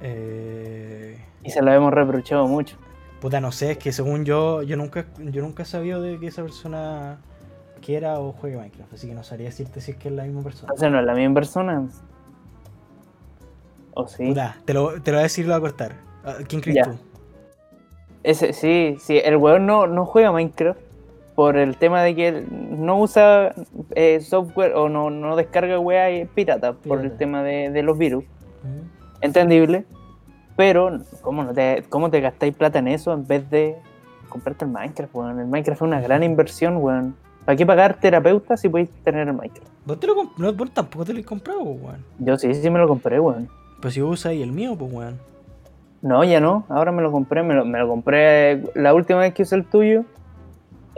Eh, 0.01 1.17
Y 1.43 1.49
se 1.49 1.61
lo 1.61 1.71
hemos 1.73 1.93
reprochado 1.93 2.47
mucho. 2.47 2.77
Puta, 3.21 3.39
no 3.39 3.51
sé, 3.51 3.71
es 3.71 3.77
que 3.77 3.91
según 3.91 4.25
yo, 4.25 4.63
yo 4.63 4.75
nunca, 4.75 5.05
yo 5.17 5.41
nunca 5.41 5.63
he 5.63 5.65
sabido 5.65 6.01
de 6.01 6.19
que 6.19 6.27
esa 6.27 6.41
persona 6.41 7.17
quiera 7.81 8.19
o 8.19 8.33
juegue 8.33 8.57
Minecraft, 8.57 8.93
así 8.93 9.07
que 9.07 9.13
no 9.13 9.23
sabría 9.23 9.47
decirte 9.47 9.79
si 9.81 9.91
es 9.91 9.97
que 9.97 10.09
es 10.09 10.13
la 10.13 10.23
misma 10.23 10.41
persona. 10.41 10.67
Entonces 10.73 10.91
no 10.91 10.99
es 10.99 11.05
la 11.05 11.13
misma 11.13 11.33
persona. 11.35 11.87
¿O 13.93 14.07
sí? 14.07 14.27
Puta, 14.27 14.57
te 14.65 14.73
lo, 14.73 15.01
te 15.01 15.11
lo 15.11 15.17
voy 15.17 15.19
a 15.21 15.23
decir 15.23 15.45
y 15.45 15.47
lo 15.47 15.53
voy 15.53 15.57
a 15.59 15.69
cortar. 15.71 15.95
Ah, 16.25 16.35
¿Quién 16.47 16.61
crees 16.61 16.77
Ya. 16.77 16.83
tú? 16.83 16.97
Ese, 18.23 18.53
sí, 18.53 18.95
sí, 18.99 19.19
el 19.23 19.35
weón 19.37 19.65
no, 19.65 19.85
no 19.87 20.05
juega 20.05 20.31
Minecraft 20.31 20.79
por 21.35 21.57
el 21.57 21.77
tema 21.77 22.01
de 22.03 22.15
que 22.15 22.27
él 22.27 22.47
no 22.51 22.99
usa 22.99 23.53
eh, 23.95 24.21
software 24.21 24.73
o 24.75 24.89
no, 24.89 25.09
no 25.09 25.35
descarga 25.35 25.79
weá 25.79 26.09
eh, 26.09 26.27
pirata 26.33 26.73
por 26.73 26.97
el 26.99 27.03
Pirata. 27.05 27.17
tema 27.17 27.43
de, 27.43 27.69
de 27.71 27.83
los 27.83 27.97
virus. 27.97 28.23
Ujú. 28.23 28.83
Entendible. 29.21 29.85
Pero, 30.55 30.99
¿cómo, 31.21 31.43
no 31.43 31.53
te, 31.53 31.83
¿cómo 31.89 32.11
te 32.11 32.21
gastáis 32.21 32.55
plata 32.55 32.77
en 32.79 32.87
eso 32.87 33.11
en 33.13 33.25
vez 33.25 33.49
de 33.49 33.75
comprarte 34.29 34.65
el 34.65 34.71
Minecraft, 34.71 35.15
weón? 35.15 35.39
El 35.39 35.47
Minecraft 35.47 35.81
es 35.81 35.87
una 35.87 35.99
gran 36.01 36.21
inversión, 36.21 36.77
weón. 36.77 37.15
¿Para 37.43 37.55
qué 37.55 37.65
pagar 37.65 37.95
terapeuta 37.99 38.55
si 38.55 38.69
podéis 38.69 38.89
tener 39.03 39.27
el 39.27 39.33
Minecraft? 39.33 39.67
¿Vos, 39.85 39.99
te 39.99 40.07
lo 40.07 40.15
no, 40.37 40.53
vos 40.53 40.71
tampoco 40.71 41.05
te 41.05 41.13
lo 41.13 41.19
has 41.19 41.25
comprado, 41.25 41.61
weón. 41.61 42.05
Yo 42.19 42.37
sí, 42.37 42.53
sí 42.53 42.69
me 42.69 42.77
lo 42.79 42.87
compré, 42.87 43.19
weón. 43.19 43.49
Pues 43.81 43.95
si 43.95 44.01
vos 44.01 44.19
usas 44.19 44.27
ahí 44.31 44.43
el 44.43 44.51
mío, 44.51 44.75
pues 44.77 44.93
weón. 44.93 45.19
No, 46.03 46.23
ya 46.23 46.39
no. 46.39 46.65
Ahora 46.69 46.91
me 46.91 47.01
lo 47.01 47.11
compré. 47.11 47.41
Me 47.43 47.53
lo, 47.55 47.65
me 47.65 47.79
lo 47.79 47.87
compré. 47.87 48.61
La 48.75 48.93
última 48.93 49.19
vez 49.19 49.33
que 49.33 49.41
usé 49.43 49.55
el 49.55 49.65
tuyo 49.65 50.03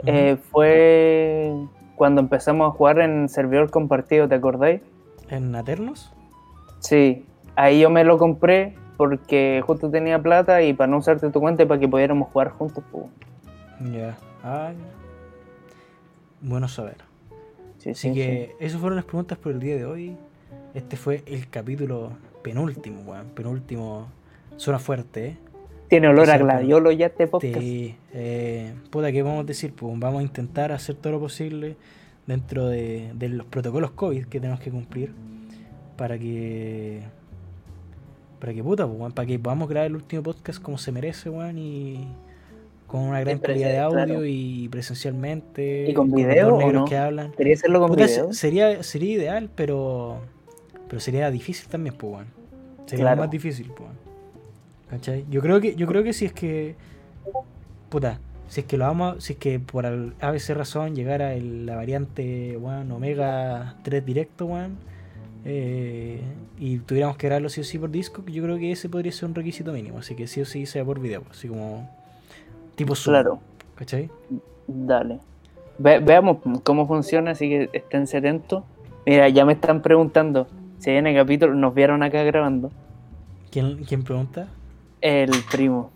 eh, 0.04 0.36
fue 0.50 1.52
cuando 1.96 2.20
empezamos 2.20 2.68
a 2.68 2.76
jugar 2.76 3.00
en 3.00 3.28
servidor 3.28 3.70
compartido, 3.70 4.28
¿te 4.28 4.34
acordáis? 4.34 4.82
¿En 5.28 5.54
Aternos? 5.54 6.12
Sí. 6.80 7.24
Ahí 7.56 7.80
yo 7.80 7.90
me 7.90 8.04
lo 8.04 8.18
compré 8.18 8.74
porque 8.96 9.62
justo 9.66 9.90
tenía 9.90 10.20
plata 10.20 10.62
y 10.62 10.72
para 10.72 10.88
no 10.88 10.98
usarte 10.98 11.30
tu 11.30 11.40
cuenta 11.40 11.62
y 11.62 11.66
para 11.66 11.80
que 11.80 11.88
pudiéramos 11.88 12.28
jugar 12.28 12.50
juntos. 12.50 12.84
Ya. 13.92 14.16
Ah, 14.42 14.72
ya. 14.72 14.96
Bueno 16.40 16.68
saber. 16.68 16.96
Sí, 17.78 17.90
Así 17.90 18.08
sí, 18.08 18.14
que 18.14 18.56
esas 18.60 18.80
fueron 18.80 18.96
las 18.96 19.04
preguntas 19.04 19.38
por 19.38 19.52
el 19.52 19.60
día 19.60 19.76
de 19.76 19.86
hoy. 19.86 20.16
Este 20.74 20.96
fue 20.96 21.22
el 21.26 21.48
capítulo 21.48 22.10
penúltimo, 22.42 23.00
weón. 23.02 23.28
Penúltimo. 23.28 24.08
Suena 24.56 24.78
fuerte, 24.78 25.26
¿eh? 25.26 25.36
Tiene 25.88 26.08
olor 26.08 26.28
a 26.30 26.38
gladiolo 26.38 26.90
ya 26.92 27.06
este 27.06 27.26
podcast. 27.26 27.58
Sí, 27.58 27.94
eh, 28.12 28.72
puta, 28.90 29.12
¿qué 29.12 29.22
vamos 29.22 29.40
a 29.40 29.44
decir? 29.44 29.72
Pues 29.72 29.98
vamos 29.98 30.20
a 30.20 30.22
intentar 30.22 30.72
hacer 30.72 30.96
todo 30.96 31.12
lo 31.14 31.20
posible 31.20 31.76
dentro 32.26 32.66
de, 32.66 33.12
de 33.14 33.28
los 33.28 33.46
protocolos 33.46 33.92
COVID 33.92 34.26
que 34.26 34.40
tenemos 34.40 34.60
que 34.60 34.70
cumplir 34.70 35.12
para 35.96 36.18
que. 36.18 37.02
Para 38.40 38.52
que 38.52 38.62
puta, 38.62 38.86
pues, 38.86 39.12
para 39.14 39.26
que 39.26 39.38
podamos 39.38 39.68
grabar 39.68 39.86
el 39.86 39.94
último 39.96 40.22
podcast 40.22 40.60
como 40.60 40.76
se 40.76 40.92
merece, 40.92 41.30
weón, 41.30 41.56
y 41.58 42.06
con 42.86 43.00
una 43.02 43.20
gran 43.20 43.38
calidad 43.38 43.68
de 43.70 43.78
audio 43.78 44.04
claro. 44.04 44.24
y 44.26 44.68
presencialmente. 44.68 45.88
¿Y 45.88 45.94
con 45.94 46.10
video 46.12 46.54
o 46.56 46.72
no? 46.72 46.84
que 46.84 46.96
hablan. 46.96 47.32
Quería 47.32 47.54
hacerlo 47.54 47.78
con 47.80 47.88
Puta, 47.90 48.06
video. 48.06 48.32
se- 48.32 48.38
sería, 48.38 48.82
sería 48.82 49.12
ideal, 49.14 49.50
pero. 49.54 50.20
Pero 50.88 51.00
sería 51.00 51.30
difícil 51.30 51.68
también, 51.68 51.94
pues, 51.96 52.12
weón. 52.12 52.26
Sería 52.86 53.04
Claro. 53.06 53.22
más 53.22 53.30
difícil, 53.30 53.70
pues. 53.76 53.88
¿Cachai? 54.90 55.24
Yo 55.30 55.40
creo 55.40 55.60
que, 55.60 55.74
yo 55.74 55.86
creo 55.86 56.02
que 56.04 56.12
si 56.12 56.26
es 56.26 56.32
que. 56.32 56.76
Puta, 57.88 58.18
si 58.48 58.60
es 58.60 58.66
que 58.66 58.76
lo 58.78 58.84
vamos. 58.86 59.22
Si 59.24 59.32
es 59.34 59.38
que 59.38 59.58
por 59.58 59.84
ABC 59.86 60.54
razón 60.54 60.94
llegara 60.94 61.34
el- 61.34 61.66
la 61.66 61.76
variante, 61.76 62.56
weón, 62.56 62.90
Omega 62.92 63.76
3 63.82 64.04
directo, 64.04 64.46
weón. 64.46 64.76
eh, 65.48 66.20
y 66.58 66.78
tuviéramos 66.78 67.16
que 67.16 67.28
grabarlo 67.28 67.48
sí 67.48 67.60
o 67.60 67.64
sí 67.64 67.78
por 67.78 67.88
disco, 67.90 68.24
yo 68.26 68.42
creo 68.42 68.58
que 68.58 68.72
ese 68.72 68.88
podría 68.88 69.12
ser 69.12 69.28
un 69.28 69.34
requisito 69.36 69.72
mínimo. 69.72 69.98
Así 69.98 70.16
que 70.16 70.26
sí 70.26 70.40
o 70.40 70.44
sí 70.44 70.66
sea 70.66 70.84
por 70.84 70.98
video, 70.98 71.22
así 71.30 71.46
como. 71.48 71.88
Tipo 72.74 72.94
Zoom. 72.96 73.12
Claro. 73.14 73.38
¿Cachai? 73.76 74.10
Dale. 74.66 75.20
Ve- 75.78 76.00
veamos 76.00 76.38
cómo 76.64 76.86
funciona, 76.88 77.30
así 77.32 77.48
que 77.48 77.70
estén 77.72 78.02
atentos. 78.04 78.64
Mira, 79.06 79.28
ya 79.28 79.44
me 79.44 79.52
están 79.52 79.82
preguntando 79.82 80.48
si 80.78 80.90
viene 80.90 81.14
capítulo. 81.14 81.54
Nos 81.54 81.74
vieron 81.74 82.02
acá 82.02 82.22
grabando. 82.24 82.72
¿Quién, 83.52 83.84
quién 83.84 84.02
pregunta? 84.02 84.48
El 85.06 85.30
primo 85.52 85.92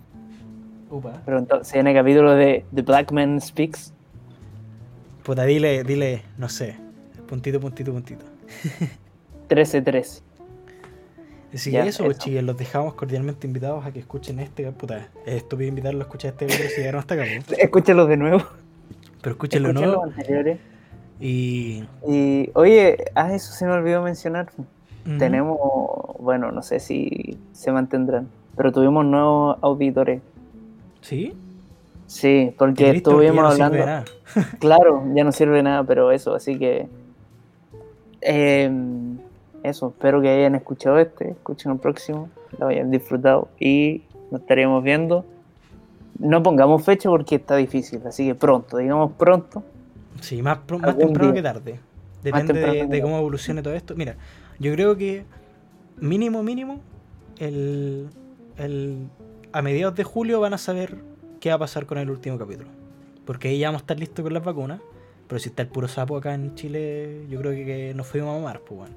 Upa. 0.88 1.20
preguntó 1.24 1.64
si 1.64 1.72
viene 1.72 1.92
capítulo 1.92 2.36
de 2.36 2.64
The 2.72 2.82
Black 2.82 3.10
Man 3.10 3.40
Speaks. 3.40 3.92
Puta, 5.24 5.42
dile, 5.42 5.82
dile, 5.82 6.22
no 6.38 6.48
sé. 6.48 6.76
Puntito, 7.26 7.58
puntito, 7.58 7.90
puntito. 7.90 8.24
13-3. 9.48 10.22
Así 11.52 11.72
que 11.72 11.80
eso, 11.80 12.04
pues, 12.04 12.18
chiquillos, 12.18 12.44
los 12.44 12.56
dejamos 12.56 12.94
cordialmente 12.94 13.48
invitados 13.48 13.84
a 13.84 13.90
que 13.90 13.98
escuchen 13.98 14.38
este. 14.38 14.70
Puta, 14.70 15.08
es 15.26 15.34
estúpido 15.34 15.68
invitarlos 15.68 16.02
a 16.02 16.04
escuchar 16.04 16.30
este 16.30 16.46
video 16.46 16.68
si 16.68 16.76
llegaron 16.76 17.00
hasta 17.00 17.14
acá, 17.14 17.24
pues. 17.46 17.58
Escúchalo 17.58 18.06
de 18.06 18.16
nuevo. 18.16 18.44
Pero 19.22 19.32
escúchenlo, 19.32 19.72
¿no? 19.72 19.86
los 19.86 20.04
anteriores. 20.04 20.60
Y. 21.18 21.82
Y 22.06 22.50
oye, 22.54 23.06
ah, 23.16 23.34
eso 23.34 23.52
se 23.54 23.66
me 23.66 23.72
olvidó 23.72 24.02
mencionar. 24.02 24.52
Tenemos, 25.18 25.58
bueno, 26.20 26.52
no 26.52 26.62
sé 26.62 26.78
si 26.78 27.40
se 27.52 27.72
mantendrán, 27.72 28.28
pero 28.60 28.72
tuvimos 28.72 29.06
nuevos 29.06 29.56
auditores. 29.62 30.20
¿Sí? 31.00 31.32
Sí, 32.06 32.52
porque 32.58 32.90
estuvimos 32.90 33.36
no 33.36 33.48
hablando. 33.48 33.78
nada. 33.86 34.04
Claro, 34.58 35.02
ya 35.14 35.24
no 35.24 35.32
sirve 35.32 35.62
nada, 35.62 35.82
pero 35.84 36.12
eso, 36.12 36.34
así 36.34 36.58
que. 36.58 36.86
eh, 38.20 38.70
eso, 39.62 39.88
espero 39.88 40.20
que 40.20 40.28
hayan 40.28 40.54
escuchado 40.56 40.98
este, 40.98 41.30
escuchen 41.30 41.72
el 41.72 41.78
próximo, 41.78 42.28
lo 42.58 42.66
hayan 42.68 42.90
disfrutado 42.90 43.48
y 43.58 44.02
nos 44.30 44.42
estaremos 44.42 44.84
viendo. 44.84 45.24
No 46.18 46.42
pongamos 46.42 46.82
fecha 46.84 47.08
porque 47.08 47.36
está 47.36 47.56
difícil, 47.56 48.02
así 48.06 48.26
que 48.26 48.34
pronto, 48.34 48.76
digamos 48.76 49.12
pronto. 49.12 49.62
Sí, 50.20 50.42
más, 50.42 50.58
pro- 50.58 50.78
más 50.78 50.98
temprano 50.98 51.32
día. 51.32 51.42
que 51.42 51.42
tarde. 51.42 51.80
Depende 52.22 52.86
de, 52.86 53.00
cómo 53.00 53.16
evolucione 53.16 53.62
todo 53.62 53.72
esto. 53.72 53.94
Mira, 53.96 54.16
yo 54.58 54.70
creo 54.74 54.96
que 54.98 55.24
mínimo, 55.98 56.42
mínimo, 56.42 56.80
el, 57.38 58.08
el, 58.64 59.08
a 59.52 59.62
mediados 59.62 59.94
de 59.96 60.04
julio 60.04 60.40
van 60.40 60.54
a 60.54 60.58
saber 60.58 60.96
qué 61.40 61.48
va 61.50 61.56
a 61.56 61.58
pasar 61.60 61.86
con 61.86 61.98
el 61.98 62.10
último 62.10 62.38
capítulo. 62.38 62.68
Porque 63.24 63.48
ahí 63.48 63.58
ya 63.58 63.68
vamos 63.68 63.80
a 63.80 63.84
estar 63.84 63.98
listos 63.98 64.22
con 64.22 64.34
las 64.34 64.44
vacunas. 64.44 64.80
Pero 65.28 65.38
si 65.38 65.48
está 65.48 65.62
el 65.62 65.68
puro 65.68 65.86
sapo 65.86 66.16
acá 66.16 66.34
en 66.34 66.54
Chile, 66.56 67.26
yo 67.28 67.38
creo 67.40 67.52
que, 67.52 67.64
que 67.64 67.94
nos 67.94 68.06
fuimos 68.06 68.30
a 68.30 68.38
mamar, 68.38 68.60
pues 68.60 68.80
bueno. 68.80 68.94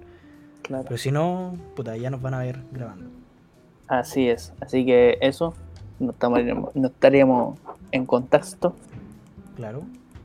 Claro. 0.64 0.84
Pero 0.86 0.98
si 0.98 1.12
no, 1.12 1.56
puta, 1.76 1.96
ya 1.98 2.10
nos 2.10 2.22
van 2.22 2.34
a 2.34 2.40
ver 2.40 2.60
grabando. 2.72 3.06
Así 3.88 4.30
es, 4.30 4.54
así 4.60 4.86
que 4.86 5.18
eso, 5.22 5.54
nos 6.00 6.16
estaríamos, 6.16 7.58
en 7.92 8.06
contacto 8.06 8.74
Claro. 9.56 9.84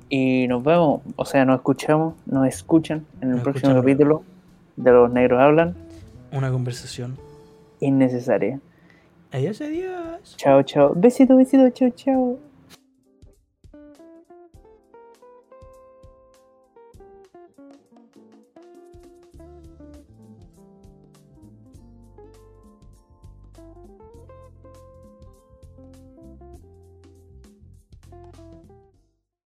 y 0.08 0.46
nos 0.48 0.62
vemos, 0.64 1.02
o 1.16 1.24
sea, 1.26 1.44
nos 1.44 1.56
escuchamos, 1.56 2.14
nos 2.24 2.46
escuchan 2.46 3.04
en 3.20 3.30
el 3.30 3.34
Nos 3.34 3.44
próximo 3.44 3.74
capítulo 3.74 4.22
de 4.76 4.90
Los 4.92 5.10
Negros 5.12 5.40
Hablan, 5.40 5.74
Una 6.32 6.50
conversación. 6.50 7.18
innecesaria. 7.80 8.60
Adiós, 9.30 9.60
adiós. 9.60 10.34
Chao, 10.36 10.62
chao. 10.62 10.94
Besito, 10.94 11.36
besito, 11.36 11.70
chao, 11.70 11.90
chao. 11.90 12.47